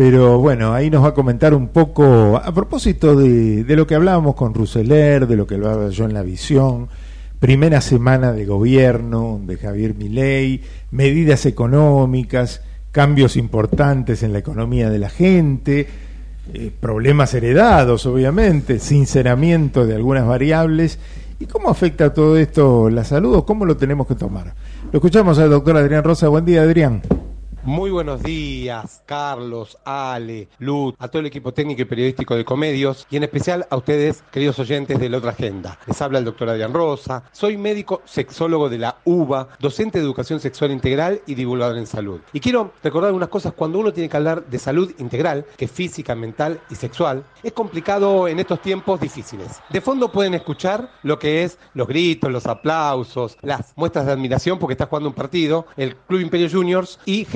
Pero 0.00 0.38
bueno, 0.38 0.72
ahí 0.72 0.88
nos 0.88 1.04
va 1.04 1.08
a 1.08 1.14
comentar 1.14 1.52
un 1.52 1.68
poco 1.68 2.38
a 2.42 2.54
propósito 2.54 3.14
de, 3.14 3.64
de 3.64 3.76
lo 3.76 3.86
que 3.86 3.94
hablábamos 3.94 4.34
con 4.34 4.54
Rousseler, 4.54 5.26
de 5.26 5.36
lo 5.36 5.46
que 5.46 5.56
hablaba 5.56 5.90
yo 5.90 6.06
en 6.06 6.14
la 6.14 6.22
visión, 6.22 6.88
primera 7.38 7.82
semana 7.82 8.32
de 8.32 8.46
gobierno 8.46 9.38
de 9.44 9.58
Javier 9.58 9.94
Milei, 9.94 10.62
medidas 10.90 11.44
económicas, 11.44 12.62
cambios 12.92 13.36
importantes 13.36 14.22
en 14.22 14.32
la 14.32 14.38
economía 14.38 14.88
de 14.88 14.98
la 14.98 15.10
gente, 15.10 15.86
eh, 16.54 16.72
problemas 16.80 17.34
heredados, 17.34 18.06
obviamente, 18.06 18.78
sinceramiento 18.78 19.86
de 19.86 19.96
algunas 19.96 20.26
variables. 20.26 20.98
¿Y 21.38 21.44
cómo 21.44 21.68
afecta 21.68 22.14
todo 22.14 22.38
esto 22.38 22.88
la 22.88 23.04
salud 23.04 23.34
o 23.34 23.44
cómo 23.44 23.66
lo 23.66 23.76
tenemos 23.76 24.06
que 24.06 24.14
tomar? 24.14 24.54
Lo 24.90 24.96
escuchamos 24.96 25.38
al 25.38 25.50
doctor 25.50 25.76
Adrián 25.76 26.04
Rosa. 26.04 26.28
Buen 26.28 26.46
día, 26.46 26.62
Adrián. 26.62 27.02
Muy 27.62 27.90
buenos 27.90 28.22
días, 28.22 29.02
Carlos, 29.04 29.76
Ale, 29.84 30.48
Luz, 30.60 30.94
a 30.98 31.08
todo 31.08 31.20
el 31.20 31.26
equipo 31.26 31.52
técnico 31.52 31.82
y 31.82 31.84
periodístico 31.84 32.34
de 32.34 32.42
Comedios 32.42 33.06
y 33.10 33.18
en 33.18 33.24
especial 33.24 33.66
a 33.68 33.76
ustedes, 33.76 34.24
queridos 34.32 34.58
oyentes 34.58 34.98
de 34.98 35.10
la 35.10 35.18
otra 35.18 35.32
agenda. 35.32 35.78
Les 35.86 36.00
habla 36.00 36.20
el 36.20 36.24
doctor 36.24 36.48
Adrián 36.48 36.72
Rosa, 36.72 37.24
soy 37.32 37.58
médico 37.58 38.00
sexólogo 38.06 38.70
de 38.70 38.78
la 38.78 38.96
UBA, 39.04 39.50
docente 39.60 39.98
de 39.98 40.04
educación 40.06 40.40
sexual 40.40 40.70
integral 40.70 41.20
y 41.26 41.34
divulgador 41.34 41.76
en 41.76 41.86
salud. 41.86 42.20
Y 42.32 42.40
quiero 42.40 42.72
recordar 42.82 43.08
algunas 43.08 43.28
cosas 43.28 43.52
cuando 43.52 43.78
uno 43.78 43.92
tiene 43.92 44.08
que 44.08 44.16
hablar 44.16 44.46
de 44.46 44.58
salud 44.58 44.94
integral, 44.98 45.44
que 45.58 45.66
es 45.66 45.70
física, 45.70 46.14
mental 46.14 46.62
y 46.70 46.76
sexual, 46.76 47.24
es 47.42 47.52
complicado 47.52 48.26
en 48.26 48.38
estos 48.40 48.62
tiempos 48.62 48.98
difíciles. 49.02 49.60
De 49.68 49.82
fondo 49.82 50.10
pueden 50.10 50.32
escuchar 50.32 50.90
lo 51.02 51.18
que 51.18 51.44
es 51.44 51.58
los 51.74 51.86
gritos, 51.86 52.32
los 52.32 52.46
aplausos, 52.46 53.36
las 53.42 53.74
muestras 53.76 54.06
de 54.06 54.12
admiración 54.12 54.58
porque 54.58 54.72
está 54.72 54.86
jugando 54.86 55.10
un 55.10 55.14
partido, 55.14 55.66
el 55.76 55.94
Club 55.94 56.20
Imperio 56.20 56.48
Juniors 56.50 56.98
y 57.04 57.26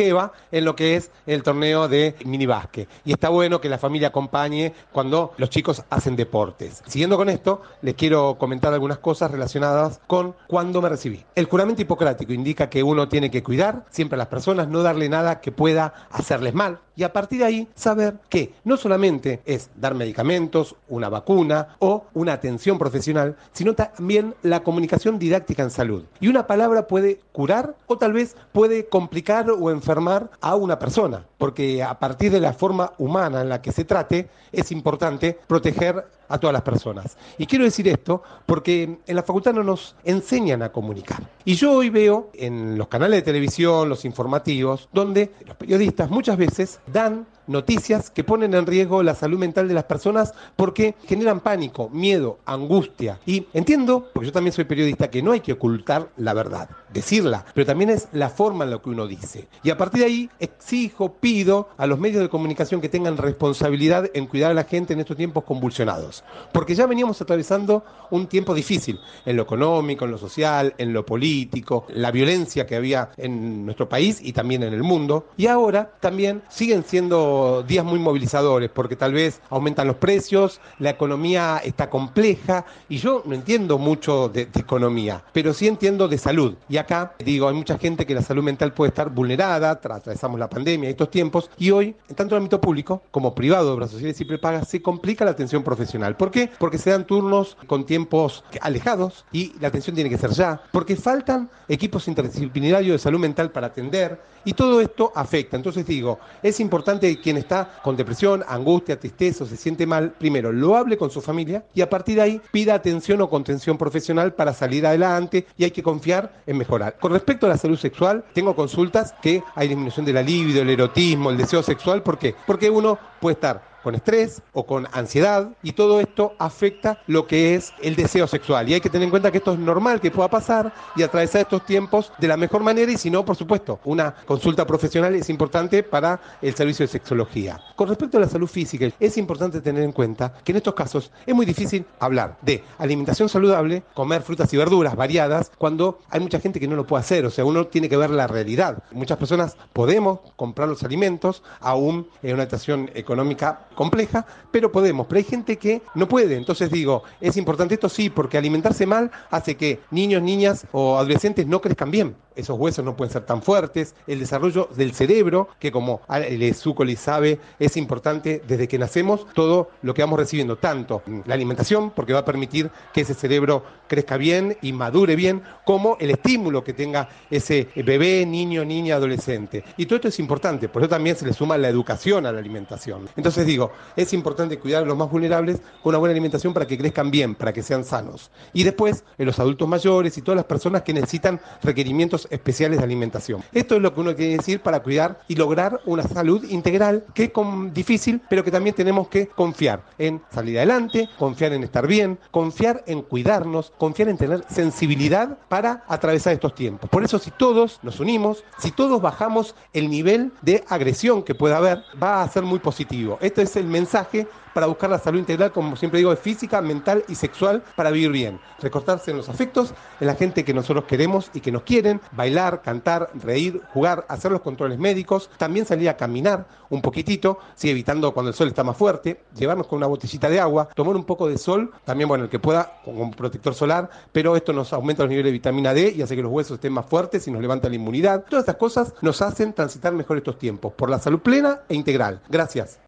En 0.52 0.64
lo 0.64 0.76
que 0.76 0.96
es 0.96 1.10
el 1.26 1.42
torneo 1.42 1.88
de 1.88 2.14
minibásquet. 2.24 2.88
Y 3.04 3.12
está 3.12 3.28
bueno 3.28 3.60
que 3.60 3.68
la 3.68 3.78
familia 3.78 4.08
acompañe 4.08 4.72
cuando 4.92 5.32
los 5.36 5.50
chicos 5.50 5.82
hacen 5.90 6.16
deportes. 6.16 6.82
Siguiendo 6.86 7.16
con 7.16 7.28
esto, 7.28 7.62
les 7.82 7.94
quiero 7.94 8.36
comentar 8.38 8.72
algunas 8.72 8.98
cosas 8.98 9.30
relacionadas 9.30 10.00
con 10.06 10.34
cuando 10.46 10.80
me 10.82 10.88
recibí. 10.88 11.24
El 11.34 11.46
juramento 11.46 11.82
hipocrático 11.82 12.32
indica 12.32 12.68
que 12.68 12.82
uno 12.82 13.08
tiene 13.08 13.30
que 13.30 13.42
cuidar 13.42 13.84
siempre 13.90 14.16
a 14.16 14.18
las 14.18 14.28
personas, 14.28 14.68
no 14.68 14.82
darle 14.82 15.08
nada 15.08 15.40
que 15.40 15.52
pueda 15.52 15.94
hacerles 16.10 16.54
mal. 16.54 16.78
Y 16.96 17.02
a 17.02 17.12
partir 17.12 17.40
de 17.40 17.44
ahí, 17.44 17.68
saber 17.74 18.18
que 18.28 18.54
no 18.64 18.76
solamente 18.76 19.40
es 19.44 19.70
dar 19.76 19.94
medicamentos, 19.94 20.76
una 20.88 21.08
vacuna 21.08 21.76
o 21.80 22.04
una 22.14 22.34
atención 22.34 22.78
profesional, 22.78 23.36
sino 23.52 23.74
también 23.74 24.34
la 24.42 24.62
comunicación 24.62 25.18
didáctica 25.18 25.62
en 25.62 25.70
salud. 25.70 26.04
Y 26.20 26.28
una 26.28 26.46
palabra 26.46 26.86
puede 26.86 27.20
curar 27.32 27.74
o 27.86 27.98
tal 27.98 28.12
vez 28.12 28.36
puede 28.52 28.86
complicar 28.86 29.50
o 29.50 29.70
enfermar 29.70 30.30
a 30.40 30.54
una 30.54 30.78
persona, 30.78 31.24
porque 31.38 31.82
a 31.82 31.98
partir 31.98 32.30
de 32.30 32.40
la 32.40 32.52
forma 32.52 32.92
humana 32.98 33.40
en 33.40 33.48
la 33.48 33.60
que 33.60 33.72
se 33.72 33.84
trate, 33.84 34.28
es 34.52 34.70
importante 34.70 35.38
proteger 35.46 36.06
a 36.28 36.38
todas 36.38 36.52
las 36.52 36.62
personas. 36.62 37.16
Y 37.38 37.46
quiero 37.46 37.64
decir 37.64 37.88
esto 37.88 38.22
porque 38.46 38.98
en 39.06 39.16
la 39.16 39.22
facultad 39.22 39.52
no 39.54 39.62
nos 39.62 39.96
enseñan 40.04 40.62
a 40.62 40.70
comunicar. 40.70 41.22
Y 41.44 41.54
yo 41.54 41.72
hoy 41.72 41.90
veo 41.90 42.30
en 42.34 42.78
los 42.78 42.88
canales 42.88 43.18
de 43.18 43.22
televisión, 43.22 43.88
los 43.88 44.04
informativos, 44.04 44.88
donde 44.92 45.32
los 45.46 45.56
periodistas 45.56 46.10
muchas 46.10 46.36
veces 46.36 46.80
dan 46.86 47.26
noticias 47.46 48.10
que 48.10 48.24
ponen 48.24 48.54
en 48.54 48.66
riesgo 48.66 49.02
la 49.02 49.14
salud 49.14 49.38
mental 49.38 49.68
de 49.68 49.74
las 49.74 49.84
personas 49.84 50.32
porque 50.56 50.94
generan 51.06 51.40
pánico, 51.40 51.88
miedo, 51.90 52.38
angustia. 52.46 53.18
Y 53.26 53.46
entiendo, 53.52 54.08
porque 54.12 54.26
yo 54.26 54.32
también 54.32 54.52
soy 54.52 54.64
periodista, 54.64 55.10
que 55.10 55.22
no 55.22 55.32
hay 55.32 55.40
que 55.40 55.52
ocultar 55.52 56.08
la 56.16 56.34
verdad, 56.34 56.68
decirla, 56.92 57.44
pero 57.54 57.66
también 57.66 57.90
es 57.90 58.08
la 58.12 58.28
forma 58.28 58.64
en 58.64 58.70
la 58.70 58.78
que 58.78 58.90
uno 58.90 59.06
dice. 59.06 59.48
Y 59.62 59.70
a 59.70 59.76
partir 59.76 60.00
de 60.00 60.06
ahí 60.06 60.30
exijo, 60.38 61.12
pido 61.14 61.68
a 61.76 61.86
los 61.86 61.98
medios 61.98 62.22
de 62.22 62.28
comunicación 62.28 62.80
que 62.80 62.88
tengan 62.88 63.16
responsabilidad 63.16 64.10
en 64.14 64.26
cuidar 64.26 64.50
a 64.50 64.54
la 64.54 64.64
gente 64.64 64.92
en 64.92 65.00
estos 65.00 65.16
tiempos 65.16 65.44
convulsionados. 65.44 66.24
Porque 66.52 66.74
ya 66.74 66.86
veníamos 66.86 67.20
atravesando 67.20 67.84
un 68.10 68.26
tiempo 68.26 68.54
difícil 68.54 69.00
en 69.24 69.36
lo 69.36 69.42
económico, 69.42 70.04
en 70.04 70.10
lo 70.10 70.18
social, 70.18 70.74
en 70.78 70.92
lo 70.92 71.04
político, 71.04 71.86
la 71.88 72.10
violencia 72.10 72.66
que 72.66 72.76
había 72.76 73.10
en 73.16 73.64
nuestro 73.64 73.88
país 73.88 74.20
y 74.22 74.32
también 74.32 74.62
en 74.62 74.72
el 74.72 74.82
mundo. 74.82 75.26
Y 75.36 75.46
ahora 75.46 75.92
también 76.00 76.42
siguen 76.48 76.84
siendo 76.84 77.33
días 77.66 77.84
muy 77.84 77.98
movilizadores 77.98 78.70
porque 78.70 78.96
tal 78.96 79.12
vez 79.12 79.40
aumentan 79.50 79.86
los 79.86 79.96
precios, 79.96 80.60
la 80.78 80.90
economía 80.90 81.60
está 81.64 81.90
compleja 81.90 82.64
y 82.88 82.98
yo 82.98 83.22
no 83.24 83.34
entiendo 83.34 83.78
mucho 83.78 84.28
de, 84.28 84.46
de 84.46 84.60
economía, 84.60 85.22
pero 85.32 85.52
sí 85.52 85.66
entiendo 85.66 86.08
de 86.08 86.18
salud. 86.18 86.54
Y 86.68 86.76
acá 86.76 87.14
digo, 87.18 87.48
hay 87.48 87.54
mucha 87.54 87.78
gente 87.78 88.06
que 88.06 88.14
la 88.14 88.22
salud 88.22 88.42
mental 88.42 88.72
puede 88.72 88.88
estar 88.88 89.10
vulnerada, 89.10 89.70
atravesamos 89.70 90.38
la 90.38 90.48
pandemia 90.48 90.90
estos 90.90 91.10
tiempos, 91.10 91.50
y 91.58 91.70
hoy, 91.70 91.94
tanto 92.14 92.34
en 92.34 92.38
el 92.38 92.38
ámbito 92.38 92.60
público 92.60 93.02
como 93.10 93.34
privado, 93.34 93.74
obras 93.74 93.90
sociales 93.90 94.20
y 94.20 94.24
prepagas, 94.24 94.68
se 94.68 94.82
complica 94.82 95.24
la 95.24 95.32
atención 95.32 95.62
profesional. 95.62 96.16
¿Por 96.16 96.30
qué? 96.30 96.50
Porque 96.58 96.78
se 96.78 96.90
dan 96.90 97.06
turnos 97.06 97.56
con 97.66 97.84
tiempos 97.84 98.44
alejados 98.60 99.24
y 99.32 99.52
la 99.60 99.68
atención 99.68 99.94
tiene 99.94 100.10
que 100.10 100.18
ser 100.18 100.30
ya, 100.30 100.60
porque 100.72 100.96
faltan 100.96 101.50
equipos 101.68 102.08
interdisciplinarios 102.08 102.94
de 102.94 102.98
salud 102.98 103.18
mental 103.18 103.50
para 103.50 103.68
atender 103.68 104.20
y 104.44 104.52
todo 104.52 104.80
esto 104.80 105.12
afecta. 105.14 105.56
Entonces 105.56 105.86
digo, 105.86 106.18
es 106.42 106.60
importante 106.60 107.20
quien 107.24 107.38
está 107.38 107.80
con 107.82 107.96
depresión, 107.96 108.44
angustia, 108.46 109.00
tristeza 109.00 109.44
o 109.44 109.46
se 109.46 109.56
siente 109.56 109.86
mal, 109.86 110.12
primero 110.12 110.52
lo 110.52 110.76
hable 110.76 110.98
con 110.98 111.10
su 111.10 111.22
familia 111.22 111.64
y 111.72 111.80
a 111.80 111.88
partir 111.88 112.16
de 112.16 112.22
ahí 112.22 112.40
pida 112.52 112.74
atención 112.74 113.22
o 113.22 113.30
contención 113.30 113.78
profesional 113.78 114.34
para 114.34 114.52
salir 114.52 114.86
adelante 114.86 115.46
y 115.56 115.64
hay 115.64 115.70
que 115.70 115.82
confiar 115.82 116.42
en 116.46 116.58
mejorar. 116.58 116.98
Con 116.98 117.12
respecto 117.12 117.46
a 117.46 117.48
la 117.48 117.56
salud 117.56 117.78
sexual, 117.78 118.26
tengo 118.34 118.54
consultas 118.54 119.14
que 119.22 119.42
hay 119.54 119.68
disminución 119.68 120.04
de 120.04 120.12
la 120.12 120.22
libido, 120.22 120.60
el 120.60 120.68
erotismo, 120.68 121.30
el 121.30 121.38
deseo 121.38 121.62
sexual, 121.62 122.02
¿por 122.02 122.18
qué? 122.18 122.34
Porque 122.46 122.68
uno 122.68 122.98
puede 123.20 123.34
estar 123.34 123.73
con 123.84 123.94
estrés 123.94 124.42
o 124.54 124.66
con 124.66 124.88
ansiedad 124.92 125.50
y 125.62 125.72
todo 125.72 126.00
esto 126.00 126.32
afecta 126.38 126.98
lo 127.06 127.26
que 127.26 127.54
es 127.54 127.72
el 127.82 127.94
deseo 127.94 128.26
sexual. 128.26 128.68
Y 128.68 128.74
hay 128.74 128.80
que 128.80 128.88
tener 128.88 129.04
en 129.04 129.10
cuenta 129.10 129.30
que 129.30 129.38
esto 129.38 129.52
es 129.52 129.58
normal 129.58 130.00
que 130.00 130.10
pueda 130.10 130.28
pasar 130.28 130.72
y 130.96 131.02
atravesar 131.02 131.42
estos 131.42 131.66
tiempos 131.66 132.12
de 132.18 132.26
la 132.26 132.36
mejor 132.36 132.62
manera 132.62 132.90
y 132.90 132.96
si 132.96 133.10
no, 133.10 133.24
por 133.24 133.36
supuesto, 133.36 133.78
una 133.84 134.14
consulta 134.24 134.66
profesional 134.66 135.14
es 135.14 135.28
importante 135.28 135.82
para 135.82 136.20
el 136.40 136.54
servicio 136.54 136.84
de 136.84 136.92
sexología. 136.92 137.60
Con 137.76 137.88
respecto 137.88 138.16
a 138.16 138.22
la 138.22 138.28
salud 138.28 138.48
física, 138.48 138.88
es 138.98 139.18
importante 139.18 139.60
tener 139.60 139.82
en 139.84 139.92
cuenta 139.92 140.32
que 140.42 140.52
en 140.52 140.56
estos 140.56 140.74
casos 140.74 141.12
es 141.26 141.34
muy 141.34 141.44
difícil 141.44 141.84
hablar 142.00 142.38
de 142.40 142.64
alimentación 142.78 143.28
saludable, 143.28 143.82
comer 143.92 144.22
frutas 144.22 144.52
y 144.54 144.56
verduras 144.56 144.96
variadas, 144.96 145.52
cuando 145.58 145.98
hay 146.08 146.20
mucha 146.20 146.40
gente 146.40 146.58
que 146.58 146.68
no 146.68 146.76
lo 146.76 146.86
puede 146.86 147.00
hacer, 147.00 147.26
o 147.26 147.30
sea, 147.30 147.44
uno 147.44 147.66
tiene 147.66 147.88
que 147.90 147.96
ver 147.96 148.10
la 148.10 148.26
realidad. 148.26 148.82
Muchas 148.92 149.18
personas 149.18 149.56
podemos 149.72 150.20
comprar 150.36 150.68
los 150.68 150.82
alimentos 150.82 151.42
aún 151.60 152.08
en 152.22 152.34
una 152.34 152.44
situación 152.44 152.90
económica 152.94 153.66
compleja, 153.74 154.26
pero 154.50 154.72
podemos. 154.72 155.06
Pero 155.06 155.18
hay 155.18 155.24
gente 155.24 155.58
que 155.58 155.82
no 155.94 156.08
puede. 156.08 156.36
Entonces 156.36 156.70
digo, 156.70 157.02
es 157.20 157.36
importante 157.36 157.74
esto 157.74 157.88
sí, 157.88 158.10
porque 158.10 158.38
alimentarse 158.38 158.86
mal 158.86 159.10
hace 159.30 159.56
que 159.56 159.80
niños, 159.90 160.22
niñas 160.22 160.66
o 160.72 160.96
adolescentes 160.96 161.46
no 161.46 161.60
crezcan 161.60 161.90
bien. 161.90 162.16
Esos 162.36 162.58
huesos 162.58 162.84
no 162.84 162.96
pueden 162.96 163.12
ser 163.12 163.24
tan 163.24 163.42
fuertes. 163.42 163.94
El 164.06 164.18
desarrollo 164.18 164.68
del 164.74 164.92
cerebro, 164.92 165.48
que 165.60 165.70
como 165.70 166.00
el 166.08 166.54
Zúcoli 166.54 166.96
sabe, 166.96 167.38
es 167.60 167.76
importante 167.76 168.42
desde 168.46 168.66
que 168.66 168.78
nacemos, 168.78 169.26
todo 169.34 169.70
lo 169.82 169.94
que 169.94 170.02
vamos 170.02 170.18
recibiendo, 170.18 170.56
tanto 170.56 171.02
la 171.26 171.34
alimentación, 171.34 171.90
porque 171.90 172.12
va 172.12 172.20
a 172.20 172.24
permitir 172.24 172.70
que 172.92 173.02
ese 173.02 173.14
cerebro 173.14 173.62
crezca 173.86 174.16
bien 174.16 174.56
y 174.62 174.72
madure 174.72 175.14
bien, 175.14 175.42
como 175.64 175.96
el 176.00 176.10
estímulo 176.10 176.64
que 176.64 176.72
tenga 176.72 177.08
ese 177.30 177.68
bebé, 177.76 178.26
niño, 178.26 178.64
niña, 178.64 178.96
adolescente. 178.96 179.62
Y 179.76 179.86
todo 179.86 179.96
esto 179.96 180.08
es 180.08 180.18
importante, 180.18 180.68
por 180.68 180.82
eso 180.82 180.88
también 180.88 181.16
se 181.16 181.26
le 181.26 181.32
suma 181.32 181.56
la 181.56 181.68
educación 181.68 182.26
a 182.26 182.32
la 182.32 182.38
alimentación. 182.38 183.08
Entonces 183.16 183.46
digo, 183.46 183.63
es 183.96 184.12
importante 184.12 184.58
cuidar 184.58 184.82
a 184.82 184.86
los 184.86 184.96
más 184.96 185.10
vulnerables 185.10 185.60
con 185.82 185.90
una 185.90 185.98
buena 185.98 186.12
alimentación 186.12 186.52
para 186.52 186.66
que 186.66 186.78
crezcan 186.78 187.10
bien, 187.10 187.34
para 187.34 187.52
que 187.52 187.62
sean 187.62 187.84
sanos. 187.84 188.30
Y 188.52 188.62
después, 188.64 189.04
en 189.18 189.26
los 189.26 189.38
adultos 189.38 189.68
mayores 189.68 190.16
y 190.18 190.22
todas 190.22 190.36
las 190.36 190.46
personas 190.46 190.82
que 190.82 190.94
necesitan 190.94 191.40
requerimientos 191.62 192.26
especiales 192.30 192.78
de 192.78 192.84
alimentación. 192.84 193.42
Esto 193.52 193.76
es 193.76 193.82
lo 193.82 193.94
que 193.94 194.00
uno 194.00 194.14
quiere 194.14 194.36
decir 194.36 194.60
para 194.60 194.82
cuidar 194.82 195.20
y 195.28 195.36
lograr 195.36 195.80
una 195.86 196.02
salud 196.02 196.44
integral 196.48 197.04
que 197.14 197.24
es 197.24 197.32
difícil, 197.72 198.20
pero 198.28 198.44
que 198.44 198.50
también 198.50 198.74
tenemos 198.74 199.08
que 199.08 199.26
confiar 199.26 199.82
en 199.98 200.22
salir 200.32 200.58
adelante, 200.58 201.08
confiar 201.18 201.52
en 201.52 201.64
estar 201.64 201.86
bien, 201.86 202.18
confiar 202.30 202.82
en 202.86 203.02
cuidarnos, 203.02 203.72
confiar 203.78 204.08
en 204.08 204.16
tener 204.16 204.44
sensibilidad 204.48 205.38
para 205.48 205.84
atravesar 205.88 206.32
estos 206.32 206.54
tiempos. 206.54 206.88
Por 206.90 207.04
eso 207.04 207.18
si 207.18 207.30
todos 207.30 207.80
nos 207.82 208.00
unimos, 208.00 208.44
si 208.58 208.70
todos 208.70 209.00
bajamos 209.00 209.54
el 209.72 209.90
nivel 209.90 210.32
de 210.42 210.64
agresión 210.68 211.22
que 211.22 211.34
pueda 211.34 211.58
haber, 211.58 211.82
va 212.02 212.22
a 212.22 212.28
ser 212.28 212.42
muy 212.42 212.58
positivo. 212.58 213.18
Este 213.20 213.42
es 213.42 213.53
el 213.56 213.66
mensaje 213.66 214.26
para 214.54 214.66
buscar 214.66 214.88
la 214.88 214.98
salud 214.98 215.18
integral, 215.18 215.52
como 215.52 215.76
siempre 215.76 215.98
digo, 215.98 216.12
es 216.12 216.20
física, 216.20 216.62
mental 216.62 217.04
y 217.08 217.16
sexual 217.16 217.62
para 217.74 217.90
vivir 217.90 218.12
bien. 218.12 218.40
Recortarse 218.60 219.10
en 219.10 219.16
los 219.16 219.28
afectos, 219.28 219.74
en 220.00 220.06
la 220.06 220.14
gente 220.14 220.44
que 220.44 220.54
nosotros 220.54 220.84
queremos 220.84 221.30
y 221.34 221.40
que 221.40 221.52
nos 221.52 221.64
quieren, 221.64 222.00
bailar, 222.12 222.62
cantar, 222.62 223.10
reír, 223.14 223.60
jugar, 223.74 224.06
hacer 224.08 224.30
los 224.30 224.40
controles 224.40 224.78
médicos, 224.78 225.28
también 225.36 225.66
salir 225.66 225.88
a 225.88 225.96
caminar 225.96 226.46
un 226.70 226.80
poquitito, 226.80 227.38
sí, 227.56 227.68
evitando 227.68 228.14
cuando 228.14 228.30
el 228.30 228.34
sol 228.34 228.48
está 228.48 228.64
más 228.64 228.76
fuerte, 228.76 229.22
llevarnos 229.36 229.66
con 229.66 229.78
una 229.78 229.86
botellita 229.86 230.30
de 230.30 230.40
agua, 230.40 230.68
tomar 230.74 230.96
un 230.96 231.04
poco 231.04 231.28
de 231.28 231.36
sol, 231.36 231.72
también, 231.84 232.08
bueno, 232.08 232.24
el 232.24 232.30
que 232.30 232.38
pueda, 232.38 232.80
con 232.84 233.00
un 233.00 233.10
protector 233.10 233.54
solar, 233.54 233.90
pero 234.12 234.36
esto 234.36 234.52
nos 234.52 234.72
aumenta 234.72 235.02
los 235.02 235.10
niveles 235.10 235.30
de 235.30 235.32
vitamina 235.32 235.74
D 235.74 235.92
y 235.96 236.02
hace 236.02 236.14
que 236.14 236.22
los 236.22 236.32
huesos 236.32 236.54
estén 236.56 236.72
más 236.72 236.86
fuertes 236.86 237.26
y 237.26 237.30
nos 237.30 237.42
levanta 237.42 237.68
la 237.68 237.74
inmunidad. 237.74 238.24
Todas 238.28 238.44
estas 238.44 238.56
cosas 238.56 238.94
nos 239.02 239.20
hacen 239.20 239.52
transitar 239.52 239.92
mejor 239.92 240.16
estos 240.16 240.38
tiempos, 240.38 240.72
por 240.74 240.88
la 240.90 241.00
salud 241.00 241.20
plena 241.20 241.62
e 241.68 241.74
integral. 241.74 242.20
Gracias. 242.28 242.83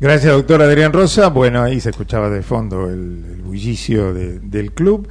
Gracias, 0.00 0.32
doctor 0.32 0.60
Adrián 0.62 0.92
Rosa. 0.92 1.28
Bueno, 1.28 1.62
ahí 1.62 1.80
se 1.80 1.90
escuchaba 1.90 2.28
de 2.30 2.42
fondo 2.42 2.88
el, 2.88 3.24
el 3.34 3.42
bullicio 3.42 4.12
de- 4.12 4.40
del 4.40 4.72
club. 4.72 5.08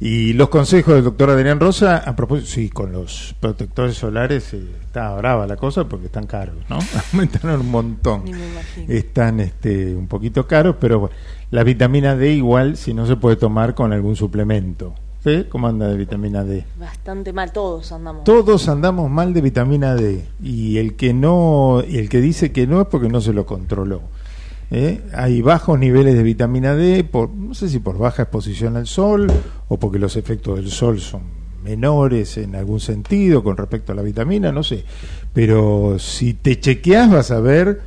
Y 0.00 0.32
los 0.34 0.48
consejos 0.48 0.94
del 0.94 1.04
doctor 1.04 1.30
Adrián 1.30 1.60
Rosa, 1.60 1.98
a 1.98 2.14
propósito, 2.16 2.50
sí, 2.50 2.68
con 2.68 2.92
los 2.92 3.34
protectores 3.40 3.94
solares 3.94 4.52
eh, 4.52 4.60
está 4.84 5.14
brava 5.14 5.46
la 5.46 5.56
cosa 5.56 5.84
porque 5.88 6.06
están 6.06 6.26
caros, 6.26 6.56
¿no? 6.68 6.78
Aumentaron 7.12 7.60
un 7.60 7.70
montón. 7.70 8.24
Ni 8.24 8.32
me. 8.32 8.98
Están 8.98 9.40
este, 9.40 9.94
un 9.94 10.08
poquito 10.08 10.46
caros, 10.46 10.76
pero 10.80 10.98
bueno, 10.98 11.14
la 11.52 11.62
vitamina 11.62 12.16
D 12.16 12.32
igual, 12.32 12.76
si 12.76 12.92
no 12.92 13.06
se 13.06 13.16
puede 13.16 13.36
tomar 13.36 13.74
con 13.74 13.92
algún 13.92 14.16
suplemento. 14.16 14.94
¿Cómo 15.48 15.68
anda 15.68 15.88
de 15.88 15.96
vitamina 15.96 16.44
D? 16.44 16.64
Bastante 16.78 17.32
mal, 17.32 17.50
todos 17.50 17.90
andamos. 17.92 18.24
Todos 18.24 18.68
andamos 18.68 19.10
mal 19.10 19.32
de 19.32 19.40
vitamina 19.40 19.94
D 19.94 20.26
y 20.42 20.76
el 20.76 20.96
que 20.96 21.14
no, 21.14 21.80
el 21.80 22.10
que 22.10 22.20
dice 22.20 22.52
que 22.52 22.66
no 22.66 22.82
es 22.82 22.86
porque 22.88 23.08
no 23.08 23.22
se 23.22 23.32
lo 23.32 23.46
controló. 23.46 24.02
¿eh? 24.70 25.00
Hay 25.14 25.40
bajos 25.40 25.78
niveles 25.78 26.14
de 26.14 26.22
vitamina 26.22 26.74
D, 26.74 27.04
por, 27.04 27.30
no 27.30 27.54
sé 27.54 27.70
si 27.70 27.78
por 27.78 27.96
baja 27.96 28.24
exposición 28.24 28.76
al 28.76 28.86
sol 28.86 29.26
o 29.68 29.78
porque 29.78 29.98
los 29.98 30.16
efectos 30.16 30.56
del 30.56 30.70
sol 30.70 31.00
son 31.00 31.22
menores 31.64 32.36
en 32.36 32.54
algún 32.54 32.80
sentido 32.80 33.42
con 33.42 33.56
respecto 33.56 33.92
a 33.92 33.94
la 33.94 34.02
vitamina, 34.02 34.52
no 34.52 34.62
sé. 34.62 34.84
Pero 35.32 35.98
si 35.98 36.34
te 36.34 36.60
chequeas 36.60 37.10
vas 37.10 37.30
a 37.30 37.40
ver 37.40 37.80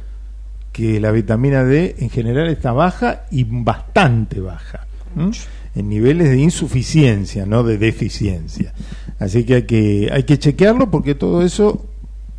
que 0.71 0.99
la 0.99 1.11
vitamina 1.11 1.63
D 1.63 1.97
en 1.99 2.09
general 2.09 2.47
está 2.47 2.71
baja 2.71 3.25
y 3.29 3.43
bastante 3.43 4.39
baja. 4.39 4.87
¿m? 5.15 5.31
En 5.77 5.89
niveles 5.89 6.29
de 6.29 6.37
insuficiencia, 6.37 7.45
no 7.45 7.63
de 7.63 7.77
deficiencia. 7.77 8.73
Así 9.19 9.43
que 9.43 9.55
hay 9.55 9.63
que, 9.63 10.09
hay 10.11 10.23
que 10.23 10.39
chequearlo 10.39 10.89
porque 10.89 11.15
todo 11.15 11.43
eso 11.43 11.85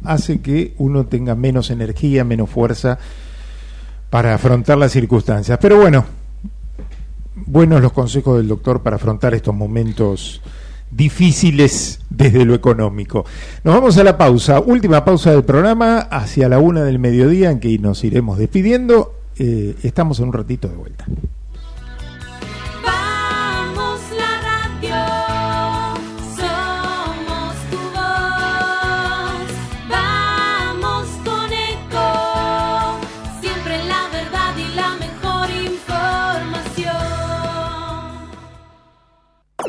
hace 0.05 0.41
que 0.41 0.75
uno 0.79 1.07
tenga 1.07 1.35
menos 1.35 1.71
energía, 1.71 2.25
menos 2.25 2.51
fuerza 2.51 2.99
para 4.11 4.35
afrontar 4.35 4.79
las 4.79 4.93
circunstancias. 4.93 5.59
Pero 5.61 5.79
bueno, 5.79 6.05
buenos 7.47 7.81
los 7.81 7.93
consejos 7.93 8.39
del 8.39 8.49
doctor 8.49 8.83
para 8.83 8.97
afrontar 8.97 9.35
estos 9.35 9.55
momentos 9.55 10.41
difíciles 10.91 12.01
desde 12.09 12.45
lo 12.45 12.55
económico. 12.55 13.25
Nos 13.65 13.75
vamos 13.75 13.99
a 13.99 14.05
la 14.05 14.17
pausa, 14.17 14.61
última 14.61 15.05
pausa 15.05 15.33
del 15.33 15.45
programa, 15.45 15.99
hacia 15.99 16.49
la 16.49 16.59
una 16.59 16.83
del 16.85 16.99
mediodía 16.99 17.51
en 17.51 17.61
que 17.61 17.79
nos 17.79 18.03
iremos 18.05 18.39
despidiendo. 18.39 19.15
Eh, 19.39 19.77
estamos 19.83 20.19
en 20.21 20.27
un 20.27 20.33
ratito 20.33 20.69
de 20.69 20.77
vuelta. 20.77 21.07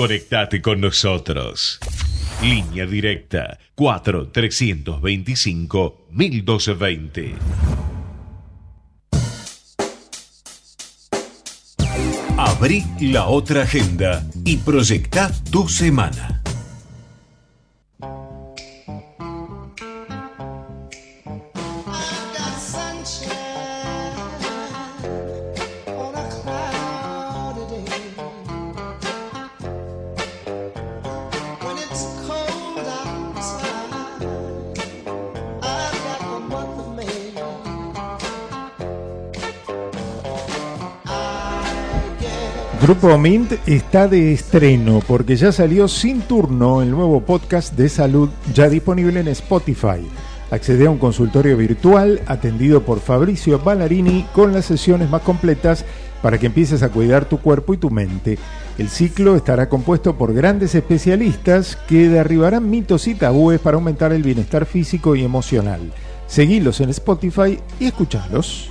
Conectate 0.00 0.62
con 0.62 0.80
nosotros. 0.80 1.78
Línea 2.40 2.86
directa 2.86 3.58
4 3.74 4.28
325 4.28 6.06
1220. 6.08 7.34
Abrí 12.38 12.82
la 13.00 13.26
otra 13.26 13.64
agenda 13.64 14.26
y 14.42 14.56
proyecta 14.56 15.30
tu 15.50 15.68
semana. 15.68 16.39
Grupo 42.90 43.16
Mint 43.18 43.52
está 43.68 44.08
de 44.08 44.32
estreno 44.32 45.00
porque 45.06 45.36
ya 45.36 45.52
salió 45.52 45.86
sin 45.86 46.22
turno 46.22 46.82
el 46.82 46.90
nuevo 46.90 47.20
podcast 47.20 47.74
de 47.76 47.88
salud 47.88 48.30
ya 48.52 48.68
disponible 48.68 49.20
en 49.20 49.28
Spotify. 49.28 50.04
Accede 50.50 50.88
a 50.88 50.90
un 50.90 50.98
consultorio 50.98 51.56
virtual 51.56 52.20
atendido 52.26 52.82
por 52.82 52.98
Fabricio 52.98 53.60
Ballarini 53.60 54.26
con 54.32 54.52
las 54.52 54.64
sesiones 54.64 55.08
más 55.08 55.22
completas 55.22 55.84
para 56.20 56.36
que 56.38 56.46
empieces 56.46 56.82
a 56.82 56.88
cuidar 56.88 57.26
tu 57.26 57.38
cuerpo 57.38 57.74
y 57.74 57.76
tu 57.76 57.90
mente. 57.90 58.40
El 58.76 58.88
ciclo 58.88 59.36
estará 59.36 59.68
compuesto 59.68 60.18
por 60.18 60.34
grandes 60.34 60.74
especialistas 60.74 61.76
que 61.86 62.08
derribarán 62.08 62.68
mitos 62.68 63.06
y 63.06 63.14
tabúes 63.14 63.60
para 63.60 63.76
aumentar 63.76 64.12
el 64.12 64.24
bienestar 64.24 64.66
físico 64.66 65.14
y 65.14 65.22
emocional. 65.22 65.92
Seguilos 66.26 66.80
en 66.80 66.90
Spotify 66.90 67.56
y 67.78 67.84
escuchalos. 67.84 68.68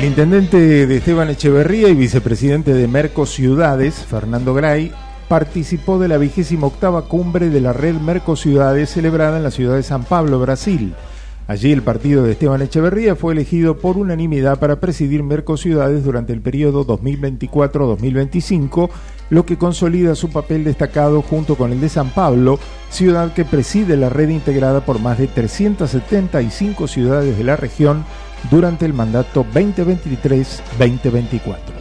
El 0.00 0.06
intendente 0.06 0.86
de 0.86 0.96
Esteban 0.96 1.28
Echeverría 1.28 1.90
y 1.90 1.94
vicepresidente 1.94 2.72
de 2.72 2.88
Merco 2.88 3.26
Ciudades, 3.26 3.96
Fernando 3.96 4.54
Gray, 4.54 4.92
participó 5.28 5.98
de 5.98 6.08
la 6.08 6.16
vigésima 6.16 6.68
octava 6.68 7.02
cumbre 7.02 7.50
de 7.50 7.60
la 7.60 7.74
red 7.74 7.96
Merco 7.96 8.34
Ciudades 8.34 8.88
celebrada 8.88 9.36
en 9.36 9.42
la 9.42 9.50
ciudad 9.50 9.76
de 9.76 9.82
San 9.82 10.04
Pablo, 10.04 10.40
Brasil. 10.40 10.94
Allí 11.48 11.70
el 11.70 11.82
partido 11.82 12.22
de 12.22 12.32
Esteban 12.32 12.62
Echeverría 12.62 13.14
fue 13.14 13.34
elegido 13.34 13.76
por 13.76 13.98
unanimidad 13.98 14.58
para 14.58 14.80
presidir 14.80 15.22
Merco 15.22 15.58
Ciudades 15.58 16.02
durante 16.02 16.32
el 16.32 16.40
periodo 16.40 16.86
2024-2025, 16.86 18.88
lo 19.28 19.44
que 19.44 19.58
consolida 19.58 20.14
su 20.14 20.30
papel 20.30 20.64
destacado 20.64 21.20
junto 21.20 21.56
con 21.56 21.72
el 21.72 21.80
de 21.82 21.90
San 21.90 22.08
Pablo, 22.08 22.58
ciudad 22.88 23.34
que 23.34 23.44
preside 23.44 23.98
la 23.98 24.08
red 24.08 24.30
integrada 24.30 24.82
por 24.82 24.98
más 24.98 25.18
de 25.18 25.26
375 25.26 26.88
ciudades 26.88 27.36
de 27.36 27.44
la 27.44 27.56
región 27.56 28.06
durante 28.50 28.86
el 28.86 28.94
mandato 28.94 29.44
2023-2024. 29.52 31.80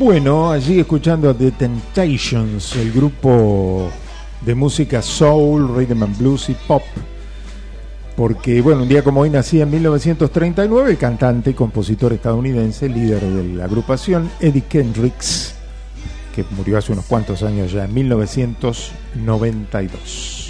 Bueno, 0.00 0.50
allí 0.50 0.80
escuchando 0.80 1.36
The 1.36 1.50
Temptations, 1.50 2.74
el 2.76 2.90
grupo 2.90 3.90
de 4.40 4.54
música 4.54 5.02
soul, 5.02 5.76
rhythm 5.76 6.02
and 6.02 6.16
blues 6.16 6.48
y 6.48 6.54
pop 6.66 6.82
porque 8.16 8.60
bueno, 8.60 8.82
un 8.82 8.88
día 8.88 9.02
como 9.02 9.20
hoy 9.20 9.30
nacía 9.30 9.62
en 9.62 9.70
1939 9.70 10.90
el 10.90 10.98
cantante 10.98 11.50
y 11.50 11.54
compositor 11.54 12.12
estadounidense, 12.12 12.88
líder 12.88 13.22
de 13.22 13.44
la 13.54 13.64
agrupación, 13.64 14.30
Eddie 14.40 14.64
Kendricks, 14.68 15.54
que 16.34 16.44
murió 16.50 16.76
hace 16.78 16.92
unos 16.92 17.06
cuantos 17.06 17.42
años 17.42 17.72
ya, 17.72 17.84
en 17.84 17.94
1992. 17.94 20.46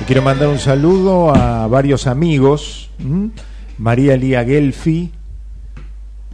Y 0.00 0.04
quiero 0.04 0.22
mandar 0.22 0.48
un 0.48 0.58
saludo 0.58 1.32
a 1.34 1.66
varios 1.68 2.08
amigos. 2.08 2.90
María 3.78 4.16
Lía 4.16 4.44
Gelfi, 4.44 5.12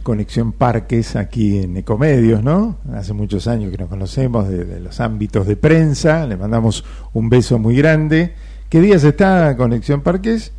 Conexión 0.09 0.53
Parques, 0.53 1.15
aquí 1.15 1.59
en 1.59 1.77
Ecomedios, 1.77 2.43
¿no? 2.43 2.77
Hace 2.95 3.13
muchos 3.13 3.47
años 3.47 3.69
que 3.69 3.77
nos 3.77 3.89
conocemos 3.89 4.49
de, 4.49 4.65
de 4.65 4.79
los 4.79 4.99
ámbitos 4.99 5.45
de 5.45 5.55
prensa. 5.55 6.25
Le 6.25 6.35
mandamos 6.35 6.83
un 7.13 7.29
beso 7.29 7.59
muy 7.59 7.75
grande. 7.75 8.33
¿Qué 8.69 8.81
días 8.81 9.03
está 9.03 9.55
Conexión 9.55 10.01
Parques? 10.01 10.51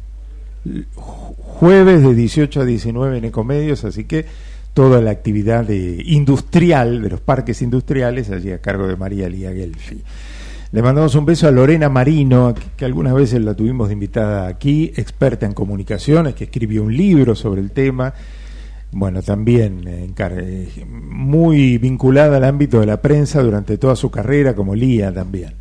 Ju- 0.65 1.35
Jueves 1.37 2.01
de 2.03 2.15
18 2.15 2.61
a 2.61 2.65
19 2.65 3.19
en 3.19 3.25
Ecomedios, 3.25 3.85
así 3.85 4.05
que 4.05 4.25
toda 4.73 5.01
la 5.01 5.11
actividad 5.11 5.65
de 5.65 6.01
industrial, 6.07 7.03
de 7.03 7.11
los 7.11 7.21
parques 7.21 7.61
industriales, 7.61 8.31
allí 8.31 8.53
a 8.53 8.59
cargo 8.59 8.87
de 8.87 8.95
María 8.95 9.29
Lía 9.29 9.53
Gelfi. 9.53 10.01
Le 10.71 10.81
mandamos 10.81 11.17
un 11.17 11.27
beso 11.27 11.49
a 11.49 11.51
Lorena 11.51 11.89
Marino, 11.89 12.55
que 12.77 12.85
algunas 12.85 13.15
veces 13.15 13.43
la 13.43 13.55
tuvimos 13.55 13.89
de 13.89 13.95
invitada 13.95 14.47
aquí, 14.47 14.93
experta 14.97 15.45
en 15.45 15.55
comunicaciones, 15.55 16.37
que 16.37 16.45
escribió 16.45 16.85
un 16.85 16.97
libro 16.97 17.35
sobre 17.35 17.61
el 17.61 17.73
tema. 17.73 18.15
Bueno, 18.93 19.23
también 19.23 19.87
eh, 19.87 20.13
eh, 20.19 20.85
muy 20.85 21.79
vinculada 21.79 22.39
al 22.39 22.45
ámbito 22.45 22.81
de 22.81 22.87
la 22.87 23.01
prensa 23.01 23.41
durante 23.41 23.79
toda 23.79 23.95
su 23.95 24.11
carrera, 24.11 24.55
como 24.55 24.75
Lía 24.75 25.13
también. 25.13 25.53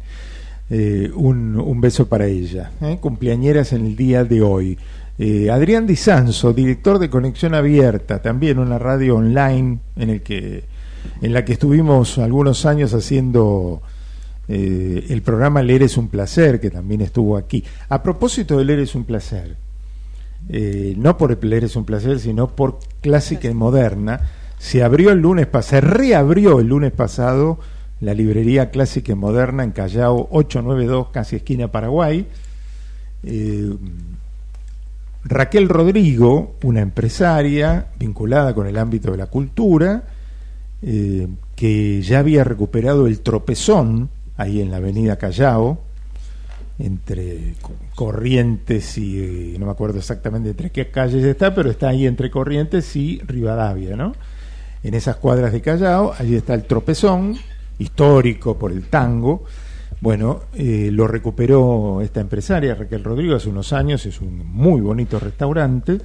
Eh, 0.72 1.12
un, 1.16 1.60
un 1.60 1.82
beso 1.82 2.08
para 2.08 2.26
ella. 2.26 2.72
¿eh? 2.82 2.98
Cumpleañeras 3.00 3.74
en 3.74 3.86
el 3.86 3.96
día 3.96 4.24
de 4.24 4.42
hoy. 4.42 4.78
Adrián 5.52 5.86
Di 5.86 5.98
Sanso, 5.98 6.54
director 6.54 6.98
de 6.98 7.10
Conexión 7.10 7.54
Abierta, 7.54 8.22
también 8.22 8.58
una 8.58 8.80
radio 8.80 9.18
online 9.18 9.80
en, 9.98 10.10
el 10.12 10.22
que, 10.22 10.64
en 11.22 11.34
la 11.34 11.44
que 11.44 11.52
estuvimos 11.52 12.18
algunos 12.20 12.66
años 12.66 12.94
haciendo 12.94 13.82
el 14.48 15.22
programa 15.22 15.62
Leer 15.62 15.84
es 15.84 15.98
un 15.98 16.08
placer, 16.08 16.62
que 16.62 16.70
también 16.70 17.02
estuvo 17.02 17.36
aquí. 17.36 17.62
A 17.90 18.02
propósito 18.02 18.58
de 18.58 18.64
Leer 18.64 18.80
es 18.80 18.96
un 18.96 19.04
placer, 19.04 19.58
eh, 20.48 20.94
no 20.98 21.18
por 21.18 21.32
el 21.32 21.50
Leer 21.50 21.66
es 21.66 21.76
un 21.76 21.86
placer, 21.86 22.20
sino 22.20 22.48
por 22.56 22.80
Clásica 23.02 23.50
y 23.50 23.54
Moderna, 23.54 24.22
se 24.58 24.84
abrió 24.84 25.12
el 25.12 25.20
lunes 25.20 25.48
pasado, 25.48 25.82
se 25.82 25.88
reabrió 25.88 26.60
el 26.60 26.68
lunes 26.68 26.92
pasado 26.92 27.60
la 28.02 28.14
librería 28.14 28.72
Clásica 28.72 29.12
y 29.12 29.16
Moderna 29.16 29.64
en 29.64 29.72
Callao 29.72 30.28
892, 30.32 31.08
casi 31.12 31.36
esquina 31.38 31.70
Paraguay. 31.70 32.28
Eh, 33.24 33.76
Raquel 35.26 35.68
Rodrigo, 35.68 36.56
una 36.64 36.80
empresaria 36.80 37.88
vinculada 38.00 38.54
con 38.54 38.68
el 38.68 38.78
ámbito 38.78 39.12
de 39.12 39.18
la 39.18 39.28
cultura, 39.28 40.04
eh, 40.82 41.28
que 41.56 42.02
ya 42.02 42.20
había 42.20 42.46
recuperado 42.46 43.06
el 43.06 43.20
tropezón 43.20 44.10
ahí 44.38 44.62
en 44.62 44.72
la 44.72 44.78
avenida 44.78 45.18
Callao, 45.18 45.82
entre 46.80 47.56
Co- 47.62 47.76
Corrientes 47.94 48.98
y 48.98 49.20
eh, 49.20 49.56
no 49.60 49.66
me 49.66 49.72
acuerdo 49.74 50.00
exactamente 50.00 50.50
entre 50.50 50.72
qué 50.72 50.90
calles 50.90 51.24
está, 51.24 51.54
pero 51.54 51.70
está 51.70 51.90
ahí 51.90 52.08
entre 52.08 52.32
Corrientes 52.32 52.96
y 52.96 53.20
Rivadavia, 53.20 53.96
¿no? 53.96 54.14
En 54.82 54.94
esas 54.94 55.18
cuadras 55.18 55.52
de 55.52 55.62
Callao, 55.62 56.14
allí 56.18 56.36
está 56.36 56.54
el 56.54 56.64
tropezón, 56.64 57.36
histórico 57.78 58.58
por 58.58 58.72
el 58.72 58.84
tango. 58.84 59.44
Bueno, 60.00 60.44
eh, 60.54 60.90
lo 60.94 61.06
recuperó 61.08 62.00
esta 62.02 62.22
empresaria, 62.22 62.76
Raquel 62.76 63.04
Rodrigo, 63.04 63.36
hace 63.36 63.50
unos 63.50 63.74
años, 63.74 64.06
es 64.06 64.22
un 64.22 64.48
muy 64.48 64.80
bonito 64.80 65.20
restaurante, 65.20 65.98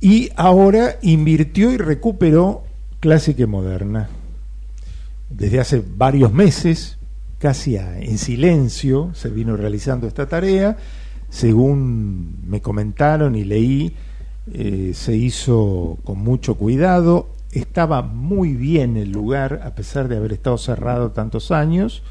y 0.00 0.30
ahora 0.36 0.96
invirtió 1.02 1.72
y 1.72 1.76
recuperó 1.78 2.62
clásica 3.00 3.42
y 3.42 3.46
moderna. 3.46 4.08
Desde 5.28 5.58
hace 5.58 5.82
varios 5.96 6.32
meses, 6.32 6.98
casi 7.38 7.76
a- 7.76 7.98
en 8.00 8.18
silencio, 8.18 9.10
se 9.14 9.30
vino 9.30 9.56
realizando 9.56 10.06
esta 10.06 10.26
tarea. 10.26 10.76
Según 11.28 12.36
me 12.48 12.60
comentaron 12.60 13.34
y 13.34 13.44
leí, 13.44 13.94
eh, 14.52 14.92
se 14.94 15.16
hizo 15.16 15.98
con 16.04 16.18
mucho 16.18 16.54
cuidado. 16.54 17.28
Estaba 17.52 18.02
muy 18.02 18.54
bien 18.54 18.96
el 18.96 19.10
lugar, 19.12 19.60
a 19.64 19.74
pesar 19.74 20.08
de 20.08 20.16
haber 20.16 20.32
estado 20.32 20.58
cerrado 20.58 21.10
tantos 21.10 21.50
años. 21.50 22.02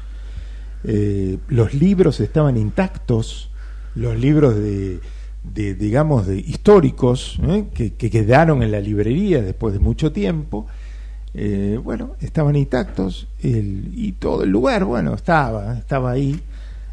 Eh, 0.84 1.38
los 1.48 1.74
libros 1.74 2.20
estaban 2.20 2.56
intactos, 2.56 3.50
los 3.94 4.16
libros 4.18 4.54
de, 4.54 5.00
de, 5.42 5.74
digamos, 5.74 6.26
de 6.26 6.38
históricos 6.38 7.40
¿eh? 7.42 7.66
que, 7.74 7.94
que 7.94 8.10
quedaron 8.10 8.62
en 8.62 8.70
la 8.70 8.80
librería 8.80 9.42
después 9.42 9.72
de 9.72 9.80
mucho 9.80 10.12
tiempo. 10.12 10.66
Eh, 11.38 11.78
bueno, 11.82 12.12
estaban 12.20 12.56
intactos 12.56 13.28
el- 13.42 13.90
y 13.94 14.12
todo 14.12 14.42
el 14.44 14.48
lugar, 14.50 14.84
bueno, 14.86 15.12
estaba, 15.14 15.76
estaba 15.76 16.10
ahí. 16.12 16.40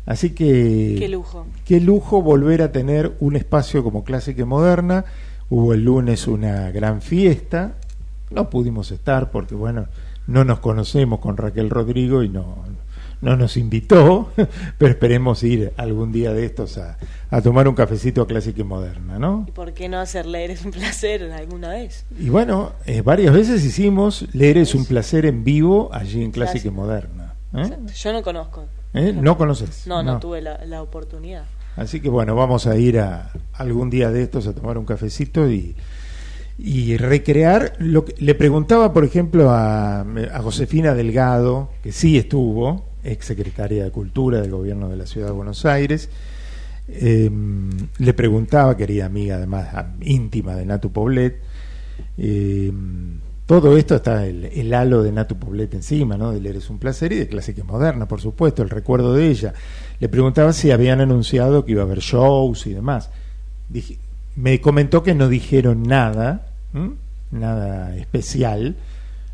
Así 0.06 0.32
que 0.32 0.98
Qué 1.00 1.08
lujo. 1.08 1.46
qué 1.64 1.80
lujo 1.80 2.22
volver 2.22 2.62
a 2.62 2.74
tener 2.74 3.14
un 3.22 3.38
espacio 3.38 3.86
como 3.86 4.04
Clásica 4.04 4.42
y 4.42 4.46
Moderna. 4.46 5.06
Hubo 5.50 5.74
el 5.74 5.86
lunes 5.86 6.28
una 6.28 6.72
gran 6.72 7.02
fiesta, 7.02 7.76
no 8.32 8.50
pudimos 8.50 8.92
estar 8.92 9.32
porque, 9.32 9.56
bueno, 9.56 9.86
no 10.28 10.44
nos 10.44 10.60
conocemos 10.60 11.20
con 11.20 11.38
Raquel 11.38 11.70
Rodrigo 11.70 12.22
y 12.22 12.28
no, 12.28 12.58
no 13.24 13.36
nos 13.38 13.58
invitó, 13.58 14.32
pero 14.78 14.92
esperemos 14.92 15.42
ir 15.44 15.72
algún 15.78 16.12
día 16.12 16.34
de 16.34 16.46
estos 16.46 16.78
a, 16.78 16.98
a 17.30 17.42
tomar 17.42 17.68
un 17.68 17.76
cafecito 17.76 18.22
a 18.22 18.28
Clásica 18.28 18.62
y 18.62 18.64
Moderna, 18.64 19.18
¿no? 19.18 19.46
¿Y 19.48 19.52
por 19.52 19.74
qué 19.74 19.90
no 19.90 20.00
hacer 20.00 20.26
leer 20.26 20.52
es 20.52 20.64
un 20.66 20.72
placer 20.72 21.24
alguna 21.32 21.70
vez? 21.70 22.06
Y 22.20 22.30
bueno, 22.30 22.74
eh, 22.86 23.02
varias 23.02 23.34
veces 23.34 23.64
hicimos 23.66 24.28
Leer 24.34 24.58
es 24.58 24.76
un 24.76 24.86
placer 24.86 25.26
en 25.26 25.44
vivo 25.44 25.90
allí 25.94 26.24
en 26.24 26.32
Clásica 26.32 26.68
y 26.68 26.72
Moderna. 26.72 27.34
¿eh? 27.56 27.78
Yo 27.96 28.14
no 28.14 28.22
conozco. 28.22 28.66
¿Eh? 28.94 29.12
¿No 29.12 29.38
conoces? 29.38 29.88
No, 29.88 30.04
no, 30.04 30.14
No. 30.14 30.20
tuve 30.20 30.42
la, 30.42 30.64
la 30.66 30.82
oportunidad. 30.84 31.46
Así 31.76 32.00
que 32.02 32.10
bueno, 32.10 32.36
vamos 32.36 32.68
a 32.68 32.76
ir 32.78 33.00
a 33.00 33.32
algún 33.54 33.90
día 33.90 34.12
de 34.12 34.22
estos 34.24 34.46
a 34.46 34.54
tomar 34.54 34.78
un 34.78 34.86
cafecito 34.86 35.50
y, 35.50 35.76
y 36.60 36.98
recrear 36.98 37.74
lo 37.80 38.06
que 38.06 38.14
le 38.20 38.36
preguntaba, 38.36 38.94
por 38.94 39.04
ejemplo, 39.04 39.50
a, 39.50 40.02
a 40.02 40.40
Josefina 40.44 40.94
Delgado, 40.94 41.70
que 41.82 41.92
sí 41.92 42.16
estuvo, 42.20 42.86
ex 43.04 43.26
secretaria 43.26 43.84
de 43.84 43.92
Cultura 43.92 44.42
del 44.42 44.52
gobierno 44.52 44.90
de 44.90 44.98
la 44.98 45.06
Ciudad 45.06 45.28
de 45.28 45.34
Buenos 45.34 45.66
Aires. 45.66 46.10
eh, 46.88 47.30
le 48.00 48.14
preguntaba, 48.14 48.76
querida 48.76 49.06
amiga, 49.06 49.38
además 49.38 49.68
íntima 50.02 50.56
de 50.56 50.66
Natu 50.66 50.92
Poblet, 50.92 51.40
eh, 52.18 52.72
todo 53.46 53.78
esto 53.78 53.96
está 53.96 54.26
el, 54.26 54.74
halo 54.74 55.04
de 55.04 55.12
Natu 55.12 55.36
Poblet 55.38 55.74
encima, 55.74 56.18
¿no? 56.18 56.32
Del 56.32 56.46
Eres 56.46 56.70
un 56.70 56.80
placer 56.80 57.12
y 57.14 57.18
de 57.20 57.28
Clásica 57.28 57.64
Moderna, 57.64 58.08
por 58.08 58.20
supuesto, 58.22 58.64
el 58.64 58.70
recuerdo 58.70 59.14
de 59.14 59.28
ella. 59.28 59.54
Le 60.00 60.10
preguntaba 60.10 60.54
si 60.54 60.72
habían 60.72 61.02
anunciado 61.02 61.66
que 61.66 61.74
iba 61.74 61.82
a 61.82 61.86
haber 61.86 62.00
shows 62.00 62.66
y 62.68 62.74
demás. 62.74 63.10
Me 64.36 64.60
comentó 64.62 65.04
que 65.04 65.14
no 65.14 65.28
dijeron 65.30 65.84
nada, 65.84 66.48
nada 67.32 67.96
especial, 67.98 68.76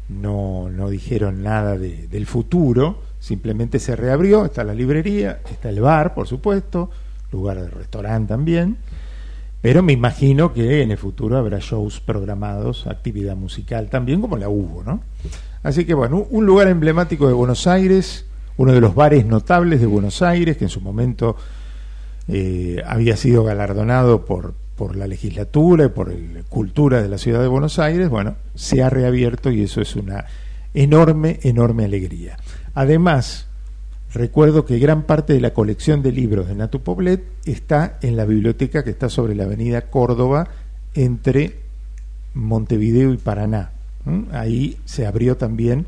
no, 0.09 0.69
no 0.69 0.89
dijeron 0.89 1.43
nada 1.43 1.77
de- 1.77 2.07
del 2.07 2.25
futuro, 2.25 3.01
simplemente 3.19 3.79
se 3.79 3.95
reabrió, 3.95 4.45
está 4.45 4.63
la 4.63 4.73
librería, 4.73 5.39
está 5.49 5.69
el 5.69 5.81
bar, 5.81 6.13
por 6.13 6.27
supuesto, 6.27 6.89
lugar 7.31 7.61
de 7.61 7.69
restaurante 7.69 8.29
también, 8.29 8.77
pero 9.61 9.83
me 9.83 9.93
imagino 9.93 10.53
que 10.53 10.81
en 10.81 10.91
el 10.91 10.97
futuro 10.97 11.37
habrá 11.37 11.59
shows 11.59 11.99
programados, 11.99 12.87
actividad 12.87 13.35
musical 13.35 13.89
también, 13.89 14.21
como 14.21 14.37
la 14.37 14.47
hubo, 14.47 14.83
¿no? 14.83 15.01
Así 15.63 15.85
que 15.85 15.93
bueno, 15.93 16.25
un 16.29 16.45
lugar 16.45 16.69
emblemático 16.69 17.27
de 17.27 17.33
Buenos 17.33 17.67
Aires, 17.67 18.25
uno 18.55 18.71
de 18.71 18.79
los 18.79 18.95
bares 18.95 19.25
notables 19.25 19.81
de 19.81 19.87
Buenos 19.87 20.21
Aires, 20.21 20.55
que 20.55 20.65
en 20.65 20.69
su 20.69 20.79
momento 20.79 21.35
eh, 22.29 22.81
había 22.85 23.17
sido 23.17 23.43
galardonado 23.43 24.25
por, 24.25 24.53
por 24.77 24.95
la 24.95 25.07
legislatura 25.07 25.85
y 25.85 25.89
por 25.89 26.09
el 26.09 26.45
cultura 26.47 27.01
de 27.01 27.09
la 27.09 27.17
ciudad 27.17 27.41
de 27.41 27.47
Buenos 27.49 27.79
Aires, 27.79 28.07
bueno, 28.07 28.35
se 28.55 28.81
ha 28.81 28.89
reabierto 28.89 29.51
y 29.51 29.63
eso 29.63 29.81
es 29.81 29.97
una 29.97 30.25
enorme, 30.73 31.39
enorme 31.43 31.83
alegría. 31.83 32.37
Además, 32.79 33.45
recuerdo 34.13 34.63
que 34.63 34.79
gran 34.79 35.03
parte 35.03 35.33
de 35.33 35.41
la 35.41 35.53
colección 35.53 36.01
de 36.01 36.13
libros 36.13 36.47
de 36.47 36.55
Natu 36.55 36.79
Poblet 36.79 37.21
está 37.43 37.99
en 38.01 38.15
la 38.15 38.23
biblioteca 38.23 38.85
que 38.85 38.91
está 38.91 39.09
sobre 39.09 39.35
la 39.35 39.43
avenida 39.43 39.89
Córdoba 39.89 40.47
entre 40.93 41.59
Montevideo 42.33 43.11
y 43.11 43.17
Paraná. 43.17 43.71
Ahí 44.31 44.77
se 44.85 45.05
abrió 45.05 45.35
también 45.35 45.87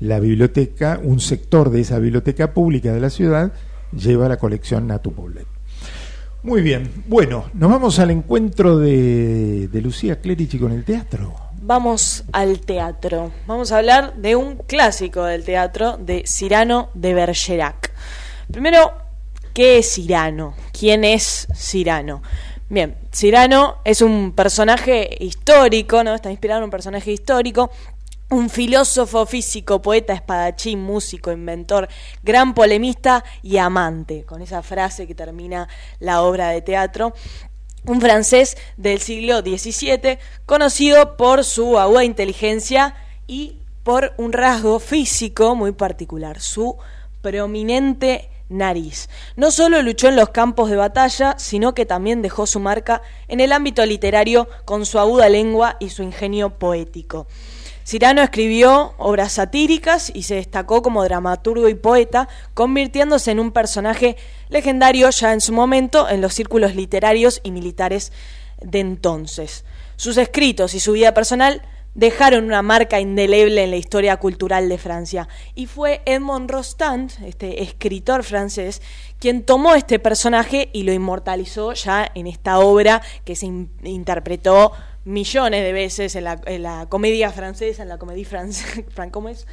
la 0.00 0.18
biblioteca, 0.18 0.98
un 1.02 1.20
sector 1.20 1.68
de 1.68 1.82
esa 1.82 1.98
biblioteca 1.98 2.54
pública 2.54 2.94
de 2.94 3.00
la 3.00 3.10
ciudad 3.10 3.52
lleva 3.92 4.26
la 4.26 4.38
colección 4.38 4.86
Natu 4.86 5.12
Poblet. 5.12 5.46
Muy 6.42 6.62
bien, 6.62 6.88
bueno, 7.06 7.44
nos 7.52 7.70
vamos 7.70 7.98
al 7.98 8.10
encuentro 8.10 8.78
de, 8.78 9.68
de 9.68 9.80
Lucía 9.82 10.22
Clerici 10.22 10.58
con 10.58 10.72
el 10.72 10.84
teatro. 10.84 11.43
Vamos 11.66 12.24
al 12.32 12.60
teatro. 12.60 13.32
Vamos 13.46 13.72
a 13.72 13.78
hablar 13.78 14.16
de 14.16 14.36
un 14.36 14.56
clásico 14.56 15.24
del 15.24 15.44
teatro 15.44 15.96
de 15.96 16.24
Cyrano 16.26 16.90
de 16.92 17.14
Bergerac. 17.14 17.90
Primero, 18.52 18.92
¿qué 19.54 19.78
es 19.78 19.94
Cyrano? 19.94 20.54
¿Quién 20.78 21.04
es 21.04 21.48
Cyrano? 21.54 22.22
Bien, 22.68 22.98
Cyrano 23.10 23.78
es 23.86 24.02
un 24.02 24.32
personaje 24.32 25.08
histórico, 25.20 26.04
¿no? 26.04 26.14
Está 26.14 26.30
inspirado 26.30 26.58
en 26.58 26.64
un 26.64 26.70
personaje 26.70 27.12
histórico 27.12 27.70
un 28.30 28.50
filósofo, 28.50 29.24
físico, 29.24 29.80
poeta, 29.80 30.12
espadachín, 30.12 30.82
músico, 30.82 31.32
inventor, 31.32 31.88
gran 32.22 32.52
polemista 32.52 33.24
y 33.42 33.58
amante, 33.58 34.24
con 34.24 34.42
esa 34.42 34.62
frase 34.62 35.06
que 35.06 35.14
termina 35.14 35.68
la 35.98 36.22
obra 36.22 36.48
de 36.48 36.60
teatro. 36.60 37.14
Un 37.86 38.00
francés 38.00 38.56
del 38.76 38.98
siglo 39.00 39.40
XVII, 39.40 40.18
conocido 40.46 41.16
por 41.16 41.44
su 41.44 41.78
aguda 41.78 42.04
inteligencia 42.04 42.94
y 43.26 43.58
por 43.82 44.14
un 44.16 44.32
rasgo 44.32 44.78
físico 44.78 45.54
muy 45.54 45.72
particular, 45.72 46.40
su 46.40 46.76
prominente 47.20 48.30
nariz. 48.48 49.08
No 49.36 49.50
solo 49.50 49.82
luchó 49.82 50.08
en 50.08 50.16
los 50.16 50.30
campos 50.30 50.70
de 50.70 50.76
batalla, 50.76 51.34
sino 51.38 51.74
que 51.74 51.86
también 51.86 52.22
dejó 52.22 52.46
su 52.46 52.60
marca 52.60 53.02
en 53.28 53.40
el 53.40 53.52
ámbito 53.52 53.84
literario 53.84 54.48
con 54.64 54.86
su 54.86 54.98
aguda 54.98 55.28
lengua 55.28 55.76
y 55.80 55.90
su 55.90 56.02
ingenio 56.02 56.58
poético. 56.58 57.26
Cirano 57.84 58.22
escribió 58.22 58.94
obras 58.96 59.32
satíricas 59.32 60.10
y 60.14 60.22
se 60.22 60.36
destacó 60.36 60.80
como 60.82 61.04
dramaturgo 61.04 61.68
y 61.68 61.74
poeta, 61.74 62.28
convirtiéndose 62.54 63.30
en 63.30 63.40
un 63.40 63.52
personaje 63.52 64.16
legendario 64.48 65.10
ya 65.10 65.32
en 65.34 65.42
su 65.42 65.52
momento 65.52 66.08
en 66.08 66.22
los 66.22 66.32
círculos 66.32 66.74
literarios 66.74 67.40
y 67.44 67.50
militares 67.50 68.10
de 68.62 68.80
entonces. 68.80 69.64
Sus 69.96 70.16
escritos 70.16 70.74
y 70.74 70.80
su 70.80 70.92
vida 70.92 71.12
personal 71.12 71.62
dejaron 71.94 72.44
una 72.44 72.62
marca 72.62 73.00
indeleble 73.00 73.64
en 73.64 73.70
la 73.70 73.76
historia 73.76 74.16
cultural 74.16 74.68
de 74.68 74.78
Francia. 74.78 75.28
Y 75.54 75.66
fue 75.66 76.02
Edmond 76.06 76.50
Rostand, 76.50 77.12
este 77.24 77.62
escritor 77.62 78.24
francés, 78.24 78.82
quien 79.18 79.44
tomó 79.44 79.74
este 79.74 79.98
personaje 79.98 80.70
y 80.72 80.82
lo 80.82 80.92
inmortalizó 80.92 81.72
ya 81.72 82.10
en 82.14 82.26
esta 82.26 82.58
obra 82.58 83.00
que 83.24 83.36
se 83.36 83.46
in 83.46 83.70
interpretó 83.84 84.72
millones 85.04 85.62
de 85.62 85.72
veces 85.72 86.16
en 86.16 86.24
la, 86.24 86.40
en 86.46 86.62
la 86.62 86.86
comedia 86.88 87.30
francesa, 87.30 87.82
en 87.82 87.88
la 87.88 87.98
comedia 87.98 88.26
francesa, 88.26 88.82
¿cómo 89.10 89.28
es? 89.28 89.46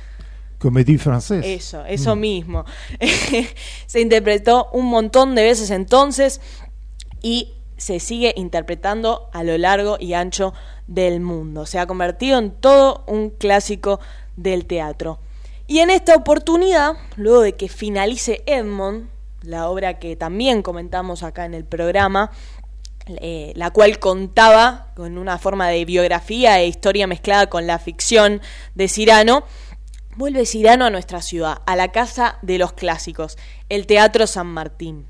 Comédie 0.57 0.97
francesa. 0.97 1.45
Eso, 1.45 1.85
eso 1.85 2.15
mm. 2.15 2.19
mismo. 2.19 2.65
se 3.87 3.99
interpretó 3.99 4.69
un 4.73 4.85
montón 4.85 5.33
de 5.33 5.43
veces 5.43 5.71
entonces 5.71 6.39
y 7.21 7.53
se 7.77 7.99
sigue 7.99 8.33
interpretando 8.37 9.29
a 9.33 9.43
lo 9.43 9.57
largo 9.57 9.97
y 9.99 10.13
ancho 10.13 10.53
del 10.87 11.19
mundo. 11.19 11.65
Se 11.65 11.79
ha 11.79 11.87
convertido 11.87 12.37
en 12.37 12.51
todo 12.51 13.03
un 13.07 13.31
clásico 13.31 13.99
del 14.35 14.65
teatro. 14.65 15.19
Y 15.65 15.79
en 15.79 15.89
esta 15.89 16.15
oportunidad, 16.15 16.93
luego 17.15 17.41
de 17.41 17.53
que 17.53 17.69
finalice 17.69 18.43
Edmond, 18.45 19.09
la 19.41 19.67
obra 19.67 19.97
que 19.97 20.15
también 20.15 20.61
comentamos 20.61 21.23
acá 21.23 21.45
en 21.45 21.55
el 21.55 21.65
programa, 21.65 22.29
eh, 23.07 23.51
la 23.55 23.71
cual 23.71 23.99
contaba 23.99 24.91
con 24.95 25.17
una 25.17 25.37
forma 25.37 25.67
de 25.69 25.85
biografía 25.85 26.59
e 26.59 26.67
historia 26.67 27.07
mezclada 27.07 27.47
con 27.47 27.67
la 27.67 27.79
ficción 27.79 28.41
de 28.75 28.87
Cirano, 28.87 29.43
vuelve 30.15 30.45
Cirano 30.45 30.85
a 30.85 30.89
nuestra 30.89 31.21
ciudad, 31.21 31.61
a 31.65 31.75
la 31.75 31.91
casa 31.91 32.37
de 32.41 32.57
los 32.57 32.73
clásicos, 32.73 33.37
el 33.69 33.87
Teatro 33.87 34.27
San 34.27 34.47
Martín. 34.47 35.07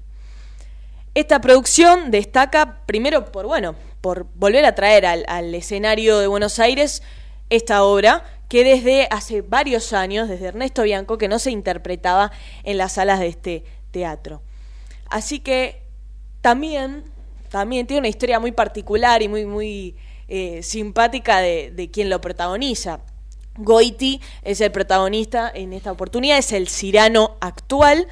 Esta 1.13 1.41
producción 1.41 2.11
destaca 2.11 2.81
primero 2.85 3.31
por, 3.31 3.45
bueno, 3.45 3.75
por 3.99 4.27
volver 4.35 4.65
a 4.65 4.75
traer 4.75 5.05
al, 5.05 5.25
al, 5.27 5.53
escenario 5.53 6.19
de 6.19 6.27
Buenos 6.27 6.59
Aires 6.59 7.03
esta 7.49 7.83
obra 7.83 8.23
que 8.47 8.63
desde 8.63 9.07
hace 9.11 9.41
varios 9.41 9.93
años, 9.93 10.29
desde 10.29 10.47
Ernesto 10.47 10.83
Bianco, 10.83 11.17
que 11.17 11.27
no 11.27 11.39
se 11.39 11.51
interpretaba 11.51 12.31
en 12.63 12.77
las 12.77 12.93
salas 12.93 13.19
de 13.19 13.27
este 13.27 13.63
teatro. 13.91 14.41
Así 15.09 15.39
que 15.39 15.83
también, 16.41 17.05
también 17.51 17.85
tiene 17.85 17.99
una 17.99 18.07
historia 18.07 18.39
muy 18.39 18.53
particular 18.53 19.21
y 19.21 19.27
muy, 19.27 19.45
muy 19.45 19.95
eh, 20.27 20.63
simpática 20.63 21.39
de, 21.39 21.71
de 21.71 21.91
quien 21.91 22.09
lo 22.09 22.21
protagoniza. 22.21 23.01
Goiti 23.57 24.21
es 24.41 24.61
el 24.61 24.71
protagonista 24.71 25.51
en 25.53 25.73
esta 25.73 25.91
oportunidad, 25.91 26.37
es 26.37 26.53
el 26.53 26.69
Cirano 26.69 27.37
actual 27.41 28.07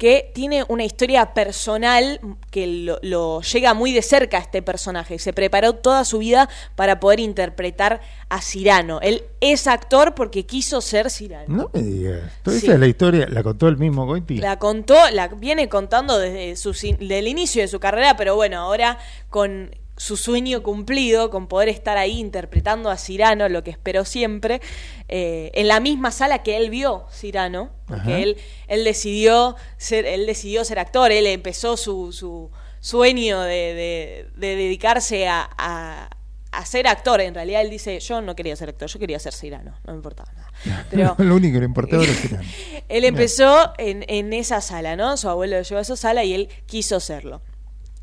que 0.00 0.30
tiene 0.32 0.64
una 0.68 0.82
historia 0.82 1.34
personal 1.34 2.22
que 2.50 2.66
lo, 2.66 2.98
lo, 3.02 3.42
llega 3.42 3.74
muy 3.74 3.92
de 3.92 4.00
cerca 4.00 4.38
a 4.38 4.40
este 4.40 4.62
personaje. 4.62 5.18
Se 5.18 5.34
preparó 5.34 5.74
toda 5.74 6.06
su 6.06 6.20
vida 6.20 6.48
para 6.74 7.00
poder 7.00 7.20
interpretar 7.20 8.00
a 8.30 8.40
Cirano. 8.40 9.02
Él 9.02 9.24
es 9.42 9.66
actor 9.66 10.14
porque 10.14 10.46
quiso 10.46 10.80
ser 10.80 11.10
Cirano. 11.10 11.54
No 11.54 11.70
me 11.74 11.82
digas. 11.82 12.32
Toda 12.42 12.58
sí. 12.58 12.64
esa 12.64 12.74
es 12.76 12.80
la 12.80 12.86
historia, 12.86 13.26
¿la 13.28 13.42
contó 13.42 13.68
el 13.68 13.76
mismo 13.76 14.06
Goiti? 14.06 14.38
La 14.38 14.58
contó, 14.58 14.96
la 15.12 15.28
viene 15.28 15.68
contando 15.68 16.18
desde 16.18 16.56
su, 16.56 16.72
del 16.98 17.28
inicio 17.28 17.60
de 17.60 17.68
su 17.68 17.78
carrera, 17.78 18.16
pero 18.16 18.34
bueno, 18.34 18.56
ahora 18.56 18.96
con 19.28 19.70
su 20.00 20.16
sueño 20.16 20.62
cumplido, 20.62 21.28
con 21.28 21.46
poder 21.46 21.68
estar 21.68 21.98
ahí 21.98 22.18
interpretando 22.20 22.88
a 22.88 22.96
Cirano, 22.96 23.50
lo 23.50 23.62
que 23.62 23.70
esperó 23.70 24.06
siempre, 24.06 24.62
eh, 25.08 25.50
en 25.52 25.68
la 25.68 25.78
misma 25.78 26.10
sala 26.10 26.42
que 26.42 26.56
él 26.56 26.70
vio 26.70 27.04
Cirano, 27.12 27.70
porque 27.86 28.22
él, 28.22 28.38
él, 28.68 28.82
decidió 28.84 29.56
ser, 29.76 30.06
él 30.06 30.24
decidió 30.24 30.64
ser 30.64 30.78
actor, 30.78 31.12
él 31.12 31.26
empezó 31.26 31.76
su, 31.76 32.12
su 32.14 32.50
sueño 32.80 33.42
de, 33.42 33.52
de, 33.74 34.30
de 34.36 34.56
dedicarse 34.56 35.28
a, 35.28 35.46
a, 35.58 36.08
a, 36.50 36.64
ser 36.64 36.86
actor. 36.86 37.20
En 37.20 37.34
realidad 37.34 37.60
él 37.60 37.68
dice, 37.68 38.00
yo 38.00 38.22
no 38.22 38.34
quería 38.34 38.56
ser 38.56 38.70
actor, 38.70 38.88
yo 38.88 38.98
quería 38.98 39.18
ser 39.18 39.34
Cirano, 39.34 39.74
no 39.84 39.92
me 39.92 39.96
importaba 39.98 40.32
nada. 40.32 40.86
Pero, 40.90 41.14
lo 41.18 41.36
único 41.36 41.56
que 41.56 41.60
le 41.60 41.66
importaba 41.66 42.04
era 42.04 42.14
Cirano. 42.14 42.48
él 42.88 43.04
empezó 43.04 43.74
en, 43.76 44.06
en 44.08 44.32
esa 44.32 44.62
sala, 44.62 44.96
¿no? 44.96 45.18
Su 45.18 45.28
abuelo 45.28 45.58
lo 45.58 45.62
llevó 45.62 45.78
a 45.78 45.82
esa 45.82 45.96
sala 45.96 46.24
y 46.24 46.32
él 46.32 46.48
quiso 46.64 47.00
serlo. 47.00 47.42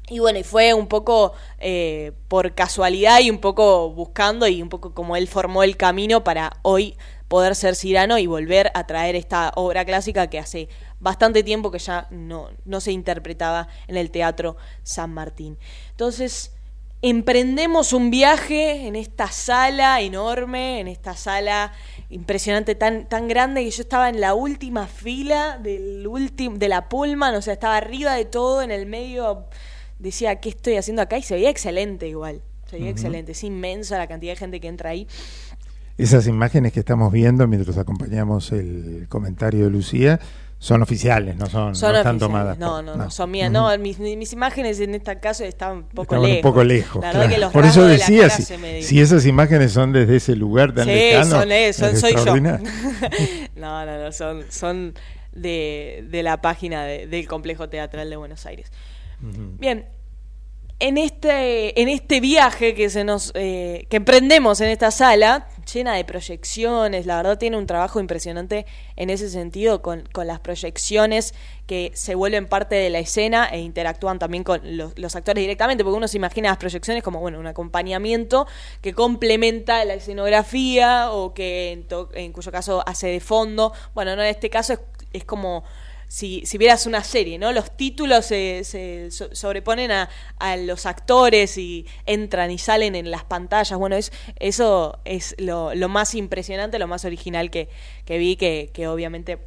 Y 0.09 0.19
bueno, 0.19 0.39
y 0.39 0.43
fue 0.43 0.73
un 0.73 0.87
poco 0.87 1.33
eh, 1.59 2.13
por 2.29 2.55
casualidad 2.55 3.19
y 3.19 3.29
un 3.29 3.39
poco 3.39 3.89
buscando 3.91 4.47
y 4.47 4.61
un 4.61 4.69
poco 4.69 4.93
como 4.93 5.17
él 5.17 5.27
formó 5.27 5.63
el 5.63 5.75
camino 5.75 6.23
para 6.23 6.59
hoy 6.61 6.95
poder 7.27 7.55
ser 7.55 7.75
Cirano 7.75 8.17
y 8.17 8.25
volver 8.25 8.71
a 8.73 8.87
traer 8.87 9.15
esta 9.15 9.51
obra 9.55 9.83
clásica 9.83 10.27
que 10.29 10.39
hace 10.39 10.69
bastante 11.01 11.43
tiempo 11.43 11.71
que 11.71 11.79
ya 11.79 12.07
no, 12.09 12.49
no 12.63 12.79
se 12.79 12.93
interpretaba 12.93 13.67
en 13.87 13.97
el 13.97 14.09
Teatro 14.09 14.55
San 14.83 15.13
Martín. 15.13 15.57
Entonces, 15.91 16.53
emprendemos 17.01 17.91
un 17.91 18.09
viaje 18.09 18.87
en 18.87 18.95
esta 18.95 19.29
sala 19.29 19.99
enorme, 19.99 20.79
en 20.79 20.87
esta 20.87 21.15
sala 21.15 21.73
impresionante, 22.09 22.75
tan, 22.75 23.07
tan 23.09 23.27
grande 23.27 23.63
que 23.63 23.71
yo 23.71 23.81
estaba 23.81 24.07
en 24.07 24.21
la 24.21 24.33
última 24.33 24.87
fila 24.87 25.59
del 25.61 26.07
de 26.57 26.69
la 26.69 26.87
Pullman, 26.87 27.35
o 27.35 27.41
sea, 27.41 27.53
estaba 27.53 27.75
arriba 27.77 28.13
de 28.13 28.25
todo, 28.25 28.61
en 28.61 28.71
el 28.71 28.85
medio 28.85 29.47
decía, 29.99 30.37
¿qué 30.37 30.49
estoy 30.49 30.75
haciendo 30.75 31.01
acá? 31.01 31.17
Y 31.17 31.23
se 31.23 31.35
veía 31.35 31.49
excelente 31.49 32.07
igual, 32.07 32.41
se 32.65 32.77
veía 32.77 32.87
uh 32.87 32.89
-huh. 32.89 32.93
excelente, 32.93 33.31
es 33.31 33.43
inmensa 33.43 33.97
la 33.97 34.07
cantidad 34.07 34.33
de 34.33 34.37
gente 34.37 34.59
que 34.59 34.67
entra 34.67 34.91
ahí. 34.91 35.07
Esas 35.97 36.27
imágenes 36.27 36.73
que 36.73 36.79
estamos 36.79 37.11
viendo 37.11 37.47
mientras 37.47 37.77
acompañamos 37.77 38.51
el 38.51 39.07
comentario 39.09 39.65
de 39.65 39.71
Lucía 39.71 40.19
son 40.59 40.81
oficiales, 40.81 41.35
no 41.35 41.45
son, 41.47 41.75
son 41.75 41.91
no 41.91 41.97
están 41.99 42.17
tomadas. 42.17 42.57
No, 42.57 42.81
no, 42.81 42.95
no, 42.95 43.03
no, 43.05 43.11
son 43.11 43.29
mías. 43.29 43.49
Uh 43.49 43.53
-huh. 43.53 43.77
No, 43.77 43.77
mis, 43.77 43.99
mis, 43.99 44.33
imágenes 44.33 44.79
en 44.79 44.95
este 44.95 45.19
caso 45.19 45.43
estaban 45.43 45.77
un 45.77 45.83
poco 45.83 46.15
estaban 46.15 46.23
lejos. 46.23 46.37
un 46.37 46.41
poco 46.41 46.63
lejos. 46.63 47.01
La 47.03 47.11
claro. 47.11 47.29
que 47.29 47.37
los 47.37 47.51
Por 47.51 47.65
eso 47.65 47.85
decía, 47.85 48.23
de 48.23 48.29
si, 48.31 48.83
si, 48.83 48.99
esas 48.99 49.25
imágenes 49.25 49.71
son 49.71 49.91
desde 49.91 50.15
ese 50.15 50.35
lugar 50.35 50.73
tan 50.73 50.85
sí, 50.85 50.91
lejano. 50.91 51.41
son, 51.41 51.51
es 51.51 51.75
soy 51.75 52.15
yo. 52.15 52.35
no, 53.55 53.85
no, 53.85 54.03
no, 54.03 54.11
son, 54.11 54.45
son 54.49 54.93
de, 55.31 56.05
de 56.09 56.23
la 56.23 56.41
página 56.41 56.83
de, 56.83 57.05
del 57.05 57.27
Complejo 57.27 57.69
Teatral 57.69 58.09
de 58.09 58.15
Buenos 58.15 58.45
Aires. 58.47 58.71
Bien, 59.19 59.87
en 60.79 60.99
este, 60.99 61.81
en 61.81 61.89
este 61.89 62.21
viaje 62.21 62.75
que 62.75 62.91
se 62.91 63.03
nos 63.03 63.31
eh, 63.33 63.87
que 63.89 63.97
emprendemos 63.97 64.61
en 64.61 64.69
esta 64.69 64.91
sala, 64.91 65.47
llena 65.73 65.95
de 65.95 66.05
proyecciones, 66.05 67.07
la 67.07 67.17
verdad 67.17 67.39
tiene 67.39 67.57
un 67.57 67.65
trabajo 67.65 67.99
impresionante 67.99 68.67
en 68.95 69.09
ese 69.09 69.27
sentido, 69.29 69.81
con, 69.81 70.07
con 70.13 70.27
las 70.27 70.39
proyecciones 70.39 71.33
que 71.65 71.91
se 71.95 72.13
vuelven 72.13 72.45
parte 72.45 72.75
de 72.75 72.91
la 72.91 72.99
escena 72.99 73.45
e 73.45 73.59
interactúan 73.59 74.19
también 74.19 74.43
con 74.43 74.61
los, 74.77 75.15
actores 75.15 75.41
directamente, 75.41 75.83
porque 75.83 75.97
uno 75.97 76.07
se 76.07 76.17
imagina 76.17 76.49
las 76.49 76.57
proyecciones 76.57 77.01
como 77.01 77.19
bueno, 77.19 77.39
un 77.39 77.47
acompañamiento 77.47 78.45
que 78.81 78.93
complementa 78.93 79.83
la 79.83 79.95
escenografía 79.95 81.11
o 81.11 81.33
que 81.33 81.71
en, 81.71 81.87
en 82.13 82.31
cuyo 82.31 82.51
caso 82.51 82.83
hace 82.87 83.07
de 83.07 83.19
fondo. 83.19 83.73
Bueno, 83.95 84.15
no 84.15 84.21
en 84.21 84.29
este 84.29 84.51
caso 84.51 84.73
es, 84.73 84.79
es 85.11 85.23
como 85.25 85.63
si, 86.07 86.45
si 86.45 86.57
vieras 86.57 86.85
una 86.85 87.03
serie, 87.03 87.37
¿no? 87.37 87.51
Los 87.51 87.75
títulos 87.75 88.25
se, 88.25 88.63
se 88.63 89.09
sobreponen 89.11 89.91
a, 89.91 90.09
a, 90.39 90.55
los 90.55 90.85
actores 90.85 91.57
y 91.57 91.85
entran 92.05 92.49
y 92.51 92.57
salen 92.57 92.95
en 92.95 93.11
las 93.11 93.23
pantallas. 93.23 93.77
Bueno, 93.77 93.95
es, 93.95 94.11
eso 94.39 94.99
es 95.05 95.35
lo, 95.37 95.75
lo 95.75 95.89
más 95.89 96.15
impresionante, 96.15 96.79
lo 96.79 96.87
más 96.87 97.05
original 97.05 97.51
que, 97.51 97.69
que 98.05 98.17
vi, 98.17 98.37
que, 98.37 98.69
que 98.73 98.87
obviamente 98.87 99.39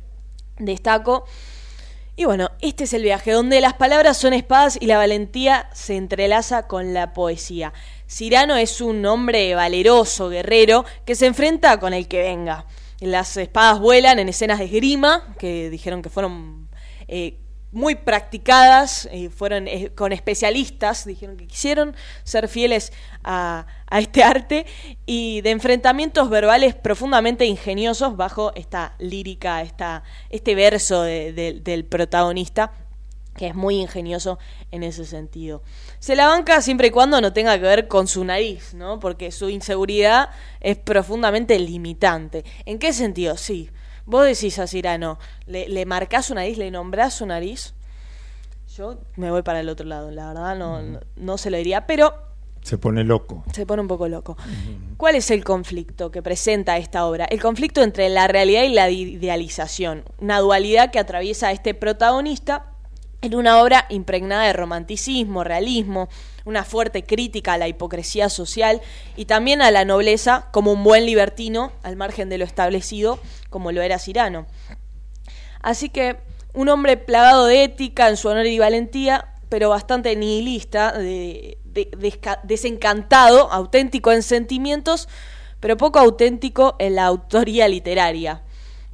destaco. 0.59 1.25
Y 2.17 2.27
bueno, 2.27 2.51
este 2.61 2.85
es 2.85 2.93
el 2.93 3.03
viaje, 3.03 3.31
donde 3.31 3.63
las 3.63 3.75
palabras 3.75 4.19
son 4.19 4.35
espadas 4.35 4.77
y 4.79 4.85
la 4.85 4.99
valentía 4.99 5.71
se 5.73 5.97
entrelaza 5.97 6.67
con 6.67 6.93
la 6.93 7.15
poesía. 7.15 7.73
Cirano 8.07 8.57
es 8.57 8.83
un 8.83 9.07
hombre 9.07 9.55
valeroso, 9.55 10.29
guerrero, 10.29 10.85
que 11.07 11.15
se 11.15 11.25
enfrenta 11.25 11.81
con 11.81 11.95
el 11.95 12.09
que 12.09 12.21
venga. 12.21 12.67
Las 13.01 13.37
espadas 13.37 13.81
vuelan 13.81 14.19
en 14.19 14.29
escenas 14.29 14.59
de 14.59 14.67
esgrima, 14.67 15.35
que 15.39 15.71
dijeron 15.71 16.03
que 16.03 16.11
fueron 16.11 16.69
eh, 17.09 17.39
muy 17.73 17.95
practicadas, 17.95 19.09
eh, 19.13 19.31
fueron 19.31 19.69
eh, 19.69 19.91
con 19.95 20.13
especialistas, 20.13 21.07
dijeron 21.07 21.37
que 21.37 21.47
quisieron 21.47 21.95
ser 22.25 22.49
fieles 22.49 22.93
a, 23.23 23.67
este 23.91 24.23
arte 24.23 24.67
y 25.07 25.41
de 25.41 25.51
enfrentamientos 25.51 26.29
verbales 26.31 26.75
profundamente 26.75 27.47
ingeniosos 27.47 28.17
bajo 28.17 28.53
esta 28.55 28.95
lírica, 28.99 29.63
esta, 29.63 30.03
este 30.29 30.55
verso 30.55 31.03
de- 31.03 31.61
del 31.65 31.85
protagonista 31.85 32.73
que 33.37 33.47
es 33.47 33.55
muy 33.55 33.77
ingenioso 33.81 34.39
en 34.71 34.83
ese 34.83 35.05
sentido. 35.05 35.63
Se 36.01 36.17
la 36.17 36.27
banca 36.29 36.61
siempre 36.63 36.89
y 36.89 36.91
cuando 36.91 37.21
no 37.21 37.33
tenga 37.33 37.57
que 37.59 37.65
ver 37.65 37.87
con 37.87 38.09
su 38.09 38.25
nariz, 38.25 38.73
¿no? 38.75 38.99
Porque 38.99 39.31
su 39.31 39.51
inseguridad 39.51 40.31
es 40.61 40.77
profundamente 40.79 41.59
limitante. 41.59 42.45
¿En 42.65 42.79
qué 42.79 42.93
sentido? 42.93 43.37
Sí. 43.37 43.71
Vos 44.07 44.25
decís 44.25 44.59
a 44.59 44.67
Cirano, 44.67 45.19
le, 45.47 45.69
le 45.69 45.85
marcás 45.87 46.27
su 46.27 46.35
nariz, 46.35 46.57
le 46.59 46.71
nombrás 46.71 47.15
su 47.15 47.27
nariz. 47.27 47.75
Yo 48.77 48.97
me 49.17 49.31
voy 49.31 49.43
para 49.43 49.61
el 49.61 49.69
otro 49.69 49.87
lado, 49.87 50.11
la 50.11 50.29
verdad 50.29 50.57
no, 50.57 50.81
no, 50.83 51.01
no 51.17 51.39
se 51.39 51.51
lo 51.51 51.59
diría, 51.59 51.87
pero 51.87 52.15
Se 52.63 52.79
pone 52.79 53.05
loco. 53.05 53.45
se 53.53 53.67
pone 53.67 53.83
un 53.83 53.89
poco 53.89 54.09
loco. 54.09 54.37
¿Cuál 54.97 55.17
es 55.17 55.31
el 55.31 55.45
conflicto 55.45 56.11
que 56.11 56.23
presenta 56.23 56.79
esta 56.79 57.05
obra? 57.05 57.27
El 57.27 57.43
conflicto 57.43 57.83
entre 57.83 58.09
la 58.09 58.27
realidad 58.27 58.63
y 58.63 58.69
la 58.71 58.89
idealización, 58.89 60.05
una 60.19 60.39
dualidad 60.39 60.91
que 60.91 60.99
atraviesa 60.99 61.49
a 61.49 61.53
este 61.53 61.75
protagonista 61.75 62.70
en 63.23 63.35
una 63.35 63.61
obra 63.61 63.87
impregnada 63.91 64.47
de 64.47 64.53
romanticismo, 64.53 65.45
realismo, 65.45 66.09
una 66.45 66.65
fuerte 66.65 67.05
crítica 67.05 67.55
a 67.55 67.59
la 67.59 67.69
hipocresía 67.69 68.29
social 68.29 68.81
y 69.17 69.27
también 69.27 69.61
a 69.63 69.71
la 69.71 69.85
nobleza 69.85 70.49
como 70.53 70.73
un 70.73 70.83
buen 70.83 71.05
libertino 71.05 71.73
al 71.83 71.97
margen 71.97 72.29
de 72.29 72.39
lo 72.39 72.45
establecido, 72.45 73.19
como 73.51 73.73
lo 73.73 73.83
era 73.83 73.99
Cirano. 73.99 74.47
Así 75.61 75.91
que 75.91 76.17
un 76.55 76.69
hombre 76.69 76.97
plagado 76.97 77.47
de 77.47 77.65
ética 77.65 78.09
en 78.09 78.17
su 78.17 78.29
honor 78.29 78.47
y 78.47 78.59
valentía, 78.59 79.35
pero 79.49 79.69
bastante 79.69 80.17
nihilista, 80.17 80.95
desencantado, 82.43 83.53
auténtico 83.53 84.13
en 84.13 84.23
sentimientos, 84.23 85.09
pero 85.61 85.77
poco 85.77 85.99
auténtico 85.99 86.77
en 86.79 86.95
la 86.95 87.05
autoría 87.05 87.69
literaria. 87.69 88.43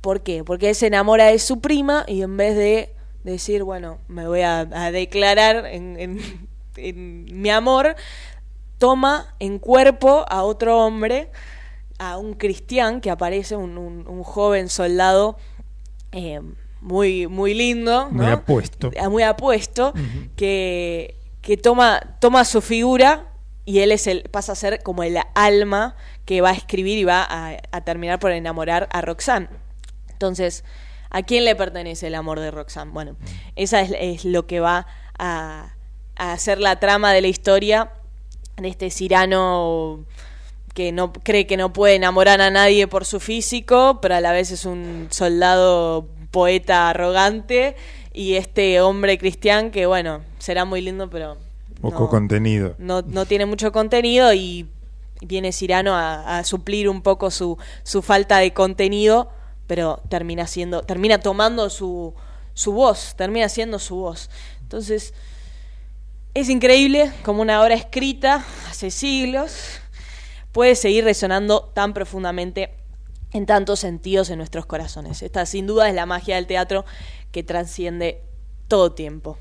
¿Por 0.00 0.22
qué? 0.22 0.42
Porque 0.44 0.74
se 0.74 0.88
enamora 0.88 1.26
de 1.26 1.38
su 1.38 1.60
prima 1.60 2.04
y 2.06 2.22
en 2.22 2.36
vez 2.36 2.56
de 2.56 2.95
decir, 3.32 3.62
bueno, 3.62 3.98
me 4.08 4.26
voy 4.26 4.40
a, 4.42 4.60
a 4.60 4.90
declarar 4.90 5.66
en, 5.66 5.98
en- 5.98 6.48
en 6.76 7.40
mi 7.42 7.50
amor, 7.50 7.96
toma 8.78 9.34
en 9.38 9.58
cuerpo 9.58 10.24
a 10.28 10.42
otro 10.42 10.78
hombre, 10.84 11.30
a 11.98 12.18
un 12.18 12.34
cristian 12.34 13.00
que 13.00 13.10
aparece, 13.10 13.56
un, 13.56 13.78
un- 13.78 14.06
un 14.06 14.22
joven 14.22 14.68
soldado 14.68 15.38
eh, 16.12 16.40
muy, 16.80 17.26
muy 17.26 17.54
lindo, 17.54 18.08
Muy 18.10 18.26
apuesto. 18.26 18.90
Ah, 19.00 19.08
muy 19.08 19.22
apuesto, 19.22 19.92
que, 20.36 21.16
que 21.40 21.56
toma, 21.56 22.00
toma 22.20 22.44
su 22.44 22.60
figura 22.60 23.32
y 23.64 23.80
él 23.80 23.90
es 23.92 24.06
el, 24.06 24.22
pasa 24.30 24.52
a 24.52 24.54
ser 24.54 24.82
como 24.82 25.02
el 25.02 25.18
alma 25.34 25.96
que 26.26 26.40
va 26.42 26.50
a 26.50 26.52
escribir 26.54 26.98
y 26.98 27.04
va 27.04 27.26
a, 27.28 27.56
a 27.72 27.80
terminar 27.80 28.18
por 28.18 28.30
enamorar 28.30 28.88
a 28.92 29.00
Roxanne. 29.00 29.48
Entonces, 30.10 30.64
¿a 31.16 31.22
quién 31.22 31.44
le 31.44 31.54
pertenece 31.56 32.06
el 32.08 32.14
amor 32.14 32.40
de 32.40 32.50
Roxanne? 32.50 32.92
Bueno, 32.92 33.16
esa 33.56 33.80
es, 33.80 33.92
es 33.98 34.24
lo 34.24 34.46
que 34.46 34.60
va 34.60 34.86
a, 35.18 35.74
a 36.16 36.32
hacer 36.32 36.58
la 36.60 36.78
trama 36.78 37.12
de 37.12 37.20
la 37.22 37.28
historia 37.28 37.90
de 38.56 38.68
este 38.68 38.90
Cirano 38.90 40.04
que 40.74 40.92
no 40.92 41.12
cree 41.12 41.46
que 41.46 41.56
no 41.56 41.72
puede 41.72 41.94
enamorar 41.94 42.40
a 42.42 42.50
nadie 42.50 42.86
por 42.86 43.04
su 43.06 43.18
físico, 43.18 43.98
pero 44.02 44.14
a 44.16 44.20
la 44.20 44.32
vez 44.32 44.50
es 44.50 44.66
un 44.66 45.08
soldado 45.10 46.06
poeta 46.30 46.90
arrogante 46.90 47.76
y 48.12 48.34
este 48.34 48.80
hombre 48.82 49.16
cristian 49.16 49.70
que 49.70 49.86
bueno, 49.86 50.20
será 50.38 50.64
muy 50.66 50.82
lindo, 50.82 51.08
pero 51.08 51.38
Poco 51.80 52.00
no- 52.00 52.08
contenido. 52.10 52.74
no, 52.78 53.02
no 53.02 53.24
tiene 53.26 53.46
mucho 53.46 53.72
contenido 53.72 54.32
y 54.34 54.66
viene 55.22 55.50
Cirano 55.52 55.94
a, 55.94 56.38
a 56.38 56.44
suplir 56.44 56.88
un 56.90 57.00
poco 57.00 57.30
su, 57.30 57.56
su 57.82 58.02
falta 58.02 58.36
de 58.38 58.52
contenido, 58.52 59.30
pero 59.66 60.02
termina 60.08 60.46
siendo, 60.46 60.82
termina 60.82 61.18
tomando 61.18 61.70
su, 61.70 62.14
su 62.54 62.72
voz, 62.72 63.14
termina 63.16 63.48
siendo 63.48 63.78
su 63.78 63.96
voz. 63.96 64.30
Entonces, 64.62 65.14
es 66.34 66.48
increíble 66.48 67.12
como 67.24 67.42
una 67.42 67.62
obra 67.62 67.74
escrita 67.74 68.44
hace 68.68 68.90
siglos 68.90 69.80
puede 70.56 70.74
seguir 70.74 71.04
resonando 71.04 71.70
tan 71.74 71.92
profundamente 71.92 72.70
en 73.32 73.44
tantos 73.44 73.80
sentidos 73.80 74.30
en 74.30 74.38
nuestros 74.38 74.64
corazones. 74.64 75.22
Esta 75.22 75.44
sin 75.44 75.66
duda 75.66 75.86
es 75.88 75.94
la 75.94 76.06
magia 76.06 76.36
del 76.36 76.46
teatro 76.46 76.86
que 77.30 77.42
transciende 77.42 78.22
todo 78.66 78.92
tiempo. 78.92 79.36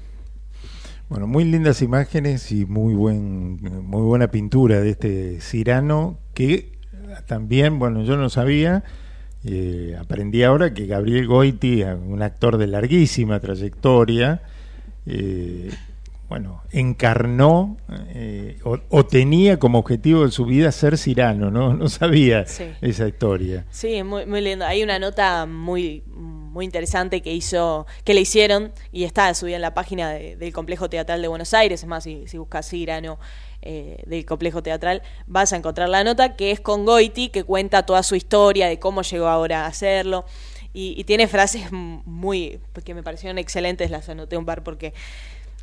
Bueno, 1.07 1.25
muy 1.25 1.45
lindas 1.45 1.81
imágenes 1.81 2.51
y 2.51 2.65
muy 2.65 2.93
buen, 2.95 3.61
muy 3.85 4.01
buena 4.01 4.29
pintura 4.29 4.81
de 4.81 4.89
este 4.89 5.39
Cirano 5.39 6.17
que 6.33 6.77
también, 7.27 7.79
bueno, 7.79 8.03
yo 8.03 8.17
no 8.17 8.29
sabía, 8.29 8.83
eh, 9.47 9.95
aprendí 9.99 10.43
ahora 10.43 10.73
que 10.73 10.85
Gabriel 10.87 11.27
Goiti, 11.27 11.83
un 11.83 12.21
actor 12.21 12.57
de 12.57 12.67
larguísima 12.67 13.39
trayectoria, 13.39 14.41
eh, 15.05 15.69
bueno, 16.27 16.63
encarnó 16.71 17.77
eh, 18.09 18.57
o, 18.63 18.79
o 18.89 19.05
tenía 19.05 19.59
como 19.59 19.77
objetivo 19.77 20.25
de 20.25 20.31
su 20.31 20.45
vida 20.45 20.71
ser 20.71 20.97
Cirano, 20.97 21.51
¿no? 21.51 21.73
No 21.75 21.87
sabía 21.87 22.45
Sí. 22.47 22.63
esa 22.81 23.07
historia. 23.07 23.65
Sí, 23.69 24.01
muy, 24.01 24.25
muy 24.25 24.41
lindo. 24.41 24.65
Hay 24.65 24.81
una 24.81 24.97
nota 24.97 25.45
muy, 25.45 26.01
muy 26.15 26.65
interesante 26.65 27.21
que 27.21 27.31
hizo, 27.31 27.85
que 28.03 28.15
le 28.15 28.21
hicieron 28.21 28.71
y 28.91 29.03
está 29.03 29.31
subida 29.35 29.57
en 29.57 29.61
la 29.61 29.75
página 29.75 30.09
de- 30.09 30.35
del 30.35 30.51
Complejo 30.51 30.89
Teatral 30.89 31.21
de 31.21 31.27
Buenos 31.27 31.53
Aires. 31.53 31.83
Es 31.83 31.87
más, 31.87 32.03
si, 32.03 32.23
si 32.27 32.39
buscas 32.39 32.67
Cirano 32.67 33.19
eh, 33.65 34.03
del 34.05 34.25
Complejo 34.25 34.61
Teatral, 34.61 35.01
vas 35.25 35.51
a 35.51 35.55
encontrar 35.55 35.89
la 35.89 36.03
nota 36.03 36.35
que 36.35 36.51
es 36.51 36.59
con 36.59 36.85
Goiti, 36.85 37.29
que 37.29 37.43
cuenta 37.43 37.83
toda 37.83 38.03
su 38.03 38.15
historia 38.15 38.67
de 38.67 38.77
cómo 38.77 39.01
llegó 39.01 39.27
ahora 39.27 39.65
a 39.65 39.67
hacerlo. 39.67 40.25
Y, 40.71 41.03
tiene 41.05 41.27
frases 41.27 41.71
muy, 41.71 42.59
que 42.83 42.93
me 42.93 43.01
parecieron 43.01 43.37
excelentes, 43.37 43.89
las 43.89 44.07
anoté 44.09 44.37
un 44.37 44.45
par 44.45 44.61
porque 44.61 44.93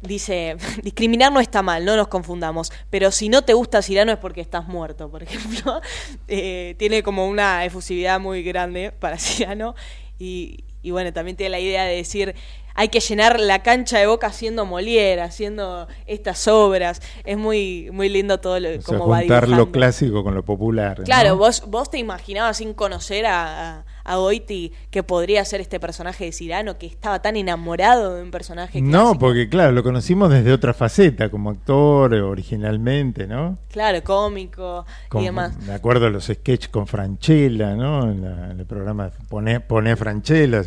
dice, 0.01 0.57
discriminar 0.83 1.31
no 1.33 1.39
está 1.39 1.63
mal, 1.63 1.85
no 1.85 1.97
nos 1.97 2.09
confundamos, 2.09 2.73
pero 2.91 3.11
si 3.11 3.29
no 3.29 3.43
te 3.43 3.53
gusta 3.53 3.83
Cirano 3.83 4.11
es 4.11 4.19
porque 4.19 4.41
estás 4.41 4.67
muerto, 4.67 5.11
por 5.11 5.23
ejemplo. 5.23 5.81
Eh, 6.29 6.75
tiene 6.79 7.03
como 7.03 7.29
una 7.29 7.65
efusividad 7.65 8.19
muy 8.21 8.43
grande 8.43 8.91
para 8.91 9.19
Cirano 9.19 9.75
y 10.19 10.65
bueno, 10.91 11.13
también 11.13 11.37
tiene 11.37 11.51
la 11.51 11.61
idea 11.61 11.85
de 11.85 11.97
decir, 11.97 12.35
hay 12.75 12.89
que 12.89 13.01
llenar 13.01 13.39
la 13.41 13.63
cancha 13.63 13.99
de 13.99 14.07
boca 14.07 14.27
haciendo 14.29 14.65
Molière, 14.67 15.21
haciendo 15.23 15.89
estas 16.07 16.47
obras. 16.49 17.01
Es 17.25 17.37
muy, 17.37 17.91
muy 17.93 18.09
lindo 18.09 18.39
todo 18.41 18.59
lo, 18.61 18.69
O 18.69 18.73
sea, 18.73 18.83
cómo 18.85 19.09
va 19.09 19.19
juntar 19.21 19.45
dibujando. 19.47 19.67
lo 19.67 19.73
clásico 19.73 20.25
con 20.25 20.35
lo 20.35 20.45
popular. 20.45 20.99
¿no? 21.01 21.05
Claro, 21.05 21.37
vos, 21.37 21.65
vos 21.69 21.91
te 21.91 21.99
imaginabas 21.99 22.57
sin 22.57 22.75
conocer 22.75 23.27
a, 23.27 23.79
a, 23.79 23.85
a 24.05 24.17
Goiti 24.17 24.73
que 24.91 25.03
podría 25.03 25.45
ser 25.45 25.61
este 25.61 25.79
personaje 25.81 26.25
de 26.25 26.33
Cirano, 26.33 26.79
que 26.79 26.87
estaba 26.87 27.21
tan 27.23 27.37
enamorado 27.37 28.17
de 28.17 28.23
un 28.23 28.31
personaje 28.31 28.81
No, 28.81 28.91
clásico. 28.91 29.19
porque 29.19 29.49
claro, 29.49 29.73
lo 29.73 29.83
conocimos 29.83 30.31
desde 30.31 30.53
otra 30.53 30.73
faceta, 30.75 31.29
como 31.31 31.51
actor 31.51 32.15
eh, 32.15 32.21
originalmente, 32.23 33.27
¿no? 33.27 33.59
Claro, 33.71 34.03
cómico 34.03 34.87
Con- 35.09 35.23
y 35.23 35.27
demás. 35.27 35.57
Me 35.67 35.75
acuerdo 35.75 36.09
los 36.11 36.25
sketches 36.25 36.69
con 36.69 36.87
Franchella, 36.87 37.75
¿no? 37.75 38.11
En, 38.11 38.23
la- 38.23 38.51
en 38.51 38.61
el 38.61 38.67
programa 38.67 39.11
Poné, 39.29 39.61
Poné 39.61 39.95
Franchella. 39.97 40.63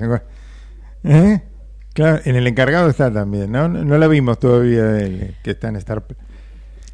¿Eh? 1.04 1.42
Claro, 1.96 2.22
en 2.26 2.36
el 2.36 2.46
encargado 2.46 2.90
está 2.90 3.12
también, 3.12 3.52
¿no? 3.52 3.70
No, 3.70 3.84
no 3.84 3.98
la 3.98 4.08
vimos 4.08 4.38
todavía 4.38 5.34
que 5.42 5.52
está 5.52 5.70
en 5.70 5.78
Star. 5.78 6.04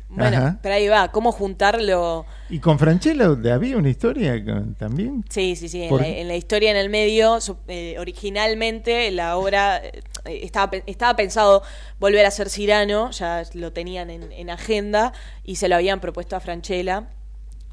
Bueno, 0.10 0.38
Ajá. 0.38 0.60
pero 0.62 0.76
ahí 0.76 0.88
va, 0.90 1.10
¿cómo 1.12 1.32
juntarlo? 1.32 2.26
Y 2.50 2.60
con 2.60 2.78
Franchella 2.78 3.30
había 3.54 3.78
una 3.78 3.90
historia 3.90 4.44
con- 4.46 4.76
también. 4.76 5.24
Sí, 5.30 5.56
sí, 5.56 5.70
sí, 5.70 5.84
en 5.84 5.98
la, 5.98 6.08
en 6.08 6.28
la 6.28 6.36
historia 6.36 6.70
en 6.70 6.78
el 6.78 6.90
medio, 6.90 7.40
eh, 7.68 7.96
originalmente 7.98 9.10
la 9.12 9.38
obra 9.38 9.78
eh, 9.78 10.02
estaba, 10.26 10.72
estaba 10.86 11.16
pensado 11.16 11.64
volver 12.00 12.26
a 12.26 12.32
ser 12.32 12.50
Cirano, 12.50 13.10
ya 13.12 13.44
lo 13.54 13.72
tenían 13.74 14.10
en, 14.12 14.32
en 14.32 14.50
agenda 14.50 15.14
y 15.44 15.56
se 15.56 15.68
lo 15.68 15.76
habían 15.76 16.00
propuesto 16.00 16.36
a 16.36 16.42
Franchella 16.42 17.08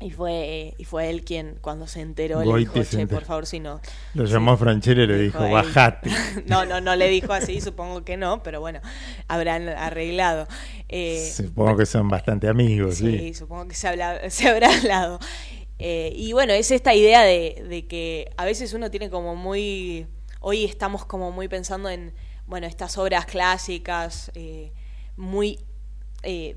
y 0.01 0.11
fue, 0.11 0.75
y 0.79 0.85
fue 0.85 1.11
él 1.11 1.25
quien 1.25 1.59
cuando 1.61 1.87
se 1.89 2.01
enteró 2.01 2.45
le 2.45 2.59
dijo, 2.59 2.83
che, 2.85 3.07
por 3.09 3.25
favor, 3.25 3.47
si 3.47 3.59
no. 3.59 3.81
Lo 4.15 4.25
llamó 4.27 4.53
a 4.53 4.57
Franchella 4.57 5.03
y 5.03 5.07
le 5.09 5.19
dijo, 5.19 5.49
bajate. 5.51 6.11
no, 6.47 6.65
no, 6.65 6.81
no 6.81 6.95
le 6.95 7.09
dijo 7.09 7.33
así, 7.33 7.61
supongo 7.61 8.05
que 8.05 8.17
no, 8.17 8.43
pero 8.45 8.61
bueno, 8.61 8.81
habrán 9.27 9.69
arreglado. 9.69 10.47
Eh, 10.89 11.29
Supongo 11.35 11.77
que 11.77 11.87
son 11.87 12.09
bastante 12.09 12.49
amigos, 12.49 12.97
Sí, 12.99 13.19
sí. 13.19 13.35
supongo 13.35 13.67
que 13.69 13.75
se, 13.75 13.89
habla- 13.89 14.31
se 14.31 14.49
habrá 14.49 14.69
hablado. 14.77 15.19
Eh, 15.81 16.13
y 16.15 16.33
bueno, 16.33 16.53
es 16.53 16.71
esta 16.71 16.95
idea 16.95 17.23
de, 17.23 17.65
de 17.69 17.87
que 17.87 18.31
a 18.37 18.45
veces 18.45 18.73
uno 18.75 18.91
tiene 18.91 19.11
como 19.11 19.35
muy... 19.37 20.07
Hoy 20.41 20.65
estamos 20.65 21.05
como 21.05 21.33
muy 21.33 21.49
pensando 21.49 21.89
en, 21.89 22.13
bueno, 22.47 22.67
estas 22.69 22.97
obras 22.99 23.27
clásicas, 23.27 24.31
eh, 24.35 24.73
muy... 25.17 25.59
eh, 26.23 26.57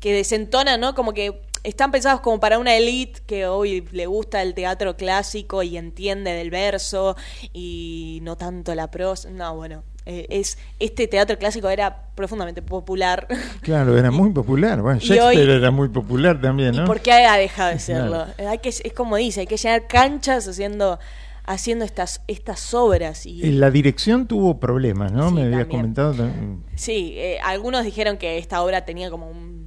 que 0.00 0.12
desentonan, 0.14 0.80
¿no? 0.80 0.94
Como 0.94 1.12
que 1.14 1.40
están 1.64 1.90
pensados 1.90 2.20
como 2.20 2.40
para 2.40 2.58
una 2.58 2.74
elite 2.76 3.20
que 3.26 3.46
hoy 3.46 3.84
le 3.92 4.06
gusta 4.06 4.42
el 4.42 4.54
teatro 4.54 4.96
clásico 4.96 5.62
y 5.62 5.76
entiende 5.76 6.32
del 6.32 6.50
verso 6.50 7.16
y 7.52 8.18
no 8.22 8.36
tanto 8.36 8.74
la 8.74 8.90
prosa. 8.90 9.30
No, 9.30 9.54
bueno, 9.56 9.84
Eh, 10.04 10.26
es 10.30 10.58
este 10.80 11.06
teatro 11.06 11.38
clásico 11.38 11.68
era 11.68 12.08
profundamente 12.16 12.60
popular. 12.60 13.28
Claro, 13.62 13.96
era 13.96 14.10
muy 14.10 14.30
popular. 14.30 14.82
Bueno, 14.82 14.98
Shakespeare 14.98 15.48
hoy- 15.48 15.56
era 15.58 15.70
muy 15.70 15.88
popular 15.90 16.40
también, 16.40 16.74
¿no? 16.74 16.82
¿Y 16.82 16.86
por 16.86 17.00
qué 17.00 17.12
ha 17.12 17.36
dejado 17.36 17.70
de 17.70 17.78
serlo? 17.78 18.26
Claro. 18.34 18.50
Hay 18.50 18.58
que, 18.58 18.70
es 18.70 18.92
como 18.96 19.14
dice, 19.16 19.40
hay 19.42 19.46
que 19.46 19.56
llenar 19.56 19.86
canchas 19.86 20.48
haciendo 20.48 20.98
haciendo 21.44 21.84
estas 21.84 22.20
estas 22.28 22.72
obras 22.72 23.26
y 23.26 23.42
La 23.52 23.70
dirección 23.70 24.26
tuvo 24.28 24.58
problemas, 24.60 25.10
¿no? 25.12 25.28
Sí, 25.28 25.34
Me 25.34 25.42
habías 25.42 25.60
también. 25.60 25.80
comentado. 25.80 26.14
también. 26.14 26.64
Sí, 26.76 27.14
eh, 27.16 27.38
algunos 27.42 27.84
dijeron 27.84 28.16
que 28.16 28.38
esta 28.38 28.60
obra 28.62 28.84
tenía 28.84 29.08
como 29.10 29.28
un, 29.30 29.61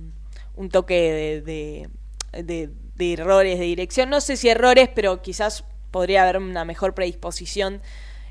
un 0.55 0.69
toque 0.69 1.41
de, 1.45 1.89
de, 2.43 3.13
errores 3.13 3.59
de 3.59 3.65
dirección. 3.65 4.09
No 4.09 4.21
sé 4.21 4.37
si 4.37 4.49
errores, 4.49 4.89
pero 4.93 5.21
quizás 5.21 5.63
podría 5.91 6.23
haber 6.23 6.37
una 6.37 6.65
mejor 6.65 6.93
predisposición 6.93 7.81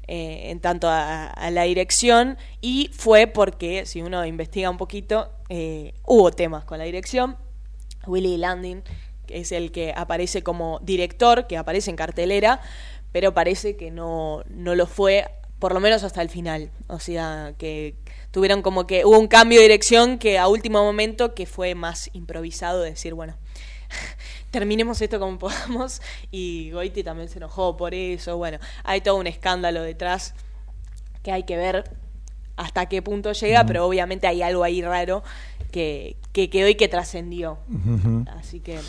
eh, 0.06 0.50
en 0.50 0.60
tanto 0.60 0.88
a, 0.88 1.26
a 1.26 1.50
la 1.50 1.62
dirección. 1.62 2.36
Y 2.60 2.90
fue 2.92 3.26
porque, 3.26 3.86
si 3.86 4.02
uno 4.02 4.24
investiga 4.26 4.70
un 4.70 4.76
poquito, 4.76 5.30
eh, 5.48 5.94
hubo 6.04 6.30
temas 6.30 6.64
con 6.64 6.78
la 6.78 6.84
dirección. 6.84 7.36
Willy 8.06 8.36
Landing, 8.36 8.82
que 9.26 9.38
es 9.38 9.52
el 9.52 9.72
que 9.72 9.92
aparece 9.96 10.42
como 10.42 10.78
director, 10.80 11.46
que 11.46 11.56
aparece 11.56 11.90
en 11.90 11.96
cartelera, 11.96 12.60
pero 13.12 13.32
parece 13.34 13.76
que 13.76 13.90
no, 13.90 14.42
no 14.48 14.74
lo 14.74 14.86
fue, 14.86 15.26
por 15.58 15.72
lo 15.72 15.80
menos 15.80 16.02
hasta 16.04 16.20
el 16.22 16.28
final. 16.28 16.70
O 16.88 16.98
sea, 16.98 17.54
que 17.58 17.94
tuvieron 18.34 18.62
como 18.62 18.84
que 18.84 19.04
hubo 19.04 19.16
un 19.16 19.28
cambio 19.28 19.60
de 19.60 19.62
dirección 19.62 20.18
que 20.18 20.40
a 20.40 20.48
último 20.48 20.82
momento 20.82 21.34
que 21.34 21.46
fue 21.46 21.76
más 21.76 22.10
improvisado, 22.14 22.82
decir, 22.82 23.14
bueno, 23.14 23.36
terminemos 24.50 25.00
esto 25.00 25.20
como 25.20 25.38
podamos. 25.38 26.02
Y 26.32 26.72
Goiti 26.72 27.04
también 27.04 27.28
se 27.28 27.38
enojó 27.38 27.76
por 27.76 27.94
eso. 27.94 28.36
Bueno, 28.36 28.58
hay 28.82 29.02
todo 29.02 29.14
un 29.18 29.28
escándalo 29.28 29.82
detrás 29.82 30.34
que 31.22 31.30
hay 31.30 31.44
que 31.44 31.56
ver 31.56 31.84
hasta 32.56 32.86
qué 32.86 33.02
punto 33.02 33.30
llega, 33.30 33.64
pero 33.66 33.86
obviamente 33.86 34.26
hay 34.26 34.42
algo 34.42 34.64
ahí 34.64 34.82
raro 34.82 35.22
que, 35.70 36.16
que 36.32 36.50
quedó 36.50 36.68
y 36.68 36.74
que 36.74 36.88
trascendió. 36.88 37.58
Así 38.36 38.58
que 38.58 38.80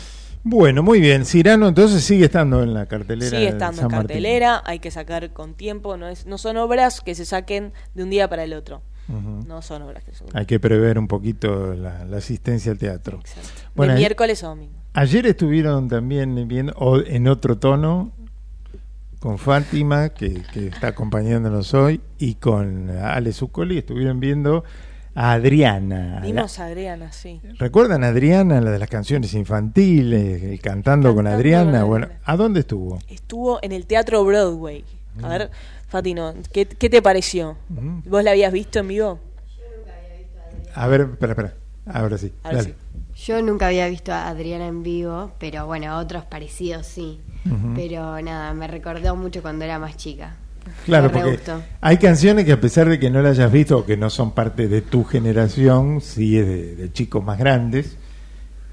Bueno, 0.42 0.82
muy 0.82 0.98
bien. 0.98 1.24
Cirano 1.24 1.68
entonces 1.68 2.02
sigue 2.02 2.24
estando 2.24 2.64
en 2.64 2.74
la 2.74 2.86
cartelera. 2.86 3.30
sigue 3.30 3.46
estando 3.46 3.76
San 3.76 3.84
en 3.84 3.90
Martín. 3.92 4.08
cartelera, 4.08 4.60
hay 4.66 4.80
que 4.80 4.90
sacar 4.90 5.32
con 5.32 5.54
tiempo, 5.54 5.96
no 5.96 6.08
es 6.08 6.26
no 6.26 6.36
son 6.36 6.56
obras 6.56 7.00
que 7.00 7.14
se 7.14 7.24
saquen 7.24 7.72
de 7.94 8.02
un 8.02 8.10
día 8.10 8.28
para 8.28 8.42
el 8.42 8.52
otro. 8.52 8.82
No 9.08 9.62
son 9.62 9.82
obras 9.82 10.02
que 10.04 10.12
se 10.12 10.24
Hay 10.34 10.46
que 10.46 10.58
prever 10.58 10.98
un 10.98 11.06
poquito 11.08 11.74
la, 11.74 12.04
la 12.04 12.16
asistencia 12.16 12.72
al 12.72 12.78
teatro. 12.78 13.20
de 13.76 13.90
a- 13.92 13.94
miércoles 13.94 14.42
a 14.44 14.48
domingo. 14.48 14.72
Ayer 14.94 15.26
estuvieron 15.26 15.88
también 15.88 16.48
viendo, 16.48 16.72
o 16.76 16.98
en 17.00 17.28
otro 17.28 17.58
tono, 17.58 18.12
con 19.20 19.38
Fátima, 19.38 20.10
que, 20.10 20.42
que 20.52 20.68
está 20.68 20.88
acompañándonos 20.88 21.74
hoy, 21.74 22.00
y 22.18 22.34
con 22.34 22.90
Ale 22.90 23.32
Zuccoli, 23.32 23.78
estuvieron 23.78 24.20
viendo 24.20 24.64
a 25.14 25.32
Adriana. 25.32 26.20
Vimos 26.22 26.58
a 26.58 26.66
Adriana, 26.66 27.12
sí. 27.12 27.40
¿Recuerdan 27.58 28.04
a 28.04 28.08
Adriana, 28.08 28.60
la 28.60 28.70
de 28.70 28.78
las 28.78 28.88
canciones 28.88 29.32
infantiles, 29.34 30.42
el 30.42 30.60
cantando, 30.60 31.14
con 31.14 31.26
Adriana? 31.26 31.84
Bueno, 31.84 32.08
¿a 32.24 32.36
dónde 32.36 32.60
estuvo? 32.60 32.98
Estuvo 33.08 33.58
en 33.62 33.72
el 33.72 33.86
Teatro 33.86 34.24
Broadway. 34.24 34.84
A 35.22 35.28
ver, 35.28 35.50
Fatino, 35.88 36.34
¿qué, 36.52 36.66
qué 36.66 36.90
te 36.90 37.00
pareció? 37.00 37.56
¿Vos 37.68 38.24
la 38.24 38.32
habías 38.32 38.52
visto 38.52 38.78
en 38.80 38.88
vivo? 38.88 39.20
A 40.74 40.86
ver, 40.88 41.02
espera, 41.02 41.32
espera. 41.32 41.54
Ahora 41.86 42.18
sí. 42.18 42.32
Ahora 42.42 42.58
dale. 42.58 42.70
sí. 42.70 43.22
Yo 43.24 43.40
nunca 43.40 43.68
había 43.68 43.88
visto 43.88 44.12
a 44.12 44.28
Adriana 44.28 44.66
en 44.66 44.82
vivo, 44.82 45.32
pero 45.38 45.66
bueno, 45.66 45.96
otros 45.98 46.24
parecidos 46.24 46.86
sí. 46.86 47.20
Pero 47.74 48.20
nada, 48.20 48.52
me 48.52 48.66
recordó 48.66 49.14
mucho 49.16 49.40
cuando 49.40 49.64
era 49.64 49.78
más 49.78 49.96
chica. 49.96 50.34
Claro, 50.84 51.12
porque 51.12 51.30
gustó. 51.30 51.62
hay 51.80 51.96
canciones 51.96 52.44
que 52.44 52.52
a 52.52 52.60
pesar 52.60 52.88
de 52.88 52.98
que 52.98 53.08
no 53.08 53.22
las 53.22 53.38
hayas 53.38 53.52
visto 53.52 53.78
o 53.78 53.86
que 53.86 53.96
no 53.96 54.10
son 54.10 54.32
parte 54.32 54.66
de 54.66 54.82
tu 54.82 55.04
generación, 55.04 56.00
sí 56.00 56.36
es 56.36 56.46
de, 56.46 56.74
de 56.74 56.92
chicos 56.92 57.24
más 57.24 57.38
grandes, 57.38 57.96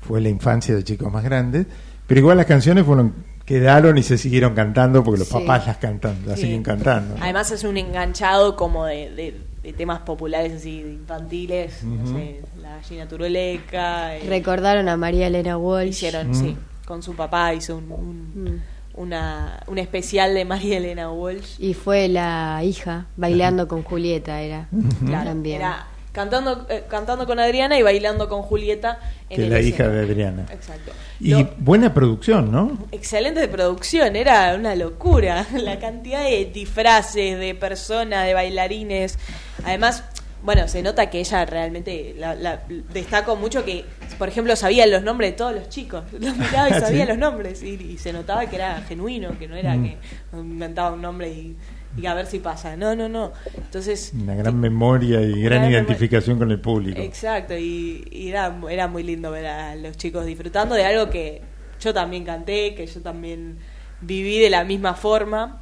fue 0.01 0.19
la 0.19 0.29
infancia 0.29 0.73
de 0.75 0.83
chicos 0.83 1.13
más 1.13 1.23
grandes, 1.23 1.67
pero 2.07 2.19
igual 2.19 2.37
las 2.37 2.47
canciones 2.47 2.83
fueron 2.83 3.13
quedaron 3.45 3.97
y 3.97 4.03
se 4.03 4.17
siguieron 4.17 4.53
cantando 4.55 5.03
porque 5.03 5.19
los 5.19 5.27
Sí. 5.27 5.33
papás 5.33 5.67
las 5.67 5.77
cantan, 5.77 6.17
las 6.25 6.39
Sí. 6.39 6.45
siguen 6.45 6.63
cantando. 6.63 7.15
¿no? 7.17 7.23
Además 7.23 7.51
es 7.51 7.63
un 7.63 7.77
enganchado 7.77 8.55
como 8.55 8.85
de, 8.85 9.11
de- 9.11 9.41
de 9.63 9.73
temas 9.73 9.99
populares 9.99 10.53
así, 10.53 10.81
de 10.83 10.93
infantiles, 10.93 11.83
no 11.83 12.03
Ujú. 12.03 12.17
sé, 12.17 12.41
la 12.61 12.75
gallina 12.77 13.07
turuleca. 13.07 14.15
eh, 14.17 14.23
Recordaron 14.27 14.89
a 14.89 14.97
María 14.97 15.27
Elena 15.27 15.57
Walsh. 15.57 15.89
Hicieron, 15.89 16.31
Mm. 16.31 16.33
sí, 16.35 16.57
con 16.85 17.01
su 17.03 17.15
papá 17.15 17.53
hizo 17.53 17.77
un, 17.77 17.91
un, 17.91 18.61
una, 18.95 19.61
un 19.67 19.77
especial 19.77 20.33
de 20.33 20.43
María 20.45 20.77
Elena 20.77 21.09
Walsh. 21.11 21.55
Y 21.59 21.73
fue 21.73 22.07
la 22.09 22.61
hija 22.63 23.05
bailando 23.15 23.67
con 23.67 23.83
Julieta, 23.83 24.41
era. 24.41 24.67
Claro, 25.05 25.29
También. 25.29 25.61
era 25.61 25.87
cantando, 26.13 26.65
eh, 26.69 26.85
cantando 26.87 27.25
con 27.25 27.39
Adriana 27.39 27.77
y 27.77 27.81
bailando 27.81 28.29
con 28.29 28.41
Julieta. 28.43 28.99
En 29.29 29.35
Que 29.35 29.43
es 29.43 29.49
la 29.49 29.59
hija 29.59 29.87
de 29.89 29.99
Adriana. 30.05 30.45
Exacto. 30.51 30.91
Y 31.19 31.31
Lo- 31.31 31.49
buena 31.57 31.93
producción, 31.93 32.51
¿no? 32.51 32.77
excelente 32.91 33.41
de 33.41 33.47
producción, 33.49 34.15
era 34.15 34.55
una 34.55 34.75
locura. 34.75 35.45
La 35.53 35.79
cantidad 35.79 36.23
de 36.23 36.45
disfraces, 36.45 37.37
de 37.39 37.55
personas, 37.55 38.25
de 38.25 38.33
bailarines. 38.33 39.17
Además, 39.65 40.03
bueno, 40.43 40.67
se 40.67 40.81
nota 40.83 41.09
que 41.09 41.19
ella 41.21 41.45
realmente 41.45 42.13
la, 42.17 42.35
la- 42.35 42.61
destaco 42.91 43.35
mucho 43.37 43.63
que, 43.63 43.85
por 44.17 44.27
ejemplo, 44.27 44.55
sabía 44.57 44.85
los 44.87 45.01
nombres 45.01 45.31
de 45.31 45.37
todos 45.37 45.55
los 45.55 45.69
chicos. 45.69 46.03
Los 46.19 46.35
miraba 46.35 46.69
y 46.69 46.73
¿Ah, 46.73 46.79
sabía 46.81 47.03
sí? 47.05 47.09
los 47.09 47.17
nombres. 47.17 47.63
Y, 47.63 47.69
y 47.75 47.97
se 47.97 48.11
notaba 48.13 48.45
que 48.47 48.57
era 48.57 48.81
genuino, 48.87 49.37
que 49.39 49.47
no 49.47 49.55
era 49.55 49.73
Mm. 49.75 49.83
que 49.85 49.97
inventaba 50.33 50.91
un 50.91 51.01
nombre 51.01 51.29
y, 51.29 51.55
y 51.97 52.05
a 52.05 52.13
ver 52.13 52.25
si 52.25 52.39
pasa. 52.39 52.75
No, 52.75 52.95
no, 52.95 53.07
no. 53.07 53.33
Entonces, 53.55 54.11
Una 54.13 54.35
gran 54.35 54.59
memoria 54.59 55.21
y 55.21 55.41
gran 55.41 55.59
Gran 55.59 55.71
identificación 55.71 56.39
con 56.39 56.51
el 56.51 56.59
público. 56.59 56.99
Exacto, 56.99 57.55
y, 57.57 58.07
y 58.11 58.29
era, 58.29 58.55
era 58.69 58.87
muy 58.87 59.03
lindo 59.03 59.31
ver 59.31 59.45
a 59.45 59.75
los 59.75 59.97
chicos 59.97 60.25
disfrutando 60.25 60.75
de 60.75 60.85
algo 60.85 61.09
que 61.09 61.41
yo 61.79 61.93
también 61.93 62.23
canté, 62.23 62.75
que 62.75 62.87
yo 62.87 63.01
también 63.01 63.57
viví 64.01 64.39
de 64.39 64.49
la 64.49 64.63
misma 64.63 64.95
forma. 64.95 65.59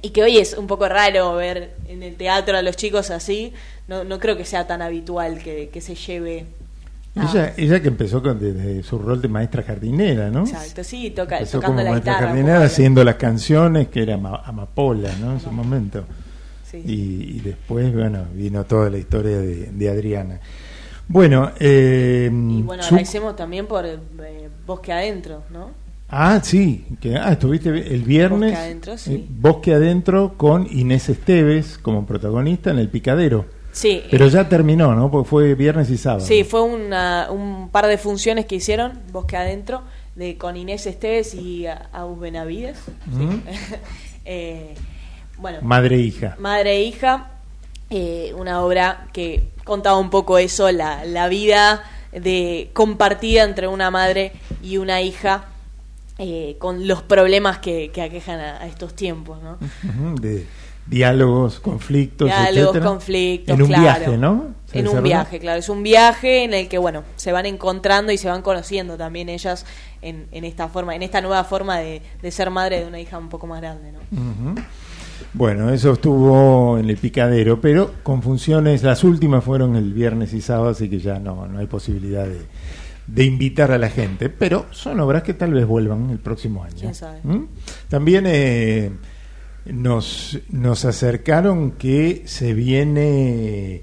Y 0.00 0.10
que 0.10 0.22
hoy 0.22 0.38
es 0.38 0.54
un 0.54 0.68
poco 0.68 0.88
raro 0.88 1.34
ver 1.34 1.74
en 1.88 2.04
el 2.04 2.14
teatro 2.14 2.56
a 2.56 2.62
los 2.62 2.76
chicos 2.76 3.10
así. 3.10 3.52
No, 3.88 4.04
no 4.04 4.20
creo 4.20 4.36
que 4.36 4.44
sea 4.44 4.66
tan 4.66 4.80
habitual 4.80 5.42
que, 5.42 5.70
que 5.70 5.80
se 5.80 5.94
lleve. 5.96 6.46
Ella, 7.22 7.54
ella 7.56 7.80
que 7.82 7.88
empezó 7.88 8.22
con, 8.22 8.38
desde 8.38 8.82
su 8.82 8.98
rol 8.98 9.20
de 9.22 9.28
maestra 9.28 9.62
jardinera, 9.62 10.30
¿no? 10.30 10.40
Exacto, 10.40 10.84
sí, 10.84 11.10
toca, 11.10 11.38
Empezó 11.38 11.58
tocando 11.58 11.76
como 11.76 11.84
la 11.84 11.90
maestra 11.92 12.12
guitarra. 12.14 12.28
jardinera 12.30 12.64
haciendo 12.64 13.04
las 13.04 13.14
canciones 13.16 13.88
que 13.88 14.02
era 14.02 14.14
ama- 14.14 14.42
amapola, 14.44 15.10
¿no? 15.20 15.32
En 15.32 15.40
su 15.40 15.50
momento. 15.50 16.04
Sí. 16.70 16.82
Y, 16.84 17.36
y 17.36 17.40
después, 17.40 17.92
bueno, 17.94 18.24
vino 18.34 18.64
toda 18.64 18.90
la 18.90 18.98
historia 18.98 19.38
de, 19.38 19.70
de 19.72 19.88
Adriana. 19.90 20.38
Bueno, 21.08 21.50
eh, 21.58 22.28
Y 22.30 22.62
bueno, 22.62 22.82
su- 22.82 22.94
agradecemos 22.94 23.34
también 23.36 23.66
por 23.66 23.86
eh, 23.86 23.98
Bosque 24.66 24.92
Adentro, 24.92 25.42
¿no? 25.50 25.70
ah, 26.10 26.40
sí, 26.42 26.84
que 27.00 27.16
ah, 27.16 27.32
estuviste 27.32 27.70
el 27.70 28.02
viernes. 28.02 28.50
Bosque 28.50 28.64
Adentro, 28.64 28.98
sí. 28.98 29.14
eh, 29.14 29.26
Bosque 29.28 29.74
Adentro 29.74 30.34
con 30.36 30.66
Inés 30.70 31.08
Esteves 31.08 31.78
como 31.78 32.04
protagonista 32.06 32.70
en 32.70 32.78
El 32.78 32.88
Picadero. 32.90 33.46
Sí. 33.78 34.02
Pero 34.10 34.26
ya 34.28 34.48
terminó, 34.48 34.94
¿no? 34.94 35.10
Porque 35.10 35.28
fue 35.28 35.54
viernes 35.54 35.88
y 35.90 35.96
sábado. 35.98 36.24
Sí, 36.26 36.42
fue 36.44 36.62
una- 36.62 37.28
un 37.30 37.68
par 37.70 37.86
de 37.86 37.96
funciones 37.96 38.44
que 38.46 38.56
hicieron, 38.56 38.98
Bosque 39.12 39.36
Adentro, 39.36 39.82
de, 40.16 40.36
con 40.36 40.56
Inés 40.56 40.86
Esteves 40.86 41.32
y 41.34 41.66
Agus 41.66 42.18
Benavides. 42.18 42.76
sí. 43.16 43.24
Ujú. 43.24 43.40
Eh, 44.30 44.74
bueno, 45.38 45.58
Madre 45.62 45.96
e 45.96 46.00
hija. 46.00 46.36
Madre 46.38 46.72
e 46.72 46.82
hija, 46.82 47.28
eh, 47.88 48.34
una 48.36 48.62
obra 48.62 49.06
que 49.14 49.48
contaba 49.64 49.96
un 49.96 50.10
poco 50.10 50.36
eso, 50.36 50.70
la, 50.70 51.04
la 51.06 51.28
vida 51.28 51.82
de 52.12 52.68
compartida 52.74 53.44
entre 53.44 53.66
una 53.68 53.90
madre 53.90 54.32
y 54.62 54.76
una 54.76 55.00
hija 55.00 55.46
eh, 56.18 56.56
con 56.58 56.86
los 56.86 57.00
problemas 57.02 57.58
que, 57.58 57.90
que 57.90 58.02
aquejan 58.02 58.38
a, 58.40 58.60
a 58.60 58.66
estos 58.66 58.94
tiempos, 58.94 59.38
¿no? 59.42 59.56
De 60.20 60.46
diálogos, 60.88 61.60
conflictos, 61.60 62.26
Diálogos, 62.28 62.56
etcétera. 62.58 62.84
conflictos, 62.86 63.54
En 63.54 63.62
un 63.62 63.68
claro. 63.68 63.82
viaje, 63.82 64.18
¿no? 64.18 64.54
En 64.72 64.88
un 64.88 65.02
viaje, 65.02 65.38
claro. 65.38 65.58
Es 65.58 65.68
un 65.68 65.82
viaje 65.82 66.44
en 66.44 66.54
el 66.54 66.68
que, 66.68 66.78
bueno, 66.78 67.02
se 67.16 67.32
van 67.32 67.46
encontrando 67.46 68.12
y 68.12 68.18
se 68.18 68.28
van 68.28 68.42
conociendo 68.42 68.96
también 68.96 69.28
ellas 69.28 69.64
en, 70.02 70.26
en 70.32 70.44
esta 70.44 70.68
forma, 70.68 70.94
en 70.94 71.02
esta 71.02 71.20
nueva 71.20 71.44
forma 71.44 71.78
de, 71.78 72.02
de 72.22 72.30
ser 72.30 72.50
madre 72.50 72.80
de 72.80 72.86
una 72.86 73.00
hija 73.00 73.18
un 73.18 73.28
poco 73.28 73.46
más 73.46 73.60
grande, 73.60 73.92
¿no? 73.92 74.54
Bueno, 75.34 75.70
eso 75.70 75.92
estuvo 75.92 76.78
en 76.78 76.88
el 76.88 76.96
picadero, 76.96 77.60
pero 77.60 77.94
con 78.02 78.22
funciones, 78.22 78.82
las 78.82 79.04
últimas 79.04 79.42
fueron 79.44 79.76
el 79.76 79.92
viernes 79.92 80.32
y 80.32 80.40
sábado, 80.40 80.70
así 80.70 80.88
que 80.88 80.98
ya 81.00 81.18
no, 81.18 81.46
no 81.46 81.58
hay 81.58 81.66
posibilidad 81.66 82.24
de, 82.26 82.40
de 83.06 83.24
invitar 83.24 83.72
a 83.72 83.78
la 83.78 83.90
gente. 83.90 84.28
Pero 84.28 84.66
son 84.70 85.00
obras 85.00 85.22
que 85.22 85.34
tal 85.34 85.52
vez 85.52 85.66
vuelvan 85.66 86.10
el 86.10 86.18
próximo 86.18 86.62
año. 86.64 86.76
¿Quién 86.78 86.94
sabe? 86.94 87.20
¿Mm? 87.24 87.46
También 87.88 88.24
eh, 88.26 88.90
nos, 89.72 90.38
nos 90.50 90.84
acercaron 90.84 91.72
que 91.72 92.22
se 92.26 92.54
viene 92.54 93.82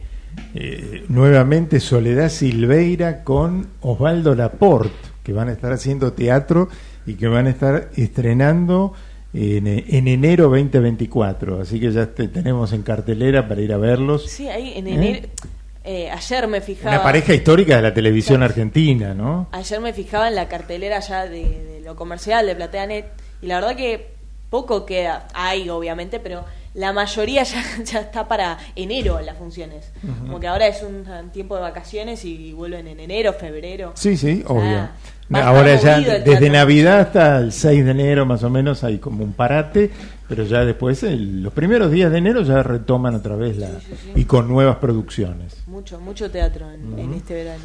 eh, 0.53 1.05
nuevamente 1.09 1.79
Soledad 1.79 2.29
Silveira 2.29 3.23
con 3.23 3.67
Osvaldo 3.81 4.35
Laporte, 4.35 4.93
que 5.23 5.33
van 5.33 5.49
a 5.49 5.53
estar 5.53 5.71
haciendo 5.71 6.13
teatro 6.13 6.69
y 7.05 7.15
que 7.15 7.27
van 7.27 7.47
a 7.47 7.49
estar 7.51 7.89
estrenando 7.95 8.93
en, 9.33 9.67
en 9.67 10.07
enero 10.07 10.45
2024. 10.49 11.61
Así 11.61 11.79
que 11.79 11.91
ya 11.91 12.07
te 12.07 12.27
tenemos 12.27 12.73
en 12.73 12.81
cartelera 12.83 13.47
para 13.47 13.61
ir 13.61 13.73
a 13.73 13.77
verlos. 13.77 14.29
Sí, 14.29 14.47
ahí 14.47 14.73
en 14.75 14.87
¿Eh? 14.87 14.93
enero. 14.93 15.27
eh, 15.83 16.09
ayer 16.09 16.47
me 16.47 16.61
fijaba. 16.61 16.95
Una 16.95 17.03
pareja 17.03 17.33
histórica 17.33 17.75
de 17.75 17.81
la 17.81 17.93
televisión 17.93 18.41
argentina, 18.43 19.13
¿no? 19.13 19.47
Ayer 19.51 19.79
me 19.81 19.93
fijaba 19.93 20.27
en 20.27 20.35
la 20.35 20.47
cartelera 20.47 20.99
ya 20.99 21.25
de, 21.25 21.43
de 21.43 21.81
lo 21.83 21.95
comercial 21.95 22.45
de 22.47 22.55
PlateaNet 22.55 23.05
y 23.41 23.47
la 23.47 23.55
verdad 23.55 23.75
que 23.75 24.14
poco 24.55 24.85
queda. 24.85 25.27
Hay, 25.33 25.69
obviamente, 25.69 26.21
pero 26.21 26.45
la 26.75 26.93
mayoría 26.93 27.43
ya, 27.53 27.61
ya 27.83 27.99
está 27.99 28.25
para 28.25 28.57
enero 28.75 29.19
las 29.19 29.37
funciones. 29.37 29.91
Como 30.21 30.39
que 30.39 30.47
ahora 30.47 30.67
es 30.67 30.81
un, 30.81 31.03
tiempo 31.31 31.55
de 31.55 31.61
vacaciones 31.61 32.23
y 32.23 32.53
vuelven 32.53 32.87
en 32.87 33.01
enero, 33.01 33.33
febrero. 33.33 33.91
Sí, 33.95 34.15
sí, 34.15 34.43
obvio. 34.47 34.87
Ahora 35.33 35.75
ya, 35.75 35.99
desde. 35.99 36.49
Navidad 36.49 36.99
hasta 37.01 37.37
el 37.39 37.51
6 37.51 37.83
de 37.83 37.91
enero 37.91 38.25
más 38.25 38.43
o 38.43 38.49
menos 38.49 38.83
hay 38.85 38.99
como 38.99 39.23
un 39.25 39.33
parate, 39.33 39.91
pero 40.29 40.43
ya 40.45 40.63
después, 40.63 41.03
el- 41.03 41.43
los 41.43 41.51
primeros 41.51 41.91
días 41.91 42.11
de 42.11 42.19
enero 42.19 42.43
ya 42.43 42.63
retoman 42.63 43.15
otra 43.15 43.35
vez 43.35 43.57
la... 43.57 43.71
y 44.15 44.23
con 44.23 44.47
nuevas 44.47 44.77
producciones. 44.77 45.63
Mucho, 45.67 45.99
mucho 45.99 46.31
teatro 46.31 46.71
en, 46.71 46.97
en 46.97 47.13
este 47.13 47.33
verano. 47.33 47.63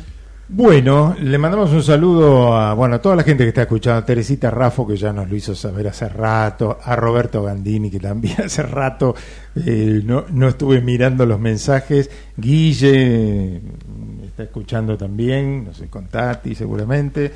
Bueno, 0.53 1.15
le 1.21 1.39
mandamos 1.39 1.71
un 1.71 1.81
saludo 1.81 2.57
a, 2.57 2.75
bueno, 2.75 2.97
a 2.97 2.99
toda 3.01 3.15
la 3.15 3.23
gente 3.23 3.45
que 3.45 3.51
está 3.51 3.63
escuchando, 3.63 4.01
a 4.01 4.05
Teresita 4.05 4.51
Rafo, 4.51 4.85
que 4.85 4.97
ya 4.97 5.13
nos 5.13 5.31
lo 5.31 5.37
hizo 5.37 5.55
saber 5.55 5.87
hace 5.87 6.09
rato, 6.09 6.77
a 6.83 6.97
Roberto 6.97 7.45
Gandini, 7.45 7.89
que 7.89 8.01
también 8.01 8.35
hace 8.45 8.65
rato 8.65 9.15
eh, 9.55 10.03
no, 10.05 10.25
no 10.29 10.49
estuve 10.49 10.81
mirando 10.81 11.25
los 11.25 11.39
mensajes, 11.39 12.11
Guille 12.37 13.61
mm, 13.61 14.25
está 14.25 14.43
escuchando 14.43 14.99
también, 14.99 15.67
no 15.67 15.73
sé, 15.73 15.87
con 15.87 16.09
Tati 16.09 16.57
seguramente, 16.57 17.31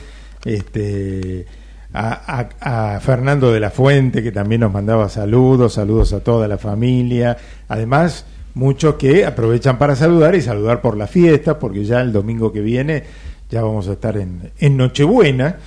este, 0.44 1.46
a, 1.92 2.98
Fernando 3.00 3.52
de 3.52 3.60
la 3.60 3.70
Fuente, 3.70 4.24
que 4.24 4.32
también 4.32 4.62
nos 4.62 4.72
mandaba 4.72 5.08
saludos, 5.08 5.74
saludos 5.74 6.12
a 6.14 6.24
toda 6.24 6.48
la 6.48 6.58
familia, 6.58 7.36
además 7.68 8.26
muchos 8.54 8.94
que 8.94 9.24
aprovechan 9.26 9.78
para 9.78 9.96
saludar 9.96 10.34
y 10.34 10.42
saludar 10.42 10.80
por 10.80 10.96
la 10.96 11.06
fiesta, 11.06 11.58
porque 11.58 11.84
ya 11.84 12.00
el 12.00 12.12
domingo 12.12 12.52
que 12.52 12.60
viene 12.60 13.04
ya 13.50 13.62
vamos 13.62 13.88
a 13.88 13.92
estar 13.92 14.16
en, 14.16 14.52
en 14.58 14.76
Nochebuena, 14.76 15.58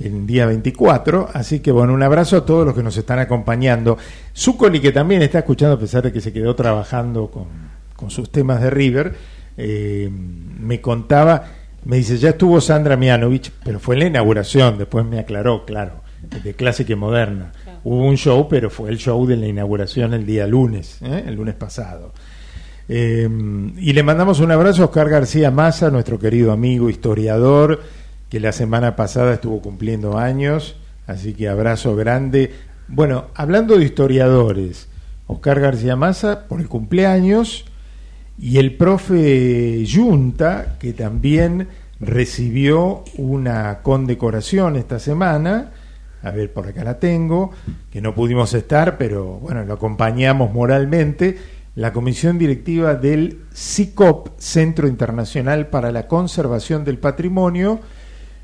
el 0.00 0.26
día 0.26 0.46
24, 0.46 1.30
así 1.32 1.60
que 1.60 1.72
bueno, 1.72 1.94
un 1.94 2.02
abrazo 2.02 2.36
a 2.36 2.46
todos 2.46 2.66
los 2.66 2.74
que 2.74 2.82
nos 2.82 2.96
están 2.96 3.18
acompañando. 3.18 3.98
Zuccoli, 4.36 4.80
que 4.80 4.92
también 4.92 5.22
está 5.22 5.40
escuchando, 5.40 5.76
a 5.76 5.78
pesar 5.78 6.02
de 6.02 6.12
que 6.12 6.20
se 6.20 6.32
quedó 6.32 6.54
trabajando 6.54 7.30
con, 7.30 7.46
con 7.96 8.10
sus 8.10 8.30
temas 8.30 8.60
de 8.60 8.70
River, 8.70 9.14
eh, 9.56 10.10
me 10.10 10.80
contaba, 10.80 11.44
me 11.84 11.96
dice, 11.96 12.16
ya 12.18 12.30
estuvo 12.30 12.60
Sandra 12.60 12.96
Mianovich, 12.96 13.50
pero 13.64 13.80
fue 13.80 13.94
en 13.96 14.00
la 14.00 14.06
inauguración, 14.06 14.78
después 14.78 15.04
me 15.04 15.18
aclaró, 15.18 15.64
claro, 15.64 16.02
de 16.42 16.54
clásica 16.54 16.92
y 16.92 16.96
moderna. 16.96 17.52
Hubo 17.84 18.06
un 18.06 18.16
show, 18.16 18.48
pero 18.48 18.70
fue 18.70 18.90
el 18.90 18.98
show 18.98 19.26
de 19.26 19.36
la 19.36 19.46
inauguración 19.46 20.14
el 20.14 20.24
día 20.24 20.46
lunes, 20.46 20.98
¿eh? 21.02 21.24
el 21.26 21.34
lunes 21.34 21.54
pasado. 21.54 22.12
Eh, 22.94 23.26
y 23.78 23.94
le 23.94 24.02
mandamos 24.02 24.40
un 24.40 24.50
abrazo 24.50 24.82
a 24.82 24.84
Oscar 24.84 25.08
García 25.08 25.50
Massa, 25.50 25.90
nuestro 25.90 26.18
querido 26.18 26.52
amigo 26.52 26.90
historiador, 26.90 27.80
que 28.28 28.38
la 28.38 28.52
semana 28.52 28.96
pasada 28.96 29.32
estuvo 29.32 29.62
cumpliendo 29.62 30.18
años, 30.18 30.76
así 31.06 31.32
que 31.32 31.48
abrazo 31.48 31.96
grande. 31.96 32.52
Bueno, 32.88 33.28
hablando 33.34 33.78
de 33.78 33.86
historiadores, 33.86 34.90
Oscar 35.26 35.58
García 35.60 35.96
Massa 35.96 36.46
por 36.46 36.60
el 36.60 36.68
cumpleaños 36.68 37.64
y 38.38 38.58
el 38.58 38.76
profe 38.76 39.86
Junta, 39.90 40.76
que 40.78 40.92
también 40.92 41.68
recibió 41.98 43.04
una 43.16 43.78
condecoración 43.82 44.76
esta 44.76 44.98
semana, 44.98 45.70
a 46.22 46.30
ver, 46.30 46.52
por 46.52 46.66
acá 46.66 46.84
la 46.84 46.98
tengo, 46.98 47.52
que 47.90 48.02
no 48.02 48.14
pudimos 48.14 48.52
estar, 48.52 48.98
pero 48.98 49.24
bueno, 49.40 49.64
lo 49.64 49.72
acompañamos 49.72 50.52
moralmente, 50.52 51.61
la 51.74 51.92
comisión 51.92 52.38
directiva 52.38 52.94
del 52.94 53.40
CICOP, 53.54 54.38
Centro 54.38 54.88
Internacional 54.88 55.68
para 55.68 55.90
la 55.90 56.06
Conservación 56.06 56.84
del 56.84 56.98
Patrimonio, 56.98 57.80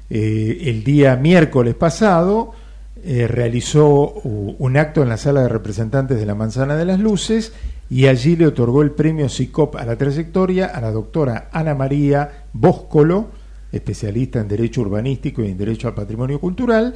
eh, 0.09 0.63
el 0.67 0.85
día 0.85 1.17
miércoles 1.17 1.75
pasado 1.75 2.53
eh, 3.05 3.29
realizó 3.29 4.15
un 4.15 4.77
acto 4.77 5.03
en 5.03 5.09
la 5.09 5.19
sala 5.19 5.43
de 5.43 5.49
representantes 5.49 6.19
de 6.19 6.27
la 6.27 6.35
Manzana 6.35 6.77
de 6.77 6.87
las 6.87 6.99
Luces 6.99 7.53
y 7.91 8.07
allí 8.07 8.35
le 8.37 8.47
otorgó 8.47 8.83
el 8.83 8.91
premio 8.91 9.29
CICOP 9.29 9.77
a 9.77 9.85
la 9.85 9.97
trayectoria 9.97 10.67
a 10.67 10.81
la 10.81 10.91
doctora 10.91 11.49
Ana 11.53 11.75
María 11.75 12.47
Bóscolo, 12.53 13.29
especialista 13.71 14.41
en 14.41 14.49
Derecho 14.49 14.81
Urbanístico 14.81 15.43
y 15.43 15.51
en 15.51 15.59
Derecho 15.59 15.89
al 15.89 15.95
Patrimonio 15.95 16.41
Cultural, 16.41 16.95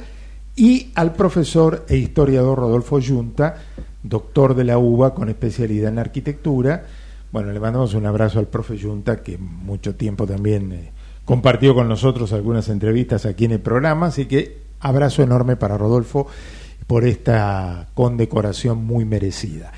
y 0.55 0.91
al 0.95 1.13
profesor 1.13 1.85
e 1.87 1.97
historiador 1.97 2.59
Rodolfo 2.59 2.99
Yunta, 2.99 3.55
doctor 4.03 4.53
de 4.55 4.65
la 4.65 4.77
UBA 4.77 5.13
con 5.13 5.29
especialidad 5.29 5.91
en 5.91 5.99
arquitectura. 5.99 6.85
Bueno, 7.31 7.51
le 7.51 7.59
mandamos 7.59 7.93
un 7.93 8.05
abrazo 8.05 8.39
al 8.39 8.47
profe 8.47 8.77
Yunta, 8.77 9.23
que 9.23 9.37
mucho 9.37 9.95
tiempo 9.95 10.27
también 10.27 10.71
eh, 10.71 10.91
compartió 11.25 11.73
con 11.73 11.87
nosotros 11.87 12.33
algunas 12.33 12.69
entrevistas 12.69 13.25
aquí 13.25 13.45
en 13.45 13.53
el 13.53 13.59
programa, 13.59 14.07
así 14.07 14.25
que 14.25 14.57
abrazo 14.79 15.23
enorme 15.23 15.55
para 15.55 15.77
Rodolfo 15.77 16.27
por 16.85 17.05
esta 17.05 17.87
condecoración 17.93 18.85
muy 18.85 19.05
merecida. 19.05 19.71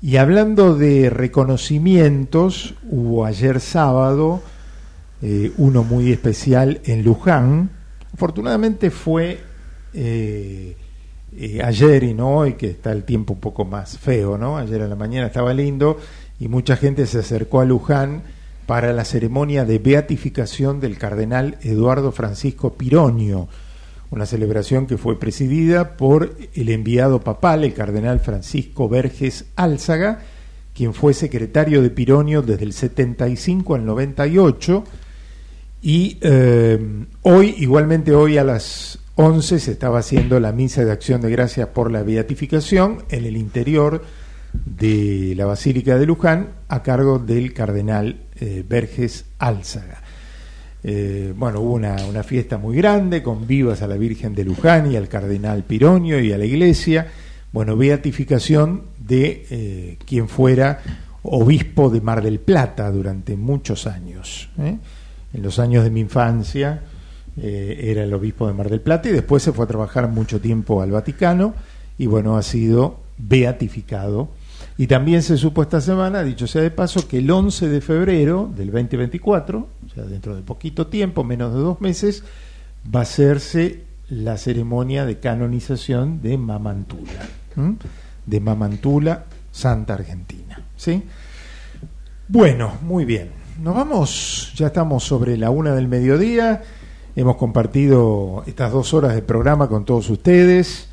Y 0.00 0.16
hablando 0.16 0.74
de 0.74 1.10
reconocimientos, 1.10 2.74
hubo 2.90 3.24
ayer 3.24 3.60
sábado 3.60 4.42
eh, 5.20 5.52
uno 5.58 5.82
muy 5.82 6.12
especial 6.12 6.80
en 6.84 7.02
Luján. 7.02 7.70
Afortunadamente 8.14 8.90
fue 8.90 9.40
eh, 9.92 10.76
eh, 11.36 11.60
ayer 11.62 12.04
y 12.04 12.14
no 12.14 12.36
hoy, 12.36 12.54
que 12.54 12.70
está 12.70 12.92
el 12.92 13.04
tiempo 13.04 13.34
un 13.34 13.40
poco 13.40 13.64
más 13.64 13.98
feo, 13.98 14.38
¿no? 14.38 14.56
Ayer 14.56 14.82
a 14.82 14.88
la 14.88 14.96
mañana 14.96 15.26
estaba 15.26 15.52
lindo 15.52 15.98
y 16.40 16.48
mucha 16.48 16.76
gente 16.76 17.06
se 17.06 17.18
acercó 17.18 17.60
a 17.60 17.64
Luján 17.64 18.22
para 18.66 18.92
la 18.92 19.04
ceremonia 19.04 19.64
de 19.64 19.78
beatificación 19.78 20.80
del 20.80 20.98
cardenal 20.98 21.56
Eduardo 21.62 22.12
Francisco 22.12 22.74
Pironio, 22.74 23.48
una 24.10 24.26
celebración 24.26 24.86
que 24.86 24.98
fue 24.98 25.18
presidida 25.18 25.96
por 25.96 26.36
el 26.54 26.68
enviado 26.68 27.20
papal, 27.20 27.64
el 27.64 27.74
cardenal 27.74 28.20
Francisco 28.20 28.88
Verges 28.88 29.46
Álzaga, 29.56 30.20
quien 30.74 30.94
fue 30.94 31.14
secretario 31.14 31.82
de 31.82 31.90
Pironio 31.90 32.42
desde 32.42 32.64
el 32.64 32.72
75 32.72 33.74
al 33.74 33.84
98 33.84 34.84
y 35.82 36.18
eh, 36.20 37.06
hoy, 37.22 37.54
igualmente 37.58 38.12
hoy 38.12 38.38
a 38.38 38.44
las 38.44 38.98
11 39.20 39.58
se 39.58 39.72
estaba 39.72 39.98
haciendo 39.98 40.38
la 40.38 40.52
misa 40.52 40.84
de 40.84 40.92
acción 40.92 41.20
de 41.20 41.28
gracias 41.28 41.66
por 41.70 41.90
la 41.90 42.04
beatificación 42.04 43.02
en 43.08 43.24
el 43.24 43.36
interior 43.36 44.04
de 44.52 45.34
la 45.36 45.44
Basílica 45.44 45.98
de 45.98 46.06
Luján 46.06 46.50
a 46.68 46.84
cargo 46.84 47.18
del 47.18 47.52
cardenal 47.52 48.20
eh, 48.38 48.64
Verges 48.66 49.24
Álzaga. 49.40 50.04
Eh, 50.84 51.34
bueno, 51.36 51.58
hubo 51.62 51.72
una, 51.72 51.96
una 52.08 52.22
fiesta 52.22 52.58
muy 52.58 52.76
grande 52.76 53.20
con 53.20 53.44
vivas 53.44 53.82
a 53.82 53.88
la 53.88 53.96
Virgen 53.96 54.36
de 54.36 54.44
Luján 54.44 54.92
y 54.92 54.94
al 54.94 55.08
cardenal 55.08 55.64
Pironio 55.64 56.20
y 56.20 56.32
a 56.32 56.38
la 56.38 56.44
iglesia. 56.44 57.08
Bueno, 57.50 57.76
beatificación 57.76 58.84
de 59.00 59.46
eh, 59.50 59.98
quien 60.06 60.28
fuera 60.28 60.80
obispo 61.24 61.90
de 61.90 62.00
Mar 62.00 62.22
del 62.22 62.38
Plata 62.38 62.88
durante 62.92 63.36
muchos 63.36 63.88
años. 63.88 64.48
¿eh? 64.60 64.78
En 65.34 65.42
los 65.42 65.58
años 65.58 65.82
de 65.82 65.90
mi 65.90 65.98
infancia 65.98 66.82
eh, 67.40 67.90
era 67.90 68.04
el 68.04 68.12
obispo 68.14 68.46
de 68.46 68.54
Mar 68.54 68.68
del 68.68 68.80
Plata 68.80 69.08
y 69.08 69.12
después 69.12 69.42
se 69.42 69.52
fue 69.52 69.64
a 69.64 69.68
trabajar 69.68 70.08
mucho 70.08 70.40
tiempo 70.40 70.82
al 70.82 70.90
Vaticano 70.90 71.54
y 71.98 72.06
bueno, 72.06 72.36
ha 72.36 72.42
sido 72.42 73.00
beatificado. 73.18 74.28
Y 74.76 74.86
también 74.86 75.22
se 75.22 75.36
supo 75.36 75.62
esta 75.62 75.80
semana, 75.80 76.22
dicho 76.22 76.46
sea 76.46 76.62
de 76.62 76.70
paso, 76.70 77.08
que 77.08 77.18
el 77.18 77.30
11 77.30 77.68
de 77.68 77.80
febrero 77.80 78.50
del 78.56 78.70
2024, 78.70 79.58
o 79.58 79.94
sea, 79.94 80.04
dentro 80.04 80.36
de 80.36 80.42
poquito 80.42 80.86
tiempo, 80.86 81.24
menos 81.24 81.52
de 81.52 81.60
dos 81.60 81.80
meses, 81.80 82.22
va 82.94 83.00
a 83.00 83.02
hacerse 83.02 83.82
la 84.08 84.36
ceremonia 84.36 85.04
de 85.04 85.18
canonización 85.18 86.22
de 86.22 86.38
Mamantula, 86.38 87.26
de 88.24 88.40
Mamantula, 88.40 89.24
Santa 89.50 89.94
Argentina. 89.94 90.62
¿sí? 90.76 91.02
Bueno, 92.28 92.74
muy 92.82 93.04
bien. 93.04 93.30
Nos 93.60 93.74
vamos, 93.74 94.52
ya 94.54 94.68
estamos 94.68 95.02
sobre 95.02 95.36
la 95.36 95.50
una 95.50 95.74
del 95.74 95.88
mediodía. 95.88 96.62
Hemos 97.18 97.34
compartido 97.34 98.44
estas 98.46 98.70
dos 98.70 98.94
horas 98.94 99.12
de 99.12 99.22
programa 99.22 99.66
con 99.66 99.84
todos 99.84 100.08
ustedes. 100.08 100.88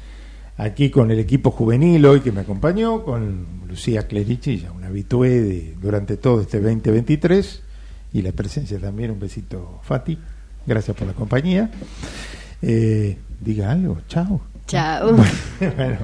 Aquí 0.58 0.90
con 0.90 1.12
el 1.12 1.20
equipo 1.20 1.52
juvenil 1.52 2.04
hoy 2.04 2.22
que 2.22 2.32
me 2.32 2.42
acompañó, 2.42 3.04
con 3.04 3.46
Lucía 3.68 4.08
Clerici, 4.08 4.58
ya 4.58 4.72
una 4.72 4.88
habitué 4.88 5.30
de, 5.30 5.76
durante 5.80 6.18
todo 6.18 6.42
este 6.42 6.60
2023. 6.60 7.62
Y 8.14 8.24
la 8.24 8.32
presencia 8.32 8.80
también, 8.80 9.12
un 9.12 9.20
besito, 9.20 9.80
Fati. 9.84 10.18
Gracias 10.66 10.98
por 10.98 11.06
la 11.06 11.14
compañía. 11.14 11.70
Eh, 12.60 13.20
diga 13.40 13.70
algo, 13.70 14.00
chao. 14.08 14.42
Chao. 14.66 15.16
Bueno, 15.60 15.98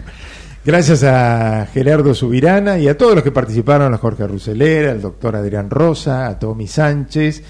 gracias 0.63 1.03
a 1.03 1.65
Gerardo 1.73 2.13
Subirana 2.13 2.77
y 2.77 2.87
a 2.87 2.95
todos 2.95 3.15
los 3.15 3.23
que 3.23 3.31
participaron, 3.31 3.91
a 3.91 3.97
Jorge 3.97 4.27
Ruselera, 4.27 4.91
al 4.91 5.01
doctor 5.01 5.35
Adrián 5.35 5.71
Rosa, 5.71 6.27
a 6.27 6.37
Tommy 6.37 6.67
Sánchez 6.67 7.43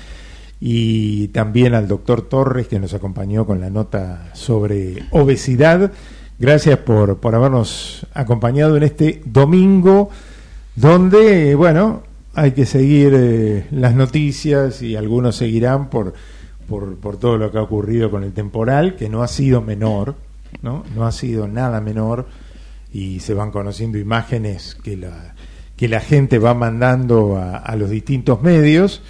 y 0.64 1.30
también 1.30 1.74
al 1.74 1.88
doctor 1.88 2.22
Torres 2.22 2.68
que 2.68 2.80
nos 2.80 2.94
acompañó 2.94 3.48
con 3.48 3.60
la 3.60 3.72
nota 3.72 4.30
sobre 4.34 5.04
obesidad. 5.10 5.92
Gracias 6.38 6.78
por, 6.78 7.18
por 7.18 7.34
habernos 7.34 8.06
acompañado 8.14 8.78
en 8.78 8.84
este 8.84 9.24
domingo, 9.26 10.12
donde, 10.76 11.56
bueno, 11.56 12.04
hay 12.36 12.52
que 12.52 12.68
seguir 12.68 13.12
eh, 13.16 13.68
las 13.72 13.96
noticias 13.96 14.84
y 14.84 14.96
algunos 14.96 15.36
seguirán 15.36 15.90
por, 15.90 16.14
por, 16.70 16.96
por 16.98 17.18
todo 17.18 17.38
lo 17.38 17.52
que 17.52 17.58
ha 17.58 17.64
ocurrido 17.64 18.12
con 18.12 18.24
el 18.24 18.32
temporal, 18.32 18.96
que 18.96 19.10
no 19.10 19.24
ha 19.24 19.28
sido 19.28 19.64
menor, 19.64 20.16
¿no? 20.62 20.84
No 20.96 21.08
ha 21.08 21.12
sido 21.12 21.48
nada 21.48 21.82
menor 21.82 22.28
y 22.94 23.20
se 23.20 23.34
van 23.34 23.50
conociendo 23.50 23.98
imágenes 23.98 24.78
que 24.84 24.96
la, 24.96 25.34
que 25.76 25.88
la 25.88 26.02
gente 26.02 26.38
va 26.38 26.54
mandando 26.54 27.38
a, 27.38 27.58
a 27.58 27.76
los 27.76 27.90
distintos 27.90 28.44
medios 28.44 29.02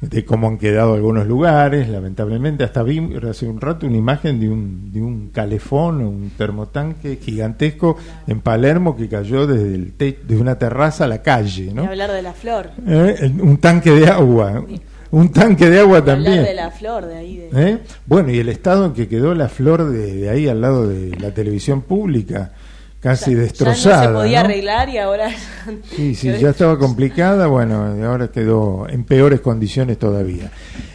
de 0.00 0.24
cómo 0.24 0.48
han 0.48 0.56
quedado 0.56 0.94
algunos 0.94 1.26
lugares, 1.26 1.88
lamentablemente. 1.88 2.64
Hasta 2.64 2.82
vi 2.82 3.00
hace 3.28 3.46
un 3.46 3.60
rato 3.60 3.86
una 3.86 3.96
imagen 3.98 4.40
de 4.40 4.48
un, 4.48 4.90
de 4.92 5.02
un 5.02 5.28
calefón, 5.28 6.00
un 6.00 6.30
termotanque 6.38 7.16
gigantesco 7.22 7.96
en 8.26 8.40
Palermo 8.40 8.96
que 8.96 9.08
cayó 9.08 9.46
desde 9.46 9.74
el 9.74 9.92
te- 9.92 10.18
de 10.26 10.36
una 10.38 10.58
terraza 10.58 11.04
a 11.04 11.08
la 11.08 11.20
calle, 11.22 11.72
¿no? 11.74 11.82
Ni 11.82 11.88
hablar 11.88 12.10
de 12.12 12.22
la 12.22 12.32
flor. 12.32 12.70
¿Eh? 12.86 13.30
Un 13.40 13.58
tanque 13.58 13.90
de 13.90 14.06
agua, 14.08 14.64
un 15.10 15.28
tanque 15.32 15.68
de 15.68 15.80
agua 15.80 16.00
Ni 16.00 16.06
también. 16.06 16.32
Hablar 16.38 16.46
de 16.48 16.54
la 16.54 16.70
flor 16.70 17.06
de 17.06 17.16
ahí. 17.16 17.36
De... 17.36 17.70
¿Eh? 17.72 17.78
Bueno, 18.06 18.30
y 18.30 18.38
el 18.38 18.48
estado 18.48 18.86
en 18.86 18.92
que 18.94 19.06
quedó 19.06 19.34
la 19.34 19.48
flor 19.48 19.84
de, 19.90 20.14
de 20.14 20.30
ahí 20.30 20.48
al 20.48 20.60
lado 20.62 20.88
de 20.88 21.10
la 21.20 21.32
televisión 21.34 21.82
pública, 21.82 22.52
casi 23.00 23.34
destrozada. 23.34 24.04
Ya 24.04 24.10
no 24.10 24.18
se 24.18 24.22
podía 24.22 24.42
¿no? 24.42 24.44
arreglar 24.44 24.88
y 24.90 24.98
ahora. 24.98 25.30
Sí, 25.96 26.14
sí, 26.14 26.30
ya 26.40 26.50
estaba 26.50 26.78
complicada, 26.78 27.46
bueno, 27.46 27.96
ahora 28.06 28.28
quedó 28.28 28.86
en 28.88 29.04
peores 29.04 29.40
condiciones 29.40 29.98
todavía. 29.98 30.50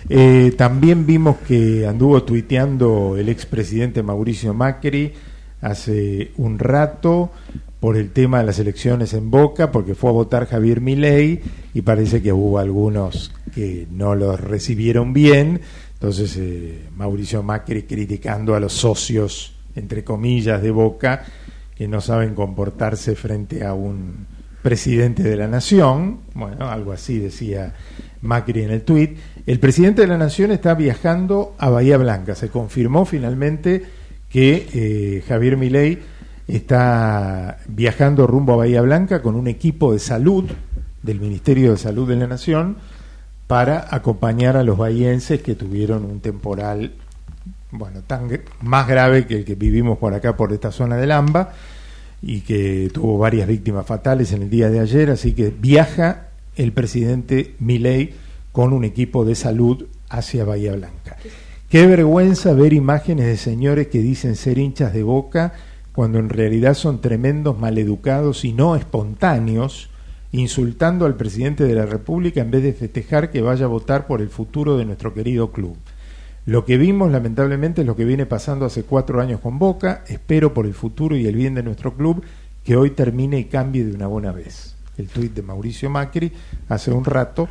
Eh, 0.08 0.54
también 0.56 1.06
vimos 1.06 1.38
que 1.48 1.86
anduvo 1.88 2.24
tuiteando 2.24 3.18
el 3.18 3.28
expresidente 3.30 4.04
Mauricio 4.04 4.54
Macri 4.54 5.14
hace 5.62 6.32
un 6.38 6.60
rato 6.60 7.32
por 7.80 7.98
el 7.98 8.12
tema 8.12 8.40
de 8.40 8.46
las 8.46 8.60
elecciones 8.60 9.14
en 9.14 9.30
Boca, 9.32 9.72
porque 9.72 9.96
fue 9.96 10.10
a 10.10 10.14
votar 10.14 10.48
Javier 10.48 10.82
Milei 10.82 11.42
y 11.74 11.82
parece 11.82 12.22
que 12.22 12.32
hubo 12.32 12.60
algunos 12.60 13.32
que 13.54 13.88
no 13.92 14.16
los 14.16 14.40
recibieron 14.40 15.14
bien, 15.14 15.62
entonces 15.94 16.36
eh, 16.38 16.88
Mauricio 16.96 17.42
Macri 17.44 17.84
criticando 17.84 18.56
a 18.56 18.60
los 18.60 18.74
socios, 18.74 19.54
entre 19.76 20.04
comillas, 20.04 20.62
de 20.62 20.72
Boca, 20.72 21.26
que 21.76 21.88
no 21.88 22.02
saben 22.02 22.36
comportarse 22.36 23.16
frente 23.16 23.66
a 23.66 23.74
un 23.74 24.28
presidente 24.62 25.22
de 25.22 25.36
la 25.36 25.48
nación, 25.48 26.22
bueno, 26.34 26.70
algo 26.70 26.92
así 26.92 27.20
decía 27.20 27.74
Macri 28.22 28.64
en 28.64 28.72
el 28.72 28.82
tuit. 28.82 29.18
El 29.46 29.60
presidente 29.60 30.02
de 30.02 30.08
la 30.08 30.18
nación 30.18 30.52
está 30.52 30.74
viajando 30.74 31.54
a 31.60 31.70
Bahía 31.70 31.98
Blanca. 31.98 32.34
Se 32.34 32.50
confirmó 32.50 33.06
finalmente 33.06 33.84
que 34.30 34.68
eh, 34.74 35.24
Javier 35.28 35.56
Milei 35.58 36.00
está 36.48 37.60
viajando 37.68 38.26
rumbo 38.26 38.54
a 38.54 38.58
Bahía 38.58 38.82
Blanca 38.82 39.22
con 39.22 39.36
un 39.36 39.48
equipo 39.48 39.94
de 39.94 40.00
salud 40.00 40.46
del 41.04 41.20
Ministerio 41.20 41.72
de 41.72 41.78
Salud 41.78 42.08
de 42.10 42.16
la 42.16 42.28
Nación 42.28 42.78
para 43.48 43.88
acompañar 43.94 44.58
a 44.58 44.64
los 44.64 44.78
bahienses 44.78 45.42
que 45.42 45.56
tuvieron 45.56 46.06
un 46.06 46.20
temporal 46.20 46.94
bueno, 47.78 48.02
tan 48.02 48.30
más 48.62 48.88
grave 48.88 49.26
que 49.26 49.36
el 49.36 49.46
que 49.46 49.56
vivimos 49.56 49.98
por 49.98 50.14
acá, 50.14 50.36
por 50.36 50.54
esta 50.54 50.72
zona 50.72 50.98
del 50.98 51.12
AMBA, 51.12 51.54
y 52.22 52.42
que 52.42 52.90
tuvo 52.94 53.18
varias 53.18 53.48
víctimas 53.48 53.86
fatales 53.86 54.32
en 54.32 54.44
el 54.44 54.50
día 54.50 54.70
de 54.70 54.80
ayer, 54.80 55.12
así 55.12 55.34
que 55.34 55.54
viaja 55.58 56.28
el 56.56 56.72
presidente 56.72 57.56
Milei 57.60 58.14
con 58.52 58.74
un 58.74 58.84
equipo 58.84 59.26
de 59.26 59.36
salud 59.36 59.86
hacia 60.10 60.46
Bahía 60.46 60.74
Blanca. 60.74 61.18
Qué 61.70 61.86
vergüenza 61.88 62.54
ver 62.54 62.74
imágenes 62.74 63.26
de 63.26 63.38
señores 63.38 63.88
que 63.88 64.00
dicen 64.00 64.36
ser 64.36 64.58
hinchas 64.58 64.94
de 64.94 65.04
boca 65.04 65.54
cuando 65.94 66.20
en 66.20 66.30
realidad 66.30 66.74
son 66.74 67.02
tremendos 67.02 67.58
maleducados 67.58 68.46
y 68.46 68.54
no 68.54 68.76
espontáneos, 68.76 69.90
insultando 70.32 71.06
al 71.06 71.16
presidente 71.16 71.64
de 71.64 71.74
la 71.74 71.86
República 71.86 72.42
en 72.42 72.52
vez 72.52 72.64
de 72.64 72.74
festejar 72.74 73.32
que 73.32 73.42
vaya 73.42 73.66
a 73.66 73.70
votar 73.70 74.06
por 74.06 74.22
el 74.22 74.30
futuro 74.30 74.78
de 74.78 74.86
nuestro 74.86 75.14
querido 75.14 75.52
club. 75.52 75.78
Lo 76.46 76.64
que 76.64 76.78
vimos, 76.78 77.12
lamentablemente, 77.12 77.82
es 77.82 77.88
lo 77.88 77.96
que 77.96 78.06
viene 78.06 78.28
pasando 78.28 78.66
hace 78.66 78.84
cuatro 78.84 79.20
años 79.20 79.40
con 79.40 79.58
Boca. 79.58 80.04
Espero 80.08 80.54
por 80.54 80.68
el 80.68 80.76
futuro 80.76 81.16
y 81.16 81.26
el 81.26 81.36
bien 81.36 81.56
de 81.56 81.64
nuestro 81.64 81.96
club 81.96 82.24
que 82.64 82.76
hoy 82.76 82.92
termine 82.92 83.40
y 83.40 83.46
cambie 83.46 83.84
de 83.84 83.94
una 83.94 84.06
buena 84.06 84.32
vez. 84.32 84.76
El 84.98 85.08
tuit 85.08 85.34
de 85.34 85.42
Mauricio 85.42 85.90
Macri 85.90 86.32
hace 86.70 86.92
un 86.92 87.04
rato 87.04 87.48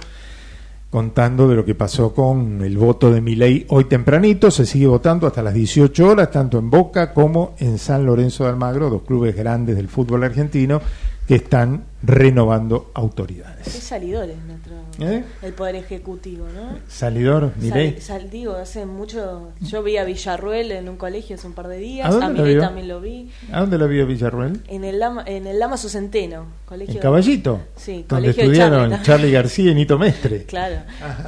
contando 0.90 1.48
de 1.48 1.56
lo 1.56 1.64
que 1.64 1.74
pasó 1.74 2.14
con 2.14 2.62
el 2.62 2.78
voto 2.78 3.10
de 3.10 3.20
Milei 3.20 3.66
hoy 3.68 3.86
tempranito. 3.86 4.52
Se 4.52 4.64
sigue 4.64 4.86
votando 4.86 5.26
hasta 5.26 5.42
las 5.42 5.54
18 5.54 6.06
horas, 6.06 6.30
tanto 6.30 6.58
en 6.58 6.70
Boca 6.70 7.12
como 7.12 7.56
en 7.58 7.78
San 7.78 8.06
Lorenzo 8.06 8.44
de 8.44 8.50
Almagro, 8.50 8.90
dos 8.90 9.02
clubes 9.02 9.34
grandes 9.34 9.74
del 9.74 9.88
fútbol 9.88 10.22
argentino 10.22 10.80
que 11.26 11.36
están 11.36 11.84
renovando 12.02 12.90
autoridades. 12.92 13.66
Salidores 13.68 14.36
nuestro. 14.46 14.74
¿Eh? 15.00 15.24
El 15.42 15.52
Poder 15.54 15.74
Ejecutivo, 15.76 16.46
¿no? 16.54 16.78
Salidor, 16.86 17.52
Milei. 17.56 17.92
Sal, 18.00 18.20
sal- 18.20 18.30
digo, 18.30 18.54
hace 18.56 18.84
mucho. 18.84 19.48
Yo 19.60 19.82
vi 19.82 19.96
a 19.96 20.04
Villarruel 20.04 20.70
en 20.72 20.88
un 20.88 20.96
colegio 20.96 21.36
hace 21.36 21.46
un 21.46 21.54
par 21.54 21.68
de 21.68 21.78
días. 21.78 22.06
¿A 22.06 22.10
dónde 22.10 22.26
A 22.26 22.44
lo 22.44 22.44
vio? 22.44 22.60
también 22.60 22.88
lo 22.88 23.00
vi. 23.00 23.30
¿A 23.50 23.60
dónde 23.60 23.78
la 23.78 23.86
vio 23.86 24.06
Villarruel? 24.06 24.60
En 24.68 24.84
el 24.84 24.98
Lama, 24.98 25.24
en 25.26 25.46
el 25.46 25.58
Lama 25.58 25.78
Centeno. 25.78 26.44
Colegio 26.66 26.96
En 26.96 27.00
Caballito, 27.00 27.60
Sí, 27.76 28.04
donde 28.08 28.30
estudiaron 28.30 28.90
Charlie. 28.90 29.04
Charlie 29.06 29.30
García 29.32 29.70
y 29.70 29.74
Nito 29.74 29.98
Mestre. 29.98 30.44
Claro, 30.44 30.76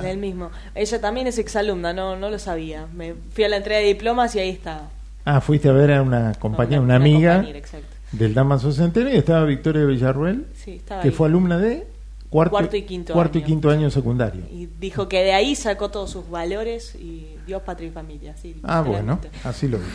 en 0.01 0.07
el 0.07 0.19
mismo. 0.19 0.51
Ella 0.75 1.01
también 1.01 1.27
es 1.27 1.39
exalumna, 1.39 1.93
no, 1.95 2.17
no 2.17 2.29
lo 2.29 2.39
sabía. 2.39 2.87
Me 2.95 3.15
fui 3.33 3.45
a 3.45 3.49
la 3.49 3.57
entrega 3.57 3.81
de 3.81 3.87
diplomas 3.87 4.35
y 4.37 4.41
ahí 4.41 4.51
estaba. 4.51 4.91
Ah, 5.25 5.41
fuiste 5.41 5.69
a 5.69 5.73
ver 5.73 5.91
a 5.93 6.03
una 6.03 6.35
compañera, 6.39 6.81
una, 6.83 6.95
una 6.95 7.05
amiga 7.05 7.33
compañera, 7.37 7.59
exacto. 7.59 7.96
Del 8.19 8.35
Damaso 8.35 8.73
Centeno 8.73 9.11
y 9.11 9.17
estaba 9.17 9.45
Victoria 9.45 9.85
Villarruel, 9.85 10.47
Sí, 10.55 10.81
que 10.87 10.95
ahí. 10.95 11.11
fue 11.11 11.29
alumna 11.29 11.59
de 11.59 11.87
cuarto, 12.31 12.51
Cuarto 12.51 12.77
y 12.77 12.83
quinto 12.83 13.13
cuarto 13.15 13.39
y 13.39 13.41
año. 13.43 13.47
quinto 13.47 13.71
año 13.71 13.91
secundario. 13.91 14.43
Y 14.51 14.69
dijo 14.81 15.09
que 15.09 15.23
de 15.23 15.33
ahí 15.33 15.55
sacó 15.55 15.91
todos 15.91 16.11
sus 16.11 16.29
valores 16.29 16.95
y 16.97 17.37
Dios, 17.47 17.63
patria 17.63 17.89
y 17.89 17.93
familia. 17.93 18.35
Sí, 18.37 18.57
Ah, 18.63 18.81
bueno, 18.83 19.21
así 19.45 19.69
lo 19.69 19.79
dijo. 19.79 19.91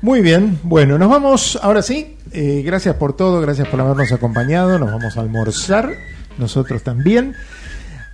Muy 0.00 0.20
bien, 0.20 0.60
bueno, 0.62 0.96
nos 0.96 1.10
vamos 1.10 1.58
ahora 1.60 1.82
sí. 1.82 2.16
Eh, 2.32 2.62
gracias 2.64 2.94
por 2.96 3.16
todo, 3.16 3.40
gracias 3.40 3.66
por 3.68 3.80
habernos 3.80 4.12
acompañado. 4.12 4.78
Nos 4.78 4.92
vamos 4.92 5.16
a 5.16 5.20
almorzar, 5.20 5.92
nosotros 6.38 6.82
también. 6.84 7.34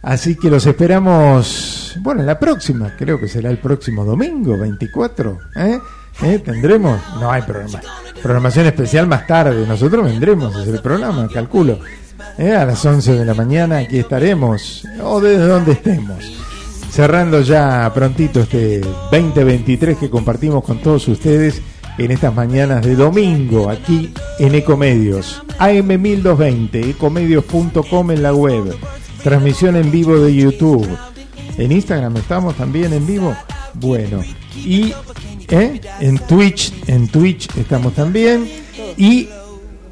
Así 0.00 0.36
que 0.36 0.50
los 0.50 0.66
esperamos, 0.66 1.96
bueno, 2.00 2.20
en 2.22 2.26
la 2.26 2.38
próxima, 2.38 2.94
creo 2.96 3.18
que 3.20 3.28
será 3.28 3.50
el 3.50 3.58
próximo 3.58 4.04
domingo, 4.04 4.56
24. 4.58 5.38
¿eh? 5.56 5.78
¿Eh? 6.22 6.38
¿Tendremos? 6.38 7.00
No 7.20 7.30
hay 7.30 7.42
programa. 7.42 7.80
Programación 8.22 8.66
especial 8.66 9.06
más 9.06 9.26
tarde. 9.26 9.66
Nosotros 9.66 10.04
vendremos 10.04 10.56
desde 10.56 10.72
el 10.72 10.82
programa, 10.82 11.28
calculo. 11.32 11.78
¿eh? 12.38 12.52
A 12.52 12.64
las 12.64 12.84
11 12.84 13.14
de 13.14 13.24
la 13.24 13.34
mañana 13.34 13.78
aquí 13.78 13.98
estaremos, 13.98 14.86
o 15.02 15.20
desde 15.20 15.46
donde 15.46 15.72
estemos 15.72 16.44
cerrando 16.94 17.40
ya 17.40 17.90
prontito 17.92 18.38
este 18.38 18.78
2023 19.10 19.98
que 19.98 20.08
compartimos 20.08 20.62
con 20.62 20.78
todos 20.78 21.08
ustedes 21.08 21.60
en 21.98 22.12
estas 22.12 22.32
mañanas 22.32 22.86
de 22.86 22.94
domingo 22.94 23.68
aquí 23.68 24.14
en 24.38 24.54
Ecomedios. 24.54 25.42
AM1220, 25.58 26.90
ecomedios.com 26.90 28.10
en 28.12 28.22
la 28.22 28.32
web. 28.32 28.76
Transmisión 29.24 29.74
en 29.74 29.90
vivo 29.90 30.16
de 30.18 30.36
YouTube. 30.36 30.86
En 31.58 31.72
Instagram 31.72 32.16
estamos 32.16 32.54
también 32.54 32.92
en 32.92 33.04
vivo. 33.04 33.36
Bueno, 33.74 34.22
y 34.54 34.94
¿eh? 35.48 35.80
en 36.00 36.18
Twitch, 36.18 36.72
en 36.86 37.08
Twitch 37.08 37.48
estamos 37.56 37.94
también. 37.94 38.48
Y 38.96 39.28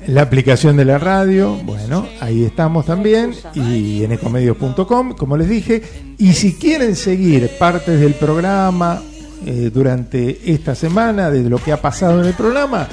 la 0.06 0.22
aplicación 0.22 0.76
de 0.76 0.84
la 0.84 0.98
radio, 0.98 1.54
bueno, 1.64 2.08
ahí 2.20 2.44
estamos 2.44 2.86
también, 2.86 3.34
y 3.54 4.02
en 4.02 4.12
ecomedios.com, 4.12 5.12
como 5.12 5.36
les 5.36 5.48
dije, 5.48 5.82
y 6.18 6.32
si 6.32 6.54
quieren 6.54 6.96
seguir 6.96 7.50
partes 7.58 8.00
del 8.00 8.14
programa 8.14 9.00
eh, 9.46 9.70
durante 9.72 10.52
esta 10.52 10.74
semana, 10.74 11.30
de 11.30 11.48
lo 11.48 11.58
que 11.58 11.72
ha 11.72 11.80
pasado 11.80 12.20
en 12.20 12.26
el 12.26 12.34
programa, 12.34 12.88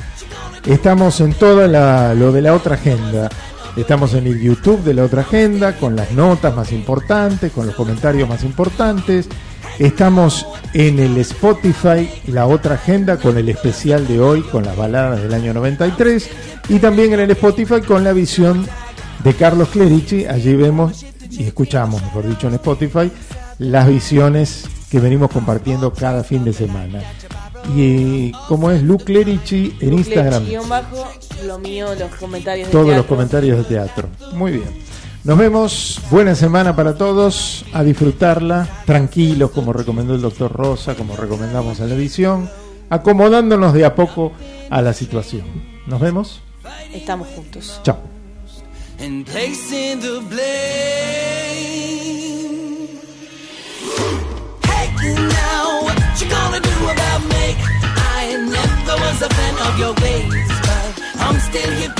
estamos 0.65 1.19
en 1.21 1.33
toda 1.33 1.67
la, 1.67 2.13
lo 2.13 2.31
de 2.31 2.41
la 2.41 2.53
otra 2.53 2.75
agenda. 2.75 3.29
Estamos 3.75 4.13
en 4.13 4.27
el 4.27 4.39
YouTube 4.39 4.83
de 4.83 4.93
la 4.93 5.03
otra 5.03 5.21
agenda, 5.21 5.77
con 5.77 5.95
las 5.95 6.11
notas 6.11 6.55
más 6.55 6.71
importantes, 6.71 7.51
con 7.51 7.65
los 7.65 7.75
comentarios 7.75 8.27
más 8.27 8.43
importantes. 8.43 9.29
Estamos 9.77 10.45
en 10.73 10.99
el 10.99 11.17
Spotify, 11.17 12.09
la 12.27 12.47
otra 12.47 12.75
agenda, 12.75 13.17
con 13.17 13.37
el 13.37 13.49
especial 13.49 14.07
de 14.07 14.19
hoy, 14.19 14.41
con 14.41 14.65
las 14.65 14.75
baladas 14.75 15.21
del 15.21 15.33
año 15.33 15.53
93. 15.53 16.29
Y 16.69 16.79
también 16.79 17.13
en 17.13 17.21
el 17.21 17.31
Spotify 17.31 17.81
con 17.81 18.03
la 18.03 18.13
visión 18.13 18.67
de 19.23 19.33
Carlos 19.33 19.69
Clerici. 19.69 20.25
Allí 20.25 20.55
vemos 20.55 21.05
y 21.29 21.43
escuchamos, 21.43 22.01
mejor 22.01 22.27
dicho, 22.27 22.47
en 22.47 22.55
Spotify, 22.55 23.11
las 23.59 23.87
visiones 23.87 24.65
que 24.89 24.99
venimos 24.99 25.31
compartiendo 25.31 25.93
cada 25.93 26.23
fin 26.23 26.43
de 26.43 26.53
semana. 26.53 27.01
Y 27.75 28.31
como 28.47 28.71
es 28.71 28.81
Luke 28.81 29.03
Clerici 29.03 29.75
en 29.79 29.93
Instagram, 29.93 30.43
bajo, 30.67 31.07
lo 31.45 31.59
mío, 31.59 31.93
los 31.95 32.11
comentarios 32.15 32.67
de 32.67 32.71
todos 32.71 32.95
los 32.95 33.05
comentarios 33.05 33.57
de 33.59 33.63
teatro. 33.63 34.09
Muy 34.33 34.53
bien. 34.53 34.88
Nos 35.29 35.37
vemos, 35.37 36.01
buena 36.09 36.33
semana 36.33 36.75
para 36.75 36.97
todos, 36.97 37.63
a 37.71 37.83
disfrutarla, 37.83 38.67
tranquilos 38.87 39.51
como 39.51 39.71
recomendó 39.71 40.15
el 40.15 40.21
doctor 40.21 40.51
Rosa, 40.51 40.95
como 40.95 41.15
recomendamos 41.15 41.79
en 41.79 41.89
la 41.89 41.93
edición, 41.93 42.49
acomodándonos 42.89 43.75
de 43.75 43.85
a 43.85 43.93
poco 43.93 44.31
a 44.71 44.81
la 44.81 44.91
situación. 44.91 45.43
Nos 45.85 46.01
vemos. 46.01 46.41
Estamos 46.91 47.27
juntos. 47.27 47.79
Chao. 47.83 47.99
and 48.97 49.23
placing 49.27 49.99
the 49.99 50.19
blame. 50.29 50.39
Hey, 54.65 54.89
now 55.29 55.83
what 55.83 56.19
you 56.19 56.27
gonna 56.27 56.59
do 56.59 56.89
about 56.89 57.21
me? 57.29 57.55
I 58.17 58.35
never 58.49 58.97
was 58.99 59.21
a 59.21 59.29
fan 59.29 59.55
of 59.67 59.77
your 59.77 59.93
ways, 60.01 60.47
but 60.63 60.99
I'm 61.19 61.39
still 61.39 61.71
here 61.75 61.93